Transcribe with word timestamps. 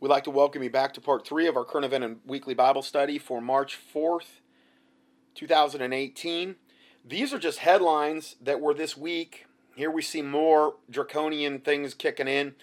We'd 0.00 0.08
like 0.08 0.24
to 0.24 0.30
welcome 0.30 0.62
you 0.62 0.70
back 0.70 0.94
to 0.94 1.00
part 1.02 1.26
three 1.26 1.46
of 1.46 1.58
our 1.58 1.64
current 1.64 1.84
event 1.84 2.04
and 2.04 2.20
weekly 2.24 2.54
Bible 2.54 2.80
study 2.80 3.18
for 3.18 3.42
March 3.42 3.78
4th, 3.94 4.40
2018. 5.34 6.54
These 7.04 7.34
are 7.34 7.38
just 7.38 7.58
headlines 7.58 8.36
that 8.40 8.62
were 8.62 8.72
this 8.72 8.96
week. 8.96 9.44
Here 9.76 9.90
we 9.90 10.00
see 10.00 10.22
more 10.22 10.76
draconian 10.88 11.58
things 11.58 11.92
kicking 11.92 12.28
in. 12.28 12.54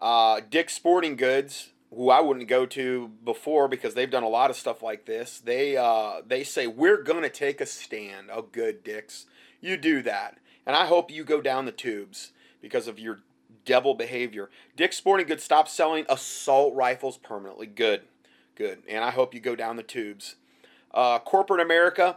Uh, 0.00 0.40
Dick's 0.48 0.74
Sporting 0.74 1.16
Goods, 1.16 1.70
who 1.92 2.08
I 2.08 2.20
wouldn't 2.20 2.46
go 2.46 2.66
to 2.66 3.08
before 3.24 3.66
because 3.66 3.94
they've 3.94 4.08
done 4.08 4.22
a 4.22 4.28
lot 4.28 4.50
of 4.50 4.56
stuff 4.56 4.80
like 4.80 5.06
this. 5.06 5.40
They 5.40 5.76
uh, 5.76 6.20
they 6.24 6.44
say 6.44 6.68
we're 6.68 7.02
gonna 7.02 7.28
take 7.28 7.60
a 7.60 7.66
stand. 7.66 8.28
Oh, 8.32 8.42
good, 8.42 8.84
Dick's, 8.84 9.26
you 9.60 9.76
do 9.76 10.02
that, 10.02 10.38
and 10.64 10.76
I 10.76 10.86
hope 10.86 11.10
you 11.10 11.24
go 11.24 11.40
down 11.40 11.64
the 11.64 11.72
tubes 11.72 12.30
because 12.62 12.86
of 12.86 13.00
your 13.00 13.22
devil 13.66 13.94
behavior. 13.94 14.48
Dick's 14.74 14.96
Sporting 14.96 15.26
Goods 15.26 15.44
stopped 15.44 15.68
selling 15.68 16.06
assault 16.08 16.74
rifles 16.74 17.18
permanently. 17.18 17.66
Good, 17.66 18.02
good. 18.54 18.82
And 18.88 19.04
I 19.04 19.10
hope 19.10 19.34
you 19.34 19.40
go 19.40 19.54
down 19.54 19.76
the 19.76 19.82
tubes. 19.82 20.36
Uh, 20.94 21.18
corporate 21.18 21.60
America, 21.60 22.16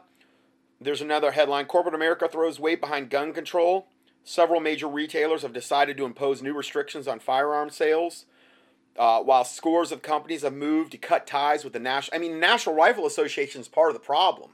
there's 0.80 1.02
another 1.02 1.31
headline. 1.31 1.66
Corporate 1.66 1.95
America 1.95 2.30
throws 2.30 2.59
weight 2.59 2.80
behind 2.80 3.09
gun 3.09 3.34
control. 3.34 3.88
Several 4.23 4.62
major 4.62 4.88
retailers 4.88 5.41
have 5.41 5.53
decided 5.53 5.98
to 5.98 6.05
impose 6.05 6.41
new 6.41 6.53
restrictions 6.53 7.08
on 7.08 7.20
firearm 7.20 7.70
sales. 7.70 8.25
Uh, 8.97 9.22
while 9.22 9.44
scores 9.44 9.91
of 9.91 10.02
companies 10.02 10.44
have 10.44 10.53
moved 10.53 10.91
to 10.91 10.97
cut 10.97 11.25
ties 11.25 11.63
with 11.63 11.73
the 11.73 11.80
national, 11.80 12.16
I 12.16 12.20
mean, 12.20 12.39
National 12.39 12.75
Rifle 12.75 13.05
Association 13.05 13.61
is 13.61 13.67
part 13.67 13.89
of 13.89 13.94
the 13.94 14.05
problem 14.05 14.52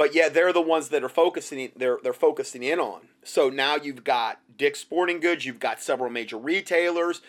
but 0.00 0.14
yet 0.14 0.32
they're 0.32 0.50
the 0.50 0.62
ones 0.62 0.88
that 0.88 1.04
are 1.04 1.10
focusing 1.10 1.70
they're 1.76 1.98
they're 2.02 2.14
focusing 2.14 2.62
in 2.62 2.80
on. 2.80 3.02
So 3.22 3.50
now 3.50 3.76
you've 3.76 4.02
got 4.02 4.40
Dick's 4.56 4.80
Sporting 4.80 5.20
Goods, 5.20 5.44
you've 5.44 5.60
got 5.60 5.82
several 5.82 6.08
major 6.08 6.38
retailers, 6.38 7.20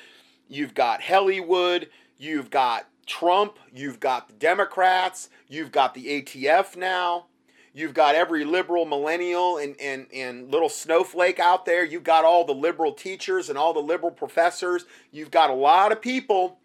you've 0.48 0.74
got 0.74 1.02
Hollywood, 1.02 1.90
you've 2.18 2.50
got 2.50 2.88
Trump, 3.06 3.60
you've 3.76 4.00
got 4.00 4.30
the 4.30 4.36
Democrats, 4.36 5.28
you've 5.50 5.74
got 5.74 5.94
the 5.94 6.22
ATF 6.22 6.78
now. 6.78 7.26
You've 7.74 7.94
got 7.94 8.16
every 8.16 8.46
liberal 8.46 8.86
millennial 8.86 9.58
and, 9.58 9.76
and, 9.82 10.08
and 10.14 10.50
little 10.50 10.70
snowflake 10.70 11.40
out 11.40 11.66
there. 11.66 11.84
You've 11.84 12.04
got 12.06 12.24
all 12.24 12.46
the 12.46 12.54
liberal 12.54 12.94
teachers 12.94 13.50
and 13.50 13.58
all 13.58 13.74
the 13.74 13.82
liberal 13.82 14.12
professors. 14.12 14.86
You've 15.12 15.32
got 15.32 15.50
a 15.50 15.54
lot 15.54 15.92
of 15.92 16.02
people. 16.02 16.60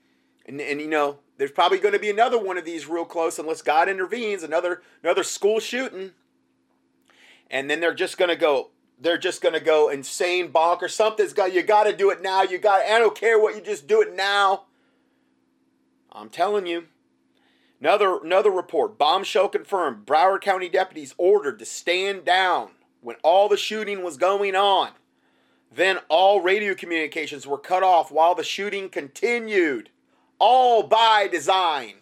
And, 0.47 0.61
and 0.61 0.80
you 0.80 0.89
know, 0.89 1.19
there's 1.39 1.51
probably 1.51 1.79
going 1.79 1.95
to 1.95 2.01
be 2.01 2.11
another 2.11 2.39
one 2.39 2.56
of 2.56 2.65
these 2.65 2.87
real 2.87 3.05
close 3.05 3.39
unless 3.39 3.62
God 3.62 3.89
intervenes, 3.89 4.42
another 4.42 4.83
another 5.03 5.23
school 5.23 5.61
shooting. 5.61 6.12
And 7.51 7.70
then 7.70 7.81
they're 7.81 7.95
just 7.95 8.19
going 8.19 8.31
to 8.31 8.37
go 8.37 8.70
they're 8.98 9.19
just 9.19 9.42
going 9.42 9.53
to 9.53 9.61
go 9.61 9.91
insane 9.91 10.51
bonk 10.51 10.81
or 10.81 10.89
something's 10.89 11.34
got 11.34 11.53
you 11.53 11.62
got 11.62 11.84
to 11.84 11.95
do 11.95 12.11
it 12.11 12.23
now. 12.23 12.42
You 12.42 12.59
got 12.59 12.83
I 12.83 12.98
don't 12.98 13.14
care 13.14 13.39
what 13.39 13.55
you 13.55 13.61
just 13.61 13.87
do 13.87 14.01
it 14.01 14.14
now. 14.14 14.64
I'm 16.11 16.31
telling 16.31 16.67
you. 16.67 16.87
Another 17.79 18.19
another 18.25 18.51
report, 18.51 18.97
bombshell 18.97 19.51
confirmed. 19.51 20.07
Broward 20.07 20.41
County 20.41 20.70
deputies 20.70 21.14
ordered 21.19 21.59
to 21.59 21.67
stand 21.67 22.25
down 22.25 22.70
when 23.03 23.17
all 23.23 23.51
the 23.51 23.59
shooting 23.59 24.03
was 24.03 24.17
going 24.17 24.57
on. 24.57 24.92
Then 25.70 25.98
all 26.09 26.41
radio 26.41 26.75
communications 26.75 27.47
were 27.47 27.59
cut 27.59 27.83
off 27.83 28.11
while 28.11 28.34
the 28.34 28.42
shooting 28.42 28.89
continued 28.89 29.91
all 30.39 30.83
by 30.83 31.29
design. 31.31 31.95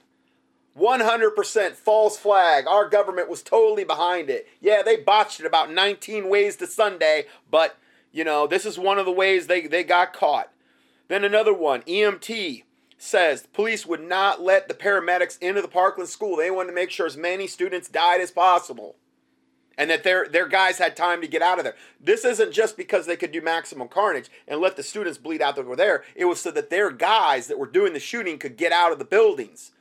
100% 0.78 1.72
false 1.72 2.18
flag. 2.18 2.66
Our 2.66 2.88
government 2.88 3.28
was 3.28 3.42
totally 3.42 3.84
behind 3.84 4.28
it. 4.28 4.48
Yeah, 4.60 4.82
they 4.82 4.96
botched 4.96 5.40
it 5.40 5.46
about 5.46 5.72
19 5.72 6.28
ways 6.28 6.56
to 6.56 6.66
Sunday, 6.66 7.26
but 7.50 7.78
you 8.12 8.24
know, 8.24 8.46
this 8.46 8.64
is 8.64 8.78
one 8.78 8.98
of 8.98 9.06
the 9.06 9.12
ways 9.12 9.46
they, 9.46 9.66
they 9.66 9.84
got 9.84 10.12
caught. 10.12 10.50
Then 11.08 11.24
another 11.24 11.52
one, 11.52 11.82
EMT 11.82 12.64
says 12.96 13.46
police 13.52 13.84
would 13.86 14.00
not 14.00 14.40
let 14.40 14.68
the 14.68 14.74
paramedics 14.74 15.38
into 15.40 15.60
the 15.60 15.68
Parkland 15.68 16.08
school. 16.08 16.36
They 16.36 16.50
wanted 16.50 16.70
to 16.70 16.74
make 16.74 16.90
sure 16.90 17.06
as 17.06 17.16
many 17.16 17.46
students 17.46 17.88
died 17.88 18.20
as 18.20 18.30
possible 18.30 18.96
and 19.76 19.90
that 19.90 20.04
their 20.04 20.26
their 20.28 20.48
guys 20.48 20.78
had 20.78 20.96
time 20.96 21.20
to 21.20 21.28
get 21.28 21.42
out 21.42 21.58
of 21.58 21.64
there. 21.64 21.76
This 22.00 22.24
isn't 22.24 22.52
just 22.52 22.76
because 22.76 23.06
they 23.06 23.16
could 23.16 23.32
do 23.32 23.40
maximum 23.40 23.88
carnage 23.88 24.30
and 24.46 24.60
let 24.60 24.76
the 24.76 24.82
students 24.82 25.18
bleed 25.18 25.42
out 25.42 25.56
that 25.56 25.66
were 25.66 25.76
there. 25.76 26.04
It 26.14 26.26
was 26.26 26.40
so 26.40 26.50
that 26.52 26.70
their 26.70 26.90
guys 26.90 27.46
that 27.48 27.58
were 27.58 27.66
doing 27.66 27.92
the 27.92 28.00
shooting 28.00 28.38
could 28.38 28.56
get 28.56 28.72
out 28.72 28.92
of 28.92 28.98
the 28.98 29.04
buildings 29.04 29.72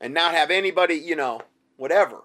and 0.00 0.12
not 0.12 0.34
have 0.34 0.50
anybody, 0.50 0.94
you 0.94 1.16
know, 1.16 1.42
whatever. 1.76 2.22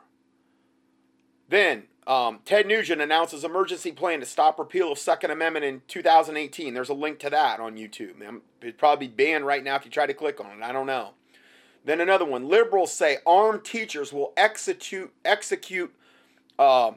Then 1.48 1.84
um, 2.06 2.40
Ted 2.44 2.68
Nugent 2.68 3.02
announces 3.02 3.44
emergency 3.44 3.92
plan 3.92 4.20
to 4.20 4.26
stop 4.26 4.58
repeal 4.58 4.92
of 4.92 5.00
Second 5.00 5.32
Amendment 5.32 5.66
in 5.66 5.82
2018. 5.88 6.74
There's 6.74 6.90
a 6.90 6.94
link 6.94 7.20
to 7.20 7.30
that 7.30 7.60
on 7.60 7.76
YouTube. 7.76 8.16
It'd 8.62 8.78
probably 8.78 9.08
be 9.08 9.14
banned 9.14 9.46
right 9.46 9.64
now 9.64 9.76
if 9.76 9.86
you 9.86 9.92
try 9.92 10.08
to 10.08 10.14
click 10.14 10.40
on 10.40 10.60
it. 10.60 10.64
I 10.64 10.72
don't 10.72 10.88
know. 10.88 11.12
Then 11.86 12.02
another 12.02 12.26
one. 12.26 12.48
Liberals 12.48 12.94
say 12.94 13.20
armed 13.26 13.64
teachers 13.64 14.12
will 14.12 14.34
execute 14.36 15.14
execute 15.24 15.94
uh, 16.60 16.92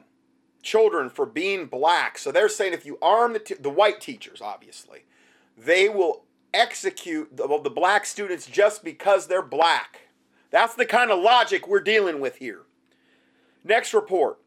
children 0.61 1.09
for 1.09 1.25
being 1.25 1.65
black. 1.65 2.19
So 2.19 2.31
they're 2.31 2.49
saying 2.49 2.73
if 2.73 2.85
you 2.85 2.99
arm 3.01 3.33
the, 3.33 3.39
t- 3.39 3.55
the 3.59 3.71
white 3.71 3.99
teachers, 3.99 4.41
obviously, 4.41 5.05
they 5.57 5.89
will 5.89 6.25
execute 6.53 7.35
the, 7.35 7.47
the 7.63 7.69
black 7.71 8.05
students 8.05 8.45
just 8.45 8.83
because 8.83 9.25
they're 9.25 9.41
black. 9.41 10.01
That's 10.51 10.75
the 10.75 10.85
kind 10.85 11.09
of 11.09 11.19
logic 11.19 11.67
we're 11.67 11.81
dealing 11.81 12.19
with 12.19 12.35
here. 12.35 12.61
Next 13.63 13.93
report. 13.93 14.37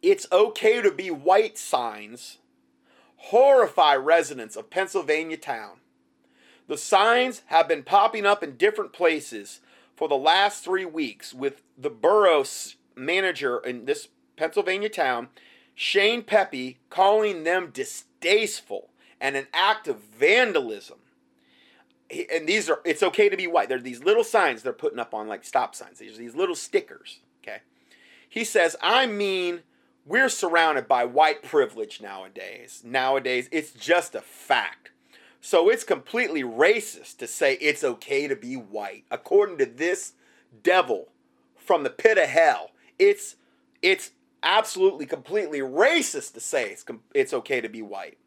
It's 0.00 0.28
okay 0.30 0.80
to 0.80 0.92
be 0.92 1.10
white 1.10 1.58
signs 1.58 2.38
horrify 3.18 3.96
residents 3.96 4.56
of 4.56 4.70
Pennsylvania 4.70 5.36
town. 5.36 5.78
The 6.68 6.78
signs 6.78 7.42
have 7.46 7.68
been 7.68 7.82
popping 7.82 8.24
up 8.24 8.42
in 8.42 8.56
different 8.56 8.92
places 8.92 9.60
for 9.96 10.08
the 10.08 10.16
last 10.16 10.62
three 10.62 10.84
weeks, 10.84 11.34
with 11.34 11.62
the 11.76 11.90
borough 11.90 12.44
manager 12.94 13.58
in 13.58 13.84
this 13.84 14.08
Pennsylvania 14.38 14.88
town, 14.88 15.28
Shane 15.74 16.22
Pepe 16.22 16.78
calling 16.88 17.44
them 17.44 17.70
distasteful 17.72 18.90
and 19.20 19.36
an 19.36 19.48
act 19.52 19.88
of 19.88 19.98
vandalism. 20.00 20.98
And 22.10 22.48
these 22.48 22.70
are, 22.70 22.80
it's 22.84 23.02
okay 23.02 23.28
to 23.28 23.36
be 23.36 23.46
white. 23.46 23.68
They're 23.68 23.78
these 23.78 24.02
little 24.02 24.24
signs 24.24 24.62
they're 24.62 24.72
putting 24.72 24.98
up 24.98 25.12
on 25.12 25.28
like 25.28 25.44
stop 25.44 25.74
signs. 25.74 25.98
These 25.98 26.14
are 26.14 26.18
these 26.18 26.36
little 26.36 26.54
stickers. 26.54 27.20
Okay. 27.42 27.58
He 28.28 28.44
says, 28.44 28.76
I 28.82 29.06
mean, 29.06 29.60
we're 30.06 30.30
surrounded 30.30 30.88
by 30.88 31.04
white 31.04 31.42
privilege 31.42 32.00
nowadays. 32.00 32.82
Nowadays, 32.84 33.48
it's 33.52 33.72
just 33.72 34.14
a 34.14 34.22
fact. 34.22 34.90
So 35.40 35.68
it's 35.68 35.84
completely 35.84 36.42
racist 36.42 37.18
to 37.18 37.26
say 37.26 37.54
it's 37.54 37.84
okay 37.84 38.26
to 38.26 38.34
be 38.34 38.54
white. 38.54 39.04
According 39.10 39.58
to 39.58 39.66
this 39.66 40.14
devil 40.62 41.08
from 41.56 41.82
the 41.82 41.90
pit 41.90 42.18
of 42.18 42.28
hell, 42.28 42.70
it's 42.98 43.36
it's 43.82 44.10
absolutely 44.42 45.06
completely 45.06 45.60
racist 45.60 46.34
to 46.34 46.40
say 46.40 46.70
it's, 46.70 46.84
it's 47.14 47.32
okay 47.32 47.60
to 47.60 47.68
be 47.68 47.82
white. 47.82 48.18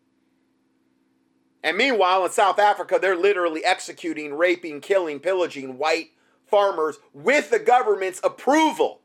And 1.63 1.77
meanwhile, 1.77 2.25
in 2.25 2.31
South 2.31 2.59
Africa, 2.59 2.97
they're 2.99 3.15
literally 3.15 3.63
executing, 3.63 4.33
raping, 4.33 4.81
killing, 4.81 5.19
pillaging 5.19 5.77
white 5.77 6.11
farmers 6.47 6.97
with 7.13 7.49
the 7.49 7.59
government's 7.59 8.19
approval. 8.23 9.01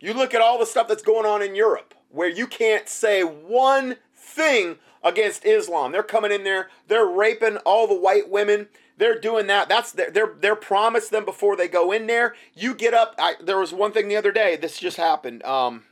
You 0.00 0.12
look 0.12 0.34
at 0.34 0.42
all 0.42 0.58
the 0.58 0.66
stuff 0.66 0.88
that's 0.88 1.02
going 1.02 1.24
on 1.24 1.40
in 1.40 1.54
Europe 1.54 1.94
where 2.10 2.28
you 2.28 2.46
can't 2.46 2.88
say 2.88 3.22
one 3.22 3.96
thing 4.14 4.76
against 5.02 5.44
Islam. 5.44 5.92
They're 5.92 6.02
coming 6.02 6.32
in 6.32 6.44
there, 6.44 6.68
they're 6.88 7.06
raping 7.06 7.58
all 7.58 7.86
the 7.86 7.94
white 7.94 8.28
women. 8.28 8.68
They're 8.98 9.18
doing 9.18 9.46
that. 9.48 9.68
That's 9.68 9.92
their 9.92 10.10
they're 10.10 10.34
they're 10.40 10.56
promised 10.56 11.10
them 11.10 11.24
before 11.24 11.56
they 11.56 11.68
go 11.68 11.92
in 11.92 12.06
there. 12.06 12.34
You 12.54 12.74
get 12.74 12.94
up. 12.94 13.14
I, 13.18 13.34
there 13.40 13.58
was 13.58 13.72
one 13.72 13.92
thing 13.92 14.08
the 14.08 14.16
other 14.16 14.32
day. 14.32 14.56
This 14.56 14.78
just 14.78 14.96
happened. 14.96 15.44
Um, 15.44 15.84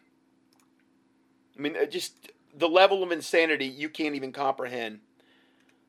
I 1.56 1.60
mean, 1.60 1.76
just 1.90 2.30
the 2.56 2.68
level 2.68 3.02
of 3.02 3.12
insanity 3.12 3.66
you 3.66 3.88
can't 3.88 4.14
even 4.14 4.32
comprehend. 4.32 5.00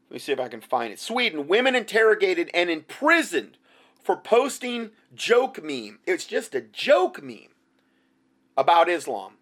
Let 0.10 0.14
me 0.14 0.20
see 0.20 0.34
if 0.34 0.40
I 0.40 0.50
can 0.50 0.62
find 0.62 0.94
it. 0.94 1.00
Sweden, 1.00 1.48
women 1.48 1.76
interrogated 1.76 2.52
and 2.54 2.70
imprisoned 2.70 3.58
for 4.04 4.16
posting 4.16 4.92
joke 5.16 5.64
meme. 5.64 6.00
It's 6.06 6.26
just 6.26 6.54
a 6.54 6.62
joke 6.62 7.24
meme 7.24 7.50
about 8.56 8.90
Islam. 8.90 9.34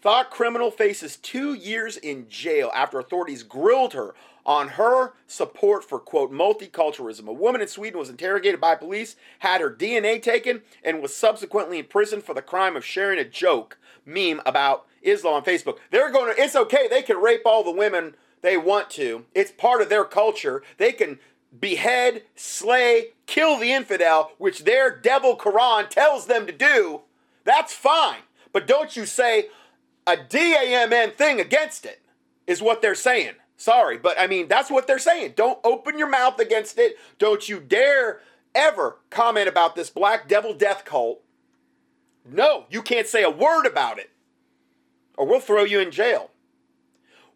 Thought 0.00 0.30
criminal 0.30 0.70
faces 0.70 1.16
two 1.16 1.52
years 1.52 1.98
in 1.98 2.28
jail 2.30 2.70
after 2.74 2.98
authorities 2.98 3.42
grilled 3.42 3.92
her 3.92 4.14
on 4.44 4.68
her 4.68 5.12
support 5.26 5.84
for, 5.84 5.98
quote, 5.98 6.32
multiculturalism. 6.32 7.26
A 7.26 7.32
woman 7.32 7.60
in 7.60 7.68
Sweden 7.68 7.98
was 7.98 8.10
interrogated 8.10 8.60
by 8.60 8.74
police, 8.74 9.16
had 9.40 9.60
her 9.60 9.70
DNA 9.70 10.22
taken, 10.22 10.62
and 10.82 11.02
was 11.02 11.14
subsequently 11.14 11.78
imprisoned 11.78 12.24
for 12.24 12.34
the 12.34 12.42
crime 12.42 12.76
of 12.76 12.84
sharing 12.84 13.18
a 13.18 13.24
joke 13.24 13.78
meme 14.04 14.40
about 14.46 14.86
Islam 15.02 15.34
on 15.34 15.44
Facebook. 15.44 15.78
They're 15.90 16.10
going 16.10 16.34
to, 16.34 16.40
it's 16.40 16.56
okay, 16.56 16.88
they 16.88 17.02
can 17.02 17.18
rape 17.18 17.42
all 17.44 17.64
the 17.64 17.70
women 17.70 18.14
they 18.42 18.56
want 18.56 18.90
to. 18.90 19.26
It's 19.34 19.50
part 19.52 19.82
of 19.82 19.88
their 19.88 20.04
culture. 20.04 20.62
They 20.78 20.92
can 20.92 21.18
behead, 21.58 22.22
slay, 22.34 23.08
kill 23.26 23.58
the 23.58 23.72
infidel, 23.72 24.32
which 24.38 24.64
their 24.64 24.94
devil 24.94 25.36
Quran 25.36 25.88
tells 25.88 26.26
them 26.26 26.46
to 26.46 26.52
do. 26.52 27.02
That's 27.44 27.72
fine. 27.72 28.20
But 28.52 28.66
don't 28.66 28.96
you 28.96 29.06
say, 29.06 29.48
a 30.06 30.16
DAMN 30.16 31.14
thing 31.14 31.40
against 31.40 31.84
it, 31.84 32.00
is 32.46 32.60
what 32.60 32.82
they're 32.82 32.94
saying. 32.94 33.34
Sorry, 33.60 33.98
but 33.98 34.18
I 34.18 34.26
mean, 34.26 34.48
that's 34.48 34.70
what 34.70 34.86
they're 34.86 34.98
saying. 34.98 35.34
Don't 35.36 35.58
open 35.64 35.98
your 35.98 36.08
mouth 36.08 36.38
against 36.38 36.78
it. 36.78 36.96
Don't 37.18 37.46
you 37.46 37.60
dare 37.60 38.22
ever 38.54 39.00
comment 39.10 39.48
about 39.48 39.76
this 39.76 39.90
Black 39.90 40.26
Devil 40.26 40.54
Death 40.54 40.86
cult. 40.86 41.20
No, 42.24 42.64
you 42.70 42.80
can't 42.80 43.06
say 43.06 43.22
a 43.22 43.28
word 43.28 43.66
about 43.66 43.98
it, 43.98 44.12
or 45.14 45.26
we'll 45.26 45.40
throw 45.40 45.62
you 45.62 45.78
in 45.78 45.90
jail. 45.90 46.30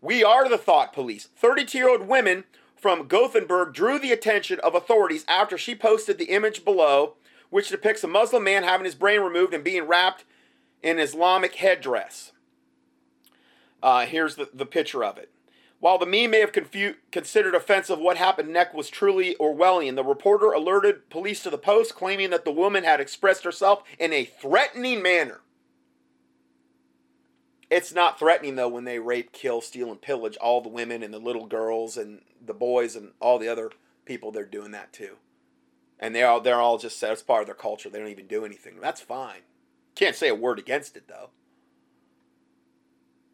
We 0.00 0.24
are 0.24 0.48
the 0.48 0.56
thought 0.56 0.94
police. 0.94 1.28
32 1.36 1.76
year 1.76 1.90
old 1.90 2.08
women 2.08 2.44
from 2.74 3.06
Gothenburg 3.06 3.74
drew 3.74 3.98
the 3.98 4.12
attention 4.12 4.58
of 4.60 4.74
authorities 4.74 5.26
after 5.28 5.58
she 5.58 5.74
posted 5.74 6.16
the 6.16 6.30
image 6.30 6.64
below, 6.64 7.16
which 7.50 7.68
depicts 7.68 8.02
a 8.02 8.08
Muslim 8.08 8.44
man 8.44 8.62
having 8.62 8.86
his 8.86 8.94
brain 8.94 9.20
removed 9.20 9.52
and 9.52 9.62
being 9.62 9.86
wrapped 9.86 10.24
in 10.82 10.98
Islamic 10.98 11.56
headdress. 11.56 12.32
Uh, 13.82 14.06
here's 14.06 14.36
the, 14.36 14.48
the 14.54 14.64
picture 14.64 15.04
of 15.04 15.18
it. 15.18 15.30
While 15.84 15.98
the 15.98 16.06
meme 16.06 16.30
may 16.30 16.40
have 16.40 16.52
confu- 16.52 16.94
considered 17.12 17.54
offensive, 17.54 17.98
what 17.98 18.16
happened 18.16 18.50
next 18.50 18.74
was 18.74 18.88
truly 18.88 19.36
Orwellian. 19.38 19.96
The 19.96 20.02
reporter 20.02 20.50
alerted 20.50 21.10
police 21.10 21.42
to 21.42 21.50
the 21.50 21.58
post, 21.58 21.94
claiming 21.94 22.30
that 22.30 22.46
the 22.46 22.50
woman 22.50 22.84
had 22.84 23.00
expressed 23.00 23.44
herself 23.44 23.82
in 23.98 24.10
a 24.10 24.24
threatening 24.24 25.02
manner. 25.02 25.42
It's 27.68 27.92
not 27.92 28.18
threatening 28.18 28.56
though 28.56 28.70
when 28.70 28.84
they 28.84 28.98
rape, 28.98 29.32
kill, 29.32 29.60
steal, 29.60 29.90
and 29.90 30.00
pillage 30.00 30.38
all 30.38 30.62
the 30.62 30.70
women 30.70 31.02
and 31.02 31.12
the 31.12 31.18
little 31.18 31.44
girls 31.44 31.98
and 31.98 32.22
the 32.42 32.54
boys 32.54 32.96
and 32.96 33.10
all 33.20 33.38
the 33.38 33.48
other 33.48 33.70
people. 34.06 34.32
They're 34.32 34.46
doing 34.46 34.70
that 34.70 34.90
too, 34.90 35.16
and 36.00 36.14
they 36.14 36.22
are 36.22 36.32
all, 36.32 36.40
they're 36.40 36.62
all 36.62 36.78
just 36.78 37.02
as 37.02 37.22
part 37.22 37.42
of 37.42 37.46
their 37.46 37.54
culture. 37.54 37.90
They 37.90 37.98
don't 37.98 38.08
even 38.08 38.26
do 38.26 38.46
anything. 38.46 38.80
That's 38.80 39.02
fine. 39.02 39.42
Can't 39.94 40.16
say 40.16 40.30
a 40.30 40.34
word 40.34 40.58
against 40.58 40.96
it 40.96 41.08
though. 41.08 41.28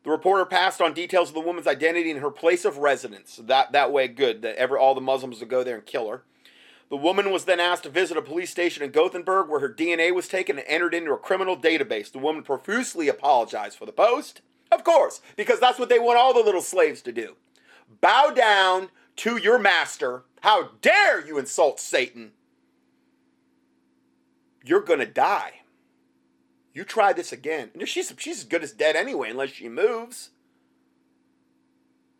The 0.02 0.11
reporter 0.11 0.47
passed 0.47 0.81
on 0.81 0.94
details 0.94 1.29
of 1.29 1.35
the 1.35 1.41
woman's 1.41 1.67
identity 1.67 2.11
and 2.11 2.20
her 2.20 2.31
place 2.31 2.64
of 2.64 2.79
residence. 2.79 3.38
That 3.43 3.73
that 3.73 3.93
way, 3.93 4.08
good. 4.08 4.43
That 4.43 4.56
ever 4.56 4.79
all 4.79 4.94
the 4.94 5.00
Muslims 5.00 5.41
would 5.41 5.50
go 5.50 5.62
there 5.62 5.76
and 5.76 5.85
kill 5.85 6.08
her. 6.08 6.23
The 6.88 6.97
woman 6.97 7.31
was 7.31 7.44
then 7.44 7.61
asked 7.61 7.85
to 7.85 7.91
visit 7.91 8.17
a 8.17 8.23
police 8.23 8.50
station 8.50 8.82
in 8.82 8.91
Gothenburg 8.91 9.49
where 9.49 9.61
her 9.61 9.73
DNA 9.73 10.12
was 10.12 10.26
taken 10.26 10.58
and 10.58 10.67
entered 10.67 10.93
into 10.93 11.12
a 11.12 11.19
criminal 11.19 11.56
database. 11.56 12.11
The 12.11 12.19
woman 12.19 12.43
profusely 12.43 13.08
apologized 13.08 13.79
for 13.79 13.87
the 13.87 13.93
post. 13.93 14.41
Of 14.73 14.85
course, 14.85 15.20
because 15.37 15.61
that's 15.61 15.79
what 15.79 15.88
they 15.88 15.99
want 15.99 16.19
all 16.19 16.32
the 16.35 16.41
little 16.41 16.62
slaves 16.62 17.03
to 17.03 17.12
do. 17.12 17.37
Bow 18.00 18.31
down 18.31 18.88
to 19.17 19.37
your 19.37 19.58
master. 19.58 20.25
How 20.41 20.70
dare 20.81 21.25
you 21.25 21.38
insult 21.38 21.79
Satan? 21.79 22.32
You're 24.64 24.81
going 24.81 25.00
to 25.00 25.06
die. 25.06 25.59
You 26.72 26.84
try 26.84 27.12
this 27.12 27.32
again. 27.32 27.70
And 27.75 27.88
She's, 27.88 28.12
she's 28.19 28.38
as 28.38 28.44
good 28.44 28.62
as 28.62 28.72
dead 28.72 28.96
anyway, 28.96 29.31
unless 29.31 29.50
she 29.50 29.69
moves. 29.69 30.31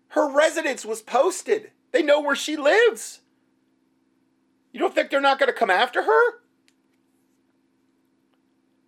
Her 0.08 0.29
residence 0.29 0.85
was 0.85 1.02
posted. 1.02 1.70
They 1.93 2.02
know 2.02 2.20
where 2.20 2.37
she 2.37 2.56
lives. 2.56 3.20
You 4.73 4.81
don't 4.81 4.94
think 4.94 5.11
they're 5.11 5.20
not 5.20 5.38
going 5.38 5.49
to 5.49 5.58
come 5.58 5.70
after 5.70 6.02
her? 6.02 6.41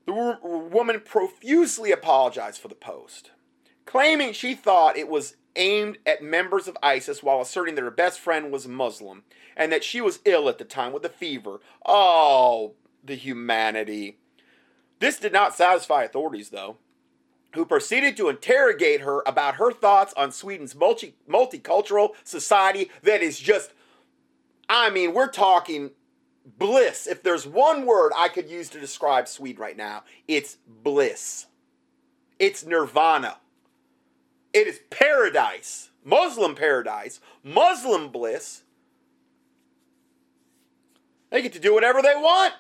The 0.07 0.39
woman 0.43 1.01
profusely 1.05 1.93
apologized 1.93 2.61
for 2.61 2.69
the 2.69 2.75
post, 2.75 3.31
claiming 3.87 4.33
she 4.33 4.55
thought 4.55 4.97
it 4.97 5.09
was 5.09 5.37
aimed 5.55 5.99
at 6.05 6.23
members 6.23 6.67
of 6.67 6.77
ISIS 6.83 7.23
while 7.23 7.41
asserting 7.41 7.77
that 7.77 7.85
her 7.85 7.91
best 7.91 8.19
friend 8.19 8.51
was 8.51 8.67
Muslim 8.67 9.23
and 9.57 9.71
that 9.71 9.85
she 9.85 10.01
was 10.01 10.21
ill 10.25 10.49
at 10.49 10.59
the 10.59 10.65
time 10.65 10.93
with 10.93 11.05
a 11.05 11.09
fever. 11.09 11.61
Oh, 11.87 12.75
the 13.05 13.15
humanity. 13.15 14.19
This 15.03 15.19
did 15.19 15.33
not 15.33 15.57
satisfy 15.57 16.05
authorities, 16.05 16.51
though, 16.51 16.77
who 17.57 17.67
proceeded 17.67 18.17
to 18.17 18.29
interrogate 18.29 19.01
her 19.01 19.25
about 19.27 19.57
her 19.57 19.73
thoughts 19.73 20.15
on 20.17 20.31
Sweden's 20.31 20.77
multi- 20.77 21.17
multicultural 21.29 22.11
society 22.23 22.89
that 23.03 23.21
is 23.21 23.41
just, 23.41 23.73
I 24.69 24.91
mean, 24.91 25.13
we're 25.13 25.27
talking 25.27 25.91
bliss. 26.57 27.09
If 27.09 27.25
there's 27.25 27.49
one 27.49 27.85
word 27.85 28.13
I 28.17 28.29
could 28.29 28.49
use 28.49 28.69
to 28.69 28.79
describe 28.79 29.27
Sweden 29.27 29.61
right 29.61 29.77
now, 29.77 30.05
it's 30.29 30.59
bliss. 30.69 31.47
It's 32.39 32.65
nirvana. 32.65 33.39
It 34.53 34.69
is 34.69 34.83
paradise, 34.89 35.91
Muslim 36.05 36.55
paradise, 36.55 37.19
Muslim 37.43 38.11
bliss. 38.11 38.63
They 41.31 41.43
get 41.43 41.55
to 41.55 41.59
do 41.59 41.75
whatever 41.75 42.03
they 42.03 42.15
want. 42.15 42.55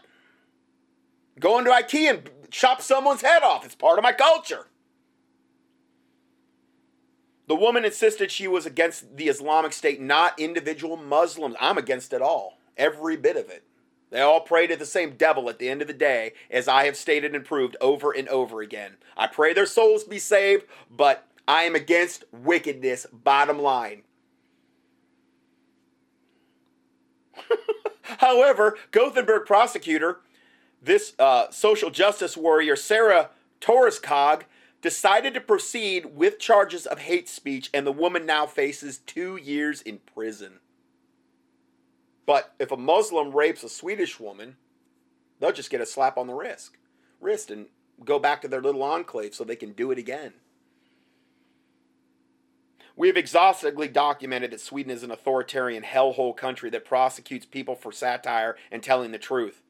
Go 1.43 1.59
into 1.59 1.73
IKEA 1.73 2.11
and 2.11 2.31
chop 2.53 2.81
someone's 2.81 3.21
head 3.21 3.43
off. 3.43 3.65
It's 3.65 3.75
part 3.75 3.99
of 3.99 4.05
my 4.05 4.13
culture. 4.13 4.69
The 7.49 7.57
woman 7.57 7.85
insisted 7.85 8.31
she 8.31 8.47
was 8.47 8.65
against 8.65 9.17
the 9.17 9.29
Islamic 9.29 9.73
State, 9.73 10.01
not 10.01 10.39
individual 10.39 10.97
Muslims. 10.97 11.57
I'm 11.61 11.77
against 11.77 12.13
it 12.13 12.23
all, 12.23 12.59
every 12.77 13.17
bit 13.17 13.37
of 13.37 13.51
it. 13.51 13.65
They 14.11 14.21
all 14.21 14.41
pray 14.41 14.69
to 14.69 14.77
the 14.77 14.87
same 14.87 15.17
devil 15.17 15.51
at 15.51 15.59
the 15.59 15.69
end 15.69 15.83
of 15.83 15.89
the 15.89 15.95
day, 15.95 16.35
as 16.49 16.69
I 16.69 16.85
have 16.85 16.97
stated 16.97 17.35
and 17.35 17.45
proved 17.45 17.77
over 17.81 18.13
and 18.13 18.29
over 18.29 18.61
again. 18.61 18.93
I 19.17 19.27
pray 19.27 19.53
their 19.53 19.67
souls 19.67 20.05
be 20.05 20.21
saved, 20.21 20.67
but 20.89 21.27
I 21.49 21.65
am 21.65 21.75
against 21.75 22.23
wickedness, 22.31 23.05
bottom 23.13 23.59
line. 23.61 24.03
However, 28.03 28.79
Gothenburg 28.93 29.45
prosecutor 29.47 30.21
this 30.83 31.15
uh, 31.19 31.51
social 31.51 31.91
justice 31.91 32.37
warrior, 32.37 32.77
Sarah 32.77 33.31
Torescog, 33.61 34.43
decided 34.81 35.33
to 35.35 35.41
proceed 35.41 36.17
with 36.17 36.41
charges 36.41 36.87
of 36.87 36.99
hate 36.99 37.29
speech, 37.29 37.71
and 37.73 37.87
the 37.87 37.93
woman 37.93 38.27
now 38.27 38.47
faces 38.47 38.99
two 38.99 39.37
years 39.37 39.81
in 39.81 40.01
prison. 40.15 40.59
But 42.27 42.55
if 42.59 42.73
a 42.73 42.77
Muslim 42.77 43.33
rapes 43.33 43.63
a 43.63 43.69
Swedish 43.69 44.19
woman, 44.19 44.57
they'll 45.39 45.53
just 45.53 45.71
get 45.71 45.81
a 45.81 45.87
slap 45.87 46.19
on 46.19 46.27
the 46.27 46.35
wrist, 46.35 46.77
wrist 47.21 47.51
and 47.51 47.67
go 48.05 48.19
back 48.19 48.43
to 48.43 48.49
their 48.49 48.63
little 48.63 48.83
enclave 48.83 49.35
so 49.35 49.45
they 49.45 49.57
can 49.57 49.73
do 49.73 49.93
it 49.93 49.99
again. 49.99 50.35
We 52.97 53.07
have 53.07 53.17
exhaustively 53.17 53.89
documented 53.89 54.51
that 54.51 54.61
Sweden 54.61 54.93
is 54.93 55.03
an 55.03 55.11
authoritarian 55.11 55.83
hellhole 55.83 56.37
country 56.37 56.69
that 56.71 56.85
prosecutes 56.85 57.47
people 57.47 57.75
for 57.75 57.91
satire 57.91 58.57
and 58.71 58.83
telling 58.83 59.13
the 59.13 59.19
truth. 59.19 59.63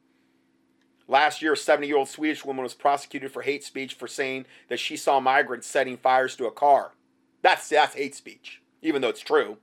Last 1.13 1.43
year, 1.43 1.53
a 1.53 1.57
70 1.57 1.85
year 1.85 1.97
old 1.97 2.09
Swedish 2.09 2.43
woman 2.43 2.63
was 2.63 2.73
prosecuted 2.73 3.31
for 3.31 3.43
hate 3.43 3.63
speech 3.63 3.93
for 3.93 4.07
saying 4.07 4.47
that 4.67 4.79
she 4.79 4.97
saw 4.97 5.19
migrants 5.19 5.67
setting 5.67 5.95
fires 5.95 6.35
to 6.37 6.47
a 6.47 6.51
car. 6.51 6.93
That's, 7.43 7.69
that's 7.69 7.93
hate 7.93 8.15
speech, 8.15 8.63
even 8.81 9.03
though 9.03 9.09
it's 9.09 9.21
true. 9.21 9.57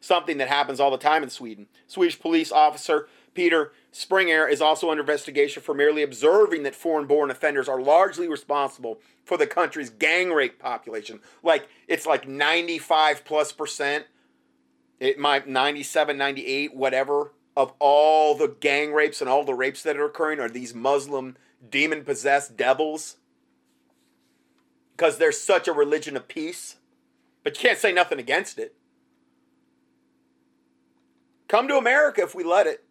Something 0.00 0.38
that 0.38 0.48
happens 0.48 0.80
all 0.80 0.90
the 0.90 0.98
time 0.98 1.22
in 1.22 1.30
Sweden. 1.30 1.68
Swedish 1.86 2.18
police 2.18 2.50
officer 2.50 3.06
Peter 3.32 3.70
Springer 3.92 4.48
is 4.48 4.60
also 4.60 4.90
under 4.90 5.02
investigation 5.02 5.62
for 5.62 5.72
merely 5.72 6.02
observing 6.02 6.64
that 6.64 6.74
foreign 6.74 7.06
born 7.06 7.30
offenders 7.30 7.68
are 7.68 7.80
largely 7.80 8.26
responsible 8.26 8.98
for 9.24 9.36
the 9.36 9.46
country's 9.46 9.90
gang 9.90 10.30
rape 10.32 10.58
population. 10.58 11.20
Like, 11.44 11.68
it's 11.86 12.06
like 12.06 12.26
95 12.26 13.24
plus 13.24 13.52
percent. 13.52 14.06
It 14.98 15.16
might 15.16 15.46
97, 15.46 16.18
98, 16.18 16.74
whatever 16.74 17.30
of 17.58 17.72
all 17.80 18.36
the 18.36 18.54
gang 18.60 18.92
rapes 18.92 19.20
and 19.20 19.28
all 19.28 19.42
the 19.42 19.52
rapes 19.52 19.82
that 19.82 19.96
are 19.96 20.04
occurring 20.04 20.38
are 20.38 20.48
these 20.48 20.76
Muslim 20.76 21.36
demon 21.68 22.04
possessed 22.04 22.56
devils 22.56 23.16
because 24.96 25.18
they're 25.18 25.32
such 25.32 25.66
a 25.66 25.72
religion 25.72 26.16
of 26.16 26.28
peace. 26.28 26.76
But 27.42 27.56
you 27.56 27.68
can't 27.68 27.78
say 27.78 27.90
nothing 27.90 28.20
against 28.20 28.60
it. 28.60 28.76
Come 31.48 31.66
to 31.66 31.76
America 31.76 32.22
if 32.22 32.32
we 32.32 32.44
let 32.44 32.68
it. 32.68 32.84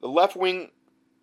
The 0.00 0.08
left 0.08 0.36
wing 0.36 0.70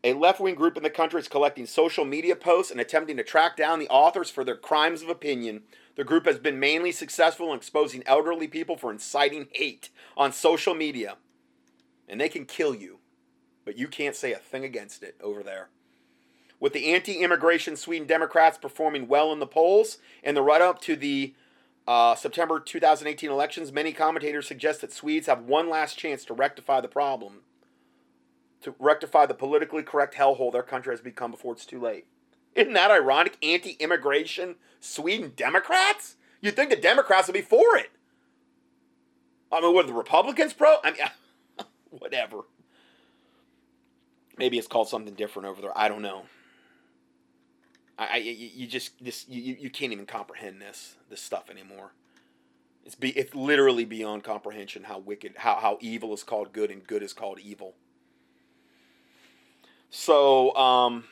a 0.05 0.13
left 0.13 0.39
wing 0.39 0.53
group 0.53 0.77
in 0.77 0.83
the 0.83 0.89
country 0.91 1.19
is 1.19 1.27
collecting 1.27 1.65
social 1.65 2.05
media 2.05 2.35
posts 2.35 2.71
and 2.71 2.79
attempting 2.79 3.17
to 3.17 3.24
track 3.24 3.57
down 3.57 3.79
the 3.79 3.89
authors 3.89 4.29
for 4.29 4.43
their 4.43 4.55
crimes 4.55 5.01
of 5.01 5.09
opinion. 5.09 5.63
The 5.95 6.03
group 6.03 6.27
has 6.27 6.38
been 6.38 6.59
mainly 6.59 6.91
successful 6.91 7.50
in 7.51 7.57
exposing 7.57 8.03
elderly 8.05 8.47
people 8.47 8.77
for 8.77 8.91
inciting 8.91 9.47
hate 9.51 9.89
on 10.15 10.31
social 10.31 10.75
media. 10.75 11.17
And 12.07 12.21
they 12.21 12.29
can 12.29 12.45
kill 12.45 12.75
you, 12.75 13.00
but 13.65 13.79
you 13.79 13.88
can't 13.88 14.15
say 14.15 14.31
a 14.31 14.38
thing 14.38 14.63
against 14.63 15.01
it 15.01 15.15
over 15.24 15.41
there. 15.41 15.69
With 16.59 16.74
the 16.74 16.93
anti 16.93 17.24
immigration 17.24 17.75
Sweden 17.75 18.07
Democrats 18.07 18.59
performing 18.59 19.07
well 19.07 19.33
in 19.33 19.39
the 19.39 19.47
polls 19.47 19.97
and 20.24 20.38
the 20.38 20.43
run 20.43 20.62
up 20.62 20.79
to 20.81 20.95
the 20.95 21.33
uh, 21.88 22.13
September 22.13 22.59
2018 22.59 23.31
elections, 23.31 23.71
many 23.71 23.91
commentators 23.91 24.47
suggest 24.47 24.81
that 24.81 24.93
Swedes 24.93 25.25
have 25.25 25.45
one 25.45 25.67
last 25.67 25.97
chance 25.97 26.24
to 26.25 26.35
rectify 26.35 26.79
the 26.79 26.88
problem 26.88 27.41
to 28.65 28.75
rectify 28.79 29.25
the 29.25 29.34
politically 29.34 29.84
correct 29.84 30.15
hellhole 30.15 30.51
their 30.51 30.63
country 30.63 30.91
has 30.91 31.01
become 31.01 31.31
before 31.31 31.53
it's 31.53 31.65
too 31.65 31.79
late. 31.79 32.05
Isn't 32.55 32.74
that 32.74 32.91
ironic? 32.91 33.38
Anti 33.43 33.72
immigration 33.79 34.55
Sweden 34.79 35.34
Democrats? 35.36 36.15
You'd 36.41 36.55
think 36.55 36.69
the 36.72 36.75
Democrats 36.75 37.27
would 37.27 37.34
be 37.34 37.41
for 37.41 37.77
it. 37.77 37.91
I 39.51 39.62
mean, 39.62 39.74
what 39.74 39.88
the 39.88 39.93
Republicans 39.93 40.53
pro? 40.53 40.77
I 40.84 40.91
mean, 40.91 41.67
whatever. 41.91 42.41
Maybe 44.38 44.57
it's 44.57 44.67
called 44.67 44.89
something 44.89 45.13
different 45.13 45.48
over 45.48 45.62
there. 45.62 45.77
I 45.77 45.88
don't 45.88 46.01
know. 46.01 46.24
I, 47.98 48.07
I 48.13 48.17
you 48.17 48.67
just 48.67 49.03
this 49.03 49.27
you, 49.29 49.55
you 49.60 49.69
can't 49.69 49.93
even 49.93 50.05
comprehend 50.05 50.62
this 50.62 50.95
this 51.10 51.22
stuff 51.22 51.50
anymore. 51.50 51.93
It's 52.84 52.95
be 52.95 53.12
it's 53.12 53.34
literally 53.36 53.86
beyond 53.86 54.24
comprehension 54.24 54.84
how 54.84 55.00
wicked 55.00 55.34
how 55.38 55.55
how 55.55 55.77
evil 55.81 56.13
is 56.13 56.24
called 56.24 56.51
good 56.51 56.72
and 56.72 56.86
good 56.86 57.03
is 57.03 57.13
called 57.13 57.39
evil. 57.39 57.75
So 59.96 60.56
um 60.56 61.06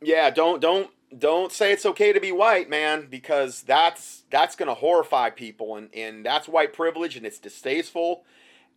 yeah, 0.00 0.30
don't 0.30 0.60
don't 0.60 0.90
don't 1.18 1.50
say 1.50 1.72
it's 1.72 1.86
okay 1.86 2.12
to 2.12 2.20
be 2.20 2.32
white, 2.32 2.70
man, 2.70 3.08
because 3.10 3.62
that's 3.62 4.24
that's 4.30 4.54
gonna 4.54 4.74
horrify 4.74 5.30
people 5.30 5.76
and, 5.76 5.88
and 5.94 6.24
that's 6.24 6.48
white 6.48 6.72
privilege 6.72 7.16
and 7.16 7.26
it's 7.26 7.38
distasteful 7.38 8.24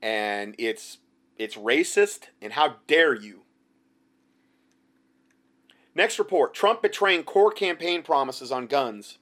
and 0.01 0.55
it's 0.57 0.97
it's 1.37 1.55
racist 1.55 2.29
and 2.41 2.53
how 2.53 2.77
dare 2.87 3.13
you 3.13 3.43
Next 5.95 6.17
report 6.17 6.53
Trump 6.53 6.81
betraying 6.81 7.23
core 7.23 7.51
campaign 7.51 8.03
promises 8.03 8.51
on 8.51 8.67
guns. 8.67 9.17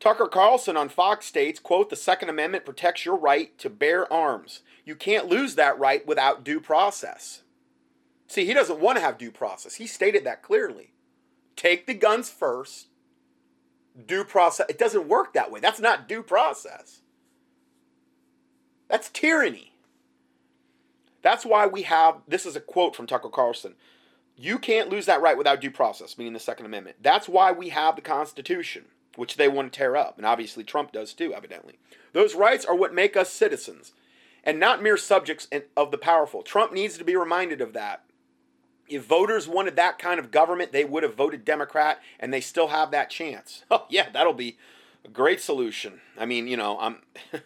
Tucker 0.00 0.26
Carlson 0.26 0.76
on 0.76 0.88
Fox 0.88 1.26
states, 1.26 1.58
quote, 1.58 1.90
the 1.90 1.96
Second 1.96 2.28
Amendment 2.28 2.66
protects 2.66 3.04
your 3.04 3.16
right 3.16 3.56
to 3.58 3.70
bear 3.70 4.12
arms. 4.12 4.60
You 4.84 4.96
can't 4.96 5.28
lose 5.28 5.54
that 5.54 5.78
right 5.78 6.06
without 6.06 6.44
due 6.44 6.60
process. 6.60 7.42
See, 8.26 8.44
he 8.44 8.54
doesn't 8.54 8.80
want 8.80 8.96
to 8.96 9.02
have 9.02 9.18
due 9.18 9.30
process. 9.30 9.76
He 9.76 9.86
stated 9.86 10.24
that 10.24 10.42
clearly. 10.42 10.92
Take 11.54 11.86
the 11.86 11.94
guns 11.94 12.28
first. 12.28 12.88
Due 14.06 14.24
process. 14.24 14.66
It 14.68 14.78
doesn't 14.78 15.08
work 15.08 15.32
that 15.32 15.50
way. 15.50 15.60
That's 15.60 15.80
not 15.80 16.08
due 16.08 16.22
process. 16.22 17.00
That's 18.88 19.08
tyranny. 19.08 19.72
That's 21.22 21.44
why 21.44 21.66
we 21.66 21.82
have 21.82 22.18
this 22.28 22.46
is 22.46 22.56
a 22.56 22.60
quote 22.60 22.94
from 22.94 23.06
Tucker 23.06 23.28
Carlson. 23.28 23.74
You 24.36 24.58
can't 24.58 24.90
lose 24.90 25.06
that 25.06 25.22
right 25.22 25.36
without 25.36 25.60
due 25.60 25.70
process, 25.70 26.18
meaning 26.18 26.34
the 26.34 26.38
Second 26.38 26.66
Amendment. 26.66 26.98
That's 27.00 27.28
why 27.28 27.52
we 27.52 27.70
have 27.70 27.96
the 27.96 28.02
Constitution, 28.02 28.84
which 29.16 29.36
they 29.36 29.48
want 29.48 29.72
to 29.72 29.76
tear 29.76 29.96
up. 29.96 30.18
And 30.18 30.26
obviously, 30.26 30.62
Trump 30.62 30.92
does 30.92 31.14
too, 31.14 31.32
evidently. 31.32 31.78
Those 32.12 32.34
rights 32.34 32.64
are 32.66 32.76
what 32.76 32.94
make 32.94 33.16
us 33.16 33.32
citizens 33.32 33.92
and 34.44 34.60
not 34.60 34.82
mere 34.82 34.96
subjects 34.96 35.48
of 35.76 35.90
the 35.90 35.98
powerful. 35.98 36.42
Trump 36.42 36.72
needs 36.72 36.98
to 36.98 37.04
be 37.04 37.16
reminded 37.16 37.60
of 37.60 37.72
that. 37.72 38.04
If 38.88 39.04
voters 39.04 39.48
wanted 39.48 39.76
that 39.76 39.98
kind 39.98 40.20
of 40.20 40.30
government, 40.30 40.72
they 40.72 40.84
would 40.84 41.02
have 41.02 41.14
voted 41.14 41.44
Democrat, 41.44 42.00
and 42.20 42.32
they 42.32 42.40
still 42.40 42.68
have 42.68 42.90
that 42.92 43.10
chance. 43.10 43.64
Oh, 43.70 43.86
yeah, 43.88 44.08
that'll 44.10 44.32
be 44.32 44.56
a 45.04 45.08
great 45.08 45.40
solution. 45.40 46.00
I 46.18 46.24
mean, 46.26 46.46
you 46.46 46.56
know, 46.56 46.78
I'm. 46.78 47.02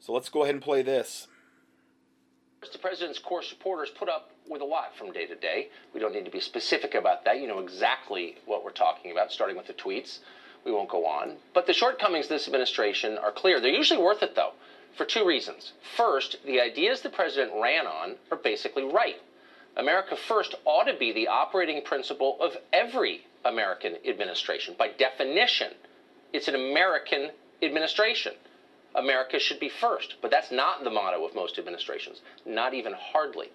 so 0.00 0.12
let's 0.12 0.28
go 0.28 0.42
ahead 0.42 0.54
and 0.54 0.62
play 0.62 0.82
this. 0.82 1.28
The 2.72 2.78
president's 2.78 3.18
core 3.18 3.42
supporters 3.42 3.90
put 3.90 4.08
up 4.08 4.30
with 4.48 4.62
a 4.62 4.64
lot 4.64 4.96
from 4.96 5.12
day 5.12 5.26
to 5.26 5.34
day. 5.34 5.70
We 5.92 6.00
don't 6.00 6.14
need 6.14 6.24
to 6.24 6.30
be 6.30 6.40
specific 6.40 6.94
about 6.94 7.24
that. 7.24 7.40
You 7.40 7.48
know 7.48 7.58
exactly 7.58 8.36
what 8.46 8.64
we're 8.64 8.70
talking 8.70 9.10
about, 9.10 9.32
starting 9.32 9.56
with 9.56 9.66
the 9.66 9.72
tweets. 9.72 10.20
We 10.64 10.70
won't 10.70 10.88
go 10.88 11.06
on. 11.06 11.36
But 11.54 11.66
the 11.66 11.72
shortcomings 11.72 12.26
of 12.26 12.30
this 12.30 12.46
administration 12.46 13.18
are 13.18 13.32
clear. 13.32 13.60
They're 13.60 13.70
usually 13.70 14.00
worth 14.00 14.22
it, 14.22 14.36
though, 14.36 14.52
for 14.96 15.04
two 15.04 15.24
reasons. 15.24 15.72
First, 15.96 16.36
the 16.44 16.60
ideas 16.60 17.00
the 17.00 17.10
president 17.10 17.52
ran 17.54 17.86
on 17.86 18.16
are 18.30 18.36
basically 18.36 18.84
right. 18.84 19.20
America 19.76 20.16
First 20.16 20.54
ought 20.64 20.84
to 20.84 20.94
be 20.94 21.12
the 21.12 21.28
operating 21.28 21.82
principle 21.82 22.36
of 22.40 22.56
every 22.72 23.26
American 23.44 23.96
administration. 24.06 24.74
By 24.78 24.88
definition, 24.88 25.72
it's 26.32 26.48
an 26.48 26.54
American 26.54 27.30
administration. 27.62 28.34
America 28.94 29.38
should 29.38 29.58
be 29.58 29.68
first. 29.68 30.16
But 30.20 30.30
that's 30.30 30.50
not 30.50 30.84
the 30.84 30.90
motto 30.90 31.24
of 31.24 31.34
most 31.34 31.58
administrations, 31.58 32.20
not 32.44 32.74
even 32.74 32.92
hardly. 32.92 33.50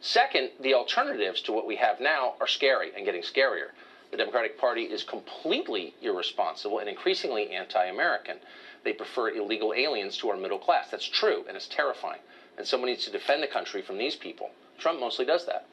Second, 0.00 0.50
the 0.60 0.74
alternatives 0.74 1.40
to 1.42 1.52
what 1.52 1.66
we 1.66 1.76
have 1.76 2.00
now 2.00 2.34
are 2.40 2.48
scary 2.48 2.90
and 2.96 3.04
getting 3.04 3.22
scarier. 3.22 3.70
The 4.10 4.16
Democratic 4.16 4.58
Party 4.58 4.82
is 4.82 5.04
completely 5.04 5.94
irresponsible 6.02 6.80
and 6.80 6.88
increasingly 6.88 7.50
anti 7.50 7.84
American. 7.86 8.38
They 8.84 8.92
prefer 8.92 9.30
illegal 9.30 9.72
aliens 9.74 10.16
to 10.18 10.30
our 10.30 10.36
middle 10.36 10.58
class. 10.58 10.90
That's 10.90 11.08
true, 11.08 11.44
and 11.46 11.56
it's 11.56 11.68
terrifying. 11.68 12.20
And 12.58 12.66
someone 12.66 12.90
needs 12.90 13.04
to 13.04 13.10
defend 13.10 13.42
the 13.42 13.48
country 13.48 13.82
from 13.82 13.98
these 13.98 14.16
people. 14.16 14.50
Trump 14.78 15.00
mostly 15.00 15.24
does 15.24 15.46
that. 15.46 15.66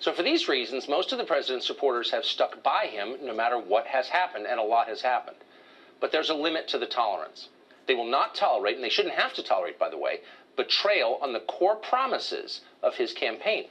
So, 0.00 0.12
for 0.12 0.22
these 0.22 0.48
reasons, 0.48 0.88
most 0.88 1.10
of 1.12 1.18
the 1.18 1.24
president's 1.24 1.66
supporters 1.66 2.10
have 2.10 2.24
stuck 2.24 2.62
by 2.62 2.86
him 2.86 3.16
no 3.22 3.32
matter 3.32 3.58
what 3.58 3.86
has 3.86 4.08
happened, 4.08 4.46
and 4.46 4.60
a 4.60 4.62
lot 4.64 4.88
has 4.88 5.02
happened. 5.02 5.38
But 6.00 6.12
there's 6.12 6.30
a 6.30 6.34
limit 6.34 6.68
to 6.68 6.78
the 6.78 6.86
tolerance. 6.86 7.48
They 7.86 7.94
will 7.94 8.04
not 8.04 8.34
tolerate, 8.34 8.76
and 8.76 8.84
they 8.84 8.90
shouldn't 8.90 9.16
have 9.16 9.34
to 9.34 9.42
tolerate, 9.42 9.78
by 9.78 9.88
the 9.88 9.98
way, 9.98 10.20
betrayal 10.56 11.18
on 11.22 11.32
the 11.32 11.40
core 11.40 11.76
promises 11.76 12.60
of 12.82 12.96
his 12.96 13.12
campaign. 13.12 13.68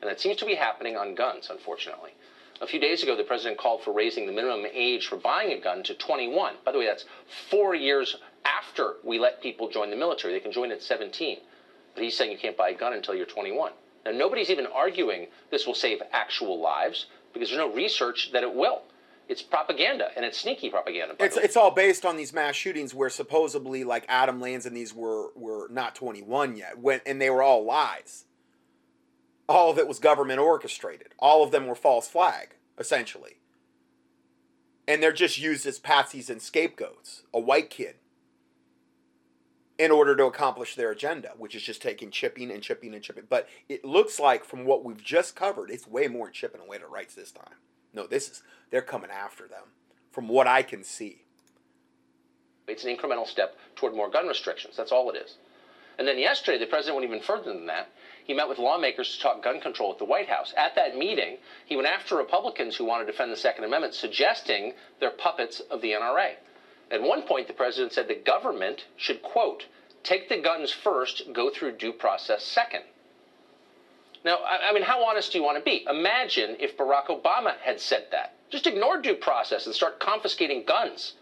And 0.00 0.08
that 0.08 0.20
seems 0.20 0.36
to 0.38 0.46
be 0.46 0.54
happening 0.54 0.96
on 0.96 1.14
guns, 1.14 1.48
unfortunately. 1.50 2.12
A 2.60 2.66
few 2.66 2.80
days 2.80 3.02
ago, 3.02 3.16
the 3.16 3.24
president 3.24 3.58
called 3.58 3.82
for 3.82 3.92
raising 3.92 4.26
the 4.26 4.32
minimum 4.32 4.64
age 4.72 5.06
for 5.06 5.16
buying 5.16 5.52
a 5.52 5.60
gun 5.60 5.82
to 5.84 5.94
21. 5.94 6.54
By 6.64 6.72
the 6.72 6.78
way, 6.78 6.86
that's 6.86 7.04
four 7.50 7.74
years 7.74 8.16
after 8.44 8.94
we 9.04 9.18
let 9.18 9.42
people 9.42 9.68
join 9.70 9.90
the 9.90 9.96
military. 9.96 10.32
They 10.32 10.40
can 10.40 10.52
join 10.52 10.72
at 10.72 10.82
17. 10.82 11.38
But 11.94 12.02
he's 12.02 12.16
saying 12.16 12.32
you 12.32 12.38
can't 12.38 12.56
buy 12.56 12.70
a 12.70 12.74
gun 12.74 12.92
until 12.92 13.14
you're 13.14 13.26
21. 13.26 13.72
Now, 14.04 14.12
nobody's 14.12 14.50
even 14.50 14.66
arguing 14.66 15.26
this 15.50 15.66
will 15.66 15.74
save 15.74 16.00
actual 16.12 16.60
lives 16.60 17.06
because 17.32 17.50
there's 17.50 17.58
no 17.58 17.72
research 17.72 18.30
that 18.32 18.42
it 18.42 18.54
will 18.54 18.82
it's 19.28 19.42
propaganda 19.42 20.08
and 20.16 20.24
it's 20.24 20.38
sneaky 20.38 20.70
propaganda. 20.70 21.16
It's 21.18 21.36
it's 21.36 21.56
all 21.56 21.70
based 21.70 22.04
on 22.04 22.16
these 22.16 22.32
mass 22.32 22.54
shootings 22.54 22.94
where 22.94 23.10
supposedly 23.10 23.84
like 23.84 24.04
Adam 24.08 24.40
Lanza 24.40 24.68
and 24.68 24.76
these 24.76 24.94
were 24.94 25.30
were 25.34 25.68
not 25.70 25.94
21 25.94 26.56
yet 26.56 26.78
when 26.78 27.00
and 27.06 27.20
they 27.20 27.30
were 27.30 27.42
all 27.42 27.64
lies. 27.64 28.25
All 29.48 29.70
of 29.70 29.78
it 29.78 29.88
was 29.88 29.98
government 29.98 30.40
orchestrated. 30.40 31.14
All 31.18 31.42
of 31.42 31.50
them 31.50 31.66
were 31.66 31.74
false 31.74 32.08
flag 32.08 32.56
essentially. 32.78 33.36
And 34.88 35.02
they're 35.02 35.12
just 35.12 35.38
used 35.38 35.66
as 35.66 35.80
patsies 35.80 36.30
and 36.30 36.40
scapegoats. 36.40 37.22
A 37.34 37.40
white 37.40 37.70
kid 37.70 37.96
in 39.78 39.90
order 39.90 40.16
to 40.16 40.24
accomplish 40.24 40.74
their 40.74 40.90
agenda, 40.90 41.32
which 41.36 41.54
is 41.54 41.62
just 41.62 41.82
taking 41.82 42.10
chipping 42.10 42.50
and 42.50 42.62
chipping 42.62 42.94
and 42.94 43.02
chipping. 43.02 43.24
But 43.28 43.48
it 43.68 43.84
looks 43.84 44.18
like 44.18 44.44
from 44.44 44.64
what 44.64 44.84
we've 44.84 45.02
just 45.02 45.36
covered, 45.36 45.70
it's 45.70 45.86
way 45.86 46.08
more 46.08 46.30
chipping 46.30 46.62
away 46.62 46.78
to 46.78 46.86
rights 46.86 47.14
this 47.14 47.30
time. 47.30 47.56
No, 47.92 48.06
this 48.06 48.28
is 48.28 48.42
they're 48.70 48.82
coming 48.82 49.10
after 49.10 49.46
them, 49.46 49.64
from 50.10 50.28
what 50.28 50.46
I 50.46 50.62
can 50.62 50.82
see. 50.82 51.24
It's 52.66 52.84
an 52.84 52.96
incremental 52.96 53.26
step 53.26 53.56
toward 53.74 53.94
more 53.94 54.10
gun 54.10 54.26
restrictions. 54.26 54.76
That's 54.76 54.92
all 54.92 55.10
it 55.10 55.16
is. 55.16 55.36
And 55.98 56.08
then 56.08 56.18
yesterday, 56.18 56.58
the 56.58 56.66
president 56.66 56.96
went 56.96 57.08
even 57.08 57.22
further 57.22 57.52
than 57.52 57.66
that. 57.66 57.90
He 58.26 58.34
met 58.34 58.48
with 58.48 58.58
lawmakers 58.58 59.14
to 59.14 59.20
talk 59.20 59.42
gun 59.42 59.60
control 59.60 59.92
at 59.92 59.98
the 59.98 60.04
White 60.04 60.28
House. 60.28 60.52
At 60.56 60.74
that 60.74 60.96
meeting, 60.96 61.38
he 61.64 61.76
went 61.76 61.86
after 61.86 62.16
Republicans 62.16 62.74
who 62.74 62.84
want 62.84 63.06
to 63.06 63.10
defend 63.10 63.30
the 63.30 63.36
Second 63.36 63.62
Amendment, 63.62 63.94
suggesting 63.94 64.74
they're 64.98 65.10
puppets 65.10 65.60
of 65.60 65.80
the 65.80 65.92
NRA. 65.92 66.34
At 66.90 67.02
one 67.02 67.22
point, 67.22 67.46
the 67.46 67.52
president 67.52 67.92
said 67.92 68.08
the 68.08 68.16
government 68.16 68.86
should, 68.96 69.22
quote, 69.22 69.66
take 70.02 70.28
the 70.28 70.38
guns 70.38 70.72
first, 70.72 71.32
go 71.32 71.50
through 71.50 71.76
due 71.76 71.92
process 71.92 72.44
second. 72.44 72.82
Now, 74.24 74.38
I, 74.44 74.72
mean, 74.72 74.82
how 74.82 75.04
honest 75.04 75.30
do 75.30 75.38
you 75.38 75.44
want 75.44 75.58
to 75.58 75.62
be? 75.62 75.86
Imagine 75.88 76.56
if 76.58 76.76
Barack 76.76 77.06
Obama 77.06 77.56
had 77.58 77.80
said 77.80 78.06
that. 78.10 78.34
Just 78.50 78.66
ignore 78.66 79.00
due 79.00 79.14
process 79.14 79.66
and 79.66 79.74
start 79.74 80.00
confiscating 80.00 80.64
guns. 80.64 81.12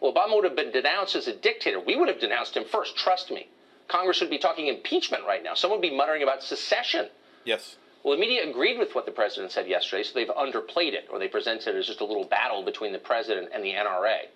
Well, 0.00 0.12
Obama 0.12 0.34
would 0.34 0.44
have 0.44 0.56
been 0.56 0.72
denounced 0.72 1.14
as 1.14 1.28
a 1.28 1.32
dictator. 1.32 1.78
We 1.78 1.94
would 1.94 2.08
have 2.08 2.18
denounced 2.18 2.56
him 2.56 2.64
first, 2.64 2.96
trust 2.96 3.30
me. 3.30 3.48
Congress 3.88 4.20
would 4.20 4.30
be 4.30 4.38
talking 4.38 4.68
impeachment 4.68 5.24
right 5.26 5.42
now. 5.42 5.54
Someone 5.54 5.80
would 5.80 5.88
be 5.88 5.96
muttering 5.96 6.22
about 6.22 6.42
secession. 6.42 7.08
Yes. 7.44 7.76
Well, 8.02 8.14
the 8.14 8.20
media 8.20 8.48
agreed 8.48 8.78
with 8.78 8.94
what 8.94 9.04
the 9.06 9.12
president 9.12 9.52
said 9.52 9.66
yesterday, 9.66 10.02
so 10.02 10.12
they've 10.14 10.28
underplayed 10.28 10.92
it, 10.92 11.08
or 11.10 11.18
they 11.18 11.28
presented 11.28 11.74
it 11.74 11.78
as 11.78 11.86
just 11.86 12.00
a 12.00 12.04
little 12.04 12.24
battle 12.24 12.64
between 12.64 12.92
the 12.92 12.98
president 12.98 13.48
and 13.52 13.64
the 13.64 13.72
NRA. 13.72 14.26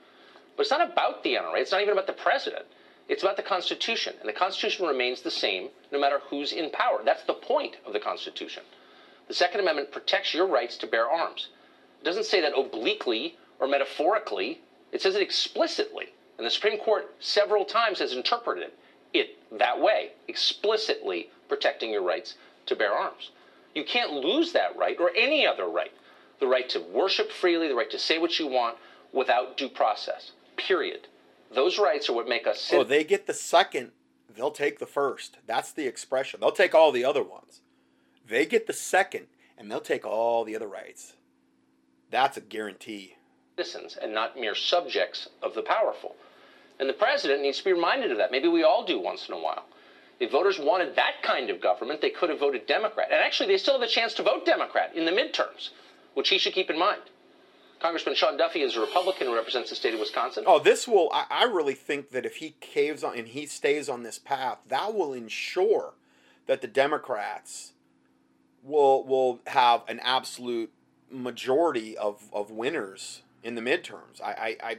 But 0.57 0.63
it's 0.63 0.71
not 0.71 0.91
about 0.91 1.23
the 1.23 1.35
NRA. 1.35 1.61
It's 1.61 1.73
not 1.73 1.81
even 1.81 1.93
about 1.93 2.07
the 2.07 2.13
president. 2.13 2.67
It's 3.09 3.23
about 3.23 3.37
the 3.37 3.43
Constitution, 3.43 4.15
and 4.21 4.29
the 4.29 4.33
Constitution 4.33 4.87
remains 4.87 5.23
the 5.23 5.31
same 5.31 5.69
no 5.93 5.99
matter 5.99 6.21
who's 6.31 6.53
in 6.53 6.71
power. 6.71 7.01
That's 7.05 7.25
the 7.25 7.35
point 7.35 7.77
of 7.87 7.93
the 7.93 8.01
Constitution. 8.01 8.63
The 9.29 9.35
Second 9.35 9.61
Amendment 9.61 9.93
protects 9.93 10.35
your 10.35 10.47
rights 10.47 10.77
to 10.79 10.87
bear 10.87 11.09
arms. 11.09 11.49
It 12.01 12.05
doesn't 12.05 12.27
say 12.27 12.41
that 12.41 12.57
obliquely 12.57 13.37
or 13.59 13.69
metaphorically, 13.69 14.61
it 14.93 15.03
says 15.03 15.15
it 15.15 15.23
explicitly. 15.23 16.13
And 16.39 16.47
the 16.47 16.51
Supreme 16.51 16.79
Court 16.79 17.15
several 17.21 17.65
times 17.65 17.99
has 17.99 18.13
interpreted 18.13 18.65
it 18.65 18.79
that 19.53 19.81
way, 19.81 20.13
explicitly 20.29 21.31
protecting 21.49 21.91
your 21.91 22.03
rights 22.03 22.35
to 22.67 22.77
bear 22.77 22.93
arms. 22.93 23.31
You 23.75 23.85
can't 23.85 24.13
lose 24.13 24.53
that 24.53 24.77
right 24.77 24.97
or 24.99 25.11
any 25.17 25.47
other 25.47 25.67
right 25.67 25.93
the 26.41 26.47
right 26.47 26.71
to 26.71 26.81
worship 26.81 27.31
freely, 27.31 27.69
the 27.69 27.75
right 27.75 27.91
to 27.91 27.99
say 27.99 28.19
what 28.19 28.39
you 28.39 28.47
want 28.47 28.79
without 29.13 29.59
due 29.59 29.69
process, 29.69 30.33
period. 30.57 31.07
Those 31.55 31.79
rights 31.79 32.09
are 32.09 32.15
what 32.15 32.29
make 32.29 32.47
us. 32.47 32.61
Sit- 32.61 32.79
oh, 32.79 32.85
they 32.85 33.05
get 33.05 33.27
the 33.27 33.35
second, 33.35 33.91
they'll 34.35 34.51
take 34.51 34.79
the 34.79 34.87
first. 34.87 35.37
That's 35.47 35.71
the 35.71 35.87
expression. 35.87 36.41
They'll 36.41 36.51
take 36.51 36.75
all 36.75 36.93
the 36.93 37.05
other 37.05 37.23
ones. 37.23 37.61
They 38.27 38.47
get 38.47 38.67
the 38.67 38.73
second, 38.73 39.27
and 39.59 39.71
they'll 39.71 39.81
take 39.81 40.07
all 40.07 40.45
the 40.45 40.57
other 40.57 40.69
rights. 40.69 41.13
That's 42.11 42.39
a 42.39 42.41
guarantee. 42.41 43.17
Citizens 43.59 43.99
and 44.01 44.15
not 44.15 44.41
mere 44.41 44.55
subjects 44.55 45.29
of 45.43 45.55
the 45.55 45.63
powerful. 45.63 46.17
And 46.81 46.89
the 46.89 46.95
president 46.95 47.43
needs 47.43 47.59
to 47.59 47.65
be 47.65 47.73
reminded 47.73 48.11
of 48.11 48.17
that. 48.17 48.33
Maybe 48.33 48.49
we 48.49 48.65
all 48.65 48.85
do 48.85 48.99
once 48.99 49.29
in 49.29 49.35
a 49.35 49.39
while. 49.39 49.67
If 50.19 50.33
voters 50.33 50.59
wanted 50.59 50.97
that 50.97 51.23
kind 51.23 51.51
of 51.51 51.61
government, 51.61 52.01
they 52.01 52.11
could 52.11 52.31
have 52.31 52.41
voted 52.41 52.67
Democrat. 52.67 53.09
And 53.13 53.21
actually, 53.21 53.49
they 53.49 53.59
still 53.59 53.79
have 53.79 53.89
a 53.89 53.93
chance 53.93 54.15
to 54.15 54.23
vote 54.23 54.47
Democrat 54.47 54.97
in 54.97 55.05
the 55.05 55.13
midterms, 55.13 55.71
which 56.15 56.31
he 56.31 56.39
should 56.39 56.55
keep 56.55 56.71
in 56.71 56.79
mind. 56.79 57.03
Congressman 57.81 58.15
Sean 58.15 58.37
Duffy 58.37 58.63
is 58.63 58.77
a 58.77 58.81
Republican 58.81 59.27
who 59.27 59.35
represents 59.35 59.71
the 59.71 59.77
state 59.77 59.95
of 59.95 60.01
Wisconsin. 60.01 60.45
Oh, 60.47 60.59
this 60.59 60.89
will, 60.89 61.11
I, 61.13 61.27
I 61.31 61.45
really 61.45 61.75
think 61.75 62.11
that 62.11 62.27
if 62.27 62.37
he 62.37 62.57
caves 62.61 63.05
on 63.05 63.17
and 63.17 63.29
he 63.29 63.47
stays 63.47 63.89
on 63.89 64.03
this 64.03 64.19
path, 64.19 64.59
that 64.69 64.95
will 64.95 65.13
ensure 65.13 65.95
that 66.47 66.63
the 66.63 66.67
Democrats 66.67 67.73
will 68.63 69.05
will 69.05 69.41
have 69.47 69.83
an 69.89 70.01
absolute 70.01 70.71
majority 71.11 71.97
of, 71.97 72.29
of 72.33 72.51
winners 72.51 73.23
in 73.43 73.55
the 73.55 73.63
midterms. 73.63 74.21
I, 74.23 74.57
I, 74.63 74.71
I 74.71 74.77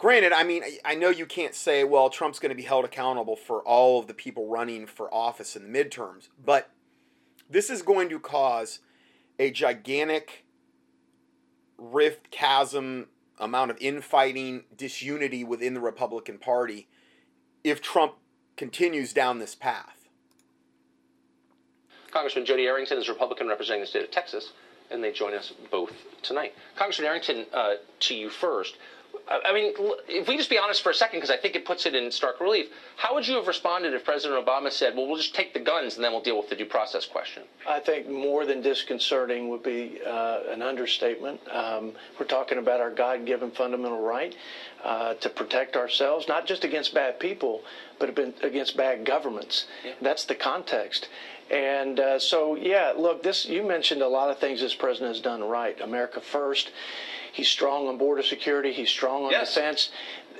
granted, 0.00 0.32
I 0.32 0.44
mean, 0.44 0.62
I 0.82 0.94
know 0.94 1.10
you 1.10 1.26
can't 1.26 1.54
say, 1.54 1.84
well, 1.84 2.08
Trump's 2.08 2.38
going 2.38 2.48
to 2.48 2.56
be 2.56 2.62
held 2.62 2.86
accountable 2.86 3.36
for 3.36 3.60
all 3.60 4.00
of 4.00 4.06
the 4.06 4.14
people 4.14 4.48
running 4.48 4.86
for 4.86 5.12
office 5.12 5.54
in 5.54 5.70
the 5.70 5.78
midterms, 5.78 6.28
but 6.42 6.70
this 7.50 7.68
is 7.68 7.82
going 7.82 8.08
to 8.08 8.18
cause 8.18 8.78
a 9.38 9.50
gigantic 9.50 10.46
rift, 11.76 12.30
chasm, 12.30 13.08
amount 13.38 13.70
of 13.70 13.76
infighting, 13.78 14.64
disunity 14.74 15.44
within 15.44 15.74
the 15.74 15.80
Republican 15.80 16.38
Party 16.38 16.88
if 17.62 17.82
Trump 17.82 18.14
continues 18.56 19.12
down 19.12 19.38
this 19.38 19.54
path. 19.54 20.08
Congressman 22.10 22.46
Jody 22.46 22.64
Arrington 22.64 22.96
is 22.96 23.06
Republican 23.06 23.48
representing 23.48 23.82
the 23.82 23.86
state 23.86 24.02
of 24.02 24.10
Texas, 24.10 24.52
and 24.90 25.04
they 25.04 25.12
join 25.12 25.34
us 25.34 25.52
both 25.70 25.92
tonight. 26.22 26.54
Congressman 26.76 27.06
Arrington, 27.06 27.44
uh, 27.52 27.74
to 28.00 28.14
you 28.14 28.30
first. 28.30 28.76
I 29.30 29.52
mean, 29.52 29.74
if 30.08 30.26
we 30.26 30.36
just 30.36 30.50
be 30.50 30.58
honest 30.58 30.82
for 30.82 30.90
a 30.90 30.94
second, 30.94 31.18
because 31.18 31.30
I 31.30 31.36
think 31.36 31.54
it 31.54 31.64
puts 31.64 31.86
it 31.86 31.94
in 31.94 32.10
stark 32.10 32.40
relief, 32.40 32.66
how 32.96 33.14
would 33.14 33.28
you 33.28 33.36
have 33.36 33.46
responded 33.46 33.94
if 33.94 34.04
President 34.04 34.44
Obama 34.44 34.72
said, 34.72 34.96
well, 34.96 35.06
we'll 35.06 35.18
just 35.18 35.36
take 35.36 35.54
the 35.54 35.60
guns 35.60 35.94
and 35.94 36.04
then 36.04 36.10
we'll 36.10 36.20
deal 36.20 36.36
with 36.36 36.48
the 36.48 36.56
due 36.56 36.66
process 36.66 37.06
question? 37.06 37.44
I 37.68 37.78
think 37.78 38.08
more 38.08 38.44
than 38.44 38.60
disconcerting 38.60 39.48
would 39.48 39.62
be 39.62 40.00
uh, 40.04 40.40
an 40.48 40.62
understatement. 40.62 41.40
Um, 41.48 41.92
we're 42.18 42.26
talking 42.26 42.58
about 42.58 42.80
our 42.80 42.90
God 42.90 43.24
given 43.24 43.52
fundamental 43.52 44.00
right 44.00 44.34
uh, 44.82 45.14
to 45.14 45.28
protect 45.28 45.76
ourselves, 45.76 46.26
not 46.26 46.46
just 46.46 46.64
against 46.64 46.92
bad 46.92 47.20
people, 47.20 47.62
but 48.00 48.18
against 48.42 48.76
bad 48.76 49.04
governments. 49.04 49.66
Yeah. 49.84 49.92
That's 50.02 50.24
the 50.24 50.34
context. 50.34 51.08
And 51.50 51.98
uh, 51.98 52.18
so, 52.18 52.54
yeah, 52.54 52.92
look, 52.96 53.22
this 53.22 53.44
you 53.46 53.66
mentioned 53.66 54.02
a 54.02 54.08
lot 54.08 54.30
of 54.30 54.38
things 54.38 54.60
this 54.60 54.74
president 54.74 55.14
has 55.14 55.20
done 55.20 55.42
right. 55.42 55.80
America 55.80 56.20
first. 56.20 56.70
He's 57.32 57.48
strong 57.48 57.88
on 57.88 57.98
border 57.98 58.22
security. 58.22 58.72
He's 58.72 58.90
strong 58.90 59.24
on 59.24 59.30
yes. 59.30 59.54
defense. 59.54 59.90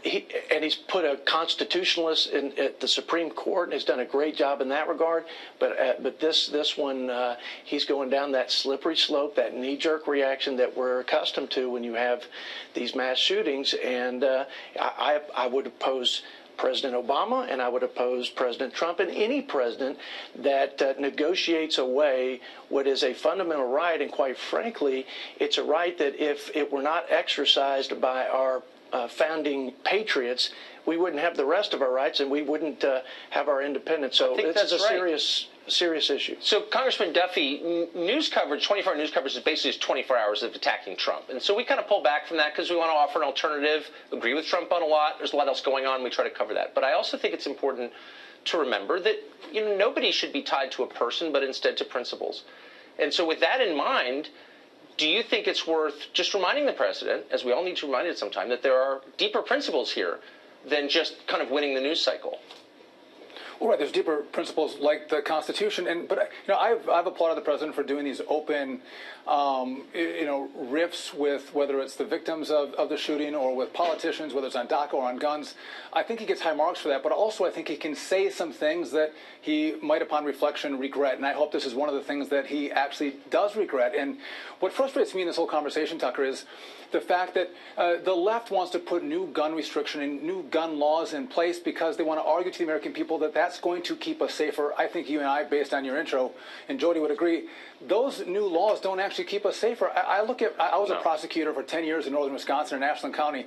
He, 0.03 0.27
and 0.51 0.65
he's 0.65 0.77
put 0.77 1.05
a 1.05 1.19
constitutionalist 1.19 2.31
in 2.31 2.59
at 2.59 2.81
the 2.81 2.89
Supreme 2.89 3.29
Court 3.29 3.69
and 3.69 3.75
has 3.75 3.85
done 3.85 4.01
a 4.01 4.07
great 4.07 4.35
job 4.35 4.63
in 4.63 4.69
that 4.71 4.89
regard. 4.89 5.25
But 5.59 5.79
uh, 5.79 5.93
but 6.01 6.21
this 6.21 6.49
this 6.49 6.79
one 6.79 7.11
uh, 7.11 7.37
he's 7.65 7.85
going 7.85 8.09
down 8.09 8.33
that 8.33 8.51
slippery 8.51 8.97
slope, 8.97 9.37
that 9.37 9.55
knee 9.55 9.77
jerk 9.77 10.07
reaction 10.07 10.57
that 10.57 10.75
we're 10.75 11.01
accustomed 11.01 11.51
to 11.51 11.69
when 11.69 11.85
you 11.85 11.95
have 11.95 12.25
these 12.73 12.95
mass 12.95 13.19
shootings. 13.19 13.75
And 13.75 14.25
uh, 14.25 14.45
I 14.79 15.21
I 15.37 15.47
would 15.49 15.67
oppose 15.67 16.23
President 16.61 16.95
Obama, 16.95 17.51
and 17.51 17.63
I 17.63 17.71
would 17.71 17.83
oppose 17.83 18.29
President 18.29 18.75
Trump 18.75 19.01
and 19.01 19.11
any 19.11 19.41
president 19.41 19.97
that 20.37 20.83
uh, 20.83 20.93
negotiates 20.99 21.79
away 21.79 22.43
what 22.69 22.87
is 22.87 23.03
a 23.03 23.15
fundamental 23.15 23.67
right. 23.67 23.99
And 23.99 24.13
quite 24.13 24.37
frankly, 24.37 25.07
it's 25.39 25.57
a 25.57 25.65
right 25.65 25.97
that 25.97 26.23
if 26.23 26.55
it 26.55 26.71
were 26.71 26.83
not 26.83 27.07
exercised 27.09 27.99
by 27.99 28.27
our 28.27 28.63
uh, 28.93 29.09
founding 29.09 29.73
patriots, 29.85 30.51
we 30.87 30.97
wouldn't 30.97 31.23
have 31.23 31.37
the 31.37 31.45
rest 31.45 31.75
of 31.75 31.83
our 31.83 31.93
rights 31.93 32.21
and 32.21 32.31
we 32.31 32.43
wouldn't 32.43 32.85
uh, 32.85 33.01
have 33.31 33.49
our 33.49 33.63
independence. 33.63 34.17
So 34.17 34.35
this 34.37 34.57
is 34.57 34.73
a 34.73 34.77
right. 34.77 34.89
serious 34.89 35.47
serious 35.71 36.11
issue. 36.11 36.37
So, 36.41 36.63
Congressman 36.63 37.13
Duffy, 37.13 37.87
news 37.95 38.29
coverage, 38.29 38.67
24 38.67 38.93
hour 38.93 38.99
news 38.99 39.11
coverage 39.11 39.37
is 39.37 39.43
basically 39.43 39.79
24 39.79 40.19
hours 40.19 40.43
of 40.43 40.55
attacking 40.55 40.97
Trump. 40.97 41.29
And 41.31 41.41
so 41.41 41.55
we 41.55 41.65
kind 41.65 41.81
of 41.81 41.87
pull 41.87 42.03
back 42.03 42.27
from 42.27 42.39
that 42.39 42.53
because 42.53 42.71
we 42.71 42.77
want 42.77 42.91
to 42.91 42.95
offer 42.95 43.21
an 43.21 43.25
alternative, 43.25 43.89
agree 44.13 44.35
with 44.35 44.47
Trump 44.47 44.73
on 44.73 44.83
a 44.83 44.87
lot. 44.87 45.19
There's 45.19 45.33
a 45.33 45.37
lot 45.37 45.49
else 45.49 45.61
going 45.61 45.87
on. 45.87 46.03
We 46.03 46.11
try 46.11 46.25
to 46.25 46.35
cover 46.35 46.55
that. 46.55 46.75
But 46.75 46.85
I 46.85 46.93
also 46.93 47.17
think 47.17 47.35
it's 47.35 47.47
important 47.47 47.93
to 48.47 48.59
remember 48.59 49.01
that 49.01 49.17
you 49.53 49.65
know 49.65 49.77
nobody 49.77 50.11
should 50.11 50.33
be 50.33 50.43
tied 50.43 50.73
to 50.73 50.83
a 50.83 50.87
person, 50.87 51.33
but 51.33 51.43
instead 51.43 51.77
to 51.79 51.85
principles. 51.85 52.45
And 52.99 53.13
so, 53.13 53.27
with 53.27 53.41
that 53.41 53.61
in 53.61 53.77
mind, 53.77 54.29
do 54.97 55.09
you 55.09 55.23
think 55.23 55.47
it's 55.47 55.67
worth 55.67 56.13
just 56.13 56.35
reminding 56.35 56.67
the 56.67 56.73
president, 56.73 57.25
as 57.31 57.45
we 57.45 57.53
all 57.53 57.65
need 57.65 57.77
to 57.79 57.87
remind 57.87 58.07
it 58.09 58.19
sometime, 58.19 58.49
that 58.49 58.63
there 58.63 58.77
are 58.77 59.03
deeper 59.17 59.43
principles 59.43 59.93
here 59.93 60.19
than 60.69 60.89
just 60.89 61.27
kind 61.27 61.43
of 61.43 61.51
winning 61.51 61.75
the 61.75 61.81
news 61.81 62.01
cycle? 62.01 62.39
Well, 63.61 63.69
right. 63.69 63.79
There's 63.79 63.93
deeper 63.93 64.23
principles 64.33 64.79
like 64.79 65.11
the 65.11 65.21
Constitution, 65.21 65.87
and 65.87 66.09
but 66.09 66.31
you 66.47 66.55
know, 66.55 66.59
I've 66.59 66.89
I've 66.89 67.07
applauded 67.07 67.37
the 67.37 67.43
president 67.43 67.75
for 67.75 67.83
doing 67.83 68.07
these 68.07 68.23
open, 68.27 68.81
um, 69.29 69.83
you 69.93 70.25
know, 70.25 70.49
riffs 70.59 71.13
with 71.13 71.53
whether 71.53 71.79
it's 71.79 71.95
the 71.95 72.07
victims 72.07 72.51
of, 72.51 72.73
of 72.75 72.89
the 72.89 72.97
shooting 72.97 73.35
or 73.35 73.55
with 73.55 73.75
politicians, 73.75 74.33
whether 74.33 74.47
it's 74.47 74.57
on 74.57 74.67
DACA 74.67 74.95
or 74.95 75.07
on 75.07 75.19
guns. 75.19 75.57
I 75.93 76.03
think 76.03 76.21
he 76.21 76.27
gets 76.27 76.41
high 76.41 76.55
marks 76.55 76.81
for 76.81 76.89
that, 76.89 77.03
but 77.03 77.13
also 77.13 77.45
I 77.45 77.51
think 77.51 77.69
he 77.69 77.77
can 77.77 77.95
say 77.95 78.31
some 78.31 78.51
things 78.51 78.93
that 78.93 79.13
he 79.43 79.75
might, 79.83 80.01
upon 80.01 80.25
reflection, 80.25 80.79
regret. 80.79 81.19
And 81.19 81.27
I 81.27 81.35
hope 81.35 81.53
this 81.53 81.67
is 81.67 81.75
one 81.75 81.91
of 81.91 81.95
the 81.95 82.03
things 82.03 82.31
that 82.31 82.47
he 82.47 82.73
actually 82.73 83.17
does 83.29 83.57
regret. 83.57 83.95
And 83.95 84.17
what 84.61 84.73
frustrates 84.73 85.15
me 85.15 85.21
in 85.21 85.27
this 85.27 85.37
whole 85.37 85.47
conversation, 85.47 85.99
Tucker, 85.99 86.25
is 86.25 86.47
the 86.93 87.01
fact 87.01 87.35
that 87.35 87.51
uh, 87.77 87.97
the 88.05 88.15
left 88.15 88.51
wants 88.51 88.73
to 88.73 88.79
put 88.79 89.03
new 89.05 89.27
gun 89.29 89.55
restriction 89.55 90.03
and 90.03 90.23
new 90.23 90.43
gun 90.51 90.79
laws 90.79 91.13
in 91.13 91.27
place 91.27 91.59
because 91.59 91.97
they 91.97 92.03
want 92.03 92.21
to 92.21 92.25
argue 92.25 92.51
to 92.51 92.59
the 92.59 92.65
American 92.65 92.93
people 92.93 93.19
that 93.19 93.35
that's 93.35 93.61
going 93.61 93.83
to 93.83 93.97
keep 93.97 94.21
us 94.23 94.35
safer. 94.35 94.73
I 94.77 94.87
think 94.87 95.09
you 95.09 95.19
and 95.19 95.29
I, 95.29 95.45
based 95.45 95.73
on 95.73 95.85
your 95.85 95.99
intro, 95.99 96.33
and 96.69 96.79
Jody 96.81 97.01
would 97.01 97.11
agree, 97.11 97.49
those 97.87 98.27
new 98.27 98.47
laws 98.47 98.81
don't 98.81 99.01
actually 99.01 99.25
keep 99.25 99.47
us 99.47 99.57
safer. 99.57 99.91
I, 99.91 100.19
I 100.19 100.23
look 100.23 100.43
at, 100.43 100.55
I 100.61 100.79
was 100.79 100.91
no. 100.91 100.99
a 100.99 101.03
prosecutor 101.03 101.53
for 101.53 101.63
10 101.63 101.85
years 101.85 102.07
in 102.07 102.13
northern 102.13 102.35
Wisconsin 102.35 102.79
in 102.79 102.83
Ashland 102.83 103.15
County. 103.15 103.47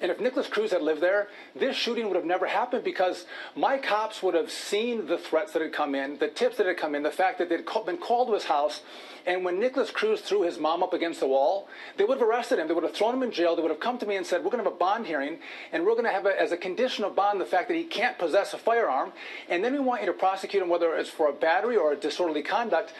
And 0.00 0.10
if 0.10 0.20
Nikolas 0.20 0.48
Cruz 0.48 0.72
had 0.72 0.82
lived 0.82 1.00
there, 1.00 1.28
this 1.54 1.76
shooting 1.76 2.06
would 2.06 2.16
have 2.16 2.24
never 2.24 2.46
happened 2.46 2.82
because 2.82 3.24
my 3.54 3.78
cops 3.78 4.22
would 4.22 4.34
have 4.34 4.50
seen 4.50 5.06
the 5.06 5.16
threats 5.16 5.52
that 5.52 5.62
had 5.62 5.72
come 5.72 5.94
in, 5.94 6.18
the 6.18 6.28
tips 6.28 6.56
that 6.56 6.66
had 6.66 6.76
come 6.76 6.94
in, 6.94 7.02
the 7.04 7.10
fact 7.10 7.38
that 7.38 7.48
they'd 7.48 7.64
been 7.86 7.98
called 7.98 8.28
to 8.28 8.34
his 8.34 8.44
house. 8.44 8.82
And 9.26 9.44
when 9.44 9.60
Nikolas 9.60 9.90
Cruz 9.90 10.20
threw 10.20 10.42
his 10.42 10.58
mom 10.58 10.82
up 10.82 10.92
against 10.92 11.20
the 11.20 11.26
wall, 11.26 11.68
they 11.96 12.04
would 12.04 12.18
have 12.18 12.28
arrested 12.28 12.58
him. 12.58 12.68
They 12.68 12.74
would 12.74 12.84
have 12.84 12.94
thrown 12.94 13.14
him 13.14 13.22
in 13.22 13.30
jail. 13.30 13.54
They 13.54 13.62
would 13.62 13.70
have 13.70 13.80
come 13.80 13.98
to 13.98 14.06
me 14.06 14.16
and 14.16 14.26
said, 14.26 14.44
We're 14.44 14.50
going 14.50 14.62
to 14.62 14.70
have 14.70 14.74
a 14.74 14.76
bond 14.76 15.06
hearing, 15.06 15.38
and 15.72 15.84
we're 15.84 15.92
going 15.92 16.04
to 16.04 16.10
have, 16.10 16.26
a, 16.26 16.40
as 16.40 16.52
a 16.52 16.56
condition 16.56 17.04
of 17.04 17.14
bond, 17.14 17.40
the 17.40 17.46
fact 17.46 17.68
that 17.68 17.76
he 17.76 17.84
can't 17.84 18.18
possess 18.18 18.52
a 18.54 18.58
firearm. 18.58 19.12
And 19.48 19.64
then 19.64 19.72
we 19.72 19.78
want 19.78 20.00
you 20.02 20.06
to 20.06 20.12
prosecute 20.12 20.62
him, 20.62 20.68
whether 20.68 20.94
it's 20.96 21.10
for 21.10 21.28
a 21.28 21.32
battery 21.32 21.76
or 21.76 21.92
a 21.92 21.96
disorderly 21.96 22.42
conduct 22.42 22.92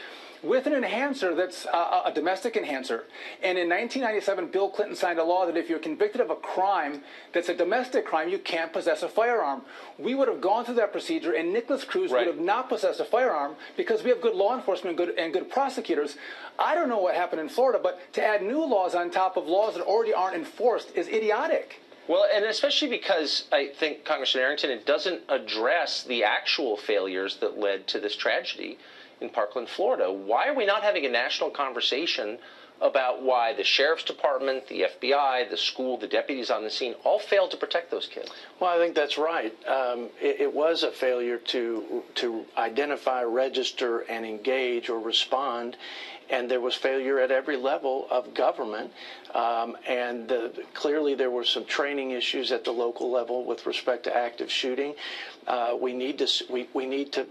with 0.43 0.67
an 0.67 0.73
enhancer 0.73 1.35
that's 1.35 1.67
uh, 1.67 2.03
a 2.05 2.13
domestic 2.13 2.57
enhancer. 2.57 3.05
And 3.43 3.59
in 3.59 3.69
1997, 3.69 4.49
Bill 4.49 4.71
Clinton 4.71 4.97
signed 4.97 5.19
a 5.19 5.25
law 5.25 5.47
that 5.47 5.57
if 5.57 5.69
you're 5.69 5.79
convicted 5.79 6.21
of 6.21 6.31
a 6.31 6.35
crime 6.35 7.03
that's 7.33 7.49
a 7.49 7.55
domestic 7.55 8.05
crime, 8.05 8.29
you 8.29 8.39
can't 8.39 8.73
possess 8.73 9.03
a 9.03 9.09
firearm. 9.09 9.63
We 9.99 10.15
would 10.15 10.29
have 10.29 10.41
gone 10.41 10.65
through 10.65 10.75
that 10.77 10.93
procedure, 10.93 11.33
and 11.33 11.53
Nikolas 11.53 11.85
Cruz 11.85 12.11
right. 12.11 12.27
would 12.27 12.35
have 12.35 12.45
not 12.45 12.69
possessed 12.69 13.01
a 13.01 13.05
firearm 13.05 13.55
because 13.77 14.03
we 14.03 14.11
have 14.11 14.21
good 14.21 14.35
law 14.35 14.57
enforcement 14.57 14.99
and 14.99 15.07
good, 15.07 15.19
and 15.19 15.33
good 15.33 15.51
prosecutors. 15.51 16.17
I 16.59 16.75
don't 16.75 16.89
know 16.89 16.99
what 16.99 17.15
happened 17.15 17.41
in 17.41 17.49
Florida, 17.49 17.79
but 17.83 18.01
to 18.15 18.25
add 18.25 18.43
new 18.43 18.65
laws 18.65 18.95
on 18.95 19.11
top 19.11 19.37
of 19.37 19.47
laws 19.47 19.75
that 19.75 19.83
already 19.83 20.13
aren't 20.13 20.37
enforced 20.37 20.97
is 20.97 21.07
idiotic. 21.07 21.81
Well, 22.09 22.27
and 22.35 22.45
especially 22.45 22.89
because 22.89 23.45
I 23.53 23.69
think 23.69 24.05
Congressman 24.05 24.43
Arrington, 24.43 24.71
it 24.71 24.85
doesn't 24.85 25.23
address 25.29 26.03
the 26.03 26.25
actual 26.25 26.77
failures 26.77 27.37
that 27.37 27.59
led 27.59 27.87
to 27.89 28.01
this 28.01 28.17
tragedy 28.17 28.79
in 29.23 29.31
Parkland, 29.31 29.69
Florida. 29.69 30.13
Why 30.13 30.49
are 30.49 30.55
we 30.55 30.67
not 30.67 30.83
having 30.83 31.07
a 31.07 31.09
national 31.09 31.51
conversation 31.51 32.39
about 32.83 33.23
why 33.23 33.55
the 33.55 33.63
sheriff's 33.63 34.03
department, 34.03 34.67
the 34.67 34.87
FBI, 35.01 35.49
the 35.49 35.57
school, 35.57 35.97
the 35.97 36.09
deputies 36.09 36.51
on 36.51 36.65
the 36.65 36.71
scene 36.71 36.95
all 37.05 37.21
failed 37.21 37.53
to 37.53 37.57
protect 37.57 37.91
those 37.91 38.07
kids? 38.07 38.31
Well, 38.59 38.71
I 38.71 38.79
think 38.79 38.97
that's 38.97 39.17
right. 39.17 39.55
Um, 39.67 40.09
it, 40.21 40.41
it, 40.41 40.53
was 40.53 40.83
a 40.83 40.91
failure 40.91 41.39
to 41.39 42.03
to 42.17 42.45
identify, 42.59 43.23
register, 43.23 44.01
and 44.01 44.27
engage 44.27 44.89
or 44.91 44.99
respond. 44.99 45.77
And 46.29 46.51
there 46.51 46.61
was 46.61 46.75
failure 46.75 47.19
at 47.19 47.31
every 47.31 47.57
level 47.57 48.07
of 48.11 48.33
government. 48.33 48.91
Um, 49.35 49.77
and 49.87 50.29
the, 50.29 50.65
clearly, 50.73 51.15
there 51.15 51.31
were 51.31 51.45
some 51.45 51.67
training 51.67 52.13
issues 52.13 52.53
at 52.53 52.65
the 52.65 52.73
local 52.73 53.11
level 53.11 53.45
with 53.45 53.67
respect 53.67 54.05
to 54.05 54.17
active 54.17 54.51
shooting. 54.51 54.95
Uh, 55.47 55.77
we 55.79 55.93
need 55.93 56.19
to 56.19 56.29
we, 56.51 56.69
we 56.75 56.87
need 56.87 57.13
to 57.13 57.27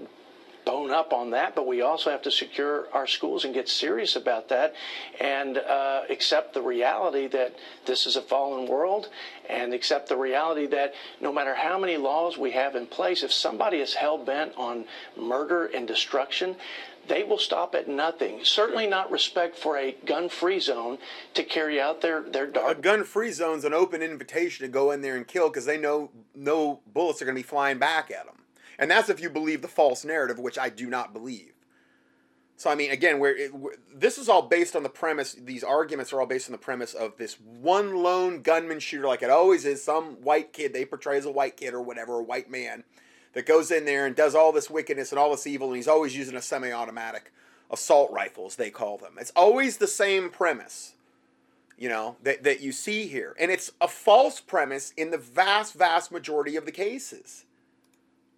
bone 0.65 0.91
up 0.91 1.13
on 1.13 1.31
that, 1.31 1.55
but 1.55 1.67
we 1.67 1.81
also 1.81 2.09
have 2.09 2.21
to 2.23 2.31
secure 2.31 2.87
our 2.93 3.07
schools 3.07 3.45
and 3.45 3.53
get 3.53 3.67
serious 3.67 4.15
about 4.15 4.49
that 4.49 4.73
and 5.19 5.57
uh, 5.57 6.01
accept 6.09 6.53
the 6.53 6.61
reality 6.61 7.27
that 7.27 7.55
this 7.85 8.05
is 8.05 8.15
a 8.15 8.21
fallen 8.21 8.67
world 8.67 9.09
and 9.49 9.73
accept 9.73 10.09
the 10.09 10.17
reality 10.17 10.67
that 10.67 10.93
no 11.19 11.31
matter 11.31 11.55
how 11.55 11.77
many 11.77 11.97
laws 11.97 12.37
we 12.37 12.51
have 12.51 12.75
in 12.75 12.85
place, 12.85 13.23
if 13.23 13.31
somebody 13.31 13.77
is 13.77 13.93
hell 13.93 14.17
bent 14.17 14.53
on 14.57 14.85
murder 15.17 15.65
and 15.67 15.87
destruction, 15.87 16.55
they 17.07 17.23
will 17.23 17.39
stop 17.39 17.73
at 17.73 17.87
nothing. 17.87 18.39
Certainly 18.43 18.87
not 18.87 19.11
respect 19.11 19.57
for 19.57 19.77
a 19.77 19.95
gun-free 20.05 20.59
zone 20.59 20.99
to 21.33 21.43
carry 21.43 21.81
out 21.81 22.01
their 22.01 22.21
their 22.21 22.45
dark. 22.47 22.77
A 22.77 22.81
gun-free 22.81 23.31
zone 23.31 23.57
is 23.57 23.65
an 23.65 23.73
open 23.73 24.01
invitation 24.01 24.65
to 24.65 24.71
go 24.71 24.91
in 24.91 25.01
there 25.01 25.17
and 25.17 25.27
kill 25.27 25.49
because 25.49 25.65
they 25.65 25.77
know 25.77 26.11
no 26.35 26.79
bullets 26.93 27.21
are 27.21 27.25
going 27.25 27.35
to 27.35 27.39
be 27.39 27.47
flying 27.47 27.79
back 27.79 28.11
at 28.11 28.25
them 28.25 28.40
And 28.81 28.89
that's 28.89 29.09
if 29.09 29.21
you 29.21 29.29
believe 29.29 29.61
the 29.61 29.67
false 29.67 30.03
narrative, 30.03 30.39
which 30.39 30.57
I 30.57 30.69
do 30.69 30.89
not 30.89 31.13
believe. 31.13 31.53
So 32.57 32.69
I 32.71 32.75
mean, 32.75 32.91
again, 32.91 33.19
where 33.19 33.35
this 33.93 34.17
is 34.17 34.27
all 34.27 34.41
based 34.41 34.75
on 34.75 34.81
the 34.81 34.89
premise. 34.89 35.33
These 35.33 35.63
arguments 35.63 36.11
are 36.11 36.19
all 36.19 36.27
based 36.27 36.49
on 36.49 36.51
the 36.51 36.57
premise 36.57 36.95
of 36.95 37.15
this 37.17 37.39
one 37.39 37.95
lone 37.95 38.41
gunman 38.41 38.79
shooter, 38.79 39.07
like 39.07 39.21
it 39.21 39.29
always 39.29 39.65
is. 39.65 39.83
Some 39.83 40.21
white 40.23 40.51
kid 40.51 40.73
they 40.73 40.83
portray 40.83 41.17
as 41.17 41.25
a 41.25 41.31
white 41.31 41.57
kid 41.57 41.75
or 41.75 41.81
whatever, 41.81 42.19
a 42.19 42.23
white 42.23 42.49
man 42.49 42.83
that 43.33 43.45
goes 43.45 43.71
in 43.71 43.85
there 43.85 44.05
and 44.05 44.15
does 44.15 44.35
all 44.35 44.51
this 44.51 44.69
wickedness 44.69 45.11
and 45.11 45.19
all 45.19 45.31
this 45.31 45.47
evil, 45.47 45.67
and 45.67 45.77
he's 45.77 45.87
always 45.87 46.15
using 46.15 46.35
a 46.35 46.41
semi-automatic 46.41 47.31
assault 47.69 48.11
rifle, 48.11 48.47
as 48.47 48.55
They 48.55 48.69
call 48.71 48.97
them. 48.97 49.15
It's 49.19 49.31
always 49.35 49.77
the 49.77 49.87
same 49.87 50.29
premise, 50.29 50.95
you 51.77 51.87
know, 51.87 52.17
that 52.23 52.43
that 52.43 52.61
you 52.61 52.71
see 52.71 53.07
here, 53.07 53.35
and 53.39 53.51
it's 53.51 53.71
a 53.79 53.87
false 53.87 54.39
premise 54.39 54.91
in 54.97 55.11
the 55.11 55.17
vast, 55.17 55.75
vast 55.75 56.11
majority 56.11 56.55
of 56.55 56.65
the 56.65 56.71
cases 56.71 57.45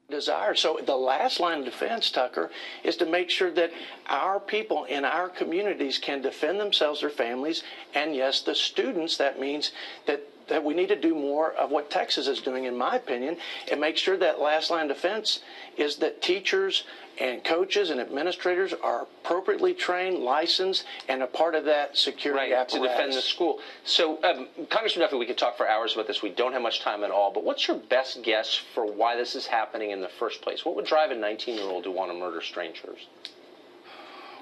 desire. 0.09 0.55
So 0.55 0.79
the 0.85 0.95
last 0.95 1.39
line 1.39 1.59
of 1.59 1.65
defense, 1.65 2.11
Tucker, 2.11 2.51
is 2.83 2.95
to 2.97 3.05
make 3.05 3.29
sure 3.29 3.51
that 3.51 3.71
our 4.07 4.39
people 4.39 4.85
in 4.85 5.05
our 5.05 5.29
communities 5.29 5.97
can 5.97 6.21
defend 6.21 6.59
themselves, 6.59 7.01
their 7.01 7.09
families, 7.09 7.63
and 7.93 8.15
yes, 8.15 8.41
the 8.41 8.55
students. 8.55 9.17
That 9.17 9.39
means 9.39 9.71
that 10.05 10.27
that 10.47 10.63
we 10.63 10.73
need 10.73 10.89
to 10.89 10.99
do 10.99 11.15
more 11.15 11.53
of 11.53 11.71
what 11.71 11.89
Texas 11.89 12.27
is 12.27 12.41
doing, 12.41 12.65
in 12.65 12.77
my 12.77 12.97
opinion, 12.97 13.37
and 13.71 13.79
make 13.79 13.97
sure 13.97 14.17
that 14.17 14.41
last 14.41 14.69
line 14.69 14.89
of 14.89 14.95
defense 14.97 15.39
is 15.77 15.97
that 15.97 16.21
teachers 16.21 16.83
and 17.19 17.43
coaches 17.43 17.89
and 17.89 17.99
administrators 17.99 18.73
are 18.73 19.03
appropriately 19.03 19.73
trained, 19.73 20.19
licensed, 20.19 20.85
and 21.07 21.21
a 21.21 21.27
part 21.27 21.55
of 21.55 21.65
that 21.65 21.95
security 21.97 22.51
right, 22.51 22.59
apparatus. 22.59 22.73
to 22.73 22.87
defend 22.87 23.13
the 23.13 23.21
school. 23.21 23.59
So, 23.83 24.23
um, 24.23 24.47
Congressman 24.69 25.05
Duffy, 25.05 25.17
we 25.17 25.25
could 25.25 25.37
talk 25.37 25.57
for 25.57 25.67
hours 25.67 25.93
about 25.93 26.07
this. 26.07 26.21
We 26.21 26.29
don't 26.29 26.53
have 26.53 26.61
much 26.61 26.81
time 26.81 27.03
at 27.03 27.11
all. 27.11 27.31
But 27.31 27.43
what's 27.43 27.67
your 27.67 27.77
best 27.77 28.23
guess 28.23 28.55
for 28.55 28.85
why 28.85 29.15
this 29.15 29.35
is 29.35 29.45
happening 29.45 29.91
in 29.91 30.01
the 30.01 30.09
first 30.09 30.41
place? 30.41 30.65
What 30.65 30.75
would 30.75 30.85
drive 30.85 31.11
a 31.11 31.15
19-year-old 31.15 31.83
to 31.83 31.91
want 31.91 32.11
to 32.11 32.17
murder 32.17 32.41
strangers? 32.41 33.07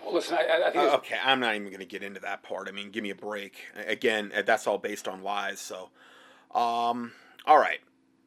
Well, 0.03 0.13
listen, 0.13 0.37
I, 0.37 0.67
I 0.67 0.71
think 0.71 0.91
uh, 0.91 0.95
okay. 0.97 1.17
I'm 1.23 1.39
not 1.39 1.55
even 1.55 1.67
going 1.67 1.79
to 1.79 1.85
get 1.85 2.03
into 2.03 2.19
that 2.21 2.41
part. 2.41 2.67
I 2.67 2.71
mean, 2.71 2.89
give 2.89 3.03
me 3.03 3.11
a 3.11 3.15
break. 3.15 3.65
Again, 3.85 4.31
uh, 4.35 4.41
that's 4.41 4.65
all 4.65 4.77
based 4.77 5.07
on 5.07 5.21
lies. 5.21 5.59
So, 5.59 5.89
um, 6.55 7.11
all 7.45 7.59
right. 7.59 7.79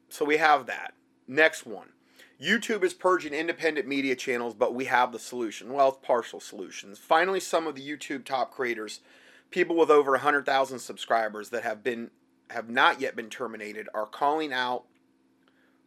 So 0.09 0.23
we 0.23 0.37
have 0.37 0.67
that. 0.67 0.93
Next 1.27 1.65
one. 1.65 1.89
YouTube 2.41 2.83
is 2.83 2.93
purging 2.93 3.33
independent 3.33 3.87
media 3.87 4.15
channels, 4.15 4.53
but 4.53 4.73
we 4.73 4.85
have 4.85 5.11
the 5.11 5.19
solution. 5.19 5.71
Well, 5.71 5.89
it's 5.89 5.97
partial 6.01 6.39
solutions. 6.39 6.99
Finally, 6.99 7.39
some 7.39 7.65
of 7.65 7.75
the 7.75 7.87
YouTube 7.87 8.25
top 8.25 8.51
creators, 8.51 8.99
people 9.51 9.75
with 9.75 9.89
over 9.89 10.11
100,000 10.11 10.79
subscribers 10.79 11.49
that 11.49 11.63
have 11.63 11.83
been 11.83 12.11
have 12.51 12.69
not 12.69 13.01
yet 13.01 13.15
been 13.15 13.29
terminated, 13.29 13.89
are 13.93 14.05
calling 14.05 14.53
out 14.53 14.83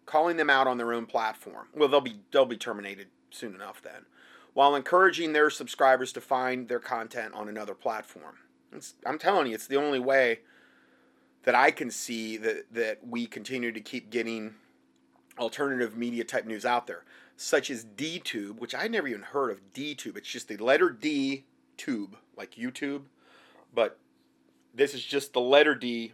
calling 0.06 0.38
them 0.38 0.48
out 0.48 0.66
on 0.66 0.78
their 0.78 0.92
own 0.92 1.04
platform. 1.04 1.68
Well, 1.74 1.88
they'll 1.88 2.00
be 2.00 2.20
they'll 2.32 2.46
be 2.46 2.56
terminated 2.56 3.08
soon 3.30 3.54
enough 3.54 3.82
then, 3.82 4.06
while 4.54 4.74
encouraging 4.74 5.34
their 5.34 5.50
subscribers 5.50 6.12
to 6.12 6.20
find 6.20 6.68
their 6.68 6.80
content 6.80 7.34
on 7.34 7.48
another 7.48 7.74
platform. 7.74 8.38
It's, 8.72 8.94
I'm 9.04 9.18
telling 9.18 9.48
you, 9.48 9.54
it's 9.54 9.66
the 9.66 9.76
only 9.76 10.00
way 10.00 10.40
that 11.44 11.54
I 11.54 11.70
can 11.70 11.90
see 11.90 12.38
that 12.38 12.72
that 12.72 13.06
we 13.06 13.26
continue 13.26 13.70
to 13.70 13.80
keep 13.80 14.11
getting 14.11 14.54
alternative 15.38 15.96
media 15.96 16.24
type 16.24 16.46
news 16.46 16.64
out 16.64 16.87
there, 16.87 17.05
such 17.37 17.70
as 17.70 17.85
DTube, 17.85 18.59
which 18.59 18.74
I 18.74 18.88
never 18.88 19.09
even 19.09 19.22
heard 19.22 19.51
of 19.51 19.72
DTube. 19.72 20.16
It's 20.16 20.29
just 20.29 20.48
the 20.48 20.57
letter 20.57 20.90
D 20.90 21.44
tube, 21.77 22.16
like 22.37 22.55
YouTube, 22.55 23.03
but 23.74 23.98
this 24.74 24.94
is 24.94 25.05
just 25.05 25.33
the 25.33 25.40
letter 25.40 25.74
D, 25.74 26.12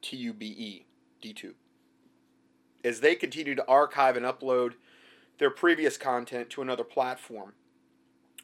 T 0.00 0.16
U 0.16 0.32
B 0.32 0.46
E, 0.46 0.86
DTube. 1.22 1.54
As 2.84 3.00
they 3.00 3.14
continue 3.14 3.54
to 3.54 3.66
archive 3.68 4.16
and 4.16 4.26
upload 4.26 4.74
their 5.38 5.50
previous 5.50 5.96
content 5.96 6.50
to 6.50 6.62
another 6.62 6.84
platform, 6.84 7.52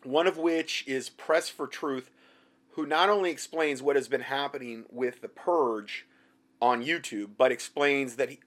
one 0.04 0.26
of 0.26 0.38
which 0.38 0.84
is 0.86 1.08
Press 1.08 1.48
for 1.48 1.66
Truth, 1.66 2.10
who 2.72 2.86
not 2.86 3.08
only 3.08 3.30
explains 3.30 3.82
what 3.82 3.96
has 3.96 4.08
been 4.08 4.20
happening 4.20 4.84
with 4.90 5.20
the 5.20 5.28
purge 5.28 6.06
on 6.60 6.84
YouTube, 6.84 7.30
but 7.36 7.52
explains 7.52 8.16
that 8.16 8.30
he, 8.30 8.40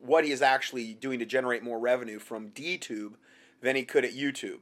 what 0.00 0.24
he 0.24 0.32
is 0.32 0.42
actually 0.42 0.94
doing 0.94 1.18
to 1.18 1.26
generate 1.26 1.62
more 1.62 1.78
revenue 1.78 2.18
from 2.18 2.50
DTube 2.50 3.14
than 3.60 3.76
he 3.76 3.84
could 3.84 4.04
at 4.04 4.14
YouTube, 4.14 4.60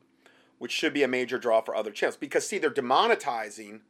which 0.59 0.73
should 0.73 0.93
be 0.93 1.03
a 1.03 1.09
major 1.09 1.39
draw 1.39 1.61
for 1.61 1.77
other 1.77 1.91
channels. 1.91 2.17
Because, 2.17 2.47
see, 2.47 2.59
they're 2.59 2.71
demonetizing 2.71 3.81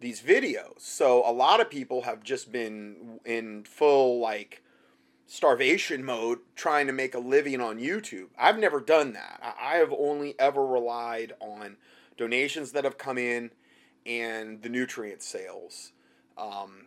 these 0.00 0.20
videos. 0.20 0.80
So 0.80 1.22
a 1.24 1.32
lot 1.32 1.60
of 1.60 1.70
people 1.70 2.02
have 2.02 2.22
just 2.22 2.50
been 2.50 3.20
in 3.24 3.64
full, 3.64 4.18
like, 4.18 4.62
starvation 5.26 6.04
mode 6.04 6.40
trying 6.56 6.86
to 6.86 6.92
make 6.92 7.14
a 7.14 7.18
living 7.18 7.60
on 7.60 7.78
YouTube. 7.78 8.28
I've 8.36 8.58
never 8.58 8.80
done 8.80 9.12
that. 9.12 9.56
I 9.60 9.76
have 9.76 9.92
only 9.96 10.34
ever 10.38 10.66
relied 10.66 11.32
on 11.40 11.76
donations 12.16 12.72
that 12.72 12.84
have 12.84 12.98
come 12.98 13.16
in 13.16 13.50
and 14.04 14.60
the 14.62 14.68
nutrient 14.68 15.22
sales. 15.22 15.92
Um, 16.36 16.86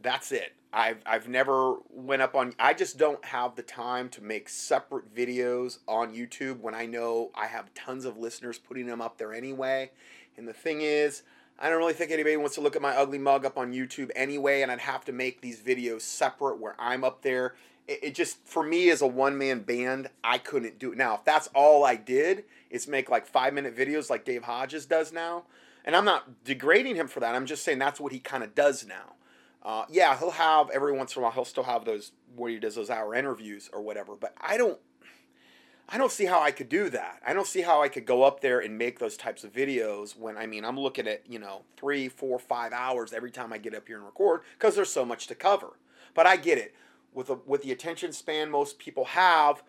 that's 0.00 0.30
it. 0.30 0.54
I've 0.72 0.98
I've 1.04 1.28
never 1.28 1.76
went 1.90 2.22
up 2.22 2.34
on 2.34 2.54
I 2.58 2.74
just 2.74 2.96
don't 2.96 3.24
have 3.24 3.56
the 3.56 3.62
time 3.62 4.08
to 4.10 4.22
make 4.22 4.48
separate 4.48 5.14
videos 5.14 5.78
on 5.88 6.14
YouTube 6.14 6.60
when 6.60 6.74
I 6.74 6.86
know 6.86 7.30
I 7.34 7.46
have 7.46 7.74
tons 7.74 8.04
of 8.04 8.16
listeners 8.16 8.58
putting 8.58 8.86
them 8.86 9.00
up 9.00 9.18
there 9.18 9.32
anyway. 9.32 9.90
And 10.36 10.46
the 10.46 10.52
thing 10.52 10.80
is, 10.80 11.22
I 11.58 11.68
don't 11.68 11.78
really 11.78 11.92
think 11.92 12.10
anybody 12.12 12.36
wants 12.36 12.54
to 12.54 12.60
look 12.60 12.76
at 12.76 12.82
my 12.82 12.96
ugly 12.96 13.18
mug 13.18 13.44
up 13.44 13.58
on 13.58 13.72
YouTube 13.72 14.10
anyway, 14.14 14.62
and 14.62 14.70
I'd 14.70 14.80
have 14.80 15.04
to 15.06 15.12
make 15.12 15.40
these 15.40 15.60
videos 15.60 16.02
separate 16.02 16.58
where 16.58 16.76
I'm 16.78 17.04
up 17.04 17.22
there. 17.22 17.54
It, 17.88 18.04
it 18.04 18.14
just 18.14 18.46
for 18.46 18.62
me 18.62 18.90
as 18.90 19.02
a 19.02 19.06
one 19.06 19.36
man 19.36 19.60
band, 19.60 20.08
I 20.22 20.38
couldn't 20.38 20.78
do 20.78 20.92
it. 20.92 20.98
Now, 20.98 21.14
if 21.14 21.24
that's 21.24 21.48
all 21.48 21.84
I 21.84 21.96
did, 21.96 22.44
is 22.70 22.86
make 22.86 23.10
like 23.10 23.26
five 23.26 23.52
minute 23.52 23.76
videos 23.76 24.08
like 24.08 24.24
Dave 24.24 24.44
Hodges 24.44 24.86
does 24.86 25.12
now. 25.12 25.44
And 25.84 25.96
I'm 25.96 26.04
not 26.04 26.44
degrading 26.44 26.94
him 26.94 27.08
for 27.08 27.20
that. 27.20 27.34
I'm 27.34 27.46
just 27.46 27.64
saying 27.64 27.78
that's 27.78 27.98
what 27.98 28.12
he 28.12 28.20
kind 28.20 28.44
of 28.44 28.54
does 28.54 28.86
now. 28.86 29.14
Uh, 29.62 29.84
yeah, 29.90 30.18
he'll 30.18 30.30
have 30.30 30.70
every 30.70 30.92
once 30.92 31.14
in 31.14 31.20
a 31.20 31.22
while. 31.22 31.32
He'll 31.32 31.44
still 31.44 31.64
have 31.64 31.84
those 31.84 32.12
where 32.34 32.50
he 32.50 32.58
does 32.58 32.74
those 32.74 32.90
hour 32.90 33.14
interviews 33.14 33.68
or 33.72 33.82
whatever. 33.82 34.14
But 34.16 34.34
I 34.40 34.56
don't, 34.56 34.78
I 35.88 35.98
don't 35.98 36.12
see 36.12 36.24
how 36.24 36.40
I 36.40 36.50
could 36.50 36.68
do 36.68 36.88
that. 36.90 37.20
I 37.26 37.34
don't 37.34 37.46
see 37.46 37.60
how 37.60 37.82
I 37.82 37.88
could 37.88 38.06
go 38.06 38.22
up 38.22 38.40
there 38.40 38.60
and 38.60 38.78
make 38.78 38.98
those 38.98 39.16
types 39.16 39.44
of 39.44 39.52
videos 39.52 40.16
when 40.16 40.38
I 40.38 40.46
mean 40.46 40.64
I'm 40.64 40.78
looking 40.78 41.06
at 41.06 41.28
you 41.28 41.38
know 41.38 41.62
three, 41.76 42.08
four, 42.08 42.38
five 42.38 42.72
hours 42.72 43.12
every 43.12 43.30
time 43.30 43.52
I 43.52 43.58
get 43.58 43.74
up 43.74 43.86
here 43.86 43.96
and 43.96 44.06
record 44.06 44.42
because 44.58 44.76
there's 44.76 44.92
so 44.92 45.04
much 45.04 45.26
to 45.26 45.34
cover. 45.34 45.78
But 46.14 46.26
I 46.26 46.36
get 46.36 46.58
it 46.58 46.74
with 47.12 47.26
the 47.26 47.38
with 47.44 47.62
the 47.62 47.72
attention 47.72 48.12
span 48.12 48.50
most 48.50 48.78
people 48.78 49.04
have 49.06 49.62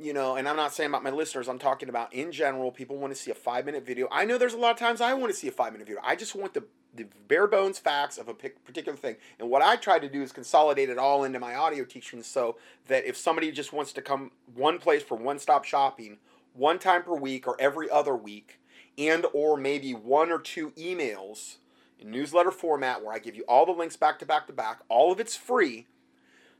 you 0.00 0.14
know, 0.14 0.36
and 0.36 0.48
I'm 0.48 0.56
not 0.56 0.72
saying 0.72 0.88
about 0.88 1.04
my 1.04 1.10
listeners, 1.10 1.46
I'm 1.46 1.58
talking 1.58 1.90
about 1.90 2.12
in 2.14 2.32
general, 2.32 2.72
people 2.72 2.96
want 2.96 3.14
to 3.14 3.20
see 3.20 3.30
a 3.30 3.34
five 3.34 3.66
minute 3.66 3.84
video. 3.84 4.08
I 4.10 4.24
know 4.24 4.38
there's 4.38 4.54
a 4.54 4.58
lot 4.58 4.72
of 4.72 4.78
times 4.78 5.00
I 5.00 5.12
want 5.12 5.30
to 5.30 5.38
see 5.38 5.48
a 5.48 5.52
five 5.52 5.72
minute 5.72 5.86
video. 5.86 6.00
I 6.02 6.16
just 6.16 6.34
want 6.34 6.54
the, 6.54 6.64
the 6.94 7.06
bare 7.28 7.46
bones 7.46 7.78
facts 7.78 8.18
of 8.18 8.28
a 8.28 8.34
particular 8.34 8.96
thing. 8.96 9.16
And 9.38 9.48
what 9.48 9.62
I 9.62 9.76
try 9.76 9.98
to 9.98 10.08
do 10.08 10.22
is 10.22 10.32
consolidate 10.32 10.88
it 10.88 10.98
all 10.98 11.24
into 11.24 11.38
my 11.38 11.54
audio 11.54 11.84
teachings 11.84 12.26
so 12.26 12.56
that 12.88 13.04
if 13.04 13.16
somebody 13.16 13.52
just 13.52 13.72
wants 13.72 13.92
to 13.92 14.02
come 14.02 14.32
one 14.54 14.78
place 14.78 15.02
for 15.02 15.16
one 15.16 15.38
stop 15.38 15.64
shopping, 15.64 16.18
one 16.54 16.78
time 16.78 17.02
per 17.02 17.14
week 17.14 17.46
or 17.46 17.56
every 17.60 17.88
other 17.88 18.16
week, 18.16 18.58
and 18.98 19.24
or 19.32 19.56
maybe 19.56 19.92
one 19.94 20.30
or 20.30 20.38
two 20.38 20.70
emails 20.72 21.56
in 21.98 22.10
newsletter 22.10 22.50
format 22.50 23.04
where 23.04 23.14
I 23.14 23.18
give 23.18 23.36
you 23.36 23.44
all 23.48 23.66
the 23.66 23.72
links 23.72 23.96
back 23.96 24.18
to 24.18 24.26
back 24.26 24.46
to 24.48 24.52
back, 24.52 24.80
all 24.88 25.12
of 25.12 25.20
it's 25.20 25.36
free. 25.36 25.86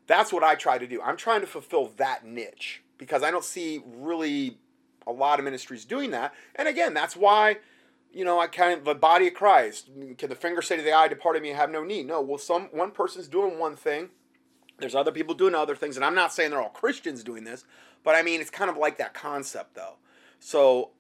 That's 0.07 0.33
what 0.33 0.43
I 0.43 0.55
try 0.55 0.79
to 0.79 0.87
do. 0.87 1.01
I'm 1.03 1.16
trying 1.16 1.40
to 1.40 1.47
fulfill 1.47 1.93
that 1.97 2.25
niche 2.25 2.83
because 2.99 3.23
I 3.23 3.31
don't 3.31 3.45
see 3.45 3.83
really 3.85 4.59
a 5.07 5.12
lot 5.12 5.38
of 5.38 5.45
ministries 5.45 5.85
doing 5.85 6.11
that. 6.11 6.35
And 6.55 6.69
again, 6.69 6.95
that's 6.95 7.16
why, 7.16 7.59
you 8.12 8.25
know, 8.25 8.38
I 8.38 8.46
kind 8.46 8.79
of 8.79 8.85
the 8.85 8.94
body 8.94 9.29
of 9.29 9.35
Christ. 9.35 9.90
Can 10.18 10.29
the 10.29 10.35
finger 10.35 10.62
say 10.62 10.77
to 10.77 10.83
the 10.83 10.92
eye, 10.92 11.09
"Depart 11.09 11.37
of 11.37 11.42
me, 11.42 11.53
I 11.53 11.57
have 11.57 11.70
no 11.70 11.85
need"? 11.85 12.07
No. 12.07 12.20
Well, 12.20 12.38
some 12.38 12.64
one 12.73 12.90
person's 12.90 13.29
doing 13.29 13.59
one 13.59 13.77
thing. 13.77 14.11
There's 14.79 14.94
other 14.94 15.12
people 15.12 15.35
doing 15.35 15.55
other 15.55 15.77
things, 15.77 15.96
and 15.96 16.05
I'm 16.05 16.14
not 16.14 16.33
saying 16.33 16.51
they're 16.51 16.62
all 16.62 16.70
Christians 16.70 17.23
doing 17.23 17.44
this, 17.44 17.64
but 18.03 18.14
I 18.14 18.23
mean 18.23 18.40
it's 18.40 18.51
kind 18.51 18.70
of 18.70 18.77
like 18.77 18.99
that 18.99 19.14
concept 19.14 19.75
though. 19.75 19.96
So 20.38 20.90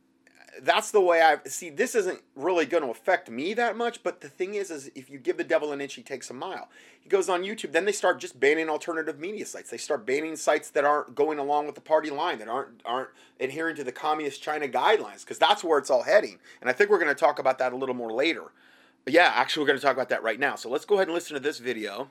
that's 0.62 0.90
the 0.90 1.00
way 1.00 1.20
I 1.20 1.38
see. 1.46 1.70
This 1.70 1.94
isn't 1.94 2.20
really 2.34 2.66
going 2.66 2.82
to 2.82 2.90
affect 2.90 3.30
me 3.30 3.54
that 3.54 3.76
much, 3.76 4.02
but 4.02 4.20
the 4.20 4.28
thing 4.28 4.54
is, 4.54 4.70
is 4.70 4.90
if 4.94 5.10
you 5.10 5.18
give 5.18 5.36
the 5.36 5.44
devil 5.44 5.72
an 5.72 5.80
inch, 5.80 5.94
he 5.94 6.02
takes 6.02 6.30
a 6.30 6.34
mile. 6.34 6.68
He 7.00 7.08
goes 7.08 7.28
on 7.28 7.42
YouTube, 7.42 7.72
then 7.72 7.84
they 7.84 7.92
start 7.92 8.20
just 8.20 8.38
banning 8.38 8.68
alternative 8.68 9.18
media 9.18 9.46
sites. 9.46 9.70
They 9.70 9.76
start 9.76 10.06
banning 10.06 10.36
sites 10.36 10.70
that 10.70 10.84
aren't 10.84 11.14
going 11.14 11.38
along 11.38 11.66
with 11.66 11.74
the 11.74 11.80
party 11.80 12.10
line, 12.10 12.38
that 12.38 12.48
aren't 12.48 12.82
aren't 12.84 13.10
adhering 13.38 13.76
to 13.76 13.84
the 13.84 13.92
communist 13.92 14.42
China 14.42 14.68
guidelines, 14.68 15.20
because 15.20 15.38
that's 15.38 15.64
where 15.64 15.78
it's 15.78 15.90
all 15.90 16.02
heading. 16.02 16.38
And 16.60 16.68
I 16.68 16.72
think 16.72 16.90
we're 16.90 16.98
going 16.98 17.08
to 17.08 17.14
talk 17.14 17.38
about 17.38 17.58
that 17.58 17.72
a 17.72 17.76
little 17.76 17.94
more 17.94 18.12
later. 18.12 18.52
But 19.04 19.14
yeah, 19.14 19.32
actually, 19.34 19.62
we're 19.62 19.68
going 19.68 19.78
to 19.78 19.84
talk 19.84 19.96
about 19.96 20.10
that 20.10 20.22
right 20.22 20.38
now. 20.38 20.56
So 20.56 20.68
let's 20.68 20.84
go 20.84 20.96
ahead 20.96 21.08
and 21.08 21.14
listen 21.14 21.34
to 21.34 21.40
this 21.40 21.58
video. 21.58 22.10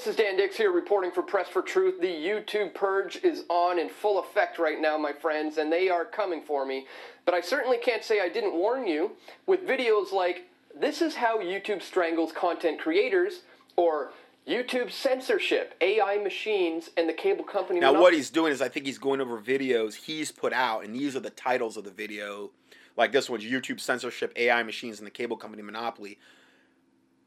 This 0.00 0.14
is 0.14 0.16
Dan 0.16 0.38
Dicks 0.38 0.56
here 0.56 0.72
reporting 0.72 1.10
for 1.10 1.20
Press 1.20 1.46
for 1.50 1.60
Truth. 1.60 2.00
The 2.00 2.06
YouTube 2.06 2.72
purge 2.72 3.22
is 3.22 3.44
on 3.50 3.78
in 3.78 3.90
full 3.90 4.18
effect 4.18 4.58
right 4.58 4.80
now, 4.80 4.96
my 4.96 5.12
friends, 5.12 5.58
and 5.58 5.70
they 5.70 5.90
are 5.90 6.06
coming 6.06 6.40
for 6.40 6.64
me. 6.64 6.86
But 7.26 7.34
I 7.34 7.42
certainly 7.42 7.76
can't 7.76 8.02
say 8.02 8.18
I 8.18 8.30
didn't 8.30 8.54
warn 8.54 8.86
you 8.86 9.10
with 9.44 9.68
videos 9.68 10.10
like 10.10 10.48
This 10.74 11.02
is 11.02 11.16
how 11.16 11.40
YouTube 11.40 11.82
strangles 11.82 12.32
content 12.32 12.80
creators 12.80 13.42
or 13.76 14.12
YouTube 14.48 14.90
censorship, 14.90 15.74
AI 15.82 16.16
machines, 16.16 16.88
and 16.96 17.06
the 17.06 17.12
cable 17.12 17.44
company. 17.44 17.78
Now, 17.78 18.00
what 18.00 18.14
he's 18.14 18.30
doing 18.30 18.54
is 18.54 18.62
I 18.62 18.70
think 18.70 18.86
he's 18.86 18.96
going 18.96 19.20
over 19.20 19.38
videos 19.38 19.92
he's 19.92 20.32
put 20.32 20.54
out, 20.54 20.82
and 20.82 20.94
these 20.94 21.14
are 21.14 21.20
the 21.20 21.28
titles 21.28 21.76
of 21.76 21.84
the 21.84 21.90
video. 21.90 22.52
Like 22.96 23.12
this 23.12 23.28
one's 23.28 23.44
YouTube 23.44 23.80
censorship, 23.80 24.32
AI 24.34 24.62
machines, 24.62 24.96
and 24.96 25.06
the 25.06 25.10
cable 25.10 25.36
company 25.36 25.62
monopoly. 25.62 26.18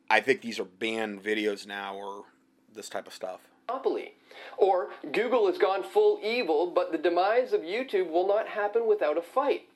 I 0.09 0.21
think 0.21 0.41
these 0.41 0.59
are 0.59 0.65
banned 0.65 1.23
videos 1.23 1.67
now 1.67 1.95
or 1.95 2.25
this 2.73 2.89
type 2.89 3.07
of 3.07 3.13
stuff. 3.13 3.41
Monopoly. 3.67 4.13
Or 4.57 4.89
Google 5.11 5.47
has 5.47 5.57
gone 5.57 5.83
full 5.83 6.19
evil, 6.23 6.67
but 6.67 6.91
the 6.91 6.97
demise 6.97 7.53
of 7.53 7.61
YouTube 7.61 8.09
will 8.09 8.27
not 8.27 8.47
happen 8.47 8.87
without 8.87 9.17
a 9.17 9.21
fight. 9.21 9.67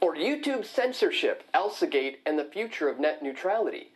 Or 0.00 0.14
YouTube 0.14 0.64
censorship, 0.64 1.44
Elsagate, 1.54 2.16
and 2.26 2.38
the 2.38 2.44
future 2.44 2.88
of 2.88 2.98
net 2.98 3.22
neutrality. 3.22 3.88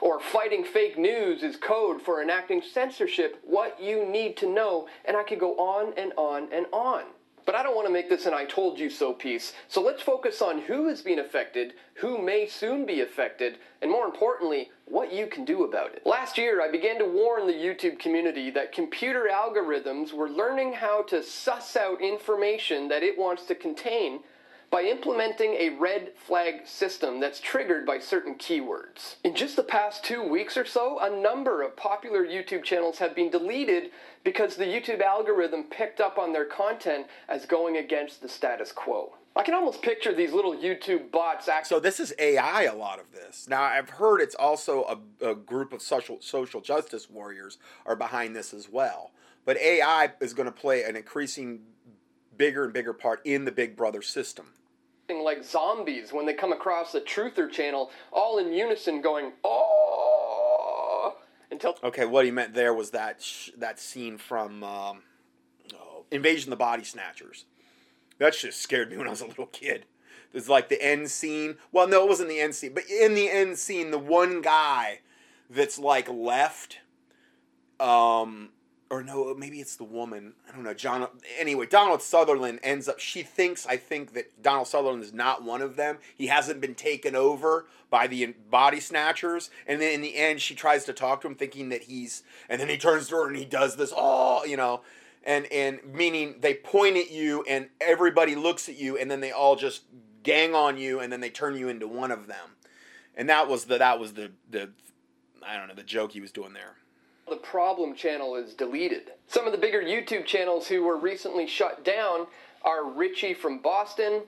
Or 0.00 0.20
fighting 0.20 0.64
fake 0.64 0.98
news 0.98 1.42
is 1.42 1.56
code 1.56 2.02
for 2.02 2.22
enacting 2.22 2.62
censorship, 2.62 3.40
what 3.42 3.80
you 3.80 4.04
need 4.06 4.36
to 4.38 4.48
know, 4.48 4.86
and 5.04 5.16
I 5.16 5.22
could 5.22 5.40
go 5.40 5.56
on 5.56 5.94
and 5.96 6.12
on 6.16 6.48
and 6.52 6.66
on. 6.72 7.04
But 7.48 7.54
I 7.54 7.62
don't 7.62 7.74
want 7.74 7.86
to 7.86 7.92
make 7.94 8.10
this 8.10 8.26
an 8.26 8.34
I 8.34 8.44
told 8.44 8.78
you 8.78 8.90
so 8.90 9.14
piece, 9.14 9.54
so 9.68 9.80
let's 9.80 10.02
focus 10.02 10.42
on 10.42 10.60
who 10.60 10.86
is 10.86 11.00
being 11.00 11.18
affected, 11.18 11.72
who 11.94 12.18
may 12.18 12.46
soon 12.46 12.84
be 12.84 13.00
affected, 13.00 13.56
and 13.80 13.90
more 13.90 14.04
importantly, 14.04 14.70
what 14.84 15.14
you 15.14 15.26
can 15.28 15.46
do 15.46 15.64
about 15.64 15.94
it. 15.94 16.04
Last 16.04 16.36
year, 16.36 16.60
I 16.60 16.70
began 16.70 16.98
to 16.98 17.06
warn 17.06 17.46
the 17.46 17.54
YouTube 17.54 17.98
community 17.98 18.50
that 18.50 18.72
computer 18.72 19.30
algorithms 19.32 20.12
were 20.12 20.28
learning 20.28 20.74
how 20.74 21.04
to 21.04 21.22
suss 21.22 21.74
out 21.74 22.02
information 22.02 22.86
that 22.88 23.02
it 23.02 23.16
wants 23.16 23.44
to 23.44 23.54
contain 23.54 24.20
by 24.70 24.82
implementing 24.82 25.54
a 25.54 25.70
red 25.70 26.12
flag 26.14 26.66
system 26.66 27.20
that's 27.20 27.40
triggered 27.40 27.86
by 27.86 27.98
certain 27.98 28.34
keywords. 28.34 29.16
In 29.24 29.34
just 29.34 29.56
the 29.56 29.62
past 29.62 30.04
two 30.04 30.22
weeks 30.22 30.56
or 30.56 30.66
so, 30.66 30.98
a 31.00 31.10
number 31.10 31.62
of 31.62 31.76
popular 31.76 32.26
YouTube 32.26 32.64
channels 32.64 32.98
have 32.98 33.14
been 33.14 33.30
deleted 33.30 33.90
because 34.24 34.56
the 34.56 34.66
YouTube 34.66 35.00
algorithm 35.00 35.64
picked 35.64 36.00
up 36.00 36.18
on 36.18 36.32
their 36.32 36.44
content 36.44 37.06
as 37.28 37.46
going 37.46 37.78
against 37.78 38.20
the 38.20 38.28
status 38.28 38.70
quo. 38.70 39.14
I 39.34 39.42
can 39.42 39.54
almost 39.54 39.82
picture 39.82 40.12
these 40.12 40.32
little 40.32 40.54
YouTube 40.54 41.12
bots 41.12 41.48
acting. 41.48 41.68
So 41.68 41.80
this 41.80 42.00
is 42.00 42.12
AI. 42.18 42.64
A 42.64 42.74
lot 42.74 42.98
of 42.98 43.12
this. 43.12 43.46
Now 43.48 43.62
I've 43.62 43.88
heard 43.88 44.20
it's 44.20 44.34
also 44.34 45.00
a, 45.22 45.30
a 45.30 45.34
group 45.34 45.72
of 45.72 45.80
social 45.80 46.18
social 46.20 46.60
justice 46.60 47.08
warriors 47.08 47.58
are 47.86 47.96
behind 47.96 48.34
this 48.34 48.52
as 48.52 48.68
well. 48.68 49.12
But 49.44 49.56
AI 49.58 50.10
is 50.20 50.34
going 50.34 50.46
to 50.46 50.52
play 50.52 50.82
an 50.82 50.96
increasing 50.96 51.60
bigger 52.36 52.64
and 52.64 52.72
bigger 52.72 52.92
part 52.92 53.20
in 53.24 53.44
the 53.44 53.52
Big 53.52 53.76
Brother 53.76 54.02
system 54.02 54.46
like 55.16 55.44
zombies 55.44 56.12
when 56.12 56.26
they 56.26 56.34
come 56.34 56.52
across 56.52 56.92
the 56.92 57.00
truther 57.00 57.50
channel, 57.50 57.90
all 58.12 58.38
in 58.38 58.52
unison 58.52 59.00
going, 59.00 59.32
oh, 59.44 61.16
until. 61.50 61.76
Okay, 61.82 62.04
what 62.04 62.24
he 62.24 62.30
meant 62.30 62.54
there 62.54 62.74
was 62.74 62.90
that 62.90 63.22
sh- 63.22 63.50
that 63.56 63.80
scene 63.80 64.18
from 64.18 64.62
um, 64.62 65.02
oh, 65.74 66.04
Invasion 66.10 66.50
the 66.50 66.56
Body 66.56 66.84
Snatchers. 66.84 67.46
That 68.18 68.34
just 68.34 68.60
scared 68.60 68.90
me 68.90 68.96
when 68.96 69.06
I 69.06 69.10
was 69.10 69.20
a 69.20 69.26
little 69.26 69.46
kid. 69.46 69.86
There's 70.32 70.48
like 70.48 70.68
the 70.68 70.82
end 70.82 71.10
scene. 71.10 71.56
Well, 71.72 71.88
no, 71.88 72.04
it 72.04 72.08
wasn't 72.08 72.28
the 72.28 72.40
end 72.40 72.54
scene, 72.54 72.74
but 72.74 72.84
in 72.90 73.14
the 73.14 73.30
end 73.30 73.58
scene, 73.58 73.90
the 73.90 73.98
one 73.98 74.42
guy 74.42 75.00
that's 75.48 75.78
like 75.78 76.08
left, 76.08 76.78
um, 77.80 78.50
or 78.90 79.02
no, 79.02 79.34
maybe 79.34 79.60
it's 79.60 79.76
the 79.76 79.84
woman. 79.84 80.32
I 80.48 80.54
don't 80.54 80.64
know. 80.64 80.72
John. 80.72 81.06
Anyway, 81.38 81.66
Donald 81.66 82.00
Sutherland 82.00 82.60
ends 82.62 82.88
up. 82.88 82.98
She 82.98 83.22
thinks, 83.22 83.66
I 83.66 83.76
think 83.76 84.14
that 84.14 84.42
Donald 84.42 84.66
Sutherland 84.66 85.02
is 85.02 85.12
not 85.12 85.42
one 85.42 85.60
of 85.60 85.76
them. 85.76 85.98
He 86.16 86.28
hasn't 86.28 86.60
been 86.60 86.74
taken 86.74 87.14
over 87.14 87.66
by 87.90 88.06
the 88.06 88.34
body 88.50 88.80
snatchers. 88.80 89.50
And 89.66 89.80
then 89.80 89.92
in 89.92 90.00
the 90.00 90.16
end, 90.16 90.40
she 90.40 90.54
tries 90.54 90.84
to 90.86 90.92
talk 90.92 91.20
to 91.20 91.28
him, 91.28 91.34
thinking 91.34 91.68
that 91.68 91.82
he's. 91.82 92.22
And 92.48 92.60
then 92.60 92.68
he 92.68 92.78
turns 92.78 93.08
to 93.08 93.16
her 93.16 93.28
and 93.28 93.36
he 93.36 93.44
does 93.44 93.76
this. 93.76 93.92
Oh, 93.94 94.44
you 94.44 94.56
know, 94.56 94.80
and 95.22 95.46
and 95.52 95.80
meaning 95.92 96.36
they 96.40 96.54
point 96.54 96.96
at 96.96 97.10
you 97.10 97.44
and 97.48 97.68
everybody 97.80 98.34
looks 98.34 98.68
at 98.68 98.78
you 98.78 98.96
and 98.96 99.10
then 99.10 99.20
they 99.20 99.32
all 99.32 99.56
just 99.56 99.82
gang 100.22 100.54
on 100.54 100.78
you 100.78 101.00
and 101.00 101.12
then 101.12 101.20
they 101.20 101.30
turn 101.30 101.56
you 101.56 101.68
into 101.68 101.86
one 101.86 102.10
of 102.10 102.26
them. 102.26 102.56
And 103.14 103.28
that 103.28 103.48
was 103.48 103.66
the 103.66 103.76
that 103.78 104.00
was 104.00 104.14
the 104.14 104.32
the 104.50 104.70
I 105.46 105.58
don't 105.58 105.68
know 105.68 105.74
the 105.74 105.82
joke 105.82 106.12
he 106.12 106.20
was 106.20 106.32
doing 106.32 106.54
there 106.54 106.76
the 107.28 107.36
problem 107.36 107.94
channel 107.94 108.34
is 108.34 108.54
deleted. 108.54 109.12
Some 109.26 109.46
of 109.46 109.52
the 109.52 109.58
bigger 109.58 109.82
YouTube 109.82 110.24
channels 110.24 110.68
who 110.68 110.82
were 110.82 110.96
recently 110.96 111.46
shut 111.46 111.84
down 111.84 112.26
are 112.64 112.84
Richie 112.84 113.34
from 113.34 113.58
Boston, 113.58 114.22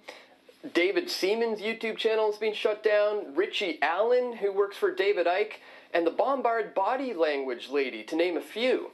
David 0.75 1.09
Seaman's 1.09 1.61
YouTube 1.61 1.97
channel 1.97 2.31
has 2.31 2.39
been 2.39 2.53
shut 2.53 2.83
down, 2.83 3.35
Richie 3.35 3.79
Allen, 3.81 4.37
who 4.37 4.53
works 4.53 4.77
for 4.77 4.95
David 4.95 5.27
Icke, 5.27 5.55
and 5.95 6.07
the 6.07 6.11
Bombard 6.11 6.75
Body 6.75 7.15
Language 7.15 7.71
Lady, 7.71 8.03
to 8.05 8.15
name 8.15 8.37
a 8.37 8.43
few. 8.43 8.91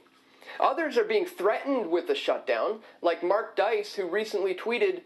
Others 0.61 0.97
are 0.97 1.03
being 1.03 1.25
threatened 1.25 1.91
with 1.91 2.09
a 2.09 2.15
shutdown, 2.15 2.79
like 3.01 3.21
Mark 3.21 3.57
Dice, 3.57 3.95
who 3.95 4.07
recently 4.07 4.55
tweeted, 4.55 5.01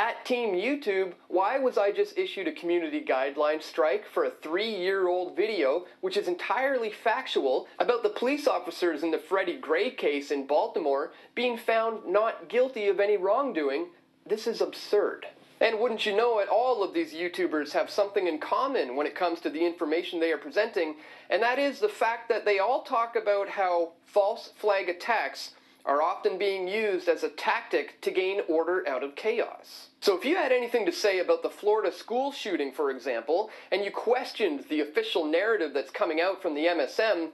at 0.00 0.24
Team 0.24 0.54
YouTube, 0.54 1.12
why 1.28 1.58
was 1.58 1.76
I 1.76 1.92
just 1.92 2.16
issued 2.16 2.48
a 2.48 2.52
community 2.52 3.04
guideline 3.06 3.62
strike 3.62 4.06
for 4.06 4.24
a 4.24 4.30
three 4.30 4.74
year 4.74 5.08
old 5.08 5.36
video, 5.36 5.84
which 6.00 6.16
is 6.16 6.26
entirely 6.26 6.90
factual, 6.90 7.68
about 7.78 8.02
the 8.02 8.08
police 8.08 8.48
officers 8.48 9.02
in 9.02 9.10
the 9.10 9.18
Freddie 9.18 9.58
Gray 9.58 9.90
case 9.90 10.30
in 10.30 10.46
Baltimore 10.46 11.12
being 11.34 11.58
found 11.58 12.10
not 12.10 12.48
guilty 12.48 12.88
of 12.88 12.98
any 12.98 13.18
wrongdoing? 13.18 13.88
This 14.26 14.46
is 14.46 14.62
absurd. 14.62 15.26
And 15.60 15.78
wouldn't 15.78 16.06
you 16.06 16.16
know 16.16 16.38
it, 16.38 16.48
all 16.48 16.82
of 16.82 16.94
these 16.94 17.12
YouTubers 17.12 17.72
have 17.72 17.90
something 17.90 18.26
in 18.26 18.38
common 18.38 18.96
when 18.96 19.06
it 19.06 19.14
comes 19.14 19.38
to 19.40 19.50
the 19.50 19.66
information 19.66 20.18
they 20.18 20.32
are 20.32 20.38
presenting, 20.38 20.94
and 21.28 21.42
that 21.42 21.58
is 21.58 21.78
the 21.78 21.90
fact 21.90 22.30
that 22.30 22.46
they 22.46 22.58
all 22.58 22.84
talk 22.84 23.16
about 23.16 23.50
how 23.50 23.92
false 24.06 24.52
flag 24.56 24.88
attacks 24.88 25.50
are 25.84 26.02
often 26.02 26.38
being 26.38 26.68
used 26.68 27.08
as 27.08 27.22
a 27.22 27.28
tactic 27.28 28.00
to 28.02 28.10
gain 28.10 28.40
order 28.48 28.86
out 28.88 29.02
of 29.02 29.14
chaos. 29.14 29.88
So 30.00 30.16
if 30.16 30.24
you 30.24 30.36
had 30.36 30.52
anything 30.52 30.86
to 30.86 30.92
say 30.92 31.18
about 31.18 31.42
the 31.42 31.50
Florida 31.50 31.92
school 31.92 32.32
shooting, 32.32 32.72
for 32.72 32.90
example, 32.90 33.50
and 33.70 33.84
you 33.84 33.90
questioned 33.90 34.64
the 34.68 34.80
official 34.80 35.24
narrative 35.24 35.72
that's 35.74 35.90
coming 35.90 36.20
out 36.20 36.40
from 36.40 36.54
the 36.54 36.66
MSM, 36.66 37.30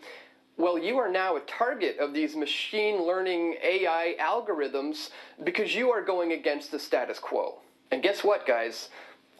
well, 0.56 0.78
you 0.78 0.96
are 0.96 1.10
now 1.10 1.36
a 1.36 1.40
target 1.40 1.98
of 1.98 2.14
these 2.14 2.34
machine 2.34 3.02
learning 3.02 3.56
AI 3.62 4.14
algorithms 4.18 5.10
because 5.44 5.74
you 5.74 5.90
are 5.90 6.02
going 6.02 6.32
against 6.32 6.70
the 6.70 6.78
status 6.78 7.18
quo. 7.18 7.58
And 7.90 8.02
guess 8.02 8.24
what, 8.24 8.46
guys? 8.46 8.88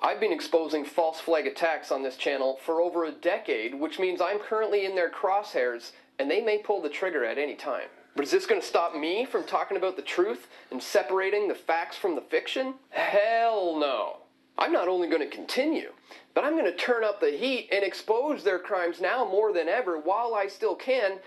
I've 0.03 0.21
been 0.21 0.33
exposing 0.33 0.85
false 0.85 1.21
flag 1.21 1.47
attacks 1.47 1.91
on 1.91 2.03
this 2.03 2.17
channel 2.17 2.59
for 2.63 2.83
over 2.83 3.05
a 3.05 3.13
decade, 3.13 3.75
which 3.75 3.99
means 3.99 4.21
I'm 4.21 4.39
currently 4.39 4.85
in 4.85 4.95
their 4.95 5.11
crosshairs 5.11 5.93
and 6.19 6.31
they 6.31 6.43
may 6.43 6.59
pull 6.59 6.83
the 6.83 6.89
trigger 6.89 7.25
at 7.25 7.39
any 7.39 7.55
time. 7.55 7.89
But 8.17 8.25
is 8.25 8.31
this 8.31 8.47
going 8.47 8.61
to 8.61 8.67
stop 8.67 8.97
me 8.97 9.27
from 9.27 9.45
talking 9.45 9.77
about 9.77 9.97
the 9.97 10.03
truth 10.03 10.49
and 10.71 10.83
separating 10.83 11.49
the 11.49 11.55
facts 11.55 11.99
from 11.99 12.15
the 12.15 12.23
fiction? 12.23 12.75
Hell 12.89 13.77
no. 13.79 14.17
I'm 14.57 14.73
not 14.73 14.89
only 14.89 15.07
going 15.07 15.21
to 15.21 15.37
continue, 15.37 15.93
but 16.33 16.43
I'm 16.43 16.55
going 16.55 16.65
to 16.65 16.77
turn 16.77 17.05
up 17.05 17.21
the 17.21 17.31
heat 17.31 17.69
and 17.71 17.85
expose 17.85 18.43
their 18.43 18.59
crimes 18.59 19.03
now 19.03 19.27
more 19.27 19.53
than 19.53 19.69
ever 19.69 20.01
while 20.01 20.35
I 20.35 20.47
still 20.47 20.75
can. 20.75 21.19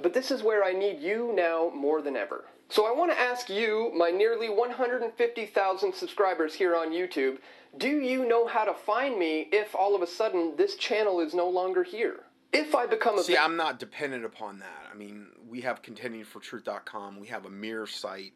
But 0.00 0.12
this 0.12 0.30
is 0.30 0.42
where 0.42 0.62
I 0.62 0.72
need 0.72 1.00
you 1.00 1.32
now 1.34 1.72
more 1.74 2.02
than 2.02 2.14
ever. 2.14 2.44
So 2.68 2.86
I 2.86 2.92
want 2.92 3.10
to 3.10 3.18
ask 3.18 3.48
you, 3.48 3.90
my 3.96 4.10
nearly 4.10 4.50
150,000 4.50 5.94
subscribers 5.94 6.54
here 6.54 6.76
on 6.76 6.90
YouTube, 6.90 7.38
do 7.78 7.88
you 7.88 8.28
know 8.28 8.46
how 8.46 8.64
to 8.64 8.74
find 8.74 9.18
me 9.18 9.48
if 9.50 9.74
all 9.74 9.94
of 9.94 10.02
a 10.02 10.06
sudden 10.06 10.56
this 10.56 10.76
channel 10.76 11.20
is 11.20 11.32
no 11.32 11.48
longer 11.48 11.84
here? 11.84 12.24
If 12.52 12.74
I 12.74 12.86
become 12.86 13.18
a 13.18 13.22
See, 13.22 13.36
I'm 13.36 13.56
not 13.56 13.78
dependent 13.78 14.24
upon 14.24 14.58
that. 14.60 14.88
I 14.92 14.96
mean, 14.96 15.26
we 15.54 15.60
have 15.60 15.82
contendingfortruth.com. 15.82 17.20
We 17.20 17.28
have 17.28 17.46
a 17.46 17.50
mirror 17.50 17.86
site. 17.86 18.32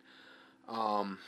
Um, 0.69 1.19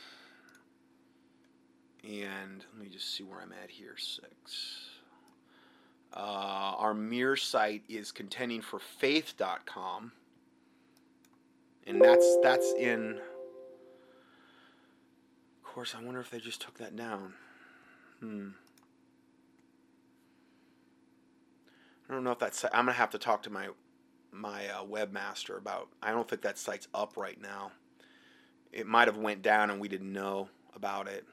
and 2.01 2.63
let 2.73 2.81
me 2.81 2.89
just 2.89 3.13
see 3.13 3.25
where 3.25 3.41
I'm 3.41 3.51
at 3.61 3.69
here. 3.69 3.95
Six. 3.97 4.85
Uh, 6.15 6.75
our 6.77 6.93
mirror 6.93 7.35
site 7.35 7.83
is 7.89 8.13
contendingforfaith.com. 8.13 10.13
And 11.85 12.05
that's 12.05 12.37
that's 12.37 12.71
in 12.73 13.19
Of 15.57 15.63
course, 15.63 15.93
I 15.93 16.01
wonder 16.01 16.21
if 16.21 16.29
they 16.31 16.39
just 16.39 16.61
took 16.61 16.77
that 16.77 16.95
down. 16.95 17.33
Hmm. 18.21 18.49
I 22.09 22.13
don't 22.13 22.23
know 22.23 22.31
if 22.31 22.39
that's. 22.39 22.63
I'm 22.65 22.85
gonna 22.85 22.93
have 22.93 23.11
to 23.11 23.19
talk 23.19 23.43
to 23.43 23.49
my 23.49 23.69
my 24.31 24.67
uh, 24.67 24.83
webmaster 24.85 25.57
about. 25.57 25.89
I 26.01 26.11
don't 26.11 26.27
think 26.27 26.41
that 26.43 26.57
site's 26.57 26.87
up 26.93 27.17
right 27.17 27.39
now. 27.41 27.71
It 28.71 28.87
might 28.87 29.07
have 29.07 29.17
went 29.17 29.41
down 29.41 29.69
and 29.69 29.79
we 29.79 29.87
didn't 29.87 30.11
know 30.11 30.49
about 30.75 31.07
it. 31.07 31.25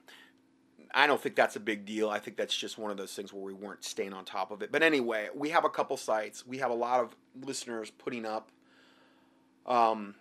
I 0.94 1.06
don't 1.06 1.20
think 1.20 1.37
that's 1.37 1.56
a 1.56 1.61
big 1.61 1.84
deal. 1.84 2.08
I 2.08 2.18
think 2.18 2.37
that's 2.37 2.56
just 2.56 2.78
one 2.78 2.90
of 2.90 2.96
those 2.96 3.12
things 3.12 3.32
where 3.32 3.42
we 3.42 3.52
weren't 3.52 3.84
staying 3.84 4.12
on 4.12 4.24
top 4.24 4.50
of 4.50 4.62
it. 4.62 4.72
But 4.72 4.82
anyway, 4.82 5.28
we 5.34 5.50
have 5.50 5.64
a 5.64 5.68
couple 5.68 5.96
sites. 5.96 6.46
We 6.46 6.58
have 6.58 6.70
a 6.70 6.74
lot 6.74 7.00
of 7.00 7.14
listeners 7.44 7.90
putting 7.90 8.24
up 8.24 8.50
um, 9.66 10.14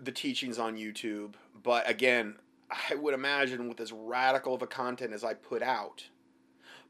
the 0.00 0.12
teachings 0.12 0.58
on 0.58 0.76
YouTube. 0.76 1.34
But 1.62 1.88
again, 1.90 2.36
I 2.70 2.94
would 2.94 3.14
imagine 3.14 3.68
with 3.68 3.80
as 3.80 3.92
radical 3.92 4.54
of 4.54 4.62
a 4.62 4.66
content 4.66 5.12
as 5.12 5.24
I 5.24 5.34
put 5.34 5.62
out. 5.62 6.04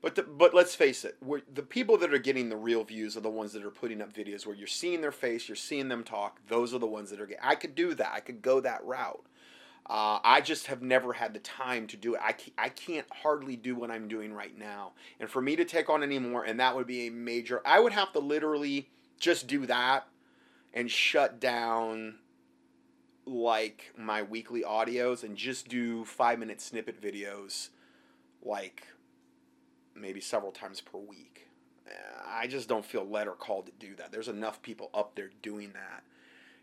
But 0.05 0.17
the, 0.17 0.23
but 0.23 0.53
let's 0.53 0.75
face 0.75 1.03
it, 1.07 1.17
the 1.55 1.62
people 1.62 1.97
that 1.97 2.12
are 2.12 2.19
getting 2.19 2.51
the 2.51 2.59
real 2.59 2.85
views 2.85 3.17
are 3.17 3.23
the 3.23 3.31
ones 3.31 3.55
that 3.55 3.64
are 3.64 3.71
putting 3.71 4.03
up 4.03 4.12
videos 4.12 4.45
where 4.45 4.55
you're 4.55 4.67
seeing 4.67 5.01
their 5.01 5.11
face, 5.11 5.49
you're 5.49 5.57
seeing 5.57 5.88
them 5.88 6.05
talk. 6.05 6.47
Those 6.47 6.75
are 6.75 6.79
the 6.79 6.87
ones 6.87 7.09
that 7.09 7.23
are 7.23 7.27
getting. 7.27 7.43
I 7.43 7.55
could 7.55 7.75
do 7.75 7.95
that. 7.95 8.12
I 8.12 8.21
could 8.21 8.43
go 8.43 8.61
that 8.61 8.85
route. 8.85 9.25
Uh, 9.88 10.19
I 10.23 10.43
just 10.43 10.67
have 10.67 10.83
never 10.83 11.14
had 11.14 11.33
the 11.33 11.38
time 11.38 11.87
to 11.87 11.97
do 11.97 12.17
it. 12.17 12.21
I 12.23 12.35
I 12.59 12.69
can't 12.69 13.07
hardly 13.23 13.57
do 13.57 13.75
what 13.77 13.90
I'm 13.90 14.07
doing 14.07 14.35
right 14.35 14.57
now. 14.59 14.93
And 15.21 15.31
for 15.31 15.40
me 15.40 15.57
to 15.57 15.64
take 15.64 15.88
on 15.88 16.03
anymore, 16.03 16.45
and 16.45 16.61
that 16.61 16.77
would 16.77 16.87
be 16.87 17.07
a 17.07 17.11
major, 17.11 17.62
I 17.64 17.81
would 17.81 17.95
have 17.95 18.12
to 18.12 18.19
literally 18.19 18.90
just 19.19 19.47
do 19.47 19.64
that 19.64 20.07
and 20.75 20.90
shut 20.90 21.40
down 21.40 22.17
like 23.25 23.90
my 23.97 24.21
weekly 24.21 24.64
audios 24.64 25.25
and 25.25 25.35
just 25.35 25.69
do 25.69 26.05
five 26.05 26.38
minute 26.38 26.61
snippet 26.61 27.01
videos 27.01 27.71
like 28.43 28.88
maybe 29.94 30.20
several 30.20 30.52
times 30.52 30.80
per 30.80 30.98
week. 30.98 31.48
Eh, 31.87 31.90
I 32.26 32.46
just 32.46 32.68
don't 32.68 32.85
feel 32.85 33.04
led 33.04 33.28
or 33.28 33.35
called 33.35 33.66
to 33.66 33.72
do 33.78 33.94
that. 33.96 34.12
There's 34.12 34.28
enough 34.28 34.62
people 34.62 34.90
up 34.94 35.14
there 35.14 35.30
doing 35.42 35.72
that. 35.72 36.04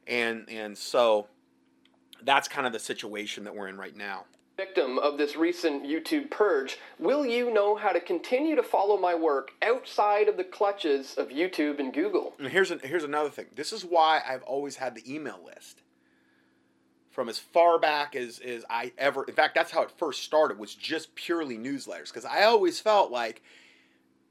And 0.08 0.50
and 0.50 0.78
so 0.78 1.28
that's 2.24 2.48
kind 2.48 2.68
of 2.68 2.74
the 2.74 2.80
situation 2.80 3.44
that 3.44 3.56
we're 3.56 3.68
in 3.68 3.78
right 3.78 3.96
now. 3.96 4.26
Victim 4.58 5.00
of 5.00 5.18
this 5.18 5.36
recent 5.36 5.86
YouTube 5.86 6.30
purge, 6.30 6.78
will 7.00 7.26
you 7.26 7.52
know 7.52 7.76
how 7.76 7.92
to 7.92 8.00
continue 8.00 8.56
to 8.56 8.62
follow 8.62 8.98
my 8.98 9.16
work 9.16 9.52
outside 9.62 10.28
of 10.28 10.38
the 10.38 10.44
clutches 10.44 11.16
of 11.18 11.30
YouTube 11.30 11.80
and 11.80 11.94
Google? 11.94 12.34
And 12.38 12.48
here's, 12.50 12.70
a, 12.70 12.78
here's 12.78 13.04
another 13.04 13.30
thing 13.30 13.48
this 13.56 13.74
is 13.74 13.84
why 13.84 14.22
I've 14.28 14.44
always 14.44 14.76
had 14.76 14.96
the 14.96 15.14
email 15.14 15.40
list. 15.44 15.82
From 17.12 17.28
as 17.28 17.38
far 17.38 17.78
back 17.78 18.16
as, 18.16 18.40
as 18.40 18.64
I 18.70 18.94
ever, 18.98 19.26
in 19.26 19.34
fact, 19.34 19.54
that's 19.54 19.72
how 19.72 19.82
it 19.84 19.92
first 19.92 20.24
started, 20.24 20.58
was 20.58 20.74
just 20.74 21.14
purely 21.14 21.58
newsletters. 21.58 22.08
Because 22.08 22.26
I 22.26 22.44
always 22.44 22.80
felt 22.80 23.12
like 23.12 23.44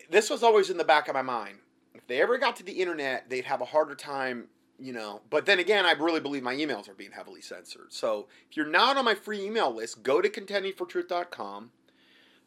this 0.08 0.30
was 0.30 0.42
always 0.42 0.70
in 0.70 0.78
the 0.78 0.84
back 0.84 1.06
of 1.06 1.14
my 1.14 1.22
mind. 1.22 1.58
If 1.94 2.06
they 2.06 2.22
ever 2.22 2.38
got 2.38 2.56
to 2.56 2.62
the 2.62 2.72
internet, 2.72 3.28
they'd 3.28 3.44
have 3.44 3.60
a 3.60 3.66
harder 3.66 3.94
time 3.94 4.48
you 4.80 4.92
know. 4.92 5.20
But 5.28 5.46
then 5.46 5.58
again 5.58 5.84
i 5.84 5.92
really 5.92 6.20
believe 6.20 6.42
my 6.42 6.54
emails 6.54 6.88
are 6.88 6.94
being 6.94 7.12
heavily 7.12 7.42
censored. 7.42 7.92
So 7.92 8.26
if 8.50 8.56
you're 8.56 8.66
not 8.66 8.96
on 8.96 9.04
my 9.04 9.14
free 9.14 9.44
email 9.44 9.72
list 9.72 10.02
go 10.02 10.20
to 10.20 10.28
contendingfortruth.com 10.28 11.70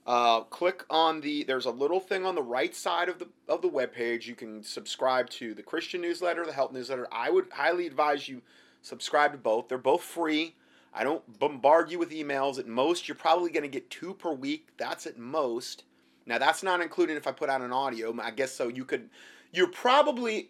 uh, 0.06 0.42
click 0.42 0.84
on 0.90 1.22
the 1.22 1.44
there's 1.44 1.66
a 1.66 1.72
little 1.72 2.00
thing 2.00 2.26
on 2.26 2.36
the 2.36 2.42
right 2.44 2.76
side 2.76 3.08
of 3.08 3.20
the 3.20 3.30
of 3.48 3.62
the 3.62 3.70
web 3.70 3.94
page 3.94 4.28
you 4.28 4.36
can 4.36 4.62
subscribe 4.62 5.30
to 5.30 5.54
the 5.54 5.64
christian 5.64 6.02
newsletter 6.02 6.46
the 6.46 6.52
health 6.52 6.74
newsletter. 6.74 7.08
I 7.12 7.30
would 7.30 7.48
highly 7.52 7.88
advise 7.88 8.28
you 8.28 8.42
subscribe 8.84 9.32
to 9.32 9.38
both. 9.40 9.68
They're 9.68 9.80
both 9.80 10.04
free. 10.04 10.56
I 10.94 11.04
don't 11.04 11.40
bombard 11.40 11.90
you 11.90 11.98
with 11.98 12.12
emails. 12.12 12.60
At 12.60 12.68
most 12.68 13.08
you're 13.08 13.16
probably 13.16 13.50
going 13.50 13.64
to 13.64 13.70
get 13.70 13.90
two 13.90 14.14
per 14.14 14.32
week. 14.32 14.68
That's 14.78 15.08
at 15.08 15.18
most. 15.18 15.84
Now 16.28 16.38
that's 16.38 16.62
not 16.62 16.82
including 16.82 17.18
if 17.18 17.26
i 17.26 17.32
put 17.32 17.50
out 17.50 17.62
an 17.62 17.74
audio. 17.74 18.16
I 18.22 18.30
guess 18.30 18.52
so 18.52 18.68
you 18.68 18.86
could 18.86 19.10
you're 19.52 19.68
probably 19.68 20.50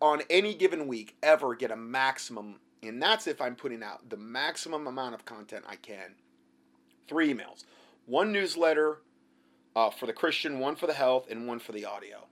on 0.00 0.22
any 0.30 0.54
given 0.54 0.86
week 0.86 1.16
ever 1.22 1.54
get 1.54 1.70
a 1.70 1.76
maximum, 1.76 2.56
and 2.82 3.02
that's 3.02 3.26
if 3.26 3.40
I'm 3.40 3.56
putting 3.56 3.82
out 3.82 4.08
the 4.08 4.16
maximum 4.16 4.86
amount 4.86 5.14
of 5.14 5.24
content 5.24 5.64
I 5.68 5.76
can. 5.76 6.14
Three 7.08 7.32
emails, 7.32 7.64
one 8.06 8.32
newsletter 8.32 8.98
uh, 9.74 9.90
for 9.90 10.06
the 10.06 10.12
Christian, 10.12 10.58
one 10.58 10.76
for 10.76 10.86
the 10.86 10.94
health, 10.94 11.26
and 11.30 11.46
one 11.46 11.58
for 11.58 11.72
the 11.72 11.84
audio. 11.84 12.26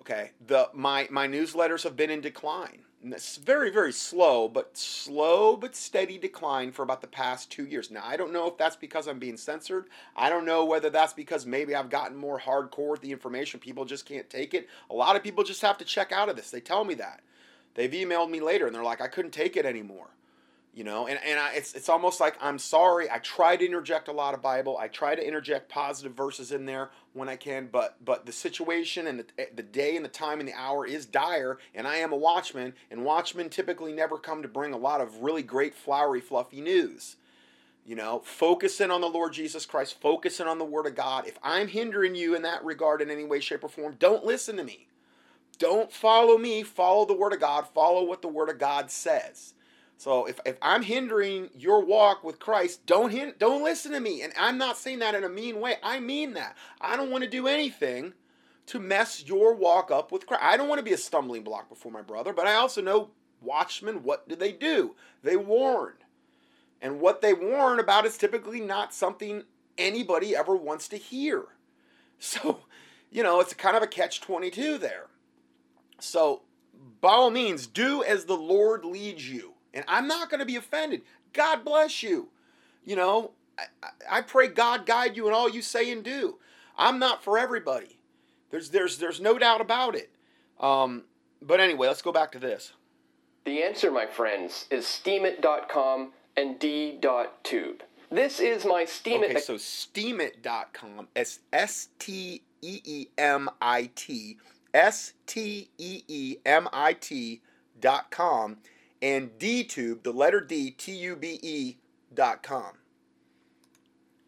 Okay, 0.00 0.32
the 0.46 0.68
my 0.74 1.08
my 1.10 1.26
newsletters 1.28 1.84
have 1.84 1.96
been 1.96 2.10
in 2.10 2.20
decline. 2.20 2.82
Very 3.00 3.70
very 3.70 3.92
slow, 3.92 4.48
but 4.48 4.76
slow 4.76 5.56
but 5.56 5.76
steady 5.76 6.18
decline 6.18 6.72
for 6.72 6.82
about 6.82 7.00
the 7.00 7.06
past 7.06 7.50
two 7.50 7.64
years. 7.64 7.92
Now 7.92 8.02
I 8.04 8.16
don't 8.16 8.32
know 8.32 8.48
if 8.48 8.58
that's 8.58 8.74
because 8.74 9.06
I'm 9.06 9.20
being 9.20 9.36
censored. 9.36 9.86
I 10.16 10.28
don't 10.28 10.44
know 10.44 10.64
whether 10.64 10.90
that's 10.90 11.12
because 11.12 11.46
maybe 11.46 11.76
I've 11.76 11.90
gotten 11.90 12.16
more 12.16 12.40
hardcore 12.40 12.90
with 12.90 13.00
the 13.00 13.12
information. 13.12 13.60
People 13.60 13.84
just 13.84 14.04
can't 14.04 14.28
take 14.28 14.52
it. 14.52 14.68
A 14.90 14.94
lot 14.94 15.14
of 15.14 15.22
people 15.22 15.44
just 15.44 15.62
have 15.62 15.78
to 15.78 15.84
check 15.84 16.10
out 16.10 16.28
of 16.28 16.34
this. 16.34 16.50
They 16.50 16.60
tell 16.60 16.84
me 16.84 16.94
that. 16.94 17.20
They've 17.74 17.90
emailed 17.90 18.30
me 18.30 18.40
later 18.40 18.66
and 18.66 18.74
they're 18.74 18.82
like, 18.82 19.00
I 19.00 19.06
couldn't 19.06 19.30
take 19.30 19.56
it 19.56 19.64
anymore 19.64 20.08
you 20.78 20.84
know 20.84 21.08
and, 21.08 21.18
and 21.26 21.40
I, 21.40 21.54
it's, 21.54 21.74
it's 21.74 21.88
almost 21.88 22.20
like 22.20 22.36
i'm 22.40 22.58
sorry 22.58 23.10
i 23.10 23.18
try 23.18 23.56
to 23.56 23.66
interject 23.66 24.06
a 24.06 24.12
lot 24.12 24.32
of 24.32 24.40
bible 24.40 24.78
i 24.78 24.86
try 24.86 25.16
to 25.16 25.26
interject 25.26 25.68
positive 25.68 26.12
verses 26.12 26.52
in 26.52 26.66
there 26.66 26.90
when 27.14 27.28
i 27.28 27.34
can 27.34 27.68
but 27.70 27.96
but 28.04 28.26
the 28.26 28.32
situation 28.32 29.08
and 29.08 29.18
the, 29.18 29.48
the 29.56 29.64
day 29.64 29.96
and 29.96 30.04
the 30.04 30.08
time 30.08 30.38
and 30.38 30.48
the 30.48 30.54
hour 30.54 30.86
is 30.86 31.04
dire 31.04 31.58
and 31.74 31.88
i 31.88 31.96
am 31.96 32.12
a 32.12 32.16
watchman 32.16 32.74
and 32.92 33.04
watchmen 33.04 33.50
typically 33.50 33.92
never 33.92 34.16
come 34.16 34.40
to 34.40 34.46
bring 34.46 34.72
a 34.72 34.78
lot 34.78 35.00
of 35.00 35.16
really 35.16 35.42
great 35.42 35.74
flowery 35.74 36.20
fluffy 36.20 36.60
news. 36.60 37.16
You 37.84 37.96
know 37.96 38.20
focusing 38.20 38.92
on 38.92 39.00
the 39.00 39.08
lord 39.08 39.32
jesus 39.32 39.66
christ 39.66 40.00
focusing 40.00 40.46
on 40.46 40.58
the 40.58 40.64
word 40.64 40.86
of 40.86 40.94
god. 40.94 41.26
If 41.26 41.38
i'm 41.42 41.66
hindering 41.66 42.14
you 42.14 42.36
in 42.36 42.42
that 42.42 42.64
regard 42.64 43.02
in 43.02 43.10
any 43.10 43.24
way 43.24 43.40
shape 43.40 43.64
or 43.64 43.68
form 43.68 43.96
don't 43.98 44.24
listen 44.24 44.56
to 44.58 44.64
me. 44.64 44.86
Don't 45.58 45.90
follow 45.90 46.38
me. 46.38 46.62
Follow 46.62 47.04
the 47.04 47.14
word 47.14 47.32
of 47.32 47.40
god. 47.40 47.66
Follow 47.66 48.04
what 48.04 48.22
the 48.22 48.28
word 48.28 48.48
of 48.48 48.58
god 48.60 48.92
says 48.92 49.54
so 49.98 50.26
if, 50.26 50.38
if 50.46 50.56
I'm 50.62 50.82
hindering 50.82 51.50
your 51.58 51.84
walk 51.84 52.22
with 52.22 52.38
Christ, 52.38 52.86
don't 52.86 53.10
hin- 53.10 53.34
don't 53.38 53.64
listen 53.64 53.90
to 53.92 54.00
me. 54.00 54.22
And 54.22 54.32
I'm 54.38 54.56
not 54.56 54.78
saying 54.78 55.00
that 55.00 55.16
in 55.16 55.24
a 55.24 55.28
mean 55.28 55.60
way. 55.60 55.74
I 55.82 55.98
mean 55.98 56.34
that. 56.34 56.56
I 56.80 56.96
don't 56.96 57.10
want 57.10 57.24
to 57.24 57.30
do 57.30 57.48
anything 57.48 58.14
to 58.66 58.78
mess 58.78 59.24
your 59.26 59.54
walk 59.54 59.90
up 59.90 60.12
with 60.12 60.24
Christ. 60.24 60.44
I 60.44 60.56
don't 60.56 60.68
want 60.68 60.78
to 60.78 60.84
be 60.84 60.92
a 60.92 60.98
stumbling 60.98 61.42
block 61.42 61.68
before 61.68 61.90
my 61.90 62.00
brother, 62.00 62.32
but 62.32 62.46
I 62.46 62.54
also 62.54 62.80
know 62.80 63.10
watchmen, 63.42 64.04
what 64.04 64.28
do 64.28 64.36
they 64.36 64.52
do? 64.52 64.94
They 65.24 65.36
warn. 65.36 65.94
And 66.80 67.00
what 67.00 67.20
they 67.20 67.34
warn 67.34 67.80
about 67.80 68.06
is 68.06 68.16
typically 68.16 68.60
not 68.60 68.94
something 68.94 69.42
anybody 69.76 70.36
ever 70.36 70.56
wants 70.56 70.88
to 70.88 70.96
hear. 70.96 71.44
So, 72.20 72.62
you 73.12 73.22
know, 73.22 73.38
it's 73.38 73.54
kind 73.54 73.76
of 73.76 73.82
a 73.84 73.86
catch 73.86 74.20
22 74.20 74.78
there. 74.78 75.06
So, 76.00 76.42
by 77.00 77.10
all 77.10 77.30
means, 77.30 77.68
do 77.68 78.02
as 78.02 78.24
the 78.24 78.36
Lord 78.36 78.84
leads 78.84 79.30
you. 79.30 79.54
And 79.74 79.84
I'm 79.88 80.08
not 80.08 80.30
going 80.30 80.40
to 80.40 80.46
be 80.46 80.56
offended. 80.56 81.02
God 81.32 81.64
bless 81.64 82.02
you. 82.02 82.28
You 82.84 82.96
know, 82.96 83.32
I, 83.58 83.88
I 84.10 84.20
pray 84.22 84.48
God 84.48 84.86
guide 84.86 85.16
you 85.16 85.28
in 85.28 85.34
all 85.34 85.48
you 85.48 85.62
say 85.62 85.90
and 85.92 86.02
do. 86.02 86.38
I'm 86.76 86.98
not 86.98 87.22
for 87.22 87.38
everybody. 87.38 87.98
There's 88.50 88.70
there's 88.70 88.98
there's 88.98 89.20
no 89.20 89.38
doubt 89.38 89.60
about 89.60 89.94
it. 89.94 90.10
Um, 90.58 91.04
but 91.42 91.60
anyway, 91.60 91.88
let's 91.88 92.02
go 92.02 92.12
back 92.12 92.32
to 92.32 92.38
this. 92.38 92.72
The 93.44 93.62
answer, 93.62 93.90
my 93.90 94.06
friends, 94.06 94.66
is 94.70 94.84
steemit.com 94.84 96.12
and 96.36 96.58
d.tube. 96.58 97.82
This 98.10 98.40
is 98.40 98.64
my 98.64 98.84
Steemit. 98.84 99.30
Okay, 99.30 99.40
so 99.40 99.54
steemit.com. 99.56 101.08
S 101.14 101.40
S 101.52 101.88
T 101.98 102.42
E 102.62 102.80
E 102.84 103.06
M 103.18 103.50
I 103.60 103.90
T. 103.94 104.38
S 104.72 105.12
T 105.26 105.68
E 105.78 106.02
E 106.08 106.36
M 106.46 106.68
I 106.72 106.94
T 106.94 107.42
dot 107.80 108.10
com 108.10 108.56
and 109.02 109.30
DTube, 109.38 110.02
the 110.02 110.12
letter 110.12 110.40
D, 110.40 110.70
T 110.70 110.92
U 110.92 111.16
B 111.16 111.38
E 111.42 111.76
dot 112.14 112.42
com. 112.42 112.72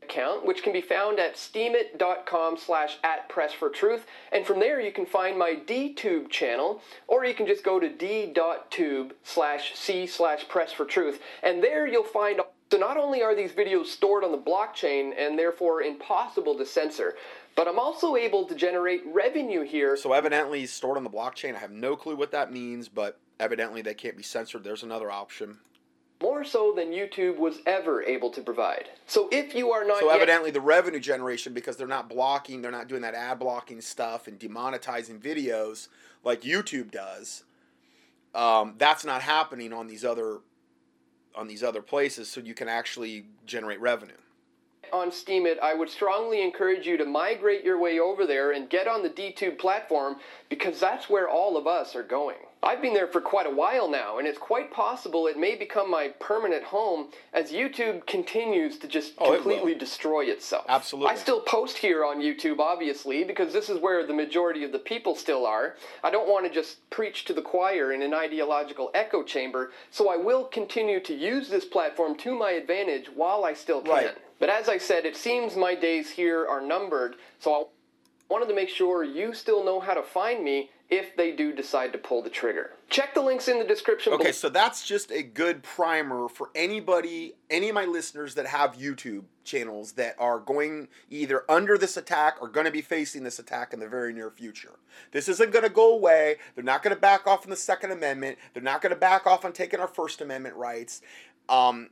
Account, 0.03 0.45
which 0.45 0.65
can 0.65 0.73
be 0.73 0.81
found 0.81 1.21
at 1.21 1.37
steemit.com 1.37 2.57
slash 2.57 2.99
at 3.05 3.29
press 3.29 3.53
for 3.53 3.69
truth. 3.69 4.07
And 4.33 4.45
from 4.45 4.59
there, 4.59 4.81
you 4.81 4.91
can 4.91 5.07
find 5.07 5.39
my 5.39 5.55
DTube 5.55 6.29
channel, 6.31 6.83
or 7.07 7.25
you 7.25 7.33
can 7.33 7.47
just 7.47 7.63
go 7.63 7.79
to 7.79 7.89
d.tube 7.89 9.15
slash 9.23 9.77
c 9.77 10.09
slash 10.09 10.49
press 10.49 10.73
for 10.73 10.85
truth. 10.85 11.21
And 11.45 11.63
there 11.63 11.87
you'll 11.87 12.03
find. 12.03 12.41
So 12.73 12.79
not 12.79 12.97
only 12.97 13.23
are 13.23 13.35
these 13.35 13.53
videos 13.53 13.87
stored 13.87 14.25
on 14.25 14.33
the 14.33 14.39
blockchain 14.39 15.13
and 15.19 15.39
therefore 15.39 15.83
impossible 15.83 16.57
to 16.57 16.65
censor, 16.67 17.15
but 17.57 17.67
I'm 17.67 17.79
also 17.79 18.17
able 18.17 18.47
to 18.47 18.55
generate 18.55 19.03
revenue 19.07 19.63
here. 19.63 19.97
So 19.97 20.13
evidently 20.13 20.67
stored 20.67 20.97
on 20.97 21.05
the 21.05 21.11
blockchain. 21.11 21.57
I 21.57 21.59
have 21.59 21.73
no 21.73 21.97
clue 21.97 22.17
what 22.17 22.31
that 22.33 22.53
means, 22.53 22.89
but 22.89 23.19
evidently 23.41 23.83
they 23.83 23.95
can't 23.95 24.17
be 24.17 24.23
censored. 24.23 24.63
There's 24.63 24.83
another 24.85 25.11
option. 25.11 25.59
More 26.23 26.45
so 26.45 26.73
than 26.77 26.89
YouTube 26.93 27.39
was 27.39 27.61
ever 27.67 28.03
able 28.03 28.29
to 28.31 28.43
provide. 28.43 28.91
So 29.07 29.29
if 29.33 29.55
you 29.55 29.73
are 29.73 29.85
not 29.85 30.01
So 30.01 30.07
yet- 30.07 30.17
evidently 30.17 30.51
the 30.51 30.61
revenue 30.61 31.01
generation 31.01 31.55
because 31.55 31.77
they're 31.79 31.87
not 31.87 32.11
blocking, 32.11 32.61
they're 32.61 32.71
not 32.71 32.89
doing 32.89 33.01
that 33.03 33.15
ad 33.15 33.39
blocking 33.39 33.81
stuff 33.81 34.29
and 34.29 34.39
demonetizing 34.39 35.19
videos 35.19 35.89
like 36.23 36.43
YouTube 36.43 36.91
does. 36.91 37.45
Um, 38.35 38.75
that's 38.77 39.05
not 39.05 39.23
happening 39.23 39.73
on 39.73 39.89
these 39.89 40.05
other 40.05 40.41
on 41.35 41.47
these 41.47 41.63
other 41.63 41.81
places 41.81 42.29
so 42.29 42.41
you 42.41 42.55
can 42.55 42.69
actually 42.69 43.25
generate 43.47 43.81
revenue. 43.81 44.17
on 44.93 45.11
Steemit, 45.11 45.61
I 45.61 45.73
would 45.75 45.89
strongly 45.89 46.43
encourage 46.43 46.85
you 46.85 46.97
to 46.97 47.05
migrate 47.05 47.63
your 47.63 47.79
way 47.79 48.01
over 48.01 48.27
there 48.27 48.51
and 48.51 48.69
get 48.69 48.89
on 48.89 49.05
the 49.05 49.09
DTube 49.09 49.57
platform 49.57 50.17
because 50.49 50.81
that's 50.81 51.09
where 51.09 51.29
all 51.29 51.57
of 51.57 51.69
us 51.69 51.95
are 51.95 52.03
going. 52.03 52.39
I've 52.63 52.83
been 52.83 52.93
there 52.93 53.07
for 53.07 53.23
quite 53.23 53.47
a 53.47 53.51
while 53.51 53.91
now, 53.91 54.19
and 54.19 54.29
it's 54.29 54.39
quite 54.39 54.71
possible 54.71 55.27
it 55.27 55.39
may 55.39 55.55
become 55.57 55.91
my 55.91 56.09
permanent 56.21 56.63
home 56.65 57.09
as 57.33 57.53
YouTube 57.53 58.07
continues 58.07 58.79
to 58.81 58.87
just 58.87 59.15
Oh, 59.19 59.33
completely 59.35 59.73
will. 59.73 59.79
destroy 59.79 60.27
itself. 60.27 60.67
Absolutely. 60.69 61.11
I 61.13 61.17
still 61.17 61.41
post 61.41 61.79
here 61.79 62.05
on 62.05 62.21
YouTube, 62.21 62.59
obviously, 62.59 63.25
because 63.25 63.55
this 63.55 63.71
is 63.71 63.81
where 63.81 64.07
the 64.07 64.13
majority 64.13 64.63
of 64.63 64.73
the 64.73 64.79
people 64.79 65.15
still 65.15 65.47
are. 65.47 65.77
I 66.05 66.11
don't 66.11 66.29
want 66.29 66.45
to 66.47 66.53
just 66.53 66.89
preach 66.91 67.25
to 67.27 67.33
the 67.33 67.41
choir 67.41 67.93
in 67.93 68.03
an 68.03 68.13
ideological 68.13 68.91
echo 68.93 69.23
chamber, 69.23 69.73
so 69.91 70.11
I 70.11 70.17
will 70.19 70.45
continue 70.45 71.01
to 71.01 71.15
use 71.15 71.49
this 71.49 71.65
platform 71.65 72.15
to 72.19 72.35
my 72.35 72.51
advantage 72.51 73.07
while 73.15 73.45
I 73.45 73.55
still 73.55 73.81
can. 73.81 73.91
Right. 73.91 74.19
But 74.39 74.51
as 74.51 74.69
I 74.69 74.77
said, 74.77 75.07
it 75.07 75.17
seems 75.17 75.57
my 75.57 75.75
days 75.75 76.11
here 76.11 76.47
are 76.47 76.61
numbered, 76.61 77.17
so 77.39 77.55
I 77.55 77.65
wanted 78.29 78.49
to 78.49 78.55
make 78.55 78.69
sure 78.69 79.03
you 79.03 79.33
still 79.33 79.65
know 79.65 79.81
how 79.81 79.95
to 79.95 80.03
find 80.03 80.45
me 80.45 80.71
if 80.91 81.15
they 81.17 81.31
do 81.31 81.53
decide 81.53 81.93
to 81.93 81.99
pull 81.99 82.21
the 82.23 82.29
trigger. 82.31 82.73
Check 82.89 83.15
the 83.15 83.21
links 83.23 83.47
in 83.47 83.59
the 83.61 83.65
description 83.65 84.13
Okay, 84.13 84.25
below. 84.25 84.33
so 84.33 84.49
that's 84.49 84.85
just 84.85 85.13
a 85.13 85.23
good 85.23 85.63
primer 85.63 86.29
for 86.29 86.51
anybody, 86.55 87.35
any 87.49 87.69
of 87.69 87.75
my 87.77 87.85
listeners 87.85 88.35
that 88.35 88.47
have 88.47 88.77
YouTube 88.77 89.25
channels 89.45 89.93
that 89.93 90.17
are 90.19 90.41
going 90.41 90.89
either 91.09 91.45
under 91.49 91.79
this 91.79 91.97
attack 91.97 92.37
or 92.41 92.49
going 92.49 92.67
to 92.67 92.73
be 92.73 92.83
facing 92.83 93.23
this 93.23 93.39
attack 93.39 93.73
in 93.73 93.79
the 93.79 93.89
very 93.89 94.13
near 94.13 94.31
future. 94.31 94.81
This 95.13 95.29
isn't 95.29 95.53
going 95.53 95.65
to 95.65 95.71
go 95.71 95.95
away. 95.95 96.37
They're 96.57 96.65
not 96.65 96.83
going 96.83 96.95
to 96.95 97.01
back 97.01 97.27
off 97.27 97.45
on 97.45 97.51
the 97.51 97.57
Second 97.57 97.93
Amendment. 97.93 98.39
They're 98.53 98.63
not 98.63 98.83
going 98.83 98.91
to 98.95 98.99
back 98.99 99.27
off 99.27 99.45
on 99.45 99.53
taking 99.53 99.79
our 99.79 99.89
First 99.89 100.21
Amendment 100.21 100.57
rights. 100.57 101.03
Um, 101.49 101.91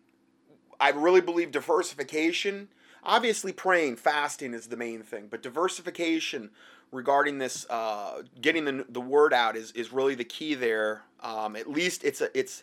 I 0.81 0.91
really 0.91 1.21
believe 1.21 1.51
diversification. 1.53 2.69
Obviously, 3.05 3.53
praying, 3.53 3.97
fasting 3.97 4.55
is 4.55 4.67
the 4.67 4.77
main 4.77 5.03
thing, 5.03 5.29
but 5.31 5.43
diversification 5.43 6.51
regarding 6.93 7.39
this, 7.39 7.67
uh, 7.69 8.23
getting 8.41 8.65
the, 8.65 8.87
the 8.89 9.01
word 9.01 9.33
out 9.33 9.57
is, 9.57 9.73
is 9.73 9.93
really 9.93 10.15
the 10.15 10.25
key 10.25 10.55
there. 10.55 11.03
Um, 11.21 11.57
at 11.57 11.69
least 11.69 12.05
it's 12.05 12.21
a 12.21 12.37
it's 12.39 12.63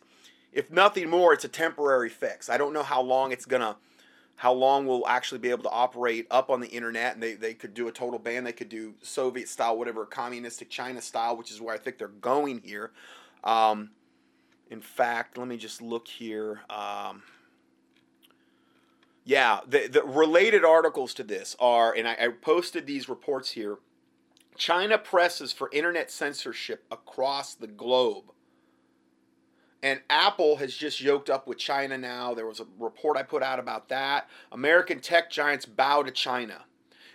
if 0.53 0.71
nothing 0.71 1.09
more, 1.09 1.33
it's 1.33 1.43
a 1.43 1.49
temporary 1.49 2.09
fix. 2.09 2.49
I 2.49 2.57
don't 2.57 2.73
know 2.73 2.83
how 2.83 3.01
long 3.01 3.31
it's 3.31 3.45
gonna 3.45 3.75
how 4.37 4.51
long 4.51 4.85
we'll 4.85 5.07
actually 5.07 5.39
be 5.39 5.49
able 5.49 5.63
to 5.63 5.69
operate 5.69 6.27
up 6.29 6.49
on 6.49 6.59
the 6.59 6.67
internet 6.67 7.13
and 7.13 7.23
they, 7.23 7.33
they 7.33 7.53
could 7.53 7.73
do 7.73 7.87
a 7.87 7.91
total 7.91 8.19
ban 8.19 8.43
they 8.43 8.51
could 8.51 8.69
do 8.69 8.93
soviet 9.01 9.47
style 9.47 9.77
whatever 9.77 10.05
communistic 10.05 10.69
china 10.69 11.01
style 11.01 11.37
which 11.37 11.51
is 11.51 11.61
where 11.61 11.73
i 11.73 11.77
think 11.77 11.97
they're 11.97 12.07
going 12.07 12.61
here 12.63 12.91
um, 13.43 13.91
in 14.69 14.81
fact 14.81 15.37
let 15.37 15.47
me 15.47 15.57
just 15.57 15.81
look 15.81 16.07
here 16.07 16.61
um, 16.69 17.23
yeah 19.23 19.59
the, 19.67 19.87
the 19.87 20.03
related 20.03 20.65
articles 20.65 21.13
to 21.13 21.23
this 21.23 21.55
are 21.59 21.93
and 21.93 22.07
I, 22.07 22.17
I 22.19 22.27
posted 22.29 22.85
these 22.85 23.07
reports 23.07 23.51
here 23.51 23.77
china 24.57 24.97
presses 24.97 25.51
for 25.51 25.69
internet 25.71 26.09
censorship 26.11 26.85
across 26.91 27.55
the 27.55 27.67
globe 27.67 28.25
and 29.85 30.01
Apple 30.09 30.55
has 30.55 30.75
just 30.75 30.99
yoked 30.99 31.29
up 31.29 31.45
with 31.45 31.59
China 31.59 31.95
now. 31.95 32.33
There 32.33 32.47
was 32.47 32.59
a 32.59 32.65
report 32.79 33.17
I 33.17 33.21
put 33.21 33.43
out 33.43 33.59
about 33.59 33.87
that. 33.89 34.27
American 34.51 34.99
tech 34.99 35.29
giants 35.29 35.67
bow 35.67 36.01
to 36.01 36.09
China. 36.09 36.65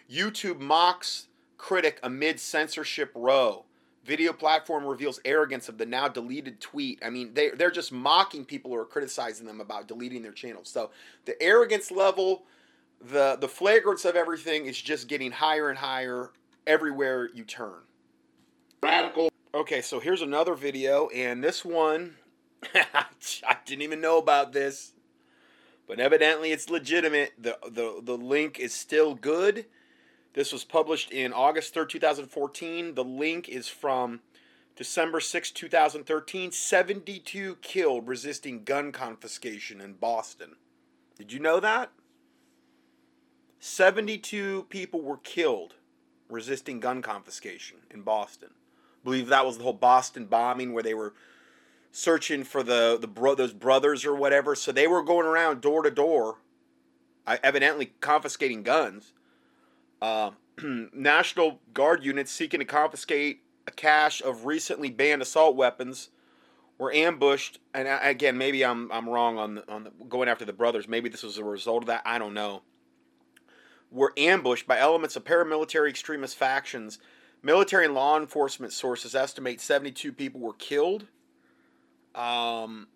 YouTube 0.08 0.60
mocks 0.60 1.26
critic 1.58 1.98
amid 2.04 2.38
censorship 2.38 3.10
row. 3.12 3.64
Video 4.04 4.32
platform 4.32 4.86
reveals 4.86 5.18
arrogance 5.24 5.68
of 5.68 5.78
the 5.78 5.84
now 5.84 6.06
deleted 6.06 6.60
tweet. 6.60 7.00
I 7.04 7.10
mean, 7.10 7.34
they, 7.34 7.50
they're 7.50 7.72
just 7.72 7.90
mocking 7.90 8.44
people 8.44 8.70
who 8.70 8.76
are 8.76 8.86
criticizing 8.86 9.48
them 9.48 9.60
about 9.60 9.88
deleting 9.88 10.22
their 10.22 10.30
channels. 10.30 10.68
So 10.68 10.90
the 11.24 11.40
arrogance 11.42 11.90
level, 11.90 12.44
the, 13.00 13.36
the 13.40 13.48
flagrance 13.48 14.04
of 14.04 14.14
everything 14.14 14.66
is 14.66 14.80
just 14.80 15.08
getting 15.08 15.32
higher 15.32 15.70
and 15.70 15.78
higher 15.78 16.30
everywhere 16.66 17.28
you 17.32 17.44
turn. 17.44 17.82
radical 18.82 19.30
Okay, 19.52 19.82
so 19.82 19.98
here's 19.98 20.22
another 20.22 20.54
video, 20.54 21.08
and 21.08 21.42
this 21.42 21.64
one, 21.64 22.14
I 22.74 23.56
didn't 23.64 23.82
even 23.82 24.00
know 24.00 24.16
about 24.16 24.52
this, 24.52 24.92
but 25.88 25.98
evidently 25.98 26.52
it's 26.52 26.70
legitimate. 26.70 27.32
the 27.36 27.58
the 27.64 28.00
The 28.00 28.16
link 28.16 28.60
is 28.60 28.72
still 28.72 29.14
good. 29.16 29.66
This 30.34 30.52
was 30.52 30.62
published 30.62 31.10
in 31.10 31.32
August 31.32 31.74
third, 31.74 31.90
two 31.90 31.98
thousand 31.98 32.26
fourteen. 32.26 32.94
The 32.94 33.02
link 33.02 33.48
is 33.48 33.66
from 33.66 34.20
December 34.76 35.18
sixth, 35.18 35.52
two 35.52 35.68
thousand 35.68 36.06
thirteen. 36.06 36.52
Seventy 36.52 37.18
two 37.18 37.56
killed 37.60 38.06
resisting 38.06 38.62
gun 38.62 38.92
confiscation 38.92 39.80
in 39.80 39.94
Boston. 39.94 40.54
Did 41.18 41.32
you 41.32 41.40
know 41.40 41.58
that? 41.58 41.90
Seventy 43.58 44.16
two 44.16 44.66
people 44.68 45.02
were 45.02 45.18
killed 45.18 45.74
resisting 46.30 46.80
gun 46.80 47.02
confiscation 47.02 47.78
in 47.90 48.02
Boston 48.02 48.50
believe 49.04 49.28
that 49.28 49.46
was 49.46 49.58
the 49.58 49.64
whole 49.64 49.72
Boston 49.72 50.26
bombing 50.26 50.72
where 50.72 50.82
they 50.82 50.94
were 50.94 51.14
searching 51.92 52.44
for 52.44 52.62
the 52.62 52.98
the 53.00 53.08
bro- 53.08 53.34
those 53.34 53.52
brothers 53.52 54.04
or 54.04 54.14
whatever. 54.14 54.54
So 54.54 54.72
they 54.72 54.86
were 54.86 55.02
going 55.02 55.26
around 55.26 55.60
door 55.60 55.82
to 55.82 55.90
door, 55.90 56.38
uh, 57.26 57.38
evidently 57.42 57.92
confiscating 58.00 58.62
guns. 58.62 59.12
Uh, 60.00 60.32
National 60.92 61.60
Guard 61.74 62.04
units 62.04 62.30
seeking 62.30 62.60
to 62.60 62.66
confiscate 62.66 63.42
a 63.66 63.70
cache 63.70 64.22
of 64.22 64.46
recently 64.46 64.90
banned 64.90 65.22
assault 65.22 65.56
weapons 65.56 66.10
were 66.78 66.92
ambushed. 66.92 67.58
And 67.74 67.86
uh, 67.88 67.98
again, 68.02 68.38
maybe 68.38 68.64
I'm 68.64 68.90
I'm 68.92 69.08
wrong 69.08 69.38
on 69.38 69.56
the, 69.56 69.72
on 69.72 69.84
the, 69.84 69.90
going 70.08 70.28
after 70.28 70.44
the 70.44 70.52
brothers. 70.52 70.88
Maybe 70.88 71.08
this 71.08 71.22
was 71.22 71.38
a 71.38 71.44
result 71.44 71.84
of 71.84 71.86
that. 71.88 72.02
I 72.04 72.18
don't 72.18 72.34
know. 72.34 72.62
Were 73.90 74.12
ambushed 74.16 74.66
by 74.66 74.78
elements 74.78 75.16
of 75.16 75.24
paramilitary 75.24 75.88
extremist 75.88 76.36
factions. 76.36 76.98
Military 77.42 77.86
and 77.86 77.94
law 77.94 78.18
enforcement 78.18 78.72
sources 78.72 79.14
estimate 79.14 79.60
72 79.60 80.12
people 80.12 80.40
were 80.40 80.52
killed, 80.52 81.06
um, 82.14 82.86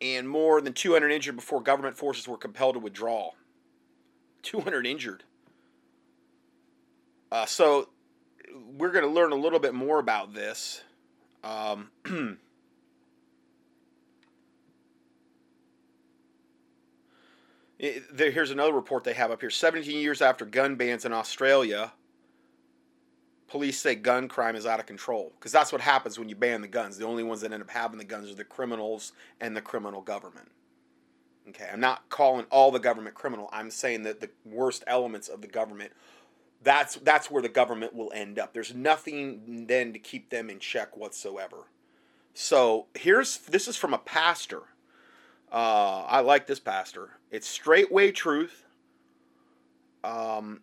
and 0.00 0.28
more 0.28 0.60
than 0.60 0.72
200 0.72 1.10
injured 1.10 1.36
before 1.36 1.60
government 1.60 1.96
forces 1.96 2.26
were 2.26 2.38
compelled 2.38 2.74
to 2.74 2.80
withdraw. 2.80 3.30
200 4.42 4.86
injured. 4.86 5.24
Uh, 7.30 7.46
so 7.46 7.88
we're 8.76 8.92
going 8.92 9.04
to 9.04 9.10
learn 9.10 9.32
a 9.32 9.36
little 9.36 9.58
bit 9.58 9.74
more 9.74 9.98
about 9.98 10.34
this. 10.34 10.82
Um, 11.44 11.90
there, 18.12 18.30
here's 18.30 18.50
another 18.50 18.72
report 18.72 19.04
they 19.04 19.12
have 19.12 19.30
up 19.30 19.40
here. 19.40 19.50
17 19.50 19.98
years 19.98 20.22
after 20.22 20.44
gun 20.44 20.76
bans 20.76 21.04
in 21.04 21.12
Australia, 21.12 21.92
police 23.48 23.78
say 23.78 23.94
gun 23.94 24.28
crime 24.28 24.56
is 24.56 24.66
out 24.66 24.80
of 24.80 24.86
control 24.86 25.32
because 25.38 25.52
that's 25.52 25.72
what 25.72 25.80
happens 25.80 26.18
when 26.18 26.28
you 26.28 26.36
ban 26.36 26.60
the 26.60 26.68
guns. 26.68 26.96
The 26.96 27.06
only 27.06 27.24
ones 27.24 27.40
that 27.40 27.52
end 27.52 27.62
up 27.62 27.70
having 27.70 27.98
the 27.98 28.04
guns 28.04 28.30
are 28.30 28.34
the 28.34 28.44
criminals 28.44 29.12
and 29.40 29.56
the 29.56 29.60
criminal 29.60 30.00
government. 30.00 30.50
Okay, 31.48 31.68
I'm 31.72 31.80
not 31.80 32.08
calling 32.08 32.46
all 32.50 32.70
the 32.70 32.78
government 32.78 33.16
criminal. 33.16 33.48
I'm 33.52 33.70
saying 33.70 34.04
that 34.04 34.20
the 34.20 34.30
worst 34.44 34.84
elements 34.86 35.28
of 35.28 35.40
the 35.40 35.48
government 35.48 35.92
that's 36.62 36.94
that's 36.96 37.30
where 37.30 37.42
the 37.42 37.48
government 37.48 37.94
will 37.94 38.12
end 38.14 38.38
up. 38.38 38.52
There's 38.52 38.74
nothing 38.74 39.66
then 39.66 39.92
to 39.92 39.98
keep 39.98 40.30
them 40.30 40.48
in 40.48 40.58
check 40.60 40.96
whatsoever. 40.96 41.66
So, 42.34 42.86
here's 42.94 43.38
this 43.38 43.68
is 43.68 43.76
from 43.76 43.92
a 43.92 43.98
pastor. 43.98 44.62
Uh, 45.52 46.04
I 46.08 46.20
like 46.20 46.46
this 46.46 46.58
pastor. 46.58 47.10
It's 47.30 47.46
straightway 47.46 48.10
truth. 48.10 48.64
Um, 50.02 50.62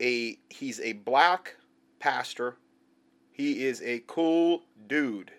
a 0.00 0.38
he's 0.48 0.80
a 0.80 0.94
black 0.94 1.56
pastor. 1.98 2.56
He 3.32 3.64
is 3.66 3.82
a 3.82 4.02
cool 4.06 4.62
dude. 4.86 5.30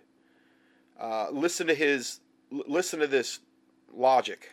Uh, 0.99 1.29
listen 1.31 1.65
to 1.67 1.73
his 1.73 2.19
listen 2.51 2.99
to 2.99 3.07
this 3.07 3.39
logic. 3.91 4.51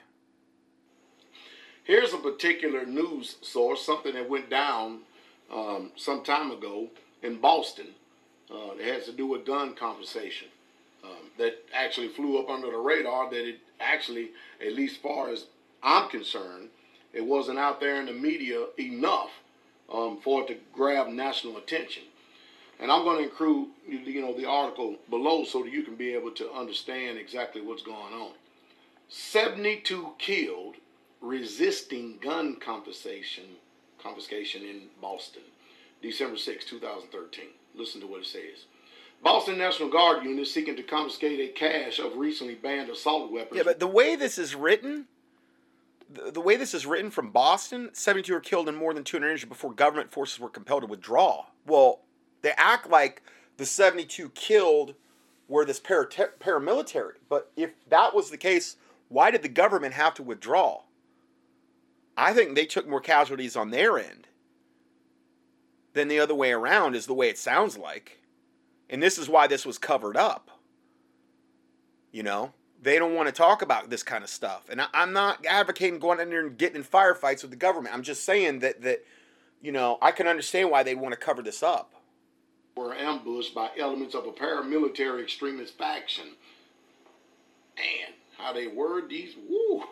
Here's 1.84 2.14
a 2.14 2.18
particular 2.18 2.86
news 2.86 3.36
source, 3.42 3.84
something 3.84 4.14
that 4.14 4.28
went 4.28 4.48
down 4.48 5.00
um, 5.52 5.92
some 5.94 6.24
time 6.24 6.50
ago 6.50 6.88
in 7.22 7.36
Boston. 7.36 7.88
Uh, 8.50 8.72
it 8.78 8.92
has 8.94 9.04
to 9.04 9.12
do 9.12 9.26
with 9.26 9.44
gun 9.44 9.74
compensation. 9.74 10.48
Um, 11.04 11.30
that 11.38 11.62
actually 11.72 12.08
flew 12.08 12.38
up 12.38 12.48
under 12.48 12.70
the 12.70 12.78
radar. 12.78 13.30
That 13.30 13.46
it 13.46 13.60
actually, 13.80 14.30
at 14.60 14.74
least 14.74 15.02
far 15.02 15.28
as 15.28 15.46
I'm 15.82 16.08
concerned, 16.08 16.68
it 17.12 17.24
wasn't 17.24 17.58
out 17.58 17.80
there 17.80 18.00
in 18.00 18.06
the 18.06 18.12
media 18.12 18.66
enough 18.78 19.30
um, 19.92 20.18
for 20.22 20.42
it 20.42 20.48
to 20.48 20.56
grab 20.72 21.08
national 21.08 21.56
attention. 21.56 22.02
And 22.78 22.92
I'm 22.92 23.04
going 23.04 23.18
to 23.18 23.24
include, 23.24 23.68
you 23.88 24.20
know, 24.20 24.36
the 24.36 24.44
article 24.44 24.96
below 25.08 25.44
so 25.44 25.62
that 25.62 25.72
you 25.72 25.82
can 25.82 25.96
be 25.96 26.12
able 26.12 26.30
to 26.32 26.52
understand 26.52 27.18
exactly 27.18 27.62
what's 27.62 27.82
going 27.82 28.12
on. 28.12 28.32
72 29.08 30.12
killed 30.18 30.74
resisting 31.20 32.18
gun 32.20 32.56
confiscation 32.56 33.44
confiscation 34.02 34.62
in 34.62 34.82
Boston, 35.00 35.42
December 36.02 36.36
6, 36.36 36.64
2013. 36.64 37.46
Listen 37.74 38.00
to 38.00 38.06
what 38.06 38.20
it 38.20 38.26
says. 38.26 38.66
Boston 39.22 39.58
National 39.58 39.88
Guard 39.88 40.24
unit 40.24 40.46
seeking 40.46 40.76
to 40.76 40.82
confiscate 40.82 41.40
a 41.40 41.52
cache 41.52 41.98
of 41.98 42.16
recently 42.16 42.54
banned 42.54 42.90
assault 42.90 43.32
weapons. 43.32 43.56
Yeah, 43.56 43.64
but 43.64 43.80
the 43.80 43.86
way 43.86 44.16
this 44.16 44.38
is 44.38 44.54
written, 44.54 45.06
the, 46.08 46.30
the 46.30 46.40
way 46.40 46.56
this 46.56 46.74
is 46.74 46.86
written 46.86 47.10
from 47.10 47.30
Boston, 47.30 47.90
72 47.92 48.32
were 48.32 48.40
killed 48.40 48.68
and 48.68 48.76
more 48.76 48.94
than 48.94 49.04
200 49.04 49.30
injured 49.30 49.48
before 49.48 49.72
government 49.72 50.12
forces 50.12 50.38
were 50.38 50.48
compelled 50.48 50.82
to 50.82 50.86
withdraw. 50.86 51.46
Well, 51.66 52.00
they 52.42 52.52
act 52.56 52.88
like 52.88 53.22
the 53.56 53.66
72 53.66 54.30
killed 54.30 54.94
were 55.48 55.64
this 55.64 55.80
para- 55.80 56.08
paramilitary. 56.08 57.14
But 57.28 57.50
if 57.56 57.70
that 57.88 58.14
was 58.14 58.30
the 58.30 58.36
case, 58.36 58.76
why 59.08 59.30
did 59.30 59.42
the 59.42 59.48
government 59.48 59.94
have 59.94 60.14
to 60.14 60.22
withdraw? 60.22 60.82
I 62.16 62.32
think 62.32 62.54
they 62.54 62.66
took 62.66 62.88
more 62.88 63.00
casualties 63.00 63.56
on 63.56 63.70
their 63.70 63.98
end 63.98 64.28
than 65.92 66.08
the 66.08 66.20
other 66.20 66.34
way 66.34 66.52
around, 66.52 66.94
is 66.94 67.06
the 67.06 67.14
way 67.14 67.28
it 67.28 67.38
sounds 67.38 67.76
like. 67.76 68.20
And 68.88 69.02
this 69.02 69.18
is 69.18 69.28
why 69.28 69.46
this 69.46 69.66
was 69.66 69.78
covered 69.78 70.16
up. 70.16 70.50
You 72.12 72.22
know, 72.22 72.52
they 72.82 72.98
don't 72.98 73.14
want 73.14 73.28
to 73.28 73.32
talk 73.32 73.62
about 73.62 73.90
this 73.90 74.02
kind 74.02 74.22
of 74.22 74.30
stuff. 74.30 74.68
And 74.70 74.80
I, 74.80 74.86
am 74.94 75.12
not 75.12 75.44
advocating 75.44 75.98
going 75.98 76.20
in 76.20 76.30
there 76.30 76.46
and 76.46 76.56
getting 76.56 76.76
in 76.76 76.84
firefights 76.84 77.42
with 77.42 77.50
the 77.50 77.56
government. 77.56 77.94
I'm 77.94 78.02
just 78.02 78.24
saying 78.24 78.60
that, 78.60 78.82
that 78.82 79.04
you 79.60 79.72
know, 79.72 79.98
I 80.00 80.12
can 80.12 80.26
understand 80.26 80.70
why 80.70 80.82
they 80.82 80.94
want 80.94 81.12
to 81.12 81.20
cover 81.20 81.42
this 81.42 81.62
up. 81.62 81.92
Were 82.76 82.94
ambushed 82.94 83.54
by 83.54 83.70
elements 83.78 84.14
of 84.14 84.26
a 84.26 84.32
paramilitary 84.32 85.22
extremist 85.22 85.76
faction. 85.76 86.26
And 87.76 88.14
how 88.38 88.52
they 88.52 88.66
word 88.66 89.08
these, 89.08 89.34
woo. 89.48 89.82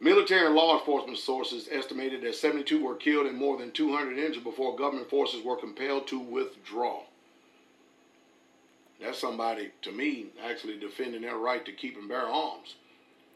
Military 0.00 0.46
and 0.46 0.54
law 0.54 0.78
enforcement 0.78 1.18
sources 1.18 1.68
estimated 1.72 2.22
that 2.22 2.34
72 2.34 2.84
were 2.84 2.94
killed 2.94 3.26
and 3.26 3.36
more 3.36 3.56
than 3.56 3.72
200 3.72 4.16
injured 4.18 4.44
before 4.44 4.76
government 4.76 5.10
forces 5.10 5.44
were 5.44 5.56
compelled 5.56 6.06
to 6.08 6.20
withdraw. 6.20 7.02
That's 9.00 9.18
somebody, 9.18 9.70
to 9.82 9.92
me, 9.92 10.26
actually 10.44 10.78
defending 10.78 11.22
their 11.22 11.36
right 11.36 11.64
to 11.64 11.72
keep 11.72 11.96
and 11.96 12.08
bear 12.08 12.26
arms. 12.26 12.74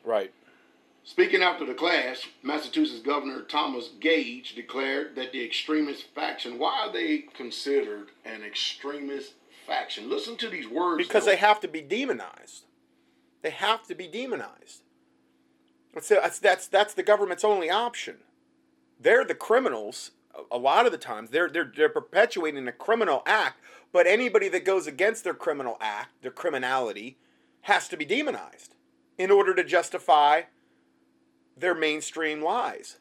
Right. 0.05 0.33
Speaking 1.05 1.43
after 1.43 1.65
the 1.67 1.75
clash, 1.75 2.29
Massachusetts 2.43 3.03
Governor 3.03 3.43
Thomas 3.43 3.91
Gage 4.01 4.55
declared 4.55 5.17
that 5.17 5.33
the 5.33 5.45
extremist 5.45 6.07
faction, 6.15 6.59
why 6.59 6.87
are 6.87 6.93
they 6.93 7.25
considered 7.35 8.09
an 8.25 8.43
extremist 8.43 9.33
faction? 9.67 10.09
Listen 10.09 10.37
to 10.37 10.49
these 10.49 10.69
words. 10.69 11.05
Because 11.05 11.25
though. 11.25 11.33
they 11.33 11.37
have 11.37 11.61
to 11.61 11.69
be 11.69 11.81
demonized. 11.81 12.67
They 13.43 13.51
have 13.51 13.85
to 13.89 13.95
be 13.95 14.07
demonized. 14.07 14.83
That's, 15.93 16.39
that's, 16.39 16.69
that's 16.69 16.95
the 16.95 17.03
government's 17.03 17.45
only 17.45 17.69
option. 17.69 18.19
They're 18.99 19.25
the 19.25 19.35
criminals. 19.35 20.13
A 20.51 20.59
lot 20.59 20.87
of 20.87 20.93
the 20.93 20.99
times, 20.99 21.31
they're, 21.31 21.49
they're, 21.49 21.71
they're 21.75 21.89
perpetuating 21.89 22.67
a 22.67 22.73
criminal 22.73 23.23
act, 23.27 23.61
but 23.93 24.07
anybody 24.07 24.49
that 24.49 24.65
goes 24.65 24.87
against 24.87 25.25
their 25.25 25.35
criminal 25.35 25.77
act, 25.81 26.23
their 26.23 26.31
criminality, 26.31 27.19
has 27.63 27.89
to 27.89 27.97
be 27.97 28.05
demonized 28.05 28.75
in 29.19 29.31
order 29.31 29.55
to 29.55 29.63
justify 29.63 30.43
their 31.57 31.75
mainstream 31.75 32.43
lies. 32.43 32.97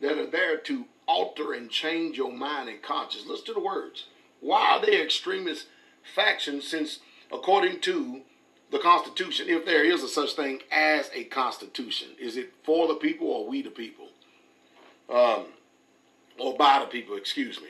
That 0.00 0.18
are 0.18 0.26
there 0.26 0.56
to 0.58 0.86
alter 1.06 1.52
and 1.52 1.70
change 1.70 2.16
your 2.16 2.32
mind 2.32 2.68
and 2.68 2.82
conscience. 2.82 3.24
Listen 3.26 3.46
to 3.46 3.54
the 3.54 3.60
words. 3.60 4.06
Why 4.40 4.72
are 4.72 4.84
they 4.84 5.00
extremist 5.00 5.66
factions 6.14 6.66
since, 6.66 6.98
according 7.32 7.80
to 7.82 8.22
the 8.72 8.78
Constitution, 8.78 9.46
if 9.48 9.64
there 9.64 9.84
is 9.84 10.02
a 10.02 10.08
such 10.08 10.32
thing 10.32 10.60
as 10.72 11.10
a 11.14 11.24
Constitution, 11.24 12.08
is 12.18 12.36
it 12.36 12.52
for 12.64 12.88
the 12.88 12.94
people 12.94 13.28
or 13.28 13.46
we 13.46 13.62
the 13.62 13.70
people? 13.70 14.08
Um, 15.08 15.44
or 16.38 16.56
by 16.56 16.80
the 16.80 16.86
people, 16.86 17.16
excuse 17.16 17.60
me. 17.60 17.68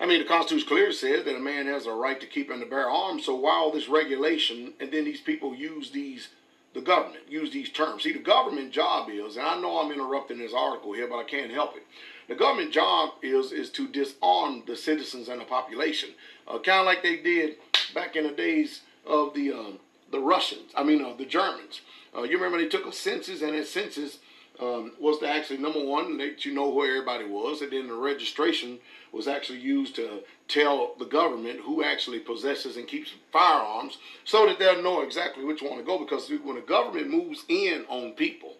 I 0.00 0.06
mean, 0.06 0.20
the 0.20 0.28
Constitution 0.28 0.66
clearly 0.66 0.94
says 0.94 1.24
that 1.24 1.36
a 1.36 1.40
man 1.40 1.66
has 1.66 1.86
a 1.86 1.92
right 1.92 2.18
to 2.20 2.26
keep 2.26 2.50
and 2.50 2.60
to 2.62 2.66
bear 2.66 2.88
arms. 2.88 3.26
So 3.26 3.34
why 3.34 3.52
all 3.52 3.70
this 3.70 3.88
regulation, 3.88 4.72
and 4.80 4.90
then 4.90 5.04
these 5.04 5.20
people 5.20 5.54
use 5.54 5.90
these, 5.90 6.28
the 6.72 6.80
government 6.80 7.24
use 7.28 7.50
these 7.50 7.68
terms. 7.68 8.04
See, 8.04 8.12
the 8.12 8.18
government 8.18 8.72
job 8.72 9.10
is, 9.10 9.36
and 9.36 9.46
I 9.46 9.60
know 9.60 9.78
I'm 9.78 9.92
interrupting 9.92 10.38
this 10.38 10.54
article 10.54 10.94
here, 10.94 11.06
but 11.06 11.18
I 11.18 11.24
can't 11.24 11.50
help 11.50 11.76
it. 11.76 11.82
The 12.28 12.34
government 12.36 12.72
job 12.72 13.14
is 13.22 13.50
is 13.50 13.70
to 13.70 13.88
disarm 13.88 14.62
the 14.66 14.76
citizens 14.76 15.28
and 15.28 15.40
the 15.40 15.44
population, 15.44 16.10
uh, 16.46 16.60
kind 16.60 16.80
of 16.80 16.86
like 16.86 17.02
they 17.02 17.16
did 17.16 17.56
back 17.92 18.14
in 18.14 18.24
the 18.24 18.30
days 18.30 18.82
of 19.04 19.34
the 19.34 19.52
um, 19.52 19.80
the 20.12 20.20
Russians. 20.20 20.70
I 20.76 20.84
mean, 20.84 21.04
uh, 21.04 21.12
the 21.18 21.26
Germans. 21.26 21.80
Uh, 22.16 22.22
you 22.22 22.36
remember 22.36 22.58
they 22.58 22.68
took 22.68 22.86
a 22.86 22.92
census, 22.92 23.42
and 23.42 23.58
that 23.58 23.66
census 23.66 24.18
um, 24.60 24.92
was 25.00 25.18
to 25.18 25.28
actually 25.28 25.58
number 25.58 25.82
one 25.82 26.18
let 26.18 26.44
you 26.44 26.54
know 26.54 26.72
who 26.72 26.84
everybody 26.84 27.24
was, 27.24 27.62
and 27.62 27.72
then 27.72 27.88
the 27.88 27.94
registration 27.94 28.78
was 29.12 29.26
actually 29.26 29.60
used 29.60 29.94
to 29.96 30.20
tell 30.48 30.94
the 30.98 31.04
government 31.04 31.60
who 31.60 31.82
actually 31.82 32.18
possesses 32.18 32.76
and 32.76 32.86
keeps 32.86 33.12
firearms, 33.32 33.98
so 34.24 34.46
that 34.46 34.58
they'll 34.58 34.82
know 34.82 35.02
exactly 35.02 35.44
which 35.44 35.62
one 35.62 35.78
to 35.78 35.84
go. 35.84 35.98
Because 35.98 36.30
when 36.44 36.56
the 36.56 36.62
government 36.62 37.08
moves 37.08 37.44
in 37.48 37.84
on 37.88 38.12
people, 38.12 38.54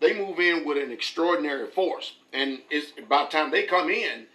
they 0.00 0.14
move 0.14 0.40
in 0.40 0.64
with 0.64 0.82
an 0.82 0.90
extraordinary 0.90 1.68
force, 1.70 2.16
and 2.32 2.60
it's 2.70 2.92
by 3.08 3.24
the 3.24 3.30
time 3.30 3.50
they 3.50 3.64
come 3.64 3.90
in, 3.90 4.26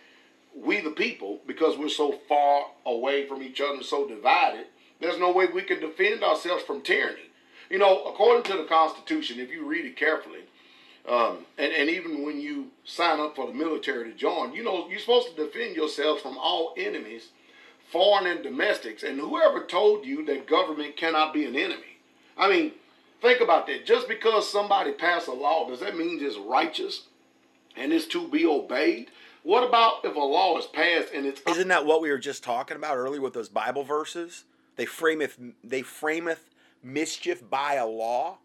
we 0.56 0.80
the 0.80 0.92
people, 0.92 1.42
because 1.46 1.78
we're 1.78 1.90
so 1.90 2.20
far 2.30 2.68
away 2.86 3.28
from 3.28 3.44
each 3.44 3.60
other 3.60 3.84
so 3.84 4.08
divided 4.08 4.68
there's 5.00 5.20
no 5.20 5.32
way 5.32 5.48
we 5.48 5.62
can 5.62 5.80
defend 5.80 6.24
ourselves 6.24 6.64
from 6.64 6.82
tyranny. 6.82 7.30
You 7.70 7.80
know, 7.80 8.04
according 8.06 8.44
to 8.44 8.58
the 8.58 8.64
Constitution, 8.64 9.40
if 9.40 9.52
you 9.52 9.66
read 9.66 9.86
it 9.86 9.98
carefully, 9.98 10.42
um, 11.08 11.46
and, 11.58 11.72
and 11.72 11.90
even 11.90 12.26
when 12.26 12.42
you 12.42 12.68
sign 12.84 13.20
up 13.20 13.36
for 13.36 13.48
the 13.48 13.54
military 13.54 14.12
to 14.12 14.18
join, 14.18 14.54
you 14.54 14.64
know, 14.64 14.88
you're 14.90 15.00
supposed 15.00 15.36
to 15.36 15.46
defend 15.46 15.76
yourselves 15.76 16.22
from 16.22 16.38
all 16.38 16.74
enemies, 16.78 17.30
foreign 17.92 18.28
and 18.28 18.44
domestics. 18.44 19.04
And 19.04 19.20
whoever 19.20 19.64
told 19.64 20.06
you 20.06 20.26
that 20.26 20.48
government 20.48 20.98
cannot 20.98 21.34
be 21.34 21.46
an 21.46 21.56
enemy? 21.56 22.00
I 22.38 22.50
mean, 22.50 22.72
think 23.22 23.42
about 23.42 23.68
that. 23.68 23.86
Just 23.86 24.08
because 24.08 24.52
somebody 24.52 24.92
passed 24.94 25.28
a 25.28 25.34
law, 25.34 25.68
does 25.68 25.80
that 25.82 25.96
mean 25.96 26.20
it's 26.22 26.38
righteous 26.38 27.04
and 27.76 27.94
it's 27.94 28.08
to 28.08 28.28
be 28.28 28.46
obeyed? 28.46 29.12
What 29.44 29.64
about 29.68 30.04
if 30.04 30.16
a 30.16 30.20
law 30.20 30.58
is 30.58 30.66
passed 30.66 31.14
and 31.14 31.28
it's. 31.28 31.40
Isn't 31.48 31.68
that 31.68 31.86
what 31.86 32.02
we 32.02 32.10
were 32.10 32.18
just 32.18 32.44
talking 32.44 32.78
about 32.78 32.98
earlier 32.98 33.22
with 33.22 33.34
those 33.34 33.50
Bible 33.50 33.84
verses? 33.84 34.46
They 34.76 34.86
frameth 34.88 35.54
they 35.64 35.82
frameth 35.84 36.50
mischief 36.82 37.48
by 37.48 37.76
a 37.76 37.86
law, 37.86 38.40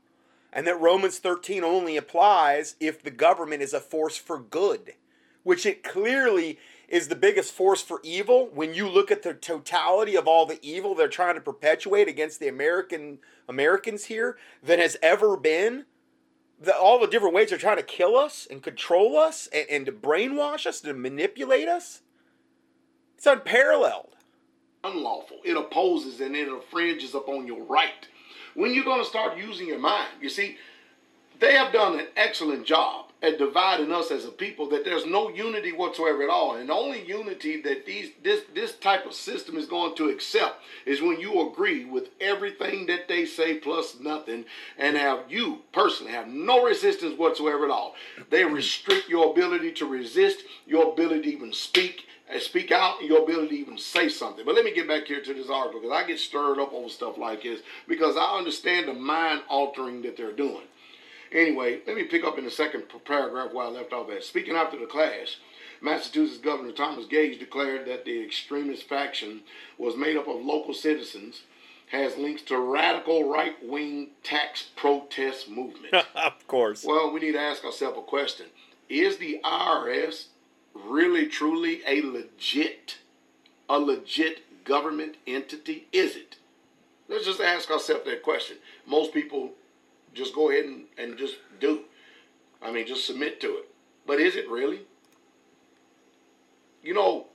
and 0.53 0.67
that 0.67 0.81
Romans 0.81 1.19
13 1.19 1.63
only 1.63 1.97
applies 1.97 2.77
if 2.81 3.03
the 3.03 3.11
government 3.11 3.63
is 3.63 3.73
a 3.73 3.81
force 3.81 4.17
for 4.17 4.39
good, 4.39 4.95
which 5.43 5.65
it 5.65 5.83
clearly 5.83 6.59
is 6.89 7.09
the 7.09 7.15
biggest 7.15 7.53
force 7.53 7.83
for 7.83 8.01
evil 8.03 8.49
when 8.53 8.75
you 8.75 8.89
look 8.89 9.11
at 9.11 9.23
the 9.23 9.33
totality 9.33 10.17
of 10.17 10.27
all 10.27 10.45
the 10.45 10.59
evil 10.61 10.95
they're 10.95 11.09
trying 11.09 11.37
to 11.37 11.41
perpetuate 11.41 12.09
against 12.09 12.41
the 12.41 12.49
American 12.49 13.19
Americans 13.49 14.07
here 14.07 14.37
than 14.63 14.79
has 14.81 14.97
ever 15.03 15.37
been. 15.37 15.87
The, 16.61 16.77
all 16.77 17.01
the 17.01 17.07
different 17.07 17.35
ways 17.35 17.51
they're 17.51 17.59
trying 17.59 17.79
to 17.79 17.83
kill 17.83 18.17
us 18.17 18.47
and 18.51 18.63
control 18.63 19.17
us 19.17 19.49
and, 19.53 19.67
and 19.71 19.87
to 19.87 19.93
brainwash 19.93 20.67
us, 20.67 20.81
to 20.83 20.93
manipulate 20.93 21.69
us. 21.69 22.03
It's 23.17 23.27
unparalleled 23.27 24.17
unlawful. 24.85 25.39
It 25.45 25.57
opposes 25.57 26.21
and 26.21 26.35
it 26.35 26.49
infringes 26.49 27.15
upon 27.15 27.47
your 27.47 27.63
right. 27.65 28.09
When 28.55 28.75
you're 28.75 28.85
going 28.85 29.03
to 29.03 29.09
start 29.09 29.39
using 29.39 29.67
your 29.67 29.79
mind, 29.79 30.09
you 30.21 30.29
see, 30.29 30.59
they 31.39 31.55
have 31.55 31.73
done 31.73 31.99
an 31.99 32.07
excellent 32.17 32.67
job 32.67 33.07
at 33.23 33.39
dividing 33.39 33.93
us 33.93 34.11
as 34.11 34.25
a 34.25 34.31
people 34.31 34.69
that 34.71 34.85
there's 34.85 35.05
no 35.05 35.29
unity 35.29 35.73
whatsoever 35.73 36.23
at 36.23 36.31
all. 36.31 36.57
And 36.57 36.69
the 36.69 36.75
only 36.75 37.07
unity 37.07 37.61
that 37.63 37.85
these 37.85 38.11
this 38.23 38.43
this 38.55 38.77
type 38.77 39.07
of 39.07 39.13
system 39.13 39.57
is 39.57 39.67
going 39.67 39.95
to 39.97 40.09
accept 40.09 40.63
is 40.87 41.03
when 41.03 41.21
you 41.21 41.51
agree 41.51 41.85
with 41.85 42.09
everything 42.21 42.87
that 42.87 43.09
they 43.09 43.27
say 43.27 43.55
plus 43.55 43.99
nothing 44.01 44.45
and 44.79 44.97
have 44.97 45.25
you 45.29 45.61
personally 45.73 46.13
have 46.13 46.29
no 46.29 46.65
resistance 46.65 47.19
whatsoever 47.19 47.65
at 47.65 47.71
all. 47.71 47.95
They 48.31 48.45
restrict 48.45 49.09
your 49.09 49.31
ability 49.31 49.73
to 49.73 49.87
resist, 49.87 50.45
your 50.67 50.93
ability 50.93 51.23
to 51.23 51.33
even 51.37 51.53
speak, 51.53 52.07
and 52.31 52.41
speak 52.41 52.71
out 52.71 53.01
and 53.01 53.09
your 53.09 53.23
ability 53.23 53.49
to 53.49 53.61
even 53.61 53.79
say 53.79 54.09
something. 54.09 54.45
But 54.45 54.55
let 54.55 54.65
me 54.65 54.73
get 54.73 54.89
back 54.89 55.07
here 55.07 55.23
to 55.23 55.35
this 55.35 55.51
article 55.51 55.81
because 55.81 55.97
I 55.97 56.07
get 56.07 56.19
stirred 56.19 56.59
up 56.59 56.73
over 56.73 56.89
stuff 56.89 57.19
like 57.19 57.43
this 57.43 57.61
because 57.89 58.17
I 58.17 58.39
understand 58.39 58.89
the 58.89 58.95
mind 58.95 59.43
altering 59.49 60.03
that 60.03 60.17
they're 60.17 60.33
doing. 60.33 60.63
Anyway, 61.33 61.81
let 61.87 61.97
me 61.97 62.05
pick 62.05 62.25
up 62.25 62.39
in 62.39 62.45
the 62.45 62.51
second 62.51 62.85
paragraph 63.05 63.53
where 63.53 63.67
I 63.67 63.71
left 63.71 63.93
off 63.93 64.11
at. 64.11 64.25
Speaking 64.25 64.57
after 64.57 64.79
the 64.79 64.87
clash, 64.87 65.39
Massachusetts 65.81 66.41
Governor 66.41 66.73
Thomas 66.73 67.07
Gage 67.07 67.39
declared 67.39 67.87
that 67.87 68.05
the 68.05 68.23
extremist 68.23 68.89
faction 68.89 69.41
was 69.79 69.97
made 69.97 70.17
up 70.17 70.29
of 70.29 70.45
local 70.45 70.75
citizens, 70.75 71.43
has 71.91 72.17
links 72.17 72.43
to 72.43 72.59
radical 72.59 73.29
right 73.29 73.57
wing 73.67 74.09
tax 74.23 74.71
protest 74.77 75.49
movement. 75.49 75.95
of 76.15 76.47
course. 76.47 76.85
Well, 76.85 77.13
we 77.13 77.21
need 77.21 77.33
to 77.33 77.41
ask 77.41 77.65
ourselves 77.65 77.99
a 77.99 78.03
question 78.03 78.47
Is 78.89 79.19
the 79.19 79.41
IRS 79.45 80.27
really 80.75 81.27
truly 81.27 81.81
a 81.87 82.03
legit, 82.03 82.99
a 83.69 83.79
legit 83.79 84.65
government 84.65 85.17
entity? 85.27 85.87
Is 85.93 86.17
it? 86.17 86.37
Let's 87.09 87.25
just 87.25 87.41
ask 87.41 87.71
ourselves 87.71 88.05
that 88.05 88.23
question. 88.23 88.59
Most 88.87 89.13
people 89.13 89.51
just 90.15 90.35
go 90.35 90.51
ahead 90.51 90.65
and, 90.65 90.85
and 90.97 91.19
just 91.19 91.37
do. 91.61 91.81
I 92.63 92.71
mean, 92.71 92.87
just 92.87 93.07
submit 93.07 93.41
to 93.41 93.49
it. 93.49 93.69
But 94.07 94.21
is 94.21 94.37
it 94.37 94.49
really? 94.49 94.81
You 96.83 96.95
know, 96.95 97.27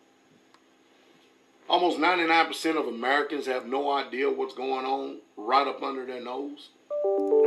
almost 1.69 1.99
99% 1.99 2.79
of 2.79 2.88
Americans 2.88 3.45
have 3.47 3.65
no 3.65 3.91
idea 3.91 4.29
what's 4.29 4.53
going 4.53 4.86
on 4.86 5.19
right 5.38 5.67
up 5.67 5.83
under 5.83 6.05
their 6.05 6.21
nose. 6.23 6.69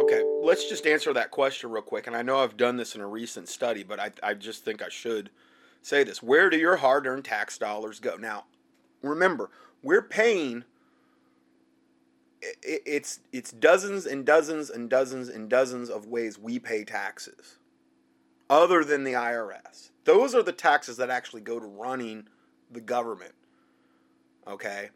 Okay, 0.02 0.22
let's 0.42 0.68
just 0.68 0.86
answer 0.86 1.12
that 1.12 1.30
question 1.30 1.70
real 1.70 1.82
quick. 1.82 2.06
And 2.06 2.16
I 2.16 2.22
know 2.22 2.38
I've 2.38 2.56
done 2.56 2.76
this 2.76 2.94
in 2.94 3.00
a 3.00 3.06
recent 3.06 3.48
study, 3.48 3.82
but 3.82 3.98
I, 3.98 4.12
I 4.22 4.34
just 4.34 4.64
think 4.64 4.82
I 4.82 4.88
should 4.88 5.30
say 5.82 6.04
this. 6.04 6.22
Where 6.22 6.50
do 6.50 6.56
your 6.56 6.76
hard 6.76 7.06
earned 7.06 7.24
tax 7.24 7.58
dollars 7.58 8.00
go? 8.00 8.16
Now, 8.16 8.44
remember, 9.02 9.50
we're 9.82 10.02
paying 10.02 10.64
it's 12.62 13.20
it's 13.32 13.50
dozens 13.50 14.06
and 14.06 14.24
dozens 14.24 14.70
and 14.70 14.88
dozens 14.88 15.28
and 15.28 15.48
dozens 15.48 15.90
of 15.90 16.06
ways 16.06 16.38
we 16.38 16.58
pay 16.58 16.84
taxes 16.84 17.58
other 18.48 18.84
than 18.84 19.04
the 19.04 19.12
IRS. 19.12 19.90
Those 20.04 20.34
are 20.34 20.42
the 20.42 20.52
taxes 20.52 20.96
that 20.96 21.10
actually 21.10 21.42
go 21.42 21.58
to 21.58 21.66
running 21.66 22.28
the 22.70 22.80
government. 22.80 23.34
Okay? 24.46 24.90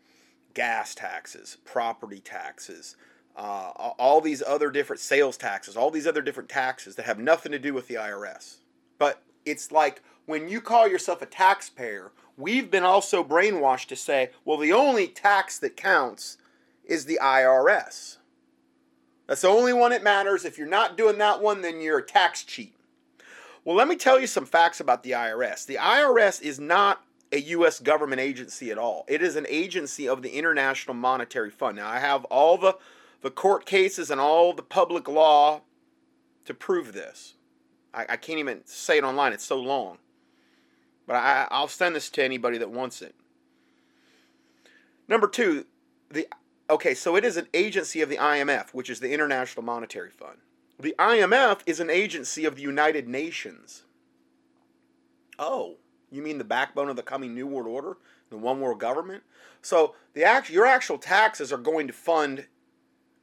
Gas 0.54 0.94
taxes, 0.94 1.58
property 1.64 2.20
taxes, 2.20 2.96
uh, 3.36 3.70
all 3.98 4.20
these 4.20 4.42
other 4.42 4.70
different 4.70 5.00
sales 5.00 5.36
taxes, 5.36 5.76
all 5.76 5.90
these 5.90 6.06
other 6.06 6.22
different 6.22 6.48
taxes 6.48 6.96
that 6.96 7.06
have 7.06 7.18
nothing 7.18 7.52
to 7.52 7.58
do 7.58 7.74
with 7.74 7.88
the 7.88 7.94
IRS. 7.94 8.56
But 8.98 9.22
it's 9.44 9.72
like 9.72 10.02
when 10.32 10.48
you 10.48 10.62
call 10.62 10.88
yourself 10.88 11.20
a 11.20 11.26
taxpayer, 11.26 12.10
we've 12.38 12.70
been 12.70 12.84
also 12.84 13.22
brainwashed 13.22 13.88
to 13.88 13.96
say, 13.96 14.30
well, 14.46 14.56
the 14.56 14.72
only 14.72 15.06
tax 15.06 15.58
that 15.58 15.76
counts 15.76 16.38
is 16.86 17.04
the 17.04 17.18
IRS. 17.22 18.16
That's 19.26 19.42
the 19.42 19.48
only 19.48 19.74
one 19.74 19.90
that 19.90 20.02
matters. 20.02 20.46
If 20.46 20.56
you're 20.56 20.66
not 20.66 20.96
doing 20.96 21.18
that 21.18 21.42
one, 21.42 21.60
then 21.60 21.82
you're 21.82 21.98
a 21.98 22.02
tax 22.02 22.44
cheat. 22.44 22.74
Well, 23.62 23.76
let 23.76 23.88
me 23.88 23.94
tell 23.94 24.18
you 24.18 24.26
some 24.26 24.46
facts 24.46 24.80
about 24.80 25.02
the 25.02 25.10
IRS. 25.10 25.66
The 25.66 25.74
IRS 25.74 26.40
is 26.40 26.58
not 26.58 27.04
a 27.30 27.38
U.S. 27.38 27.78
government 27.78 28.22
agency 28.22 28.70
at 28.70 28.78
all. 28.78 29.04
It 29.08 29.20
is 29.20 29.36
an 29.36 29.46
agency 29.50 30.08
of 30.08 30.22
the 30.22 30.30
International 30.30 30.94
Monetary 30.94 31.50
Fund. 31.50 31.76
Now, 31.76 31.90
I 31.90 31.98
have 31.98 32.24
all 32.24 32.56
the, 32.56 32.78
the 33.20 33.30
court 33.30 33.66
cases 33.66 34.10
and 34.10 34.18
all 34.18 34.54
the 34.54 34.62
public 34.62 35.08
law 35.08 35.60
to 36.46 36.54
prove 36.54 36.94
this. 36.94 37.34
I, 37.92 38.06
I 38.08 38.16
can't 38.16 38.38
even 38.38 38.62
say 38.64 38.96
it 38.96 39.04
online, 39.04 39.34
it's 39.34 39.44
so 39.44 39.60
long. 39.60 39.98
But 41.06 41.16
I, 41.16 41.48
I'll 41.50 41.68
send 41.68 41.96
this 41.96 42.10
to 42.10 42.24
anybody 42.24 42.58
that 42.58 42.70
wants 42.70 43.02
it. 43.02 43.14
Number 45.08 45.26
two, 45.26 45.66
the 46.10 46.28
okay, 46.70 46.94
so 46.94 47.16
it 47.16 47.24
is 47.24 47.36
an 47.36 47.48
agency 47.52 48.00
of 48.00 48.08
the 48.08 48.16
IMF, 48.16 48.70
which 48.72 48.88
is 48.88 49.00
the 49.00 49.12
International 49.12 49.64
Monetary 49.64 50.10
Fund. 50.10 50.38
The 50.78 50.94
IMF 50.98 51.60
is 51.66 51.80
an 51.80 51.90
agency 51.90 52.44
of 52.44 52.56
the 52.56 52.62
United 52.62 53.08
Nations. 53.08 53.82
Oh, 55.38 55.76
you 56.10 56.22
mean 56.22 56.38
the 56.38 56.44
backbone 56.44 56.88
of 56.88 56.96
the 56.96 57.02
coming 57.02 57.34
New 57.34 57.46
World 57.46 57.66
Order, 57.66 57.96
the 58.30 58.36
one 58.36 58.60
world 58.60 58.78
government? 58.78 59.22
So 59.60 59.94
the 60.14 60.24
act, 60.24 60.50
your 60.50 60.66
actual 60.66 60.98
taxes 60.98 61.52
are 61.52 61.58
going 61.58 61.86
to 61.86 61.92
fund 61.92 62.46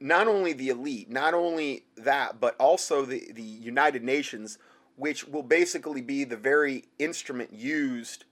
not 0.00 0.26
only 0.26 0.52
the 0.52 0.70
elite, 0.70 1.10
not 1.10 1.34
only 1.34 1.84
that, 1.96 2.40
but 2.40 2.56
also 2.58 3.04
the, 3.04 3.30
the 3.32 3.42
United 3.42 4.02
Nations, 4.02 4.58
which 5.00 5.26
will 5.26 5.42
basically 5.42 6.02
be 6.02 6.24
the 6.24 6.36
very 6.36 6.84
instrument 6.98 7.54
used 7.54 8.26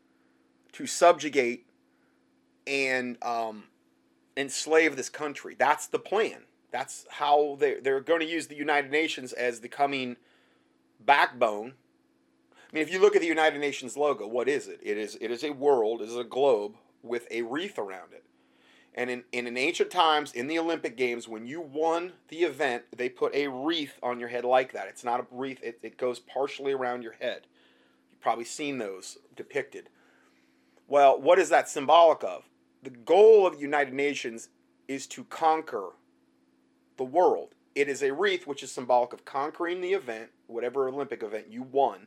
to 0.73 0.87
subjugate 0.87 1.67
and 2.67 3.17
um, 3.25 3.65
enslave 4.37 4.95
this 4.95 5.09
country. 5.09 5.57
That's 5.59 5.87
the 5.87 5.99
plan. 5.99 6.43
That's 6.71 7.07
how 7.09 7.57
they 7.59 7.81
they're 7.81 8.03
going 8.03 8.21
to 8.21 8.27
use 8.27 8.49
the 8.49 8.55
United 8.55 8.91
Nations 8.91 9.33
as 9.33 9.61
the 9.61 9.69
coming 9.69 10.17
backbone. 11.01 11.73
I 12.53 12.75
mean, 12.75 12.83
if 12.83 12.93
you 12.93 13.01
look 13.01 13.17
at 13.17 13.23
the 13.23 13.29
United 13.29 13.61
Nations 13.61 13.97
logo, 13.97 14.29
what 14.29 14.47
is 14.47 14.69
it? 14.69 14.79
It 14.83 14.99
is 14.99 15.17
it 15.23 15.31
is 15.31 15.43
a 15.43 15.53
world, 15.53 16.03
it 16.03 16.09
is 16.11 16.17
a 16.17 16.25
globe 16.25 16.75
with 17.03 17.27
a 17.31 17.41
wreath 17.41 17.79
around 17.79 18.13
it. 18.13 18.18
And 18.95 19.11
in, 19.11 19.25
in, 19.31 19.47
in 19.47 19.57
ancient 19.57 19.91
times, 19.91 20.33
in 20.33 20.49
the 20.49 20.59
Olympic 20.59 20.97
Games, 20.97 21.29
when 21.29 21.47
you 21.47 21.61
won 21.61 22.13
the 22.29 22.39
event, 22.39 22.85
they 22.97 23.09
put 23.09 23.35
a 23.35 23.47
wreath 23.49 23.99
on 24.03 24.19
your 24.19 24.29
head 24.29 24.45
like 24.45 24.73
that. 24.73 24.89
It's 24.89 25.05
not 25.05 25.21
a 25.21 25.27
wreath, 25.31 25.61
it, 25.63 25.79
it 25.83 25.97
goes 25.97 26.19
partially 26.19 26.73
around 26.73 27.03
your 27.03 27.13
head. 27.13 27.43
You've 28.11 28.21
probably 28.21 28.45
seen 28.45 28.79
those 28.79 29.19
depicted. 29.37 29.89
Well, 30.89 31.21
what 31.21 31.39
is 31.39 31.51
that 31.51 31.69
symbolic 31.69 32.25
of? 32.25 32.49
the 32.83 32.91
goal 32.91 33.47
of 33.47 33.55
the 33.55 33.61
United 33.61 33.95
Nations 33.95 34.49
is 34.87 35.07
to 35.09 35.25
conquer 35.25 35.91
the 36.97 37.05
world. 37.05 37.55
It 37.75 37.89
is 37.89 38.03
a 38.03 38.13
wreath 38.13 38.47
which 38.47 38.63
is 38.63 38.73
symbolic 38.73 39.13
of 39.13 39.25
conquering 39.25 39.81
the 39.81 39.93
event, 39.93 40.31
whatever 40.47 40.89
Olympic 40.89 41.23
event 41.23 41.47
you 41.51 41.63
won, 41.63 42.07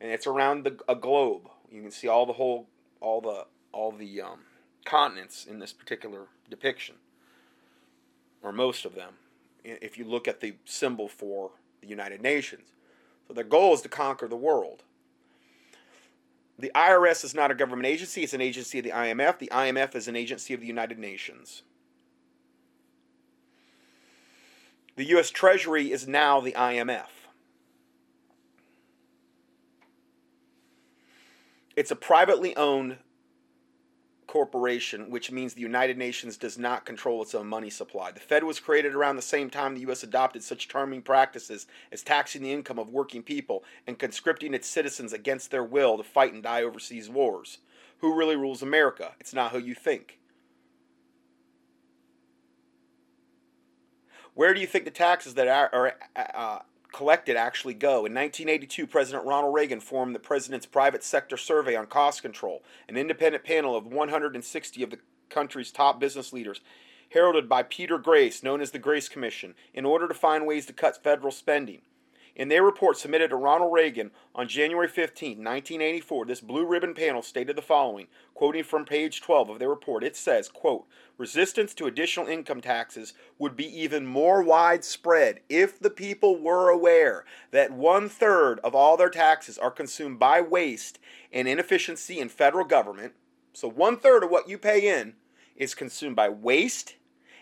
and 0.00 0.10
it's 0.10 0.26
around 0.26 0.64
the, 0.64 0.78
a 0.88 0.94
globe. 0.94 1.48
You 1.70 1.82
can 1.82 1.90
see 1.90 2.08
all 2.08 2.26
the 2.26 2.32
whole, 2.32 2.68
all 3.00 3.20
the 3.20 3.46
all 3.72 3.92
the 3.92 4.20
um, 4.20 4.40
continents 4.84 5.46
in 5.46 5.58
this 5.58 5.72
particular 5.72 6.26
depiction, 6.48 6.96
or 8.42 8.52
most 8.52 8.84
of 8.84 8.94
them. 8.94 9.14
If 9.64 9.98
you 9.98 10.04
look 10.04 10.26
at 10.26 10.40
the 10.40 10.54
symbol 10.64 11.08
for 11.08 11.50
the 11.80 11.86
United 11.86 12.22
Nations, 12.22 12.68
so 13.28 13.34
their 13.34 13.44
goal 13.44 13.74
is 13.74 13.82
to 13.82 13.88
conquer 13.88 14.26
the 14.26 14.36
world. 14.36 14.82
The 16.58 16.72
IRS 16.74 17.24
is 17.24 17.34
not 17.34 17.50
a 17.50 17.54
government 17.54 17.86
agency, 17.86 18.22
it's 18.22 18.34
an 18.34 18.40
agency 18.40 18.78
of 18.78 18.84
the 18.84 18.90
IMF. 18.90 19.38
The 19.38 19.48
IMF 19.52 19.94
is 19.94 20.08
an 20.08 20.16
agency 20.16 20.52
of 20.52 20.60
the 20.60 20.66
United 20.66 20.98
Nations. 20.98 21.62
The 24.96 25.04
U.S. 25.06 25.30
Treasury 25.30 25.90
is 25.92 26.06
now 26.06 26.40
the 26.40 26.52
IMF. 26.52 27.06
It's 31.76 31.90
a 31.90 31.96
privately 31.96 32.54
owned 32.56 32.98
corporation, 34.30 35.10
which 35.10 35.32
means 35.32 35.54
the 35.54 35.60
United 35.60 35.98
Nations 35.98 36.36
does 36.36 36.56
not 36.56 36.86
control 36.86 37.20
its 37.20 37.34
own 37.34 37.48
money 37.48 37.68
supply. 37.68 38.12
The 38.12 38.20
Fed 38.20 38.44
was 38.44 38.60
created 38.60 38.94
around 38.94 39.16
the 39.16 39.22
same 39.22 39.50
time 39.50 39.74
the 39.74 39.80
U.S. 39.80 40.04
adopted 40.04 40.44
such 40.44 40.68
charming 40.68 41.02
practices 41.02 41.66
as 41.90 42.04
taxing 42.04 42.42
the 42.42 42.52
income 42.52 42.78
of 42.78 42.90
working 42.90 43.24
people 43.24 43.64
and 43.88 43.98
conscripting 43.98 44.54
its 44.54 44.68
citizens 44.68 45.12
against 45.12 45.50
their 45.50 45.64
will 45.64 45.96
to 45.96 46.04
fight 46.04 46.32
and 46.32 46.44
die 46.44 46.62
overseas 46.62 47.10
wars. 47.10 47.58
Who 47.98 48.16
really 48.16 48.36
rules 48.36 48.62
America? 48.62 49.14
It's 49.18 49.34
not 49.34 49.50
who 49.50 49.58
you 49.58 49.74
think. 49.74 50.20
Where 54.34 54.54
do 54.54 54.60
you 54.60 54.66
think 54.68 54.84
the 54.84 54.92
taxes 54.92 55.34
that 55.34 55.48
are, 55.48 55.74
are 55.74 55.94
uh, 56.14 56.58
collected 56.92 57.36
actually 57.36 57.74
go. 57.74 58.06
In 58.06 58.14
1982, 58.14 58.86
President 58.86 59.24
Ronald 59.24 59.54
Reagan 59.54 59.80
formed 59.80 60.14
the 60.14 60.20
President's 60.20 60.66
Private 60.66 61.02
Sector 61.04 61.36
Survey 61.36 61.76
on 61.76 61.86
Cost 61.86 62.22
Control, 62.22 62.62
an 62.88 62.96
independent 62.96 63.44
panel 63.44 63.76
of 63.76 63.86
160 63.86 64.82
of 64.82 64.90
the 64.90 64.98
country's 65.28 65.70
top 65.70 66.00
business 66.00 66.32
leaders, 66.32 66.60
heralded 67.10 67.48
by 67.48 67.62
Peter 67.62 67.98
Grace, 67.98 68.42
known 68.42 68.60
as 68.60 68.70
the 68.70 68.78
Grace 68.78 69.08
Commission, 69.08 69.54
in 69.74 69.84
order 69.84 70.08
to 70.08 70.14
find 70.14 70.46
ways 70.46 70.66
to 70.66 70.72
cut 70.72 71.02
federal 71.02 71.32
spending. 71.32 71.82
In 72.36 72.48
their 72.48 72.62
report 72.62 72.96
submitted 72.96 73.30
to 73.30 73.36
Ronald 73.36 73.72
Reagan 73.72 74.12
on 74.34 74.48
January 74.48 74.88
15, 74.88 75.30
1984, 75.30 76.26
this 76.26 76.40
blue 76.40 76.64
ribbon 76.64 76.94
panel 76.94 77.22
stated 77.22 77.56
the 77.56 77.62
following, 77.62 78.06
quoting 78.34 78.62
from 78.62 78.84
page 78.84 79.20
12 79.20 79.50
of 79.50 79.58
their 79.58 79.68
report. 79.68 80.04
It 80.04 80.16
says, 80.16 80.48
quote, 80.48 80.86
resistance 81.18 81.74
to 81.74 81.86
additional 81.86 82.28
income 82.28 82.60
taxes 82.60 83.14
would 83.38 83.56
be 83.56 83.66
even 83.66 84.06
more 84.06 84.42
widespread 84.42 85.40
if 85.48 85.78
the 85.78 85.90
people 85.90 86.40
were 86.40 86.70
aware 86.70 87.24
that 87.50 87.72
one 87.72 88.08
third 88.08 88.60
of 88.60 88.74
all 88.74 88.96
their 88.96 89.10
taxes 89.10 89.58
are 89.58 89.70
consumed 89.70 90.18
by 90.18 90.40
waste 90.40 90.98
and 91.32 91.48
inefficiency 91.48 92.20
in 92.20 92.28
federal 92.28 92.64
government. 92.64 93.14
So 93.52 93.68
one 93.68 93.96
third 93.96 94.22
of 94.22 94.30
what 94.30 94.48
you 94.48 94.56
pay 94.56 95.00
in 95.00 95.14
is 95.56 95.74
consumed 95.74 96.16
by 96.16 96.28
waste 96.28 96.94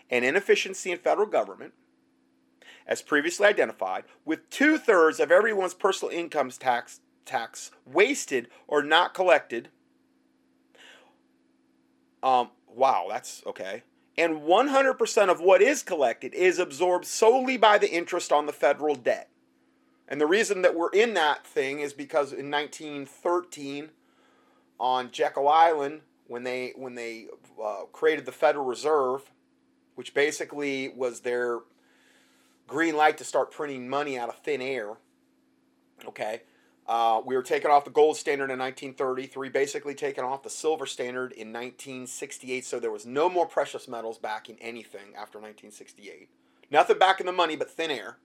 and 0.09 0.25
inefficiency 0.25 0.91
in 0.91 0.97
federal 0.97 1.27
government 1.27 1.73
as 2.89 3.03
previously 3.03 3.45
identified, 3.45 4.03
with 4.25 4.49
two 4.49 4.79
thirds 4.79 5.19
of 5.19 5.31
everyone's 5.31 5.75
personal 5.75 6.11
income 6.11 6.49
tax, 6.49 7.01
tax 7.23 7.69
wasted 7.85 8.47
or 8.67 8.81
not 8.81 9.13
collected. 9.13 9.69
Um, 12.23 12.49
wow, 12.67 13.05
that's 13.07 13.43
okay. 13.45 13.83
And 14.17 14.41
100% 14.41 15.29
of 15.29 15.39
what 15.39 15.61
is 15.61 15.83
collected 15.83 16.33
is 16.33 16.57
absorbed 16.57 17.05
solely 17.05 17.57
by 17.57 17.77
the 17.77 17.89
interest 17.89 18.31
on 18.31 18.47
the 18.47 18.51
federal 18.51 18.95
debt. 18.95 19.29
And 20.07 20.19
the 20.19 20.25
reason 20.25 20.63
that 20.63 20.75
we're 20.75 20.89
in 20.89 21.13
that 21.13 21.45
thing 21.45 21.79
is 21.79 21.93
because 21.93 22.33
in 22.33 22.49
1913, 22.49 23.91
on 24.79 25.11
Jekyll 25.11 25.47
Island, 25.47 26.01
when 26.27 26.43
they 26.43 26.73
when 26.75 26.95
they 26.95 27.27
uh, 27.63 27.83
created 27.91 28.25
the 28.25 28.31
Federal 28.31 28.65
Reserve, 28.65 29.29
which 29.93 30.13
basically 30.13 30.89
was 30.89 31.19
their 31.19 31.59
green 32.69 32.95
light 32.95 33.17
to 33.17 33.23
start 33.23 33.51
printing 33.51 33.89
money 33.89 34.17
out 34.17 34.29
of 34.29 34.37
thin 34.37 34.61
air. 34.61 34.97
Okay. 36.07 36.41
Uh, 36.87 37.21
we 37.23 37.35
were 37.35 37.43
taken 37.43 37.69
off 37.69 37.85
the 37.85 37.91
gold 37.91 38.17
standard 38.17 38.49
in 38.49 38.57
1933, 38.57 39.49
basically 39.49 39.93
taken 39.93 40.23
off 40.23 40.41
the 40.41 40.49
silver 40.49 40.87
standard 40.87 41.31
in 41.33 41.49
1968. 41.49 42.65
So 42.65 42.79
there 42.79 42.89
was 42.89 43.05
no 43.05 43.29
more 43.29 43.45
precious 43.45 43.87
metals 43.87 44.17
backing 44.17 44.57
anything 44.59 45.13
after 45.15 45.37
1968. 45.37 46.29
Nothing 46.71 46.97
back 46.97 47.19
in 47.19 47.25
the 47.25 47.31
money 47.31 47.55
but 47.55 47.69
thin 47.69 47.91
air. 47.91 48.17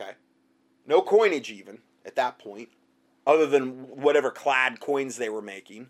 Okay. 0.00 0.12
No 0.86 1.02
coinage 1.02 1.50
even 1.50 1.80
at 2.06 2.16
that 2.16 2.38
point, 2.38 2.70
other 3.26 3.46
than 3.46 3.88
whatever 3.88 4.30
clad 4.30 4.80
coins 4.80 5.16
they 5.16 5.28
were 5.28 5.42
making. 5.42 5.88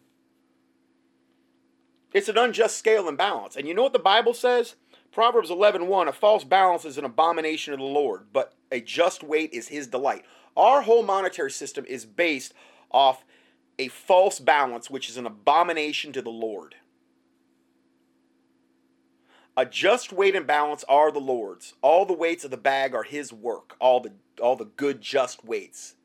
It's 2.12 2.28
an 2.28 2.38
unjust 2.38 2.76
scale 2.76 3.08
and 3.08 3.18
balance. 3.18 3.54
And 3.54 3.68
you 3.68 3.74
know 3.74 3.82
what 3.82 3.92
the 3.92 3.98
Bible 3.98 4.34
says? 4.34 4.74
Proverbs 5.12 5.50
11:1 5.50 6.08
A 6.08 6.12
false 6.12 6.44
balance 6.44 6.84
is 6.84 6.98
an 6.98 7.04
abomination 7.04 7.72
of 7.72 7.80
the 7.80 7.84
Lord, 7.84 8.26
but 8.32 8.54
a 8.70 8.80
just 8.80 9.22
weight 9.22 9.52
is 9.52 9.68
his 9.68 9.86
delight. 9.86 10.24
Our 10.56 10.82
whole 10.82 11.02
monetary 11.02 11.50
system 11.50 11.84
is 11.86 12.04
based 12.04 12.52
off 12.90 13.24
a 13.78 13.88
false 13.88 14.40
balance, 14.40 14.90
which 14.90 15.08
is 15.08 15.16
an 15.16 15.26
abomination 15.26 16.12
to 16.12 16.22
the 16.22 16.30
Lord. 16.30 16.74
A 19.56 19.64
just 19.64 20.12
weight 20.12 20.36
and 20.36 20.46
balance 20.46 20.84
are 20.88 21.10
the 21.10 21.20
Lord's. 21.20 21.74
All 21.82 22.04
the 22.04 22.12
weights 22.12 22.44
of 22.44 22.50
the 22.50 22.56
bag 22.56 22.94
are 22.94 23.02
his 23.02 23.32
work, 23.32 23.76
all 23.80 24.00
the 24.00 24.12
all 24.40 24.56
the 24.56 24.66
good 24.66 25.00
just 25.00 25.44
weights. 25.44 25.96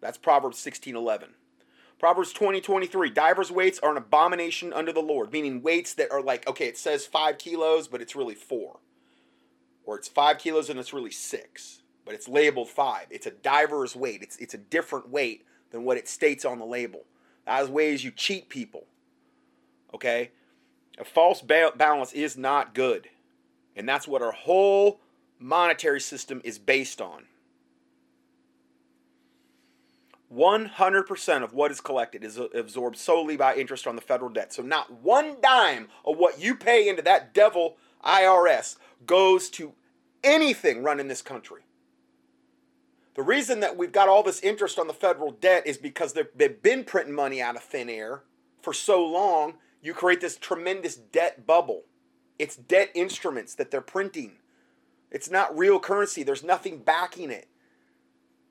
That's 0.00 0.18
Proverbs 0.18 0.58
16:11. 0.58 1.34
Proverbs 2.00 2.32
20, 2.32 2.62
23. 2.62 3.10
Divers 3.10 3.52
weights 3.52 3.78
are 3.80 3.90
an 3.90 3.98
abomination 3.98 4.72
under 4.72 4.90
the 4.90 5.02
Lord, 5.02 5.30
meaning 5.30 5.60
weights 5.60 5.92
that 5.94 6.10
are 6.10 6.22
like, 6.22 6.48
okay, 6.48 6.66
it 6.66 6.78
says 6.78 7.04
five 7.04 7.36
kilos, 7.36 7.88
but 7.88 8.00
it's 8.00 8.16
really 8.16 8.34
four. 8.34 8.78
Or 9.84 9.98
it's 9.98 10.08
five 10.08 10.38
kilos 10.38 10.70
and 10.70 10.80
it's 10.80 10.94
really 10.94 11.10
six, 11.10 11.82
but 12.06 12.14
it's 12.14 12.26
labeled 12.26 12.70
five. 12.70 13.06
It's 13.10 13.26
a 13.26 13.30
diver's 13.30 13.94
weight. 13.94 14.22
It's, 14.22 14.38
it's 14.38 14.54
a 14.54 14.58
different 14.58 15.10
weight 15.10 15.44
than 15.72 15.84
what 15.84 15.98
it 15.98 16.08
states 16.08 16.46
on 16.46 16.58
the 16.58 16.64
label. 16.64 17.04
That 17.44 17.62
is 17.62 17.68
ways 17.68 18.02
you 18.02 18.12
cheat 18.12 18.48
people. 18.48 18.86
Okay? 19.92 20.30
A 20.98 21.04
false 21.04 21.42
ba- 21.42 21.72
balance 21.76 22.14
is 22.14 22.34
not 22.34 22.74
good. 22.74 23.10
And 23.76 23.86
that's 23.86 24.08
what 24.08 24.22
our 24.22 24.32
whole 24.32 25.00
monetary 25.38 26.00
system 26.00 26.40
is 26.44 26.58
based 26.58 27.02
on. 27.02 27.24
100% 30.32 31.42
of 31.42 31.54
what 31.54 31.70
is 31.70 31.80
collected 31.80 32.22
is 32.22 32.38
absorbed 32.54 32.96
solely 32.96 33.36
by 33.36 33.54
interest 33.54 33.86
on 33.86 33.96
the 33.96 34.02
federal 34.02 34.30
debt. 34.30 34.52
So, 34.52 34.62
not 34.62 35.02
one 35.02 35.36
dime 35.42 35.88
of 36.04 36.18
what 36.18 36.40
you 36.40 36.54
pay 36.54 36.88
into 36.88 37.02
that 37.02 37.34
devil 37.34 37.76
IRS 38.04 38.76
goes 39.06 39.50
to 39.50 39.72
anything 40.22 40.82
running 40.82 41.08
this 41.08 41.22
country. 41.22 41.62
The 43.14 43.22
reason 43.22 43.60
that 43.60 43.76
we've 43.76 43.92
got 43.92 44.08
all 44.08 44.22
this 44.22 44.40
interest 44.40 44.78
on 44.78 44.86
the 44.86 44.94
federal 44.94 45.32
debt 45.32 45.66
is 45.66 45.76
because 45.76 46.12
they've 46.12 46.62
been 46.62 46.84
printing 46.84 47.14
money 47.14 47.42
out 47.42 47.56
of 47.56 47.62
thin 47.62 47.88
air 47.88 48.22
for 48.62 48.72
so 48.72 49.04
long, 49.04 49.54
you 49.82 49.94
create 49.94 50.20
this 50.20 50.36
tremendous 50.36 50.94
debt 50.94 51.46
bubble. 51.46 51.82
It's 52.38 52.56
debt 52.56 52.90
instruments 52.94 53.54
that 53.56 53.70
they're 53.70 53.80
printing. 53.80 54.36
It's 55.10 55.30
not 55.30 55.56
real 55.56 55.80
currency, 55.80 56.22
there's 56.22 56.44
nothing 56.44 56.78
backing 56.78 57.30
it. 57.30 57.48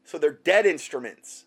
So 0.04 0.18
they're 0.18 0.32
debt 0.32 0.66
instruments. 0.66 1.46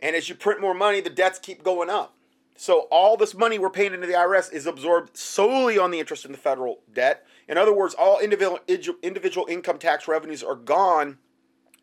And 0.00 0.14
as 0.14 0.28
you 0.28 0.34
print 0.34 0.60
more 0.60 0.74
money, 0.74 1.00
the 1.00 1.10
debts 1.10 1.38
keep 1.38 1.62
going 1.62 1.90
up. 1.90 2.14
So 2.56 2.86
all 2.90 3.16
this 3.16 3.34
money 3.34 3.58
we're 3.58 3.70
paying 3.70 3.92
into 3.92 4.06
the 4.06 4.14
IRS 4.14 4.52
is 4.52 4.66
absorbed 4.66 5.16
solely 5.16 5.78
on 5.78 5.90
the 5.90 6.00
interest 6.00 6.24
in 6.24 6.32
the 6.32 6.38
federal 6.38 6.80
debt. 6.92 7.26
In 7.48 7.58
other 7.58 7.74
words, 7.74 7.94
all 7.94 8.18
individual 8.18 8.60
individual 9.02 9.46
income 9.48 9.78
tax 9.78 10.08
revenues 10.08 10.42
are 10.42 10.54
gone 10.54 11.18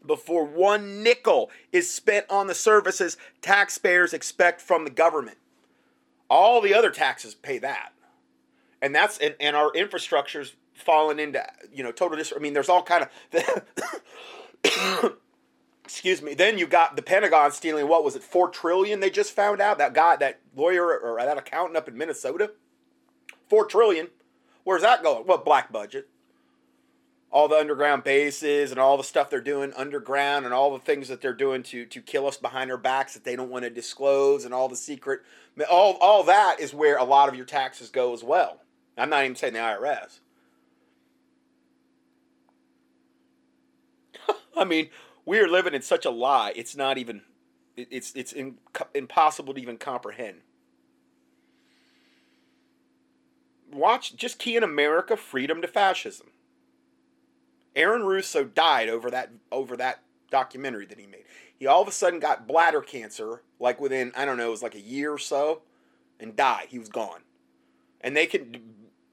before 0.05 0.43
one 0.45 1.03
nickel 1.03 1.49
is 1.71 1.89
spent 1.89 2.25
on 2.29 2.47
the 2.47 2.55
services 2.55 3.17
taxpayers 3.41 4.13
expect 4.13 4.61
from 4.61 4.83
the 4.83 4.89
government. 4.91 5.37
All 6.29 6.59
the 6.59 6.73
other 6.73 6.89
taxes 6.89 7.35
pay 7.35 7.59
that. 7.59 7.93
And 8.81 8.93
that's 8.93 9.19
and, 9.19 9.35
and 9.39 9.55
our 9.55 9.71
infrastructure's 9.73 10.55
fallen 10.73 11.19
into, 11.19 11.45
you 11.71 11.83
know, 11.83 11.91
total 11.91 12.17
dis 12.17 12.33
I 12.35 12.39
mean, 12.39 12.53
there's 12.53 12.69
all 12.69 12.83
kind 12.83 13.07
of 13.33 15.13
excuse 15.83 16.21
me. 16.21 16.33
Then 16.33 16.57
you 16.57 16.67
got 16.67 16.95
the 16.95 17.01
Pentagon 17.01 17.51
stealing 17.51 17.87
what 17.87 18.03
was 18.03 18.15
it, 18.15 18.23
four 18.23 18.49
trillion? 18.49 18.99
They 18.99 19.09
just 19.09 19.35
found 19.35 19.61
out 19.61 19.77
that 19.77 19.93
guy, 19.93 20.15
that 20.17 20.39
lawyer 20.55 20.97
or 20.97 21.17
that 21.17 21.37
accountant 21.37 21.77
up 21.77 21.87
in 21.87 21.97
Minnesota, 21.97 22.51
four 23.49 23.65
trillion. 23.65 24.07
Where's 24.63 24.81
that 24.81 25.03
going? 25.03 25.23
What 25.23 25.45
black 25.45 25.71
budget? 25.71 26.07
All 27.31 27.47
the 27.47 27.57
underground 27.57 28.03
bases 28.03 28.71
and 28.71 28.79
all 28.79 28.95
the 28.95 29.03
stuff 29.03 29.29
they're 29.29 29.41
doing 29.41 29.73
underground 29.75 30.45
and 30.45 30.53
all 30.53 30.71
the 30.71 30.79
things 30.79 31.07
that 31.07 31.19
they're 31.19 31.33
doing 31.33 31.63
to 31.63 31.85
to 31.85 32.01
kill 32.01 32.27
us 32.27 32.37
behind 32.37 32.69
our 32.71 32.77
backs 32.77 33.15
that 33.15 33.23
they 33.23 33.35
don't 33.35 33.49
want 33.49 33.63
to 33.63 33.71
disclose 33.71 34.45
and 34.45 34.53
all 34.53 34.69
the 34.69 34.75
secret, 34.75 35.21
all 35.69 35.97
all 35.99 36.23
that 36.23 36.59
is 36.59 36.73
where 36.73 36.97
a 36.97 37.03
lot 37.03 37.29
of 37.29 37.35
your 37.35 37.45
taxes 37.45 37.89
go 37.89 38.13
as 38.13 38.23
well. 38.23 38.61
I'm 38.97 39.09
not 39.09 39.23
even 39.23 39.35
saying 39.35 39.53
the 39.53 39.59
IRS. 39.59 40.19
I 44.55 44.63
mean, 44.63 44.89
we 45.25 45.39
are 45.39 45.47
living 45.47 45.73
in 45.73 45.81
such 45.81 46.05
a 46.05 46.09
lie. 46.09 46.53
It's 46.55 46.75
not 46.75 46.97
even. 46.97 47.21
It's 47.75 48.13
it's 48.15 48.33
in, 48.33 48.57
impossible 48.93 49.53
to 49.53 49.61
even 49.61 49.77
comprehend. 49.77 50.41
Watch, 53.71 54.15
just 54.15 54.37
key 54.37 54.55
in 54.55 54.63
America, 54.63 55.17
freedom 55.17 55.61
to 55.61 55.67
fascism. 55.67 56.27
Aaron 57.75 58.03
Russo 58.03 58.43
died 58.43 58.89
over 58.89 59.09
that 59.09 59.31
over 59.51 59.75
that 59.77 60.01
documentary 60.29 60.85
that 60.85 60.99
he 60.99 61.07
made. 61.07 61.23
He 61.57 61.65
all 61.65 61.81
of 61.81 61.87
a 61.87 61.91
sudden 61.91 62.19
got 62.19 62.47
bladder 62.47 62.81
cancer, 62.81 63.41
like 63.59 63.79
within 63.79 64.11
I 64.15 64.25
don't 64.25 64.37
know, 64.37 64.47
it 64.47 64.51
was 64.51 64.63
like 64.63 64.75
a 64.75 64.79
year 64.79 65.11
or 65.11 65.17
so, 65.17 65.61
and 66.19 66.35
died. 66.35 66.67
He 66.69 66.77
was 66.77 66.89
gone, 66.89 67.21
and 68.01 68.15
they 68.15 68.25
can 68.25 68.61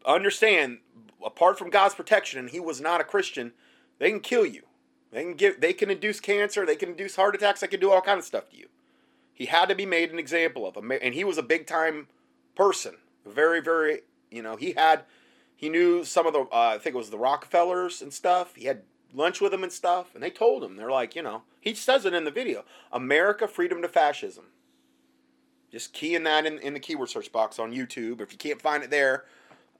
understand. 0.05 0.79
Apart 1.23 1.59
from 1.59 1.69
God's 1.69 1.95
protection, 1.95 2.41
and 2.41 2.49
he 2.49 2.61
was 2.61 2.81
not 2.81 3.03
a 3.03 3.05
Christian, 3.05 3.53
they 3.99 4.11
can 4.11 4.21
kill 4.21 4.47
you. 4.47 4.63
They 5.13 5.23
can 5.23 5.35
give 5.35 5.61
they 5.61 5.73
can 5.73 5.91
induce 5.91 6.21
cancer, 6.21 6.65
they 6.65 6.77
can 6.77 6.91
induce 6.91 7.17
heart 7.17 7.35
attacks, 7.35 7.61
they 7.61 7.67
can 7.67 7.81
do 7.81 7.91
all 7.91 8.01
kind 8.01 8.19
of 8.19 8.25
stuff 8.25 8.49
to 8.51 8.57
you. 8.57 8.69
He 9.33 9.47
had 9.47 9.69
to 9.69 9.75
be 9.75 9.87
made 9.87 10.13
an 10.13 10.19
example 10.19 10.67
of, 10.67 10.77
and 10.77 11.15
he 11.15 11.25
was 11.25 11.39
a 11.39 11.43
big 11.43 11.67
time 11.67 12.09
person, 12.55 12.97
very 13.27 13.61
very, 13.61 14.03
you 14.31 14.43
know, 14.43 14.57
he 14.57 14.73
had 14.73 15.05
he 15.57 15.69
knew 15.69 16.05
some 16.05 16.27
of 16.27 16.33
the 16.33 16.41
uh, 16.41 16.75
I 16.75 16.79
think 16.79 16.95
it 16.95 16.99
was 16.99 17.11
the 17.11 17.19
Rockefellers 17.19 18.03
and 18.03 18.13
stuff. 18.13 18.55
He 18.55 18.67
had 18.67 18.83
lunch 19.13 19.41
with 19.41 19.53
them 19.53 19.65
and 19.65 19.73
stuff, 19.73 20.15
and 20.15 20.23
they 20.23 20.31
told 20.31 20.63
him 20.63 20.77
they're 20.77 20.91
like, 20.91 21.17
you 21.17 21.23
know, 21.23 21.43
he 21.61 21.75
says 21.75 22.05
it 22.05 22.15
in 22.15 22.25
the 22.25 22.31
video, 22.31 22.65
America, 22.93 23.49
freedom 23.49 23.83
to 23.83 23.89
fascism. 23.89 24.47
Just 25.71 25.93
keying 25.93 26.25
that 26.25 26.47
in, 26.47 26.59
in 26.59 26.75
the 26.75 26.81
keyword 26.81 27.09
search 27.09 27.31
box 27.31 27.59
on 27.59 27.73
YouTube. 27.73 28.21
If 28.21 28.33
you 28.33 28.39
can't 28.39 28.61
find 28.61 28.83
it 28.83 28.91
there, 28.91 29.25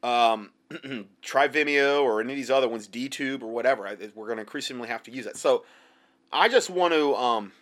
um, 0.03 0.51
try 1.23 1.49
Vimeo 1.49 2.03
or 2.03 2.21
any 2.21 2.33
of 2.33 2.37
these 2.37 2.51
other 2.51 2.69
ones, 2.69 2.89
DTube 2.89 3.43
or 3.43 3.49
whatever. 3.49 3.87
I, 3.87 3.97
we're 4.15 4.27
going 4.27 4.37
to 4.37 4.43
increasingly 4.43 4.89
have 4.89 5.03
to 5.05 5.11
use 5.11 5.25
that. 5.25 5.37
So 5.37 5.65
I 6.33 6.49
just 6.49 6.71
want 6.71 6.95
to. 6.95 7.15
Um, 7.17 7.53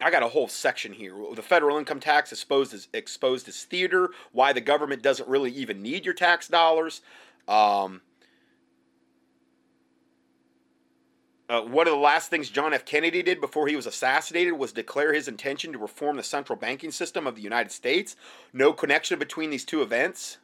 I 0.00 0.10
got 0.10 0.22
a 0.22 0.28
whole 0.28 0.48
section 0.48 0.92
here. 0.92 1.14
The 1.34 1.42
federal 1.42 1.78
income 1.78 2.00
tax 2.00 2.32
exposed 2.32 2.74
as 2.74 2.88
exposed 2.92 3.48
as 3.48 3.62
theater. 3.64 4.10
Why 4.32 4.52
the 4.52 4.60
government 4.60 5.02
doesn't 5.02 5.28
really 5.28 5.50
even 5.52 5.82
need 5.82 6.04
your 6.04 6.14
tax 6.14 6.48
dollars. 6.48 7.02
Um, 7.46 8.00
uh, 11.48 11.62
one 11.62 11.86
of 11.86 11.92
the 11.92 11.98
last 11.98 12.30
things 12.30 12.48
John 12.48 12.72
F. 12.72 12.84
Kennedy 12.84 13.22
did 13.22 13.40
before 13.40 13.68
he 13.68 13.76
was 13.76 13.86
assassinated 13.86 14.54
was 14.54 14.72
declare 14.72 15.12
his 15.12 15.28
intention 15.28 15.72
to 15.72 15.78
reform 15.78 16.16
the 16.16 16.22
central 16.22 16.56
banking 16.56 16.90
system 16.90 17.26
of 17.26 17.36
the 17.36 17.42
United 17.42 17.70
States. 17.70 18.16
No 18.52 18.72
connection 18.72 19.18
between 19.18 19.50
these 19.50 19.64
two 19.64 19.82
events. 19.82 20.38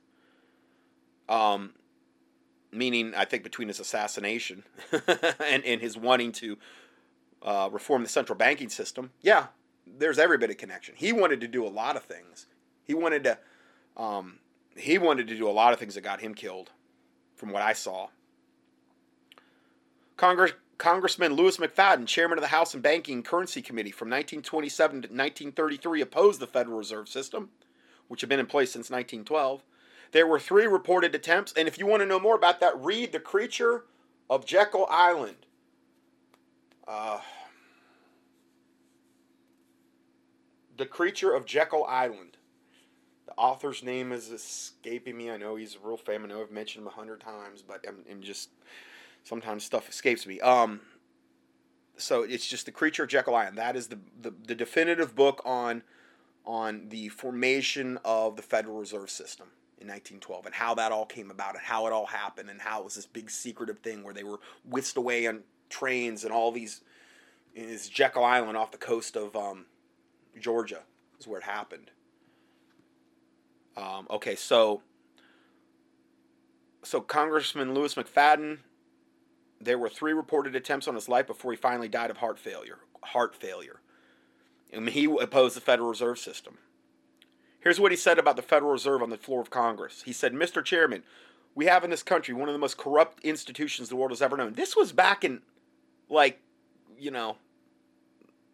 Um, 1.29 1.75
meaning, 2.73 3.15
I 3.17 3.25
think, 3.25 3.43
between 3.43 3.69
his 3.69 3.81
assassination 3.81 4.65
and, 5.47 5.65
and 5.65 5.81
his 5.81 5.97
wanting 5.97 6.33
to 6.33 6.59
uh, 7.43 7.69
reform 7.73 8.03
the 8.03 8.09
central 8.09 8.37
banking 8.37 8.69
system. 8.69 9.11
Yeah, 9.23 9.47
there's 9.87 10.19
every 10.19 10.39
bit 10.39 10.51
of 10.51 10.57
connection. 10.57 10.95
He 10.97 11.13
wanted 11.13 11.41
to 11.41 11.49
do 11.49 11.67
a 11.67 11.69
lot 11.69 11.97
of 11.97 12.03
things. 12.03 12.47
He 12.85 12.95
wanted 12.95 13.25
to, 13.25 13.39
um, 13.97 14.39
he 14.77 14.99
wanted 14.99 15.29
to 15.29 15.37
do 15.37 15.49
a 15.49 15.53
lot 15.53 15.73
of 15.73 15.79
things 15.79 15.95
that 15.95 16.03
got 16.03 16.21
him 16.21 16.35
killed, 16.35 16.71
from 17.37 17.51
what 17.51 17.63
I 17.63 17.73
saw. 17.73 18.09
Congress, 20.17 20.53
Congressman 20.79 21.35
Louis 21.35 21.57
McFadden, 21.57 22.07
chairman 22.07 22.39
of 22.39 22.43
the 22.43 22.49
House 22.49 22.75
and 22.75 22.83
Banking 22.83 23.23
Currency 23.23 23.63
Committee 23.63 23.91
from 23.91 24.09
1927 24.09 24.91
to 24.91 24.97
1933, 25.09 26.01
opposed 26.01 26.41
the 26.41 26.47
Federal 26.47 26.79
Reserve 26.79 27.09
System, 27.09 27.51
which 28.09 28.21
had 28.21 28.29
been 28.29 28.41
in 28.41 28.47
place 28.47 28.71
since 28.73 28.91
1912. 28.91 29.63
There 30.13 30.27
were 30.27 30.39
three 30.39 30.67
reported 30.67 31.15
attempts, 31.15 31.53
and 31.53 31.69
if 31.69 31.79
you 31.79 31.87
want 31.87 32.01
to 32.01 32.07
know 32.07 32.19
more 32.19 32.35
about 32.35 32.61
that, 32.61 32.79
read 32.83 33.13
The 33.13 33.21
Creature 33.21 33.85
of 34.31 34.47
Jekyll 34.47 34.87
Island. 34.91 35.47
Uh, 36.87 37.21
the 40.77 40.87
Creature 40.87 41.35
of 41.35 41.45
Jekyll 41.45 41.85
Island. 41.85 42.39
The 43.27 43.35
author's 43.35 43.83
name 43.83 44.13
is 44.13 44.31
escaping 44.31 45.17
me. 45.17 45.31
I 45.31 45.37
know 45.37 45.57
he's 45.57 45.77
a 45.77 45.87
real 45.87 45.99
famous. 45.99 46.31
I 46.31 46.35
know 46.35 46.41
I've 46.41 46.51
mentioned 46.51 46.83
him 46.83 46.89
a 46.89 46.93
hundred 46.93 47.21
times, 47.21 47.63
but 47.63 47.85
I'm, 47.87 47.99
I'm, 48.11 48.23
just 48.23 48.49
sometimes 49.25 49.65
stuff 49.65 49.89
escapes 49.91 50.27
me. 50.27 50.41
Um, 50.41 50.81
so 51.99 52.23
it's 52.23 52.47
just 52.47 52.65
the 52.65 52.73
Creature 52.73 53.03
of 53.03 53.09
Jekyll 53.11 53.35
Island. 53.35 53.59
That 53.59 53.77
is 53.77 53.89
the, 53.89 53.99
the, 54.19 54.33
the 54.47 54.55
definitive 54.55 55.15
book 55.15 55.43
on 55.45 55.83
on 56.47 56.89
the 56.89 57.11
formation 57.11 57.99
of 58.07 58.37
the 58.37 58.43
Federal 58.43 58.79
Reserve 58.79 59.11
System 59.11 59.49
in 59.81 59.87
1912 59.87 60.47
and 60.47 60.55
how 60.55 60.75
that 60.75 60.93
all 60.93 61.07
came 61.07 61.31
about 61.31 61.55
and 61.55 61.65
how 61.65 61.87
it 61.87 61.93
all 61.93 62.07
happened 62.07 62.51
and 62.51 62.61
how 62.61 62.81
it 62.81 62.85
was 62.85 62.95
this 62.95 63.07
big 63.07 63.31
secretive 63.31 63.79
thing 63.79 64.03
where 64.03 64.15
they 64.15 64.25
were 64.25 64.41
whisked 64.65 64.97
away 64.97 65.27
on 65.27 65.43
trains 65.71 66.25
and 66.25 66.33
all 66.33 66.51
these 66.51 66.83
is 67.55 67.89
Jekyll 67.89 68.25
Island 68.25 68.57
off 68.57 68.71
the 68.71 68.79
coast 68.79 69.17
of 69.17 69.35
um, 69.37 69.67
Georgia 70.39 70.83
is 71.19 71.27
where 71.27 71.39
it 71.39 71.45
happened. 71.45 71.91
Um, 73.77 74.07
okay, 74.11 74.35
so 74.35 74.83
so 76.83 77.01
Congressman 77.01 77.75
Louis 77.75 77.95
McFadden, 77.95 78.59
there 79.61 79.79
were 79.79 79.89
three 79.89 80.13
reported 80.13 80.57
attempts 80.57 80.89
on 80.89 80.95
his 80.95 81.09
life 81.09 81.27
before 81.27 81.53
he 81.53 81.57
finally 81.57 81.89
died 81.89 82.11
of 82.11 82.19
heart 82.19 82.39
failure. 82.39 82.79
Heart 83.03 83.35
failure. 83.35 83.81
Mean, 84.73 84.87
he 84.89 85.05
opposed 85.05 85.57
the 85.57 85.61
Federal 85.61 85.89
Reserve 85.89 86.19
System. 86.19 86.59
Here's 87.69 87.79
what 87.79 87.93
he 87.93 87.99
said 87.99 88.19
about 88.19 88.37
the 88.37 88.41
Federal 88.41 88.73
Reserve 88.73 89.03
on 89.03 89.11
the 89.11 89.19
floor 89.19 89.43
of 89.43 89.51
Congress. 89.51 90.01
He 90.07 90.13
said, 90.15 90.33
Mr. 90.33 90.65
Chairman, 90.65 91.03
we 91.55 91.67
have 91.67 91.85
in 91.85 91.91
this 91.91 92.03
country 92.03 92.33
one 92.33 92.49
of 92.49 92.55
the 92.55 92.59
most 92.59 92.79
corrupt 92.79 93.23
institutions 93.23 93.91
the 93.91 93.97
world 93.97 94.11
has 94.11 94.23
ever 94.23 94.39
known. 94.39 94.55
This 94.55 94.75
was 94.75 94.91
back 94.91 95.23
in, 95.23 95.43
like, 96.09 96.41
you 96.99 97.11
know, 97.11 97.37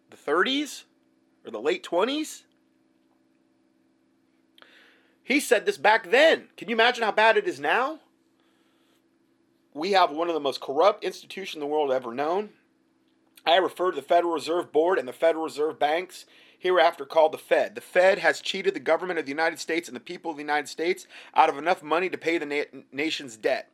the 0.09 0.17
30s 0.17 0.83
or 1.45 1.51
the 1.51 1.61
late 1.61 1.81
20s. 1.81 2.43
He 5.23 5.39
said 5.39 5.65
this 5.65 5.77
back 5.77 6.11
then. 6.11 6.49
Can 6.57 6.67
you 6.67 6.75
imagine 6.75 7.05
how 7.05 7.13
bad 7.13 7.37
it 7.37 7.47
is 7.47 7.57
now? 7.57 7.99
We 9.73 9.93
have 9.93 10.11
one 10.11 10.27
of 10.27 10.33
the 10.33 10.41
most 10.41 10.59
corrupt 10.59 11.05
institutions 11.05 11.61
the 11.61 11.67
world 11.67 11.89
ever 11.89 12.13
known. 12.13 12.49
I 13.45 13.55
refer 13.55 13.91
to 13.91 13.95
the 13.95 14.01
Federal 14.01 14.33
Reserve 14.33 14.73
Board 14.73 14.99
and 14.99 15.07
the 15.07 15.13
Federal 15.13 15.45
Reserve 15.45 15.79
banks, 15.79 16.25
hereafter 16.59 17.05
called 17.05 17.31
the 17.31 17.37
Fed. 17.37 17.75
The 17.75 17.81
Fed 17.81 18.19
has 18.19 18.41
cheated 18.41 18.73
the 18.73 18.79
government 18.79 19.19
of 19.19 19.25
the 19.25 19.31
United 19.31 19.59
States 19.59 19.87
and 19.87 19.95
the 19.95 20.01
people 20.01 20.31
of 20.31 20.37
the 20.37 20.43
United 20.43 20.67
States 20.67 21.07
out 21.35 21.49
of 21.49 21.57
enough 21.57 21.83
money 21.83 22.09
to 22.09 22.17
pay 22.17 22.37
the 22.37 22.45
na- 22.45 22.81
nation's 22.91 23.37
debt. 23.37 23.71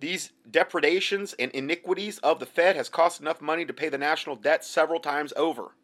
These 0.00 0.32
depredations 0.48 1.34
and 1.38 1.50
iniquities 1.52 2.18
of 2.18 2.40
the 2.40 2.46
Fed 2.46 2.76
has 2.76 2.88
cost 2.88 3.20
enough 3.20 3.40
money 3.40 3.64
to 3.64 3.72
pay 3.72 3.88
the 3.88 3.98
national 3.98 4.36
debt 4.36 4.64
several 4.64 5.00
times 5.00 5.32
over. 5.36 5.74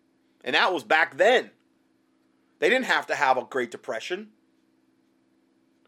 And 0.44 0.54
that 0.54 0.72
was 0.72 0.84
back 0.84 1.16
then. 1.16 1.50
They 2.60 2.68
didn't 2.68 2.86
have 2.86 3.06
to 3.06 3.14
have 3.14 3.36
a 3.36 3.44
Great 3.44 3.70
Depression. 3.70 4.28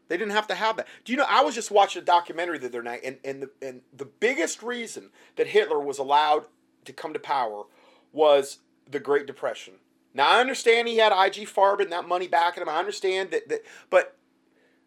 They 0.08 0.16
didn't 0.16 0.32
have 0.32 0.46
to 0.48 0.54
have 0.54 0.76
that. 0.76 0.86
Do 1.04 1.12
you 1.12 1.18
know? 1.18 1.26
I 1.28 1.42
was 1.42 1.54
just 1.54 1.70
watching 1.70 2.02
a 2.02 2.04
documentary 2.04 2.58
the 2.58 2.66
other 2.66 2.82
night, 2.82 3.00
and, 3.04 3.18
and, 3.24 3.42
the, 3.42 3.50
and 3.60 3.80
the 3.96 4.04
biggest 4.04 4.62
reason 4.62 5.10
that 5.36 5.48
Hitler 5.48 5.80
was 5.80 5.98
allowed 5.98 6.46
to 6.84 6.92
come 6.92 7.12
to 7.12 7.18
power 7.18 7.64
was 8.12 8.58
the 8.88 9.00
Great 9.00 9.26
Depression. 9.26 9.74
Now 10.16 10.30
I 10.30 10.40
understand 10.40 10.88
he 10.88 10.96
had 10.96 11.12
IG 11.12 11.46
Farben 11.46 11.82
and 11.82 11.92
that 11.92 12.08
money 12.08 12.26
backing 12.26 12.62
him. 12.62 12.68
I 12.68 12.78
understand 12.78 13.30
that, 13.32 13.48
that 13.50 13.60
but 13.90 14.16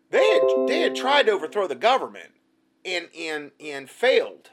they 0.10 0.28
had 0.28 0.42
they 0.68 0.82
had 0.82 0.96
tried 0.96 1.28
to 1.28 1.32
overthrow 1.32 1.68
the 1.68 1.76
government 1.76 2.32
and 2.84 3.10
and 3.18 3.52
and 3.60 3.90
failed. 3.90 4.50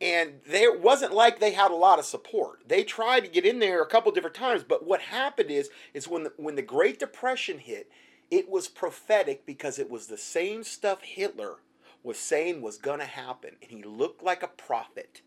And 0.00 0.40
there 0.46 0.74
wasn't 0.74 1.12
like 1.12 1.38
they 1.38 1.52
had 1.52 1.70
a 1.70 1.74
lot 1.74 1.98
of 1.98 2.06
support. 2.06 2.60
They 2.66 2.82
tried 2.82 3.20
to 3.20 3.30
get 3.30 3.44
in 3.44 3.58
there 3.58 3.82
a 3.82 3.86
couple 3.86 4.10
different 4.12 4.34
times, 4.34 4.64
but 4.66 4.86
what 4.86 5.02
happened 5.02 5.50
is 5.50 5.68
is 5.92 6.08
when 6.08 6.24
the, 6.24 6.32
when 6.38 6.54
the 6.54 6.62
Great 6.62 6.98
Depression 6.98 7.58
hit, 7.58 7.90
it 8.30 8.48
was 8.48 8.68
prophetic 8.68 9.44
because 9.44 9.78
it 9.78 9.90
was 9.90 10.06
the 10.06 10.16
same 10.16 10.64
stuff 10.64 11.02
Hitler 11.02 11.56
was 12.02 12.18
saying 12.18 12.62
was 12.62 12.78
going 12.78 13.00
to 13.00 13.04
happen 13.04 13.56
and 13.60 13.70
he 13.70 13.82
looked 13.82 14.22
like 14.22 14.42
a 14.42 14.48
prophet 14.48 15.20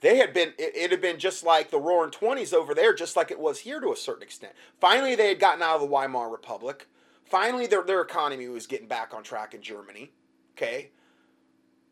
they 0.00 0.16
had 0.16 0.32
been 0.32 0.52
it, 0.58 0.72
it, 0.74 0.90
had 0.90 1.00
been 1.00 1.18
just 1.18 1.44
like 1.44 1.70
the 1.70 1.78
roaring 1.78 2.10
20s 2.10 2.52
over 2.52 2.74
there 2.74 2.94
just 2.94 3.16
like 3.16 3.30
it 3.30 3.38
was 3.38 3.60
here 3.60 3.80
to 3.80 3.92
a 3.92 3.96
certain 3.96 4.22
extent. 4.22 4.52
Finally 4.80 5.14
they 5.14 5.28
had 5.28 5.40
gotten 5.40 5.62
out 5.62 5.76
of 5.76 5.80
the 5.80 5.86
weimar 5.86 6.30
republic. 6.30 6.88
Finally 7.24 7.66
their, 7.66 7.82
their 7.82 8.00
economy 8.00 8.48
was 8.48 8.66
getting 8.66 8.88
back 8.88 9.12
on 9.14 9.22
track 9.22 9.54
in 9.54 9.62
germany 9.62 10.12
okay? 10.56 10.90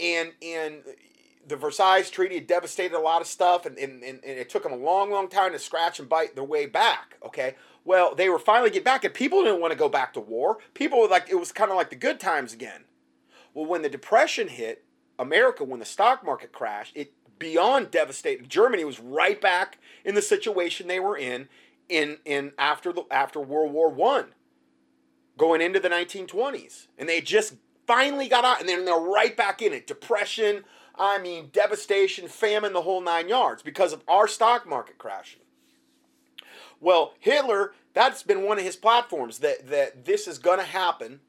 And 0.01 0.33
and 0.43 0.83
the 1.47 1.57
versailles 1.57 2.11
treaty 2.11 2.37
had 2.37 2.47
devastated 2.47 2.95
a 2.95 3.01
lot 3.01 3.23
of 3.23 3.27
stuff 3.27 3.65
and, 3.65 3.79
and, 3.79 4.03
and 4.03 4.21
it 4.23 4.51
took 4.51 4.63
them 4.63 4.73
a 4.73 4.77
long 4.77 5.11
long 5.11 5.29
time 5.29 5.53
to 5.53 5.59
scratch 5.59 5.99
and 5.99 6.09
bite 6.09 6.35
their 6.35 6.45
way 6.45 6.67
back 6.67 7.17
okay? 7.25 7.57
Well 7.85 8.15
they 8.15 8.29
were 8.29 8.39
finally 8.39 8.71
getting 8.71 8.85
back 8.85 9.05
and 9.05 9.15
people 9.15 9.43
didn't 9.45 9.61
want 9.61 9.73
to 9.73 9.79
go 9.79 9.89
back 9.89 10.15
to 10.15 10.21
war. 10.21 10.59
People 10.75 11.01
were 11.01 11.09
like 11.09 11.29
it 11.29 11.39
was 11.39 11.53
kind 11.53 11.71
of 11.71 11.77
like 11.77 11.91
the 11.91 11.97
good 11.97 12.21
times 12.21 12.53
again. 12.53 12.85
Well 13.55 13.67
when 13.67 13.83
the 13.83 13.89
depression 13.89 14.49
hit 14.49 14.85
america 15.21 15.65
when 15.65 15.81
the 15.81 15.85
stock 15.85 16.25
market 16.25 16.53
crashed 16.53 16.97
it 16.97 17.13
beyond 17.39 17.91
devastated. 17.91 18.49
Germany 18.49 18.85
was 18.85 19.01
right 19.01 19.41
back 19.41 19.79
in 20.05 20.15
the 20.15 20.23
situation 20.23 20.87
they 20.87 21.01
were 21.01 21.17
in 21.17 21.49
in 21.89 22.19
in 22.25 22.53
after 22.59 22.93
the 22.93 23.05
after 23.11 23.41
World 23.41 23.73
War 23.73 23.89
One, 23.89 24.27
going 25.37 25.61
into 25.61 25.81
the 25.81 25.89
1920s, 25.89 26.87
and 26.99 27.09
they 27.09 27.21
just 27.21 27.55
finally 27.87 28.29
got 28.29 28.45
out, 28.45 28.61
and 28.61 28.69
then 28.69 28.85
they're 28.85 28.97
right 28.97 29.37
back 29.37 29.63
in 29.63 29.73
it. 29.73 29.87
Depression, 29.87 30.65
I 30.95 31.19
mean, 31.19 31.51
devastation, 31.53 32.29
famine, 32.29 32.73
the 32.73 32.83
whole 32.83 33.01
nine 33.01 33.29
yards 33.29 33.63
because 33.63 33.93
of 33.93 34.03
our 34.07 34.29
stock 34.29 34.69
market 34.69 34.99
crashing. 34.99 35.41
Well, 36.81 37.15
Hitler, 37.19 37.73
that's 37.95 38.23
been 38.23 38.43
one 38.43 38.59
of 38.59 38.65
his 38.65 38.77
platforms 38.77 39.39
that 39.39 39.69
that 39.69 40.05
this 40.05 40.29
is 40.29 40.39
going 40.39 40.59
to 40.59 40.65
happen 40.65 41.21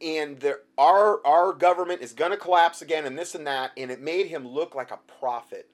and 0.00 0.38
there, 0.40 0.60
our 0.76 1.24
our 1.26 1.52
government 1.52 2.02
is 2.02 2.12
going 2.12 2.30
to 2.30 2.36
collapse 2.36 2.82
again 2.82 3.06
and 3.06 3.18
this 3.18 3.34
and 3.34 3.46
that 3.46 3.72
and 3.76 3.90
it 3.90 4.00
made 4.00 4.26
him 4.26 4.46
look 4.46 4.74
like 4.74 4.90
a 4.90 4.98
prophet. 5.20 5.70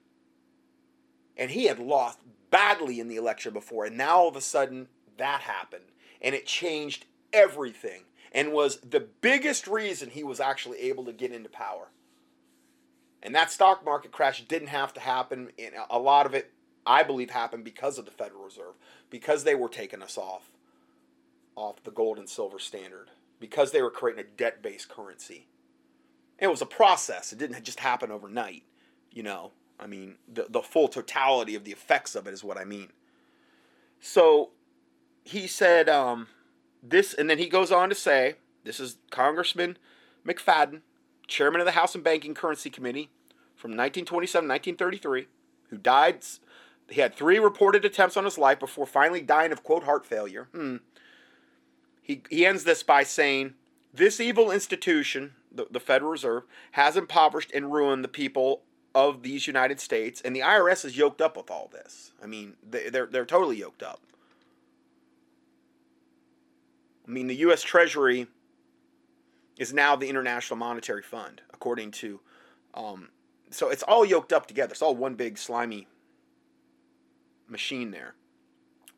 And 1.36 1.50
he 1.50 1.64
had 1.64 1.78
lost 1.78 2.20
badly 2.50 3.00
in 3.00 3.08
the 3.08 3.16
election 3.16 3.52
before 3.52 3.86
and 3.86 3.96
now 3.96 4.18
all 4.18 4.28
of 4.28 4.36
a 4.36 4.40
sudden 4.40 4.88
that 5.16 5.40
happened 5.40 5.84
and 6.20 6.34
it 6.34 6.46
changed 6.46 7.06
everything 7.32 8.02
and 8.32 8.52
was 8.52 8.78
the 8.78 9.00
biggest 9.00 9.66
reason 9.66 10.10
he 10.10 10.22
was 10.22 10.40
actually 10.40 10.78
able 10.80 11.04
to 11.04 11.12
get 11.12 11.32
into 11.32 11.48
power. 11.48 11.88
And 13.22 13.34
that 13.34 13.50
stock 13.50 13.84
market 13.84 14.12
crash 14.12 14.44
didn't 14.46 14.68
have 14.68 14.92
to 14.94 15.00
happen 15.00 15.50
and 15.58 15.74
a 15.90 15.98
lot 15.98 16.26
of 16.26 16.34
it 16.34 16.52
i 16.84 17.02
believe 17.02 17.30
happened 17.30 17.64
because 17.64 17.98
of 17.98 18.04
the 18.04 18.10
federal 18.10 18.44
reserve 18.44 18.74
because 19.08 19.44
they 19.44 19.54
were 19.54 19.68
taking 19.68 20.02
us 20.02 20.18
off 20.18 20.50
off 21.54 21.82
the 21.84 21.90
gold 21.92 22.18
and 22.18 22.28
silver 22.28 22.58
standard 22.58 23.08
because 23.42 23.72
they 23.72 23.82
were 23.82 23.90
creating 23.90 24.24
a 24.24 24.36
debt 24.36 24.62
based 24.62 24.88
currency. 24.88 25.48
It 26.38 26.46
was 26.46 26.62
a 26.62 26.66
process, 26.66 27.32
it 27.32 27.38
didn't 27.38 27.62
just 27.64 27.80
happen 27.80 28.12
overnight. 28.12 28.62
You 29.10 29.24
know, 29.24 29.50
I 29.80 29.88
mean, 29.88 30.14
the, 30.32 30.46
the 30.48 30.62
full 30.62 30.86
totality 30.86 31.56
of 31.56 31.64
the 31.64 31.72
effects 31.72 32.14
of 32.14 32.28
it 32.28 32.32
is 32.32 32.44
what 32.44 32.56
I 32.56 32.64
mean. 32.64 32.90
So 34.00 34.50
he 35.24 35.48
said 35.48 35.88
um, 35.88 36.28
this, 36.82 37.12
and 37.12 37.28
then 37.28 37.38
he 37.38 37.48
goes 37.48 37.72
on 37.72 37.88
to 37.88 37.96
say 37.96 38.36
this 38.64 38.78
is 38.78 38.98
Congressman 39.10 39.76
McFadden, 40.26 40.82
chairman 41.26 41.60
of 41.60 41.66
the 41.66 41.72
House 41.72 41.96
and 41.96 42.04
Banking 42.04 42.34
Currency 42.34 42.70
Committee 42.70 43.10
from 43.56 43.72
1927 43.72 44.48
1933, 44.48 45.26
who 45.68 45.76
died. 45.76 46.24
He 46.88 47.00
had 47.00 47.16
three 47.16 47.40
reported 47.40 47.84
attempts 47.84 48.16
on 48.16 48.24
his 48.24 48.38
life 48.38 48.60
before 48.60 48.86
finally 48.86 49.20
dying 49.20 49.50
of, 49.50 49.64
quote, 49.64 49.82
heart 49.82 50.06
failure. 50.06 50.48
Hmm 50.54 50.76
he, 52.02 52.22
he 52.28 52.44
ends 52.44 52.64
this 52.64 52.82
by 52.82 53.04
saying, 53.04 53.54
This 53.94 54.20
evil 54.20 54.50
institution, 54.50 55.34
the, 55.50 55.66
the 55.70 55.80
Federal 55.80 56.10
Reserve, 56.10 56.42
has 56.72 56.96
impoverished 56.96 57.52
and 57.54 57.72
ruined 57.72 58.04
the 58.04 58.08
people 58.08 58.62
of 58.94 59.22
these 59.22 59.46
United 59.46 59.80
States, 59.80 60.20
and 60.20 60.36
the 60.36 60.40
IRS 60.40 60.84
is 60.84 60.96
yoked 60.96 61.22
up 61.22 61.36
with 61.36 61.50
all 61.50 61.70
this. 61.72 62.12
I 62.22 62.26
mean, 62.26 62.54
they, 62.68 62.90
they're, 62.90 63.06
they're 63.06 63.24
totally 63.24 63.56
yoked 63.56 63.82
up. 63.82 64.00
I 67.06 67.10
mean, 67.10 67.28
the 67.28 67.36
U.S. 67.36 67.62
Treasury 67.62 68.26
is 69.58 69.72
now 69.72 69.96
the 69.96 70.08
International 70.08 70.56
Monetary 70.56 71.02
Fund, 71.02 71.42
according 71.52 71.92
to. 71.92 72.20
Um, 72.74 73.08
so 73.50 73.68
it's 73.68 73.82
all 73.82 74.04
yoked 74.04 74.32
up 74.32 74.46
together. 74.46 74.72
It's 74.72 74.82
all 74.82 74.94
one 74.94 75.14
big 75.14 75.38
slimy 75.38 75.86
machine 77.48 77.90
there. 77.90 78.14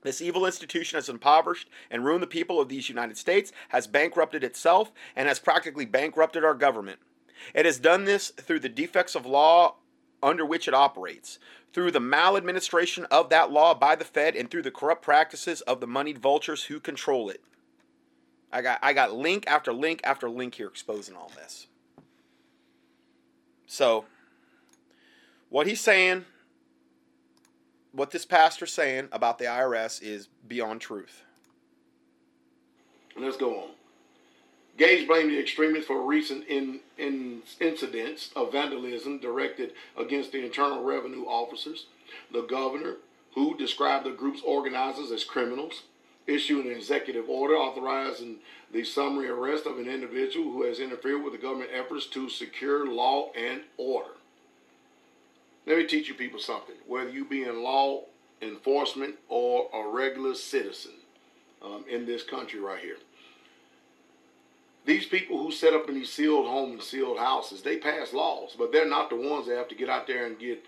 This 0.04 0.20
evil 0.20 0.44
institution 0.46 0.98
has 0.98 1.08
impoverished 1.08 1.68
and 1.90 2.04
ruined 2.04 2.22
the 2.22 2.28
people 2.28 2.60
of 2.60 2.68
these 2.68 2.90
United 2.90 3.16
States, 3.16 3.52
has 3.70 3.86
bankrupted 3.86 4.44
itself, 4.44 4.92
and 5.16 5.26
has 5.26 5.40
practically 5.40 5.86
bankrupted 5.86 6.44
our 6.44 6.54
government. 6.54 7.00
It 7.54 7.64
has 7.64 7.78
done 7.78 8.04
this 8.04 8.28
through 8.28 8.60
the 8.60 8.68
defects 8.68 9.14
of 9.14 9.26
law 9.26 9.76
under 10.22 10.44
which 10.44 10.68
it 10.68 10.74
operates, 10.74 11.38
through 11.72 11.90
the 11.90 12.00
maladministration 12.00 13.06
of 13.06 13.30
that 13.30 13.50
law 13.50 13.74
by 13.74 13.96
the 13.96 14.04
Fed, 14.04 14.36
and 14.36 14.50
through 14.50 14.62
the 14.62 14.70
corrupt 14.70 15.02
practices 15.02 15.62
of 15.62 15.80
the 15.80 15.86
moneyed 15.86 16.18
vultures 16.18 16.64
who 16.64 16.80
control 16.80 17.30
it. 17.30 17.42
I 18.52 18.60
got, 18.62 18.78
I 18.82 18.92
got 18.92 19.14
link 19.14 19.44
after 19.46 19.72
link 19.72 20.00
after 20.04 20.28
link 20.28 20.54
here 20.54 20.68
exposing 20.68 21.16
all 21.16 21.32
this. 21.34 21.66
So, 23.66 24.04
what 25.48 25.66
he's 25.66 25.80
saying 25.80 26.26
what 27.94 28.10
this 28.10 28.24
pastor's 28.24 28.72
saying 28.72 29.08
about 29.12 29.38
the 29.38 29.44
IRS 29.44 30.02
is 30.02 30.28
beyond 30.48 30.80
truth. 30.80 31.22
Let's 33.16 33.36
go 33.36 33.60
on. 33.60 33.68
Gage 34.76 35.06
blamed 35.06 35.30
the 35.30 35.38
extremists 35.38 35.86
for 35.86 36.02
recent 36.02 36.48
in, 36.48 36.80
in 36.98 37.42
incidents 37.60 38.30
of 38.34 38.50
vandalism 38.50 39.20
directed 39.20 39.72
against 39.96 40.32
the 40.32 40.44
Internal 40.44 40.82
Revenue 40.82 41.24
officers. 41.24 41.86
The 42.32 42.42
governor, 42.42 42.96
who 43.36 43.56
described 43.56 44.04
the 44.04 44.10
group's 44.10 44.42
organizers 44.44 45.12
as 45.12 45.22
criminals, 45.22 45.82
issued 46.26 46.66
an 46.66 46.72
executive 46.72 47.28
order 47.28 47.54
authorizing 47.54 48.38
the 48.72 48.82
summary 48.82 49.28
arrest 49.28 49.66
of 49.66 49.78
an 49.78 49.88
individual 49.88 50.50
who 50.50 50.64
has 50.64 50.80
interfered 50.80 51.22
with 51.22 51.34
the 51.34 51.38
government 51.38 51.70
efforts 51.72 52.06
to 52.06 52.28
secure 52.28 52.86
law 52.86 53.30
and 53.32 53.60
order. 53.76 54.10
Let 55.66 55.78
me 55.78 55.86
teach 55.86 56.08
you 56.08 56.14
people 56.14 56.38
something. 56.38 56.76
Whether 56.86 57.10
you 57.10 57.24
be 57.24 57.44
in 57.44 57.62
law 57.62 58.02
enforcement 58.42 59.14
or 59.28 59.68
a 59.72 59.88
regular 59.88 60.34
citizen 60.34 60.92
um, 61.62 61.84
in 61.90 62.04
this 62.04 62.22
country 62.22 62.60
right 62.60 62.82
here, 62.82 62.96
these 64.84 65.06
people 65.06 65.42
who 65.42 65.50
set 65.50 65.72
up 65.72 65.88
in 65.88 65.94
these 65.94 66.12
sealed 66.12 66.46
homes 66.46 66.72
and 66.72 66.82
sealed 66.82 67.18
houses, 67.18 67.62
they 67.62 67.78
pass 67.78 68.12
laws, 68.12 68.54
but 68.58 68.70
they're 68.70 68.88
not 68.88 69.08
the 69.08 69.16
ones 69.16 69.46
that 69.46 69.56
have 69.56 69.68
to 69.68 69.74
get 69.74 69.88
out 69.88 70.06
there 70.06 70.26
and 70.26 70.38
get 70.38 70.62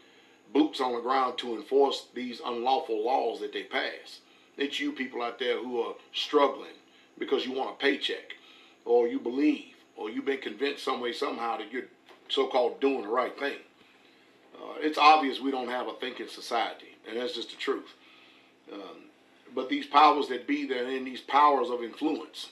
boots 0.54 0.80
on 0.80 0.94
the 0.94 1.00
ground 1.00 1.36
to 1.36 1.54
enforce 1.54 2.06
these 2.14 2.40
unlawful 2.44 3.04
laws 3.04 3.40
that 3.40 3.52
they 3.52 3.64
pass. 3.64 4.20
It's 4.56 4.80
you 4.80 4.92
people 4.92 5.20
out 5.20 5.38
there 5.38 5.58
who 5.58 5.82
are 5.82 5.94
struggling 6.14 6.70
because 7.18 7.44
you 7.44 7.52
want 7.52 7.70
a 7.70 7.74
paycheck, 7.74 8.32
or 8.86 9.06
you 9.06 9.20
believe, 9.20 9.74
or 9.96 10.08
you've 10.08 10.24
been 10.24 10.40
convinced 10.40 10.84
some 10.84 11.00
way 11.00 11.12
somehow 11.12 11.58
that 11.58 11.70
you're 11.70 11.84
so-called 12.30 12.80
doing 12.80 13.02
the 13.02 13.08
right 13.08 13.38
thing. 13.38 13.58
Uh, 14.56 14.74
it's 14.80 14.98
obvious 14.98 15.40
we 15.40 15.50
don't 15.50 15.68
have 15.68 15.88
a 15.88 15.92
thinking 15.94 16.28
society, 16.28 16.96
and 17.08 17.18
that's 17.18 17.34
just 17.34 17.50
the 17.50 17.56
truth. 17.56 17.94
Um, 18.72 19.10
but 19.54 19.68
these 19.68 19.86
powers 19.86 20.28
that 20.28 20.46
be, 20.46 20.66
that 20.66 20.88
in 20.88 21.04
these 21.04 21.20
powers 21.20 21.70
of 21.70 21.82
influence, 21.82 22.50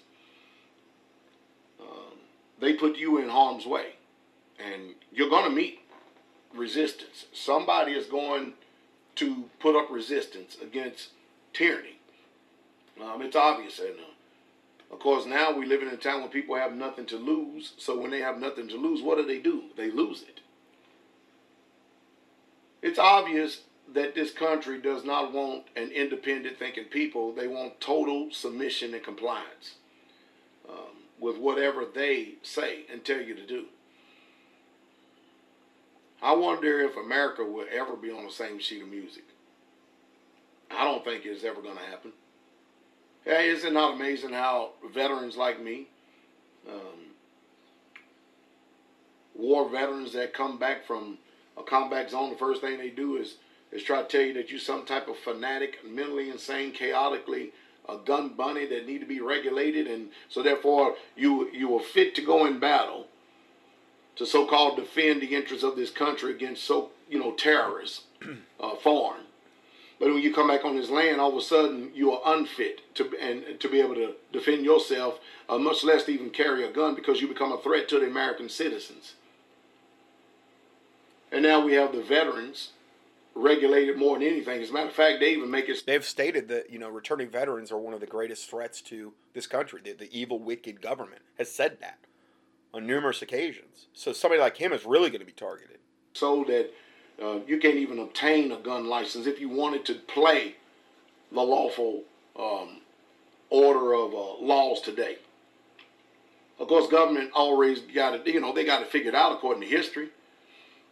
um, 1.81 2.19
they 2.61 2.75
put 2.75 2.97
you 2.97 3.19
in 3.19 3.29
harm's 3.29 3.67
way, 3.67 3.95
and 4.59 4.95
you're 5.13 5.31
going 5.31 5.45
to 5.45 5.55
meet 5.55 5.81
resistance. 6.55 7.27
Somebody 7.33 7.93
is 7.93 8.07
going 8.07 8.55
to 9.17 9.45
put 9.61 9.77
up 9.77 9.91
resistance 9.91 10.57
against 10.63 11.11
tyranny. 11.53 11.99
Um, 13.03 13.23
it's 13.23 13.37
obvious, 13.37 13.79
and 13.81 13.97
uh, 13.99 14.95
of 14.95 15.01
course 15.01 15.27
now 15.27 15.57
we 15.57 15.67
live 15.67 15.83
in 15.83 15.89
a 15.89 15.97
time 15.97 16.21
when 16.21 16.31
people 16.31 16.55
have 16.57 16.75
nothing 16.75 17.07
to 17.07 17.17
lose. 17.17 17.73
So 17.77 18.01
when 18.01 18.11
they 18.11 18.21
have 18.21 18.39
nothing 18.39 18.69
to 18.69 18.77
lose, 18.77 19.03
what 19.03 19.19
do 19.19 19.27
they 19.27 19.41
do? 19.41 19.65
They 19.77 19.91
lose 19.91 20.23
it. 20.23 20.41
It's 22.85 22.99
obvious 22.99 23.63
that 23.95 24.15
this 24.15 24.31
country 24.31 24.79
does 24.79 25.07
not 25.07 25.33
want 25.33 25.65
an 25.75 25.91
independent 25.91 26.59
thinking 26.59 26.85
people. 26.85 27.33
They 27.33 27.49
want 27.49 27.81
total 27.81 28.29
submission 28.31 28.93
and 28.93 29.03
compliance 29.03 29.77
um, 30.69 30.99
with 31.19 31.39
whatever 31.39 31.87
they 31.87 32.35
say 32.43 32.81
and 32.93 33.03
tell 33.03 33.23
you 33.23 33.35
to 33.35 33.47
do. 33.47 33.65
I 36.23 36.35
wonder 36.35 36.81
if 36.81 36.95
America 36.95 37.43
will 37.43 37.65
ever 37.73 37.97
be 37.97 38.11
on 38.11 38.27
the 38.27 38.31
same 38.31 38.59
sheet 38.59 38.83
of 38.83 38.89
music. 38.91 39.25
I 40.71 40.85
don't 40.85 41.03
think 41.03 41.25
it's 41.25 41.43
ever 41.43 41.63
going 41.63 41.79
to 41.79 41.85
happen. 41.85 42.13
Hey, 43.25 43.49
is 43.49 43.65
it 43.65 43.73
not 43.73 43.95
amazing 43.95 44.35
how 44.35 44.73
veterans 44.93 45.39
like 45.39 45.59
me, 45.59 45.89
um, 46.69 47.13
war 49.35 49.71
veterans 49.71 50.13
that 50.13 50.35
come 50.35 50.59
back 50.59 50.87
from 50.87 51.17
a 51.59 51.63
combat 51.63 52.11
zone, 52.11 52.31
the 52.31 52.37
first 52.37 52.61
thing 52.61 52.79
they 52.79 52.91
do 52.91 53.17
is 53.17 53.37
is 53.73 53.83
try 53.83 54.03
to 54.03 54.09
tell 54.09 54.21
you 54.21 54.35
that 54.35 54.51
you're 54.51 54.61
some 54.61 54.85
type 54.85 55.09
of 55.09 55.17
fanatic, 55.19 55.79
mentally 55.85 56.31
insane, 56.31 56.71
chaotically 56.73 57.53
a 57.89 57.97
gun 57.99 58.31
bunny 58.31 58.67
that 58.67 58.87
need 58.87 59.01
to 59.01 59.07
be 59.07 59.21
regulated, 59.21 59.87
and 59.87 60.09
so 60.29 60.43
therefore 60.43 60.95
you 61.17 61.51
you 61.53 61.77
are 61.77 61.83
fit 61.83 62.15
to 62.15 62.23
go 62.23 62.47
in 62.47 62.59
battle 62.59 63.07
to 64.17 64.25
so-called 64.25 64.77
defend 64.77 65.21
the 65.21 65.35
interests 65.35 65.65
of 65.65 65.77
this 65.77 65.91
country 65.91 66.33
against 66.33 66.65
so 66.65 66.91
you 67.09 67.19
know 67.19 67.33
terrorists, 67.33 68.05
uh, 68.61 68.77
foreign. 68.77 69.23
But 70.01 70.09
when 70.09 70.23
you 70.23 70.35
come 70.35 70.49
back 70.49 70.65
on 70.65 70.77
this 70.77 70.91
land, 70.91 71.21
all 71.21 71.31
of 71.31 71.37
a 71.37 71.43
sudden 71.43 71.91
you 71.95 72.13
are 72.13 72.35
unfit 72.35 72.95
to 72.97 73.11
and 73.21 73.61
to 73.61 73.69
be 73.69 73.81
able 73.81 73.95
to 73.95 74.15
defend 74.33 74.65
yourself, 74.65 75.19
uh, 75.49 75.59
much 75.59 75.85
less 75.85 76.05
to 76.05 76.13
even 76.13 76.31
carry 76.31 76.65
a 76.65 76.73
gun, 76.73 76.95
because 76.95 77.21
you 77.21 77.29
become 77.29 77.53
a 77.53 77.59
threat 77.59 77.89
to 77.89 78.01
the 78.01 78.07
American 78.07 78.49
citizens. 78.49 79.15
And 81.35 81.43
now 81.43 81.61
we 81.65 81.73
have 81.73 81.91
the 81.91 82.01
veterans 82.01 82.71
regulated 83.35 83.99
more 83.99 84.17
than 84.17 84.29
anything. 84.29 84.63
As 84.63 84.71
a 84.71 84.73
matter 84.73 84.87
of 84.87 84.95
fact, 84.95 85.19
they 85.19 85.33
even 85.33 85.51
make 85.51 85.69
it. 85.69 85.83
They've 85.85 86.05
stated 86.05 86.47
that 86.47 86.71
you 86.71 86.79
know 86.79 86.89
returning 86.89 87.29
veterans 87.29 87.73
are 87.73 87.79
one 87.79 87.93
of 87.93 87.99
the 87.99 88.07
greatest 88.07 88.49
threats 88.49 88.81
to 88.83 89.13
this 89.33 89.49
country. 89.49 89.81
The, 89.83 89.95
the 89.95 90.17
evil, 90.17 90.39
wicked 90.39 90.81
government 90.81 91.23
has 91.37 91.51
said 91.51 91.79
that 91.81 91.99
on 92.73 92.87
numerous 92.87 93.21
occasions. 93.21 93.87
So 93.95 94.13
somebody 94.13 94.41
like 94.41 94.59
him 94.59 94.73
is 94.73 94.87
really 94.87 95.11
going 95.11 95.21
to 95.21 95.27
be 95.27 95.33
targeted. 95.33 95.79
So 96.13 96.45
that 96.45 96.71
uh, 97.21 97.41
you 97.49 97.59
can't 97.59 97.79
even 97.79 97.99
obtain 97.99 98.53
a 98.53 98.59
gun 98.59 98.87
license 98.87 99.27
if 99.27 99.41
you 99.41 99.49
wanted 99.49 99.85
to 99.87 99.95
play 99.95 100.55
the 101.33 101.41
lawful 101.41 102.05
um, 102.39 102.81
order 103.51 103.93
of 103.93 104.15
uh, 104.15 104.39
laws 104.41 104.81
today. 104.81 105.17
Of 106.61 106.69
course, 106.69 106.87
government 106.87 107.33
always 107.35 107.81
got 107.81 108.15
it. 108.15 108.25
You 108.25 108.41
know, 108.41 108.53
they 108.53 108.65
got 108.65 108.83
it 108.83 108.93
figured 108.93 109.17
out 109.17 109.33
according 109.33 109.63
to 109.63 109.69
history. 109.69 110.11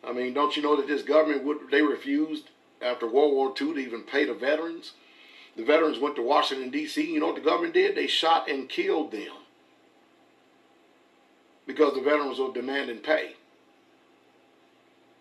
I 0.04 0.12
mean, 0.12 0.34
don't 0.34 0.56
you 0.56 0.62
know 0.62 0.76
that 0.76 0.88
this 0.88 1.02
government 1.02 1.44
would 1.44 1.70
they 1.70 1.82
refused 1.82 2.50
after 2.80 3.06
World 3.06 3.32
War 3.32 3.48
II 3.48 3.74
to 3.74 3.78
even 3.78 4.02
pay 4.02 4.24
the 4.24 4.34
veterans? 4.34 4.92
The 5.56 5.64
veterans 5.64 5.98
went 5.98 6.16
to 6.16 6.22
Washington 6.22 6.70
D.C. 6.70 7.12
You 7.12 7.20
know 7.20 7.26
what 7.26 7.36
the 7.36 7.42
government 7.42 7.74
did? 7.74 7.94
They 7.94 8.06
shot 8.06 8.48
and 8.48 8.68
killed 8.68 9.12
them 9.12 9.32
because 11.66 11.94
the 11.94 12.00
veterans 12.00 12.38
were 12.38 12.52
demanding 12.52 12.98
pay. 12.98 13.36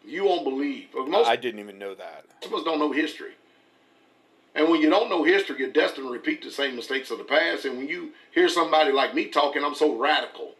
You 0.03 0.25
won't 0.25 0.43
believe. 0.43 0.87
Most 0.95 1.27
I 1.27 1.35
didn't 1.35 1.59
even 1.59 1.77
know 1.77 1.93
that. 1.93 2.25
Most 2.41 2.45
of 2.45 2.53
us 2.53 2.63
don't 2.63 2.79
know 2.79 2.91
history. 2.91 3.33
And 4.55 4.69
when 4.69 4.81
you 4.81 4.89
don't 4.89 5.09
know 5.09 5.23
history, 5.23 5.57
you're 5.59 5.69
destined 5.69 6.07
to 6.07 6.11
repeat 6.11 6.43
the 6.43 6.51
same 6.51 6.75
mistakes 6.75 7.11
of 7.11 7.19
the 7.19 7.23
past. 7.23 7.65
And 7.65 7.77
when 7.77 7.87
you 7.87 8.11
hear 8.33 8.49
somebody 8.49 8.91
like 8.91 9.13
me 9.13 9.27
talking, 9.27 9.63
I'm 9.63 9.75
so 9.75 9.95
radical 9.95 10.55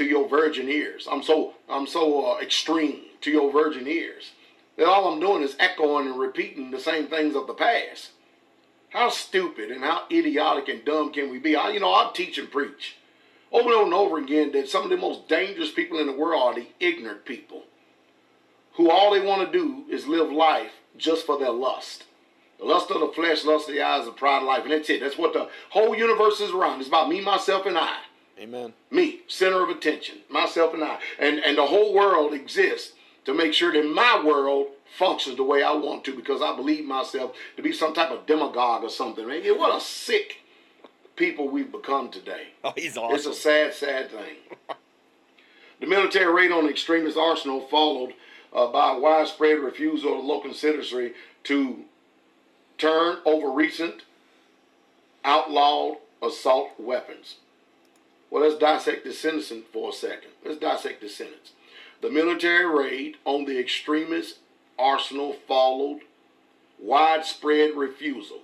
to 0.00 0.06
your 0.06 0.26
virgin 0.26 0.70
ears. 0.70 1.06
I'm 1.12 1.22
so 1.22 1.52
I'm 1.68 1.86
so 1.86 2.32
uh, 2.32 2.38
extreme 2.40 3.02
to 3.20 3.30
your 3.30 3.52
virgin 3.52 3.86
ears 3.86 4.30
that 4.78 4.88
all 4.88 5.12
I'm 5.12 5.20
doing 5.20 5.42
is 5.42 5.54
echoing 5.58 6.06
and 6.06 6.18
repeating 6.18 6.70
the 6.70 6.80
same 6.80 7.06
things 7.06 7.36
of 7.36 7.46
the 7.46 7.52
past. 7.52 8.12
How 8.88 9.10
stupid 9.10 9.70
and 9.70 9.84
how 9.84 10.04
idiotic 10.10 10.70
and 10.70 10.82
dumb 10.86 11.12
can 11.12 11.30
we 11.30 11.38
be? 11.38 11.54
I, 11.54 11.72
you 11.72 11.80
know, 11.80 11.92
I 11.92 12.10
teach 12.14 12.38
and 12.38 12.50
preach 12.50 12.96
over 13.52 13.70
and 13.74 13.92
over 13.92 14.16
again 14.16 14.52
that 14.52 14.70
some 14.70 14.84
of 14.84 14.88
the 14.88 14.96
most 14.96 15.28
dangerous 15.28 15.70
people 15.70 15.98
in 15.98 16.06
the 16.06 16.14
world 16.14 16.42
are 16.42 16.54
the 16.54 16.68
ignorant 16.80 17.26
people 17.26 17.64
who 18.76 18.90
all 18.90 19.12
they 19.12 19.20
want 19.20 19.52
to 19.52 19.58
do 19.58 19.84
is 19.90 20.06
live 20.06 20.32
life 20.32 20.72
just 20.96 21.26
for 21.26 21.38
their 21.38 21.50
lust. 21.50 22.04
The 22.58 22.64
lust 22.64 22.90
of 22.90 23.00
the 23.00 23.08
flesh, 23.08 23.44
lust 23.44 23.68
of 23.68 23.74
the 23.74 23.82
eyes, 23.82 24.06
the 24.06 24.12
pride 24.12 24.38
of 24.38 24.44
life. 24.44 24.62
And 24.62 24.72
that's 24.72 24.88
it. 24.88 25.00
That's 25.00 25.18
what 25.18 25.34
the 25.34 25.50
whole 25.68 25.94
universe 25.94 26.40
is 26.40 26.52
around. 26.52 26.78
It's 26.78 26.88
about 26.88 27.10
me, 27.10 27.20
myself, 27.20 27.66
and 27.66 27.76
I. 27.76 27.98
Amen. 28.40 28.72
Me, 28.90 29.20
center 29.28 29.62
of 29.62 29.68
attention, 29.68 30.18
myself 30.30 30.72
and 30.72 30.82
I. 30.82 30.98
And, 31.18 31.38
and 31.40 31.58
the 31.58 31.66
whole 31.66 31.92
world 31.92 32.32
exists 32.32 32.94
to 33.26 33.34
make 33.34 33.52
sure 33.52 33.70
that 33.72 33.84
my 33.84 34.22
world 34.24 34.68
functions 34.96 35.36
the 35.36 35.44
way 35.44 35.62
I 35.62 35.72
want 35.72 36.04
to 36.04 36.16
because 36.16 36.40
I 36.40 36.56
believe 36.56 36.86
myself 36.86 37.34
to 37.56 37.62
be 37.62 37.72
some 37.72 37.92
type 37.92 38.10
of 38.10 38.26
demagogue 38.26 38.82
or 38.82 38.88
something. 38.88 39.28
Man, 39.28 39.42
what 39.58 39.76
a 39.76 39.80
sick 39.80 40.38
people 41.16 41.48
we've 41.48 41.70
become 41.70 42.10
today. 42.10 42.48
Oh, 42.64 42.72
he's 42.76 42.96
awesome. 42.96 43.16
It's 43.16 43.26
a 43.26 43.34
sad, 43.34 43.74
sad 43.74 44.10
thing. 44.10 44.36
the 45.80 45.86
military 45.86 46.32
raid 46.32 46.50
on 46.50 46.64
the 46.64 46.70
extremist 46.70 47.16
arsenal 47.16 47.60
followed 47.68 48.14
uh, 48.54 48.66
by 48.68 48.94
a 48.94 48.98
widespread 48.98 49.58
refusal 49.58 50.18
of 50.18 50.24
local 50.24 50.52
citizenry 50.54 51.12
to 51.44 51.84
turn 52.78 53.18
over 53.24 53.50
recent 53.50 54.02
outlawed 55.24 55.98
assault 56.22 56.70
weapons. 56.78 57.36
Well, 58.30 58.42
let's 58.42 58.58
dissect 58.58 59.04
the 59.04 59.12
sentence 59.12 59.52
for 59.72 59.90
a 59.90 59.92
second. 59.92 60.30
Let's 60.44 60.60
dissect 60.60 61.00
the 61.00 61.08
sentence. 61.08 61.52
The 62.00 62.10
military 62.10 62.64
raid 62.64 63.16
on 63.24 63.44
the 63.44 63.58
extremist 63.58 64.38
arsenal 64.78 65.36
followed 65.46 66.00
widespread 66.80 67.76
refusal. 67.76 68.38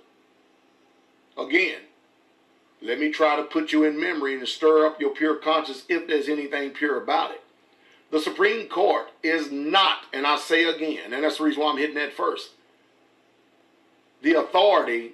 Again, 1.37 1.81
let 2.81 2.99
me 2.99 3.11
try 3.11 3.35
to 3.35 3.43
put 3.43 3.71
you 3.71 3.83
in 3.83 3.99
memory 3.99 4.37
and 4.37 4.47
stir 4.47 4.85
up 4.85 4.99
your 4.99 5.09
pure 5.11 5.35
conscience 5.35 5.83
if 5.89 6.07
there's 6.07 6.29
anything 6.29 6.71
pure 6.71 7.01
about 7.01 7.31
it. 7.31 7.43
The 8.11 8.19
Supreme 8.19 8.67
Court 8.67 9.07
is 9.23 9.51
not, 9.51 10.01
and 10.13 10.25
I 10.27 10.37
say 10.37 10.65
again, 10.65 11.13
and 11.13 11.23
that's 11.23 11.37
the 11.39 11.45
reason 11.45 11.61
why 11.61 11.71
I'm 11.71 11.77
hitting 11.77 11.95
that 11.95 12.13
first, 12.13 12.51
the 14.21 14.33
authority 14.33 15.13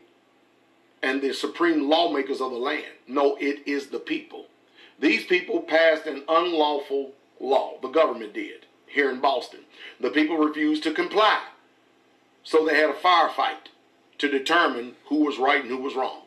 and 1.01 1.21
the 1.21 1.34
supreme 1.34 1.89
lawmakers 1.89 2.41
of 2.41 2.51
the 2.51 2.57
land. 2.57 2.86
No, 3.07 3.36
it 3.38 3.67
is 3.67 3.88
the 3.88 3.99
people. 3.99 4.45
These 5.04 5.26
people 5.26 5.60
passed 5.60 6.06
an 6.06 6.24
unlawful 6.30 7.12
law. 7.38 7.74
The 7.82 7.89
government 7.89 8.34
did 8.34 8.68
here 8.88 9.12
in 9.12 9.20
Boston. 9.20 9.60
The 9.99 10.10
people 10.10 10.38
refused 10.38 10.82
to 10.84 10.93
comply. 10.93 11.41
So 12.41 12.66
they 12.66 12.78
had 12.80 12.89
a 12.89 12.93
firefight 12.93 13.68
to 14.20 14.30
determine 14.30 14.95
who 15.08 15.26
was 15.26 15.38
right 15.38 15.60
and 15.60 15.70
who 15.70 15.80
was 15.80 15.95
wrong. 15.95 16.22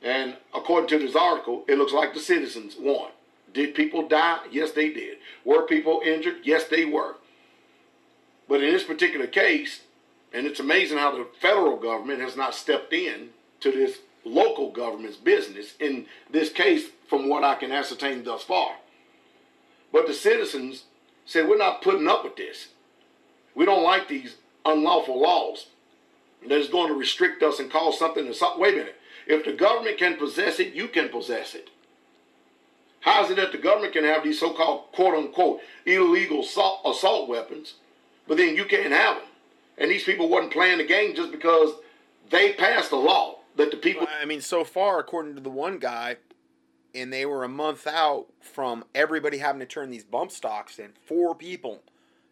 And 0.00 0.36
according 0.54 0.88
to 0.90 0.98
this 1.00 1.16
article, 1.16 1.64
it 1.66 1.76
looks 1.76 1.92
like 1.92 2.14
the 2.14 2.20
citizens 2.20 2.76
won. 2.78 3.10
Did 3.52 3.74
people 3.74 4.06
die? 4.06 4.42
Yes, 4.52 4.70
they 4.70 4.90
did. 4.90 5.18
Were 5.44 5.62
people 5.62 6.02
injured? 6.04 6.36
Yes, 6.44 6.68
they 6.68 6.84
were. 6.84 7.16
But 8.48 8.62
in 8.62 8.72
this 8.72 8.84
particular 8.84 9.26
case, 9.26 9.80
and 10.32 10.46
it's 10.46 10.60
amazing 10.60 10.98
how 10.98 11.10
the 11.10 11.26
federal 11.40 11.78
government 11.78 12.20
has 12.20 12.36
not 12.36 12.54
stepped 12.54 12.92
in 12.92 13.30
to 13.58 13.72
this 13.72 13.98
local 14.26 14.70
government's 14.70 15.16
business 15.16 15.74
in 15.78 16.06
this 16.30 16.50
case, 16.50 16.86
from 17.08 17.28
what 17.28 17.44
I 17.44 17.54
can 17.54 17.72
ascertain 17.72 18.24
thus 18.24 18.42
far. 18.42 18.72
But 19.92 20.06
the 20.06 20.14
citizens 20.14 20.84
said, 21.24 21.48
We're 21.48 21.56
not 21.56 21.82
putting 21.82 22.08
up 22.08 22.24
with 22.24 22.36
this. 22.36 22.68
We 23.54 23.64
don't 23.64 23.84
like 23.84 24.08
these 24.08 24.36
unlawful 24.64 25.20
laws 25.20 25.66
that 26.42 26.58
is 26.58 26.68
going 26.68 26.88
to 26.88 26.98
restrict 26.98 27.42
us 27.42 27.58
and 27.58 27.70
cause 27.70 27.98
something 27.98 28.26
to 28.26 28.34
something. 28.34 28.60
Wait 28.60 28.74
a 28.74 28.78
minute. 28.78 28.96
If 29.26 29.44
the 29.44 29.52
government 29.52 29.98
can 29.98 30.16
possess 30.16 30.60
it, 30.60 30.74
you 30.74 30.88
can 30.88 31.08
possess 31.08 31.54
it. 31.54 31.70
How 33.00 33.24
is 33.24 33.30
it 33.30 33.36
that 33.36 33.52
the 33.52 33.58
government 33.58 33.92
can 33.92 34.04
have 34.04 34.24
these 34.24 34.40
so 34.40 34.52
called 34.52 34.92
quote 34.92 35.14
unquote 35.14 35.60
illegal 35.84 36.40
assault, 36.40 36.80
assault 36.84 37.28
weapons, 37.28 37.74
but 38.26 38.36
then 38.36 38.56
you 38.56 38.64
can't 38.64 38.92
have 38.92 39.16
them? 39.16 39.26
And 39.78 39.90
these 39.90 40.04
people 40.04 40.28
wasn't 40.28 40.52
playing 40.52 40.78
the 40.78 40.84
game 40.84 41.14
just 41.14 41.30
because 41.30 41.70
they 42.30 42.52
passed 42.54 42.92
a 42.92 42.96
law 42.96 43.36
that 43.56 43.70
the 43.70 43.76
people. 43.76 44.06
I 44.20 44.24
mean, 44.24 44.40
so 44.40 44.64
far, 44.64 44.98
according 44.98 45.34
to 45.34 45.40
the 45.40 45.50
one 45.50 45.78
guy, 45.78 46.16
and 46.94 47.12
they 47.12 47.26
were 47.26 47.44
a 47.44 47.48
month 47.48 47.86
out 47.86 48.26
from 48.40 48.84
everybody 48.94 49.38
having 49.38 49.60
to 49.60 49.66
turn 49.66 49.90
these 49.90 50.04
bump 50.04 50.30
stocks 50.30 50.78
in. 50.78 50.92
Four 51.04 51.34
people 51.34 51.82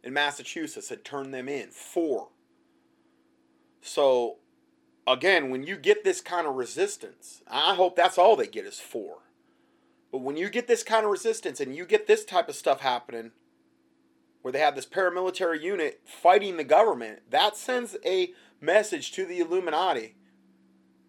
in 0.03 0.13
Massachusetts 0.13 0.89
had 0.89 1.05
turned 1.05 1.35
them 1.35 1.49
in. 1.49 1.69
Four. 1.71 2.29
So, 3.83 4.37
again, 5.07 5.51
when 5.51 5.65
you 5.65 5.77
get 5.77 6.05
this 6.05 6.21
kind 6.21 6.47
of 6.47 6.55
resistance, 6.55 7.43
I 7.47 7.75
hope 7.75 7.97
that's 7.97 8.17
all 8.17 8.37
they 8.37 8.47
get 8.47 8.65
is 8.65 8.81
four. 8.81 9.19
But 10.11 10.23
when 10.23 10.37
you 10.37 10.49
get 10.49 10.67
this 10.67 10.83
kind 10.83 11.05
of 11.05 11.11
resistance 11.11 11.61
and 11.61 11.75
you 11.77 11.85
get 11.85 12.07
this 12.07 12.25
type 12.25 12.49
of 12.49 12.55
stuff 12.55 12.81
happening, 12.81 13.33
where 14.41 14.53
they 14.53 14.61
have 14.61 14.77
this 14.77 14.87
paramilitary 14.87 15.61
unit 15.61 16.01
fighting 16.05 16.57
the 16.57 16.65
government, 16.65 17.31
that 17.31 17.57
sends 17.57 17.97
a 18.05 18.33
message 18.61 19.13
to 19.13 19.27
the 19.27 19.41
Illuminati 19.41 20.15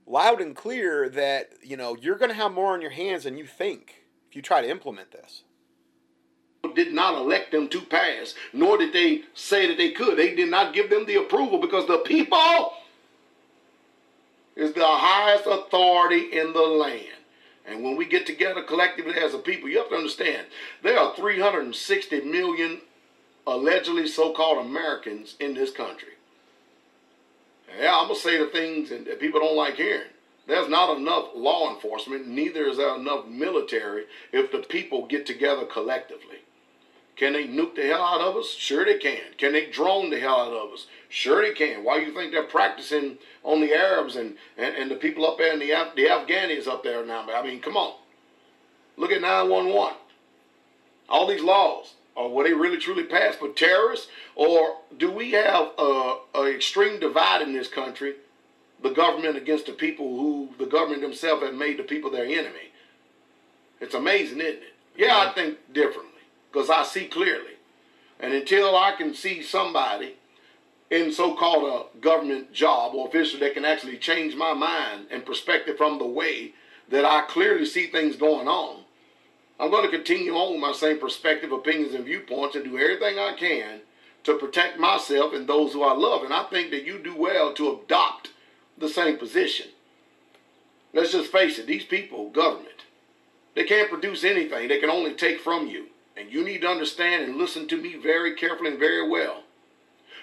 loud 0.08 0.42
and 0.42 0.56
clear 0.56 1.10
that, 1.10 1.50
you 1.64 1.78
know, 1.78 1.96
you're 2.00 2.18
going 2.18 2.30
to 2.30 2.36
have 2.36 2.52
more 2.52 2.74
on 2.74 2.82
your 2.82 2.92
hands 2.92 3.24
than 3.24 3.38
you 3.38 3.46
think 3.46 4.04
if 4.30 4.36
you 4.36 4.42
try 4.42 4.62
to 4.62 4.70
implement 4.70 5.12
this. 5.12 5.44
Did 6.76 6.94
not 6.94 7.16
elect 7.16 7.52
them 7.52 7.70
to 7.70 7.82
pass, 7.82 8.34
nor 8.52 8.78
did 8.78 8.92
they 8.92 9.22
say 9.34 9.68
that 9.68 9.78
they 9.78 9.92
could. 9.92 10.18
They 10.18 10.36
did 10.36 10.50
not 10.50 10.74
give 10.74 10.90
them 10.90 11.06
the 11.06 11.16
approval 11.16 11.60
because 11.60 11.88
the 11.88 12.00
people 12.00 12.74
is 14.56 14.74
the 14.74 14.86
highest 14.86 15.46
authority 15.46 16.38
in 16.38 16.54
the 16.54 16.62
land. 16.62 17.08
And 17.68 17.84
when 17.84 17.96
we 17.96 18.06
get 18.06 18.26
together 18.26 18.64
collectively 18.64 19.14
as 19.14 19.34
a 19.34 19.40
people, 19.40 19.70
you 19.70 19.78
have 19.78 19.90
to 19.90 19.96
understand 19.96 20.48
there 20.84 21.00
are 21.00 21.16
360 21.16 22.22
million 22.22 22.82
allegedly 23.48 24.08
so 24.08 24.34
called 24.34 24.66
Americans 24.66 25.36
in 25.40 25.54
this 25.54 25.72
country. 25.72 26.15
Yeah, 27.80 27.98
I'm 27.98 28.08
to 28.08 28.16
say 28.16 28.38
the 28.38 28.48
things 28.48 28.90
that 28.90 29.20
people 29.20 29.40
don't 29.40 29.58
like 29.58 29.76
hearing. 29.76 30.10
There's 30.48 30.70
not 30.70 30.96
enough 30.98 31.30
law 31.36 31.74
enforcement, 31.74 32.28
neither 32.28 32.68
is 32.68 32.78
there 32.78 32.96
enough 32.96 33.26
military 33.28 34.06
if 34.32 34.52
the 34.52 34.60
people 34.60 35.08
get 35.08 35.26
together 35.26 35.66
collectively. 35.66 36.38
Can 37.16 37.34
they 37.34 37.48
nuke 37.48 37.76
the 37.76 37.84
hell 37.88 38.02
out 38.02 38.22
of 38.22 38.36
us? 38.36 38.50
Sure 38.50 38.84
they 38.84 38.98
can. 38.98 39.22
Can 39.38 39.54
they 39.54 39.68
drone 39.68 40.10
the 40.10 40.20
hell 40.20 40.42
out 40.42 40.54
of 40.54 40.74
us? 40.74 40.88
Sure 41.08 41.42
they 41.42 41.54
can. 41.54 41.84
Why 41.84 42.00
do 42.00 42.06
you 42.06 42.14
think 42.14 42.32
they're 42.32 42.44
practicing 42.44 43.18
on 43.44 43.62
the 43.62 43.74
Arabs 43.74 44.18
and, 44.18 44.36
and, 44.58 44.76
and 44.76 44.92
the 44.92 44.96
people 44.96 45.26
up 45.26 45.38
there 45.38 45.54
and 45.54 45.62
the, 45.62 45.72
Af- 45.72 45.96
the 45.96 46.08
Afghanis 46.08 46.68
up 46.68 46.84
there 46.84 47.06
now? 47.06 47.26
I 47.34 47.42
mean, 47.42 47.62
come 47.62 47.78
on. 47.78 47.96
Look 48.98 49.12
at 49.12 49.22
911. 49.22 49.96
All 51.08 51.28
these 51.28 51.42
laws. 51.42 51.94
Or 52.16 52.30
were 52.30 52.44
they 52.44 52.54
really 52.54 52.78
truly 52.78 53.04
passed 53.04 53.40
for 53.40 53.50
terrorists? 53.50 54.08
Or 54.36 54.78
do 54.98 55.12
we 55.12 55.32
have 55.32 55.72
a, 55.78 56.18
a 56.34 56.56
extreme 56.56 57.00
divide 57.00 57.42
in 57.42 57.54
this 57.54 57.68
country, 57.68 58.16
the 58.82 58.92
government 58.92 59.38
against 59.38 59.66
the 59.66 59.74
people 59.74 60.16
who 60.18 60.50
the 60.58 60.66
government 60.66 61.02
themselves 61.02 61.44
have 61.44 61.54
made 61.54 61.78
the 61.78 61.84
people 61.84 62.10
their 62.10 62.26
enemy? 62.26 62.72
It's 63.82 63.96
amazing, 63.96 64.40
isn't 64.40 64.64
it? 64.64 64.74
Yeah, 64.96 65.18
I 65.18 65.34
think 65.34 65.74
differently 65.74 66.12
because 66.52 66.70
I 66.70 66.84
see 66.84 67.06
clearly. 67.08 67.56
And 68.18 68.34
until 68.34 68.78
I 68.78 68.94
can 68.94 69.14
see 69.14 69.44
somebody 69.44 70.16
in 70.90 71.12
so-called 71.12 71.90
a 71.96 72.00
government 72.00 72.54
job 72.54 72.96
or 72.96 73.08
official 73.08 73.42
that 73.42 73.54
can 73.54 73.66
actually 73.66 73.98
change 73.98 74.36
my 74.36 74.54
mind 74.54 75.08
and 75.12 75.26
perspective 75.26 75.78
from 75.78 76.00
the 76.00 76.06
way 76.06 76.54
that 76.90 77.04
I 77.04 77.24
clearly 77.24 77.66
see 77.66 77.88
things 77.88 78.16
going 78.16 78.48
on, 78.48 78.85
I'm 79.60 79.72
going 79.72 79.90
to 79.90 79.96
continue 79.96 80.34
on 80.34 80.54
with 80.54 80.62
my 80.62 80.74
same 80.74 81.00
perspective, 81.00 81.52
opinions, 81.52 81.94
and 81.94 82.06
viewpoints 82.06 82.56
and 82.56 82.66
do 82.66 82.78
everything 82.78 83.18
I 83.18 83.36
can 83.38 83.82
to 84.26 84.38
protect 84.38 84.80
myself 84.80 85.34
and 85.34 85.48
those 85.48 85.74
who 85.74 85.84
I 85.84 85.94
love. 85.94 86.24
And 86.24 86.34
I 86.34 86.44
think 86.44 86.72
that 86.72 86.86
you 86.86 87.00
do 87.00 87.16
well 87.16 87.54
to 87.54 87.80
adopt 87.82 88.32
the 88.78 88.90
same 88.90 89.18
position. 89.18 89.68
Let's 90.94 91.12
just 91.12 91.32
face 91.32 91.58
it, 91.60 91.68
these 91.68 91.86
people, 91.86 92.30
government, 92.30 92.84
they 93.54 93.64
can't 93.64 93.90
produce 93.90 94.24
anything. 94.24 94.68
They 94.68 94.80
can 94.80 94.90
only 94.90 95.14
take 95.14 95.40
from 95.40 95.68
you. 95.68 95.88
And 96.18 96.32
you 96.32 96.44
need 96.44 96.62
to 96.62 96.70
understand 96.70 97.24
and 97.24 97.38
listen 97.38 97.68
to 97.70 97.78
me 97.78 97.96
very 97.96 98.36
carefully 98.36 98.72
and 98.72 98.80
very 98.80 99.08
well. 99.08 99.44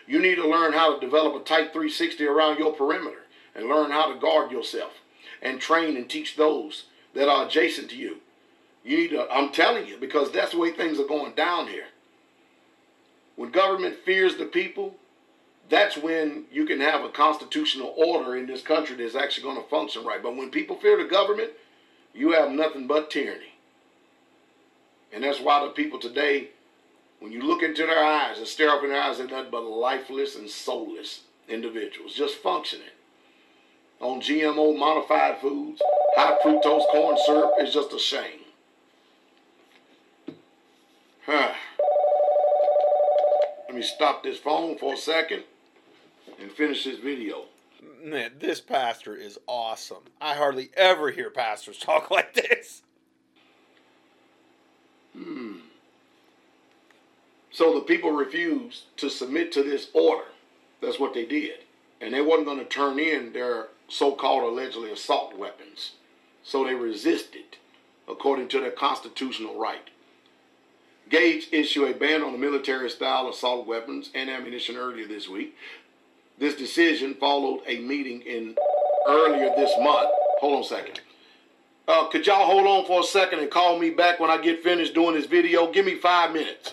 You 0.07 0.21
need 0.21 0.37
to 0.37 0.49
learn 0.49 0.73
how 0.73 0.95
to 0.95 1.01
develop 1.01 1.35
a 1.35 1.45
tight 1.45 1.73
360 1.73 2.25
around 2.27 2.59
your 2.59 2.73
perimeter 2.73 3.25
and 3.55 3.69
learn 3.69 3.91
how 3.91 4.13
to 4.13 4.19
guard 4.19 4.51
yourself 4.51 4.93
and 5.41 5.61
train 5.61 5.97
and 5.97 6.09
teach 6.09 6.37
those 6.37 6.87
that 7.15 7.29
are 7.29 7.47
adjacent 7.47 7.91
to 7.91 7.97
you. 7.97 8.19
You 8.85 8.97
need 8.97 9.09
to, 9.09 9.29
I'm 9.31 9.53
telling 9.53 9.87
you, 9.87 9.97
because 9.99 10.33
that's 10.33 10.53
the 10.53 10.59
way 10.59 10.73
things 10.73 10.99
are 10.99 11.07
going 11.07 11.35
down 11.35 11.69
here. 11.69 11.87
When 13.37 13.51
government 13.51 13.97
fears 14.05 14.37
the 14.37 14.45
people, 14.45 14.97
that's 15.69 15.97
when 15.97 16.45
you 16.53 16.67
can 16.67 16.81
have 16.81 17.05
a 17.05 17.09
constitutional 17.09 17.95
order 17.97 18.37
in 18.37 18.47
this 18.47 18.63
country 18.63 18.97
that's 18.97 19.15
actually 19.15 19.45
going 19.45 19.63
to 19.63 19.69
function 19.69 20.05
right. 20.05 20.23
But 20.23 20.37
when 20.37 20.51
people 20.51 20.77
fear 20.77 20.97
the 20.97 21.09
government, 21.09 21.53
you 22.13 22.33
have 22.33 22.51
nothing 22.51 22.87
but 22.87 23.11
tyranny. 23.11 23.55
And 25.13 25.25
that's 25.25 25.41
why 25.41 25.65
the 25.65 25.71
people 25.71 25.99
today, 25.99 26.51
when 27.21 27.33
you 27.33 27.43
look 27.43 27.63
into 27.63 27.87
their 27.87 28.05
eyes 28.05 28.39
and 28.39 28.47
stare 28.47 28.71
up 28.71 28.83
in 28.83 28.91
their 28.91 29.01
eyes, 29.01 29.19
they're 29.19 29.27
nothing 29.27 29.51
but 29.51 29.63
lifeless 29.63 30.37
and 30.37 30.49
soulless 30.49 31.21
individuals, 31.49 32.15
just 32.15 32.37
functioning 32.37 32.87
on 34.01 34.21
GMO 34.21 34.77
modified 34.77 35.41
foods. 35.41 35.81
High 36.17 36.39
fructose 36.45 36.87
corn 36.91 37.17
syrup 37.25 37.53
is 37.61 37.73
just 37.73 37.93
a 37.93 37.99
shame. 37.99 38.42
Huh. 41.27 41.53
Let 43.69 43.77
me 43.77 43.83
stop 43.83 44.23
this 44.23 44.39
phone 44.39 44.77
for 44.77 44.95
a 44.95 44.97
second 44.97 45.45
and 46.41 46.51
finish 46.51 46.85
this 46.85 46.99
video. 46.99 47.45
Man, 48.03 48.33
this 48.41 48.61
pastor 48.61 49.15
is 49.15 49.39
awesome. 49.47 50.05
I 50.21 50.35
hardly 50.35 50.71
ever 50.77 51.11
hear 51.11 51.31
pastors 51.31 51.79
talk 51.81 52.11
like 52.11 52.35
this. 52.35 52.83
Hmm. 55.17 55.59
So 57.53 57.75
the 57.75 57.81
people 57.83 58.11
refused 58.11 58.85
to 58.97 59.09
submit 59.09 59.53
to 59.53 59.63
this 59.63 59.91
order. 59.93 60.25
That's 60.81 60.99
what 60.99 61.15
they 61.15 61.27
did. 61.27 61.61
And 62.01 62.13
they 62.13 62.21
wasn't 62.21 62.47
going 62.47 62.59
to 62.59 62.65
turn 62.65 62.99
in 62.99 63.33
their 63.33 63.69
so-called 63.89 64.43
allegedly 64.43 64.91
assault 64.91 65.39
weapons. 65.39 65.93
So 66.43 66.65
they 66.65 66.75
resisted 66.75 67.59
according 68.09 68.49
to 68.49 68.61
their 68.61 68.73
constitutional 68.73 69.57
right. 69.59 69.91
Gage 71.09 71.49
issued 71.53 71.91
a 71.91 71.95
ban 71.99 72.23
on 72.23 72.33
the 72.33 72.39
military 72.39 72.89
style 72.89 73.29
assault 73.29 73.67
weapons 73.67 74.11
and 74.15 74.31
ammunition 74.31 74.77
earlier 74.77 75.07
this 75.07 75.29
week. 75.29 75.57
This 76.39 76.55
decision 76.55 77.15
followed 77.15 77.61
a 77.67 77.79
meeting 77.81 78.23
in 78.23 78.57
earlier 79.07 79.53
this 79.57 79.73
month. 79.79 80.11
Hold 80.41 80.55
on 80.55 80.61
a 80.63 80.65
second. 80.65 81.01
Uh, 81.87 82.09
could 82.09 82.27
y'all 82.27 82.47
hold 82.47 82.67
on 82.67 82.87
for 82.87 83.01
a 83.01 83.05
second 83.05 83.41
and 83.41 83.51
call 83.51 83.79
me 83.79 83.91
back 83.91 84.21
when 84.21 84.31
I 84.31 84.41
get 84.41 84.63
finished 84.63 84.95
doing 84.95 85.15
this 85.15 85.27
video? 85.27 85.71
Give 85.71 85.85
me 85.85 85.97
five 85.97 86.33
minutes. 86.33 86.73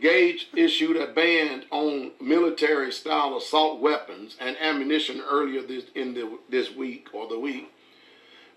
Gage 0.00 0.48
issued 0.54 0.96
a 0.96 1.08
ban 1.08 1.64
on 1.70 2.12
military 2.20 2.92
style 2.92 3.36
assault 3.36 3.80
weapons 3.80 4.36
and 4.38 4.56
ammunition 4.60 5.20
earlier 5.28 5.62
this 5.62 5.86
in 5.94 6.14
the, 6.14 6.38
this 6.48 6.72
week 6.72 7.08
or 7.12 7.26
the 7.28 7.38
week. 7.38 7.72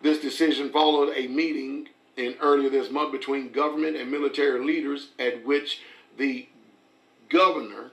This 0.01 0.19
decision 0.19 0.71
followed 0.71 1.13
a 1.15 1.27
meeting 1.27 1.89
in 2.17 2.35
earlier 2.41 2.69
this 2.69 2.91
month 2.91 3.11
between 3.11 3.51
government 3.51 3.95
and 3.95 4.11
military 4.11 4.63
leaders 4.63 5.09
at 5.17 5.45
which 5.45 5.81
the 6.17 6.47
governor 7.29 7.91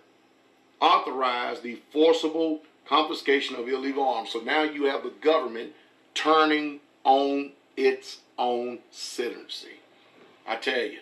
authorized 0.80 1.62
the 1.62 1.80
forcible 1.92 2.62
confiscation 2.86 3.56
of 3.56 3.68
illegal 3.68 4.06
arms. 4.06 4.30
So 4.30 4.40
now 4.40 4.62
you 4.62 4.84
have 4.84 5.02
the 5.02 5.12
government 5.20 5.72
turning 6.14 6.80
on 7.04 7.52
its 7.76 8.18
own 8.38 8.78
citizenry. 8.90 9.80
I 10.46 10.56
tell 10.56 10.82
you. 10.82 10.98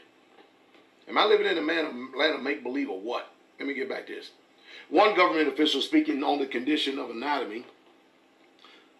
Am 1.08 1.16
I 1.16 1.24
living 1.24 1.46
in 1.46 1.56
a 1.56 1.62
man, 1.62 2.10
land 2.16 2.34
of 2.34 2.42
make 2.42 2.62
believe 2.62 2.90
or 2.90 3.00
what? 3.00 3.30
Let 3.58 3.68
me 3.68 3.74
get 3.74 3.88
back 3.88 4.06
to 4.08 4.14
this. 4.14 4.30
One 4.90 5.16
government 5.16 5.48
official 5.48 5.80
speaking 5.80 6.22
on 6.22 6.38
the 6.38 6.46
condition 6.46 6.98
of 6.98 7.10
anatomy 7.10 7.64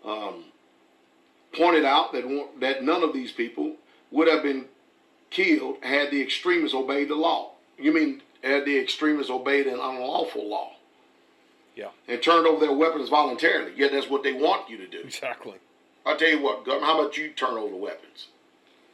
um, 0.05 0.45
pointed 1.53 1.85
out 1.85 2.13
that, 2.13 2.25
that 2.61 2.85
none 2.85 3.03
of 3.03 3.13
these 3.13 3.33
people 3.33 3.75
would 4.11 4.29
have 4.29 4.43
been 4.43 4.67
killed 5.31 5.77
had 5.83 6.11
the 6.11 6.23
extremists 6.23 6.75
obeyed 6.75 7.09
the 7.09 7.15
law. 7.15 7.53
You 7.79 7.93
mean 7.93 8.23
had 8.43 8.65
the 8.65 8.79
extremists 8.79 9.31
obeyed 9.31 9.67
an 9.67 9.81
unlawful 9.81 10.49
law? 10.49 10.73
Yeah. 11.75 11.91
And 12.09 12.23
turned 12.23 12.47
over 12.47 12.65
their 12.65 12.75
weapons 12.75 13.09
voluntarily. 13.09 13.73
Yeah, 13.77 13.89
that's 13.89 14.09
what 14.09 14.23
they 14.23 14.33
want 14.33 14.71
you 14.71 14.79
to 14.79 14.87
do. 14.87 15.01
Exactly. 15.01 15.55
I'll 16.07 16.17
tell 16.17 16.29
you 16.29 16.41
what, 16.41 16.65
government, 16.65 16.91
how 16.91 17.01
about 17.01 17.17
you 17.17 17.31
turn 17.31 17.55
over 17.55 17.77
weapons 17.77 18.29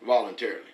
voluntarily? 0.04 0.64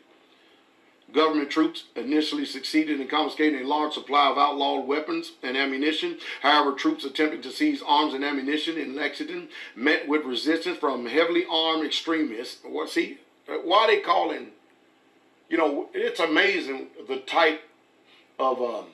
Government 1.12 1.50
troops 1.50 1.84
initially 1.96 2.44
succeeded 2.44 3.00
in 3.00 3.08
confiscating 3.08 3.62
a 3.62 3.66
large 3.66 3.94
supply 3.94 4.30
of 4.30 4.36
outlawed 4.36 4.86
weapons 4.86 5.32
and 5.42 5.56
ammunition. 5.56 6.18
However, 6.42 6.76
troops 6.76 7.04
attempting 7.04 7.40
to 7.42 7.50
seize 7.50 7.82
arms 7.86 8.12
and 8.12 8.22
ammunition 8.22 8.76
in 8.76 8.94
Lexington 8.94 9.48
met 9.74 10.06
with 10.06 10.24
resistance 10.24 10.76
from 10.78 11.06
heavily 11.06 11.46
armed 11.50 11.86
extremists. 11.86 12.58
What 12.62 12.90
see? 12.90 13.18
Why 13.48 13.86
they 13.86 14.00
calling? 14.00 14.48
You 15.48 15.56
know, 15.56 15.88
it's 15.94 16.20
amazing 16.20 16.88
the 17.08 17.18
type 17.20 17.62
of 18.38 18.60
um, 18.60 18.86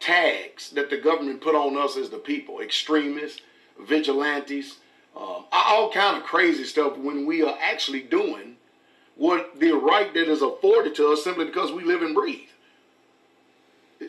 tags 0.00 0.70
that 0.70 0.90
the 0.90 0.98
government 0.98 1.40
put 1.40 1.54
on 1.54 1.76
us 1.78 1.96
as 1.96 2.10
the 2.10 2.18
people: 2.18 2.60
extremists, 2.60 3.40
vigilantes, 3.80 4.76
um, 5.16 5.44
all 5.50 5.90
kind 5.90 6.18
of 6.18 6.24
crazy 6.24 6.64
stuff 6.64 6.98
when 6.98 7.26
we 7.26 7.42
are 7.42 7.56
actually 7.62 8.02
doing 8.02 8.56
what 9.16 9.58
the 9.58 9.72
right 9.72 10.12
that 10.12 10.30
is 10.30 10.42
afforded 10.42 10.94
to 10.96 11.08
us 11.08 11.24
simply 11.24 11.46
because 11.46 11.72
we 11.72 11.84
live 11.84 12.02
and 12.02 12.14
breathe. 12.14 12.48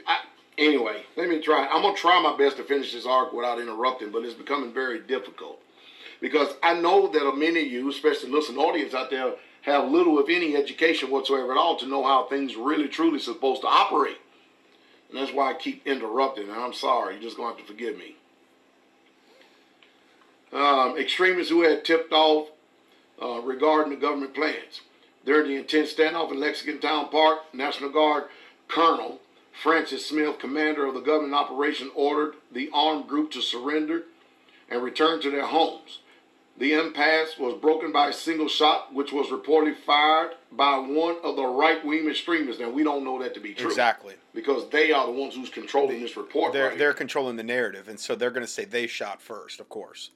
I, 0.05 0.19
anyway, 0.57 1.03
let 1.15 1.29
me 1.29 1.39
try. 1.39 1.65
I'm 1.65 1.81
gonna 1.81 1.95
try 1.95 2.21
my 2.21 2.35
best 2.35 2.57
to 2.57 2.63
finish 2.63 2.91
this 2.91 3.05
arc 3.05 3.31
without 3.31 3.61
interrupting, 3.61 4.11
but 4.11 4.25
it's 4.25 4.33
becoming 4.33 4.73
very 4.73 4.99
difficult 4.99 5.61
because 6.19 6.55
I 6.63 6.79
know 6.79 7.07
that 7.07 7.35
many 7.35 7.61
of 7.61 7.71
you, 7.71 7.89
especially 7.89 8.29
listening 8.29 8.59
audience 8.59 8.93
out 8.93 9.09
there, 9.09 9.33
have 9.61 9.89
little, 9.89 10.19
if 10.19 10.29
any, 10.29 10.55
education 10.55 11.11
whatsoever 11.11 11.51
at 11.51 11.57
all 11.57 11.77
to 11.77 11.87
know 11.87 12.03
how 12.03 12.25
things 12.25 12.55
really 12.55 12.87
truly 12.87 13.19
supposed 13.19 13.61
to 13.61 13.67
operate. 13.67 14.17
And 15.09 15.19
that's 15.19 15.33
why 15.33 15.51
I 15.51 15.53
keep 15.53 15.85
interrupting. 15.85 16.49
And 16.49 16.53
I'm 16.53 16.73
sorry, 16.73 17.15
you're 17.15 17.23
just 17.23 17.37
going 17.37 17.53
to 17.53 17.57
have 17.57 17.67
to 17.67 17.73
forgive 17.73 17.97
me. 17.97 18.15
Um, 20.53 20.97
extremists 20.97 21.51
who 21.51 21.63
had 21.63 21.83
tipped 21.83 22.13
off 22.13 22.49
uh, 23.21 23.41
regarding 23.41 23.91
the 23.91 23.99
government 23.99 24.33
plans. 24.33 24.81
During 25.25 25.49
the 25.49 25.57
intense 25.57 25.93
standoff 25.93 26.31
in 26.31 26.39
Lexington 26.39 26.79
Town 26.79 27.09
Park, 27.09 27.53
National 27.53 27.89
Guard 27.89 28.25
Colonel 28.69 29.19
Francis 29.61 30.05
Smith, 30.05 30.39
commander 30.39 30.85
of 30.85 30.93
the 30.93 31.01
government 31.01 31.33
operation, 31.33 31.89
ordered 31.95 32.35
the 32.51 32.69
armed 32.73 33.07
group 33.07 33.31
to 33.31 33.41
surrender 33.41 34.03
and 34.69 34.83
return 34.83 35.19
to 35.21 35.31
their 35.31 35.47
homes. 35.47 35.99
The 36.57 36.73
impasse 36.73 37.37
was 37.37 37.53
broken 37.61 37.91
by 37.91 38.09
a 38.09 38.13
single 38.13 38.47
shot, 38.47 38.91
which 38.91 39.11
was 39.11 39.27
reportedly 39.27 39.75
fired 39.75 40.31
by 40.51 40.79
one 40.79 41.17
of 41.23 41.35
the 41.35 41.45
right 41.45 41.85
wing 41.85 42.09
extremists. 42.09 42.59
Now, 42.59 42.71
we 42.71 42.83
don't 42.83 43.03
know 43.03 43.21
that 43.21 43.35
to 43.35 43.39
be 43.39 43.53
true. 43.53 43.67
Exactly. 43.67 44.15
Because 44.33 44.67
they 44.69 44.91
are 44.91 45.05
the 45.05 45.11
ones 45.11 45.35
who's 45.35 45.49
controlling 45.49 46.01
this 46.01 46.17
report. 46.17 46.53
They're, 46.53 46.69
right 46.69 46.77
they're 46.77 46.89
here. 46.89 46.93
controlling 46.95 47.35
the 47.35 47.43
narrative, 47.43 47.87
and 47.87 47.99
so 47.99 48.15
they're 48.15 48.31
going 48.31 48.45
to 48.45 48.51
say 48.51 48.65
they 48.65 48.87
shot 48.87 49.21
first, 49.21 49.59
of 49.59 49.69
course. 49.69 50.09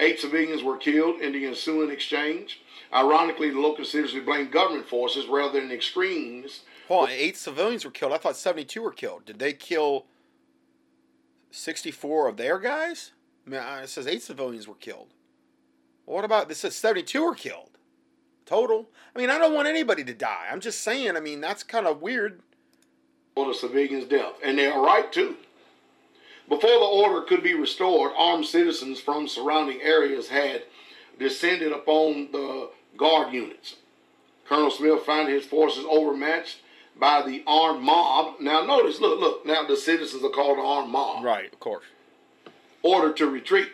Eight 0.00 0.18
civilians 0.18 0.62
were 0.62 0.78
killed 0.78 1.20
in 1.20 1.32
the 1.32 1.44
ensuing 1.44 1.90
exchange. 1.90 2.62
Ironically, 2.94 3.50
the 3.50 3.60
local 3.60 3.84
citizens 3.84 4.24
blamed 4.24 4.50
government 4.50 4.88
forces 4.88 5.26
rather 5.26 5.60
than 5.60 5.70
extremists. 5.70 6.62
Hold 6.86 7.08
on, 7.08 7.10
eight 7.10 7.36
civilians 7.36 7.84
were 7.84 7.90
killed. 7.90 8.12
I 8.12 8.18
thought 8.18 8.36
72 8.36 8.80
were 8.80 8.92
killed. 8.92 9.26
Did 9.26 9.38
they 9.38 9.52
kill 9.52 10.06
64 11.50 12.28
of 12.28 12.36
their 12.38 12.58
guys? 12.58 13.12
I 13.46 13.50
mean, 13.50 13.60
uh, 13.60 13.80
it 13.82 13.88
says 13.88 14.06
eight 14.06 14.22
civilians 14.22 14.66
were 14.66 14.74
killed. 14.74 15.08
What 16.08 16.24
about 16.24 16.48
this? 16.48 16.58
Says 16.58 16.74
72 16.74 17.22
were 17.22 17.34
killed 17.34 17.68
total. 18.48 18.88
I 19.14 19.18
mean, 19.18 19.28
I 19.28 19.38
don't 19.38 19.54
want 19.54 19.68
anybody 19.68 20.02
to 20.04 20.14
die. 20.14 20.46
I'm 20.50 20.60
just 20.60 20.80
saying. 20.80 21.16
I 21.16 21.20
mean, 21.20 21.40
that's 21.40 21.62
kind 21.62 21.86
of 21.86 22.00
weird. 22.00 22.40
The 23.36 23.54
civilians' 23.54 24.06
death, 24.06 24.32
and 24.42 24.58
they 24.58 24.66
are 24.66 24.84
right 24.84 25.12
too. 25.12 25.36
Before 26.48 26.70
the 26.70 26.84
order 26.84 27.20
could 27.24 27.42
be 27.42 27.54
restored, 27.54 28.10
armed 28.18 28.46
citizens 28.46 28.98
from 28.98 29.28
surrounding 29.28 29.80
areas 29.80 30.28
had 30.28 30.64
descended 31.20 31.70
upon 31.70 32.32
the 32.32 32.70
guard 32.96 33.32
units. 33.32 33.76
Colonel 34.48 34.72
Smith 34.72 35.04
found 35.04 35.28
his 35.28 35.44
forces 35.44 35.84
overmatched 35.88 36.62
by 36.98 37.22
the 37.22 37.44
armed 37.46 37.82
mob. 37.82 38.40
Now, 38.40 38.64
notice, 38.64 38.98
look, 38.98 39.20
look. 39.20 39.46
Now, 39.46 39.64
the 39.64 39.76
citizens 39.76 40.24
are 40.24 40.30
called 40.30 40.58
the 40.58 40.62
armed 40.62 40.90
mob. 40.90 41.22
Right, 41.22 41.52
of 41.52 41.60
course. 41.60 41.84
Ordered 42.82 43.16
to 43.18 43.26
retreat. 43.30 43.68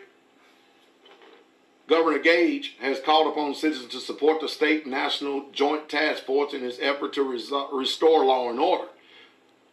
Governor 1.87 2.19
Gage 2.19 2.75
has 2.79 2.99
called 2.99 3.27
upon 3.27 3.53
citizens 3.53 3.91
to 3.91 3.99
support 3.99 4.41
the 4.41 4.49
state 4.49 4.87
national 4.87 5.51
joint 5.51 5.87
task 5.87 6.23
force 6.23 6.53
in 6.53 6.63
its 6.63 6.79
effort 6.81 7.13
to 7.13 7.23
restore 7.23 8.25
law 8.25 8.49
and 8.49 8.59
order. 8.59 8.87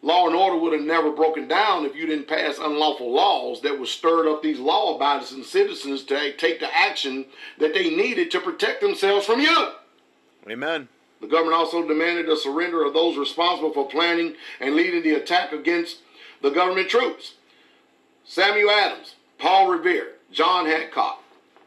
Law 0.02 0.26
and 0.26 0.34
order 0.34 0.58
would 0.58 0.72
have 0.72 0.82
never 0.82 1.12
broken 1.12 1.46
down 1.46 1.86
if 1.86 1.94
you 1.94 2.06
didn't 2.06 2.28
pass 2.28 2.58
unlawful 2.58 3.12
laws 3.12 3.62
that 3.62 3.78
would 3.78 3.88
stir 3.88 4.28
up 4.28 4.42
these 4.42 4.58
law 4.58 4.96
abiding 4.96 5.44
citizens 5.44 6.02
to 6.02 6.32
take 6.36 6.58
the 6.60 6.76
action 6.76 7.26
that 7.58 7.72
they 7.72 7.88
needed 7.88 8.30
to 8.32 8.40
protect 8.40 8.80
themselves 8.80 9.24
from 9.24 9.40
you. 9.40 9.68
Amen. 10.50 10.88
The 11.20 11.28
government 11.28 11.56
also 11.56 11.86
demanded 11.86 12.26
the 12.26 12.36
surrender 12.36 12.84
of 12.84 12.94
those 12.94 13.16
responsible 13.16 13.72
for 13.72 13.88
planning 13.88 14.34
and 14.60 14.74
leading 14.74 15.04
the 15.04 15.12
attack 15.12 15.52
against 15.52 15.98
the 16.42 16.50
government 16.50 16.88
troops. 16.88 17.34
Samuel 18.24 18.70
Adams, 18.70 19.14
Paul 19.38 19.68
Revere, 19.70 20.14
John 20.32 20.66
Hancock, 20.66 21.21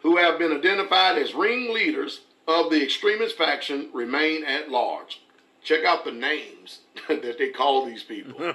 who 0.05 0.17
have 0.17 0.37
been 0.37 0.51
identified 0.51 1.17
as 1.17 1.33
ringleaders 1.33 2.21
of 2.47 2.69
the 2.69 2.83
extremist 2.83 3.35
faction, 3.35 3.89
remain 3.91 4.43
at 4.43 4.69
large. 4.69 5.19
Check 5.63 5.83
out 5.83 6.05
the 6.05 6.11
names 6.11 6.81
that 7.07 7.39
they 7.39 7.49
call 7.49 7.87
these 7.87 8.03
people. 8.03 8.37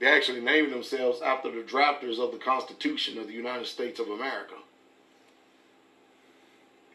they 0.00 0.06
actually 0.06 0.40
named 0.40 0.72
themselves 0.72 1.20
after 1.20 1.50
the 1.50 1.60
drafters 1.60 2.18
of 2.18 2.32
the 2.32 2.38
Constitution 2.38 3.18
of 3.18 3.26
the 3.26 3.34
United 3.34 3.66
States 3.66 4.00
of 4.00 4.08
America. 4.08 4.54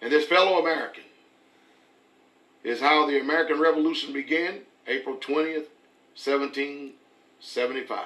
And 0.01 0.11
this 0.11 0.25
fellow 0.25 0.59
American 0.59 1.03
is 2.63 2.81
how 2.81 3.05
the 3.05 3.21
American 3.21 3.59
Revolution 3.59 4.11
began, 4.11 4.61
April 4.87 5.15
20th, 5.17 5.67
1775. 6.17 7.99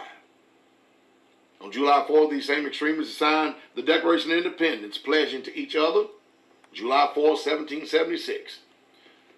On 1.64 1.72
July 1.72 2.06
4th, 2.08 2.30
these 2.30 2.46
same 2.46 2.68
extremists 2.68 3.18
signed 3.18 3.56
the 3.74 3.82
Declaration 3.82 4.32
of 4.32 4.38
Independence, 4.38 4.98
pledging 4.98 5.42
to 5.44 5.58
each 5.58 5.78
other, 5.78 6.08
July 6.74 7.10
4th, 7.16 7.46
1776. 7.46 8.60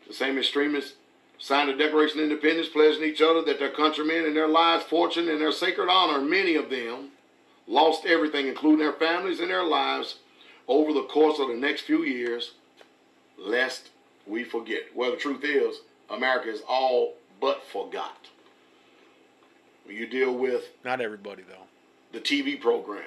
The 0.07 0.13
same 0.13 0.39
extremists 0.39 0.93
signed 1.37 1.69
the 1.69 1.75
Declaration 1.75 2.19
of 2.19 2.23
Independence, 2.23 2.67
pledging 2.69 3.03
each 3.03 3.21
other 3.21 3.43
that 3.43 3.59
their 3.59 3.69
countrymen 3.69 4.25
and 4.25 4.35
their 4.35 4.47
lives, 4.47 4.83
fortune, 4.85 5.29
and 5.29 5.39
their 5.39 5.51
sacred 5.51 5.87
honor, 5.87 6.19
many 6.19 6.55
of 6.55 6.71
them 6.71 7.09
lost 7.67 8.07
everything, 8.07 8.47
including 8.47 8.79
their 8.79 8.93
families 8.93 9.39
and 9.39 9.51
their 9.51 9.63
lives, 9.63 10.15
over 10.67 10.93
the 10.93 11.03
course 11.03 11.37
of 11.37 11.47
the 11.47 11.53
next 11.53 11.81
few 11.81 12.03
years, 12.03 12.53
lest 13.37 13.89
we 14.25 14.43
forget. 14.43 14.83
Well, 14.95 15.11
the 15.11 15.17
truth 15.17 15.43
is, 15.43 15.81
America 16.09 16.49
is 16.49 16.61
all 16.67 17.13
but 17.39 17.63
forgot. 17.63 18.29
When 19.83 19.95
you 19.95 20.07
deal 20.07 20.33
with 20.33 20.63
Not 20.83 21.01
everybody, 21.01 21.43
though. 21.47 21.67
The 22.15 22.21
TV 22.21 22.59
program 22.59 23.03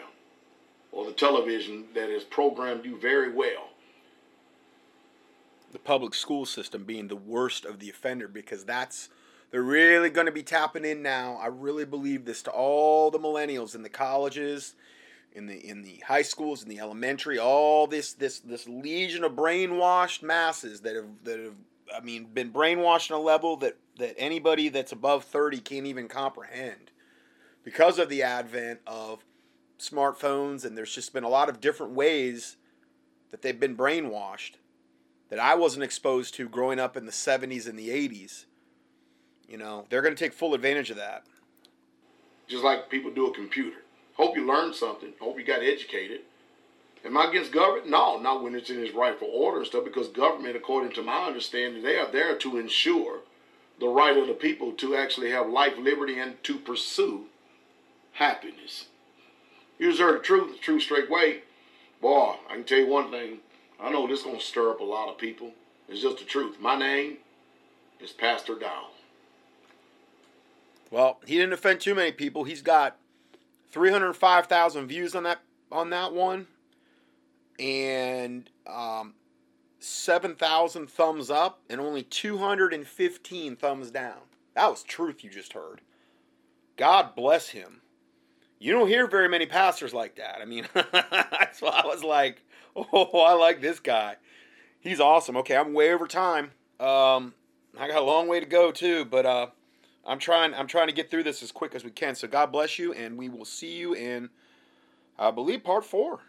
or 0.93 1.07
the 1.07 1.13
television 1.13 1.85
that 1.95 2.11
has 2.11 2.23
programmed 2.25 2.85
you 2.85 3.01
very 3.01 3.33
well, 3.33 3.71
The 5.73 5.79
public 5.79 6.15
school 6.15 6.47
system 6.47 6.85
being 6.85 7.09
the 7.09 7.17
worst 7.17 7.65
of 7.65 7.79
the 7.79 7.91
offender 7.91 8.29
because 8.29 8.65
that's. 8.65 9.09
They're 9.51 9.63
really 9.63 10.11
going 10.11 10.27
to 10.27 10.33
be 10.33 10.43
tapping 10.43 10.85
in 10.85 11.03
now. 11.03 11.39
I 11.41 11.47
really 11.47 11.87
believe 11.87 12.27
this 12.27 12.43
to 12.43 12.51
all 12.51 13.11
the 13.11 13.19
millennials 13.19 13.75
in 13.75 13.83
the 13.83 13.89
colleges, 13.89 14.75
in 15.33 15.47
the 15.47 15.57
in 15.57 15.83
the 15.83 16.03
high 16.07 16.23
schools, 16.23 16.63
in 16.63 16.69
the 16.69 16.79
elementary, 16.79 17.39
all 17.39 17.87
this 17.87 18.13
this 18.13 18.41
this 18.41 18.69
legion 18.69 19.25
of 19.25 19.33
brainwashed 19.33 20.23
masses 20.23 20.83
that 20.83 20.97
have 20.97 21.09
that 21.25 21.39
have 21.39 21.55
I 21.97 22.01
mean 22.01 22.27
been 22.27 22.53
brainwashed 22.53 23.11
on 23.11 23.19
a 23.19 23.23
level 23.23 23.57
that 23.59 23.77
that 23.99 24.15
anybody 24.19 24.69
that's 24.69 24.93
above 24.93 25.25
30 25.25 25.61
can't 25.61 25.87
even 25.87 26.09
comprehend 26.09 26.91
because 27.69 27.99
of 27.99 28.09
the 28.09 28.23
advent 28.23 28.81
of 28.87 29.23
smartphones 29.79 30.65
and 30.65 30.75
there's 30.75 30.95
just 30.95 31.13
been 31.13 31.23
a 31.23 31.29
lot 31.29 31.51
of 31.51 31.61
different 31.61 31.93
ways 31.93 32.57
that 33.31 33.43
they've 33.43 33.61
been 33.61 33.77
brainwashed 33.77 34.53
that 35.29 35.39
I 35.39 35.55
wasn't 35.55 35.85
exposed 35.85 36.33
to 36.37 36.49
growing 36.49 36.81
up 36.81 36.97
in 36.97 37.05
the 37.05 37.13
70s 37.13 37.69
and 37.69 37.79
the 37.79 37.91
80s. 37.91 38.47
You 39.47 39.59
know, 39.59 39.85
they're 39.91 40.01
going 40.01 40.15
to 40.15 40.19
take 40.19 40.33
full 40.33 40.55
advantage 40.55 40.89
of 40.89 40.97
that. 40.97 41.25
just 42.49 42.65
like 42.65 42.89
people 42.89 43.11
do 43.11 43.27
a 43.27 43.35
computer. 43.35 43.77
Hope 44.15 44.35
you 44.35 44.47
learned 44.47 44.75
something. 44.75 45.13
Hope 45.21 45.39
you 45.39 45.45
got 45.45 45.61
educated. 45.63 46.21
Am 47.05 47.19
I 47.19 47.29
against 47.29 47.53
government? 47.53 47.91
No, 47.91 48.19
not 48.19 48.43
when 48.43 48.55
it's 48.55 48.71
in 48.71 48.83
its 48.83 48.95
rightful 48.95 49.29
order 49.31 49.59
and 49.59 49.67
stuff, 49.67 49.85
because 49.85 50.09
government, 50.09 50.57
according 50.57 50.93
to 50.93 51.03
my 51.03 51.27
understanding, 51.27 51.83
they 51.83 51.99
are 51.99 52.11
there 52.11 52.35
to 52.39 52.57
ensure 52.57 53.19
the 53.79 53.89
right 53.89 54.17
of 54.17 54.27
the 54.27 54.33
people 54.33 54.73
to 54.73 54.97
actually 54.97 55.31
have 55.33 55.51
life, 55.51 55.75
liberty, 55.79 56.19
and 56.19 56.43
to 56.45 56.57
pursue 56.57 57.27
happiness. 58.19 58.87
You 59.79 59.91
deserve 59.93 60.15
the 60.15 60.25
truth, 60.25 60.53
the 60.53 60.59
true 60.59 60.81
straight 60.81 61.09
way. 61.09 61.43
Boy, 62.03 62.35
I 62.49 62.55
can 62.55 62.65
tell 62.65 62.79
you 62.79 62.89
one 62.89 63.11
thing. 63.11 63.39
I 63.81 63.91
know 63.91 64.07
this 64.07 64.21
is 64.21 64.25
going 64.25 64.39
to 64.39 64.45
stir 64.45 64.71
up 64.71 64.81
a 64.81 64.85
lot 64.85 65.09
of 65.09 65.19
people. 65.19 65.53
It's 65.89 66.03
just 66.03 66.19
the 66.19 66.25
truth. 66.25 66.61
My 66.61 66.77
name 66.77 67.19
is 68.01 68.11
Pastor 68.11 68.57
Dow. 68.57 68.89
Well, 70.91 71.21
he 71.27 71.37
didn't 71.37 71.53
offend 71.53 71.81
too 71.81 71.95
many 71.95 72.11
people. 72.11 72.45
He's 72.45 72.63
got 72.63 72.97
305,000 73.71 74.87
views 74.89 75.15
on 75.15 75.23
that 75.23 75.41
on 75.71 75.91
that 75.91 76.15
one 76.15 76.47
and 77.59 78.49
um, 78.67 79.15
7,000 79.81 80.89
thumbs 80.89 81.31
up 81.31 81.61
and 81.69 81.81
only 81.81 82.03
215 82.03 83.57
thumbs 83.57 83.91
down. 83.91 84.21
That 84.55 84.71
was 84.71 84.83
truth 84.83 85.23
you 85.23 85.31
just 85.31 85.53
heard. 85.53 85.83
God 86.79 87.15
bless 87.15 87.51
him. 87.51 87.83
You 88.59 88.73
don't 88.73 88.89
hear 88.89 89.07
very 89.07 89.29
many 89.29 89.47
pastors 89.47 89.95
like 89.95 90.17
that. 90.17 90.39
I 90.41 90.45
mean, 90.45 90.67
that's 90.75 91.63
why 91.63 91.81
I 91.85 91.87
was 91.87 92.03
like, 92.03 92.43
oh, 92.77 93.21
I 93.21 93.35
like 93.35 93.61
this 93.61 93.81
guy. 93.81 94.17
He's 94.81 95.01
awesome. 95.01 95.37
Okay, 95.39 95.57
I'm 95.57 95.75
way 95.75 95.93
over 95.93 96.07
time. 96.07 96.53
Um, 96.81 97.35
I 97.79 97.89
got 97.89 97.99
a 97.99 98.05
long 98.05 98.29
way 98.29 98.41
to 98.41 98.47
go 98.47 98.71
too, 98.73 99.05
but 99.05 99.27
uh, 99.27 99.47
I'm 100.07 100.19
trying. 100.19 100.55
I'm 100.55 100.67
trying 100.67 100.89
to 100.89 100.93
get 100.93 101.11
through 101.11 101.25
this 101.25 101.43
as 101.43 101.53
quick 101.53 101.75
as 101.75 101.85
we 101.85 101.91
can. 101.91 102.15
So 102.15 102.29
God 102.29 102.53
bless 102.53 102.79
you, 102.79 102.93
and 102.93 103.17
we 103.17 103.29
will 103.29 103.45
see 103.45 103.77
you 103.77 103.95
in 103.95 104.31
I 105.19 105.31
believe 105.33 105.65
part 105.65 105.85
four. 105.85 106.21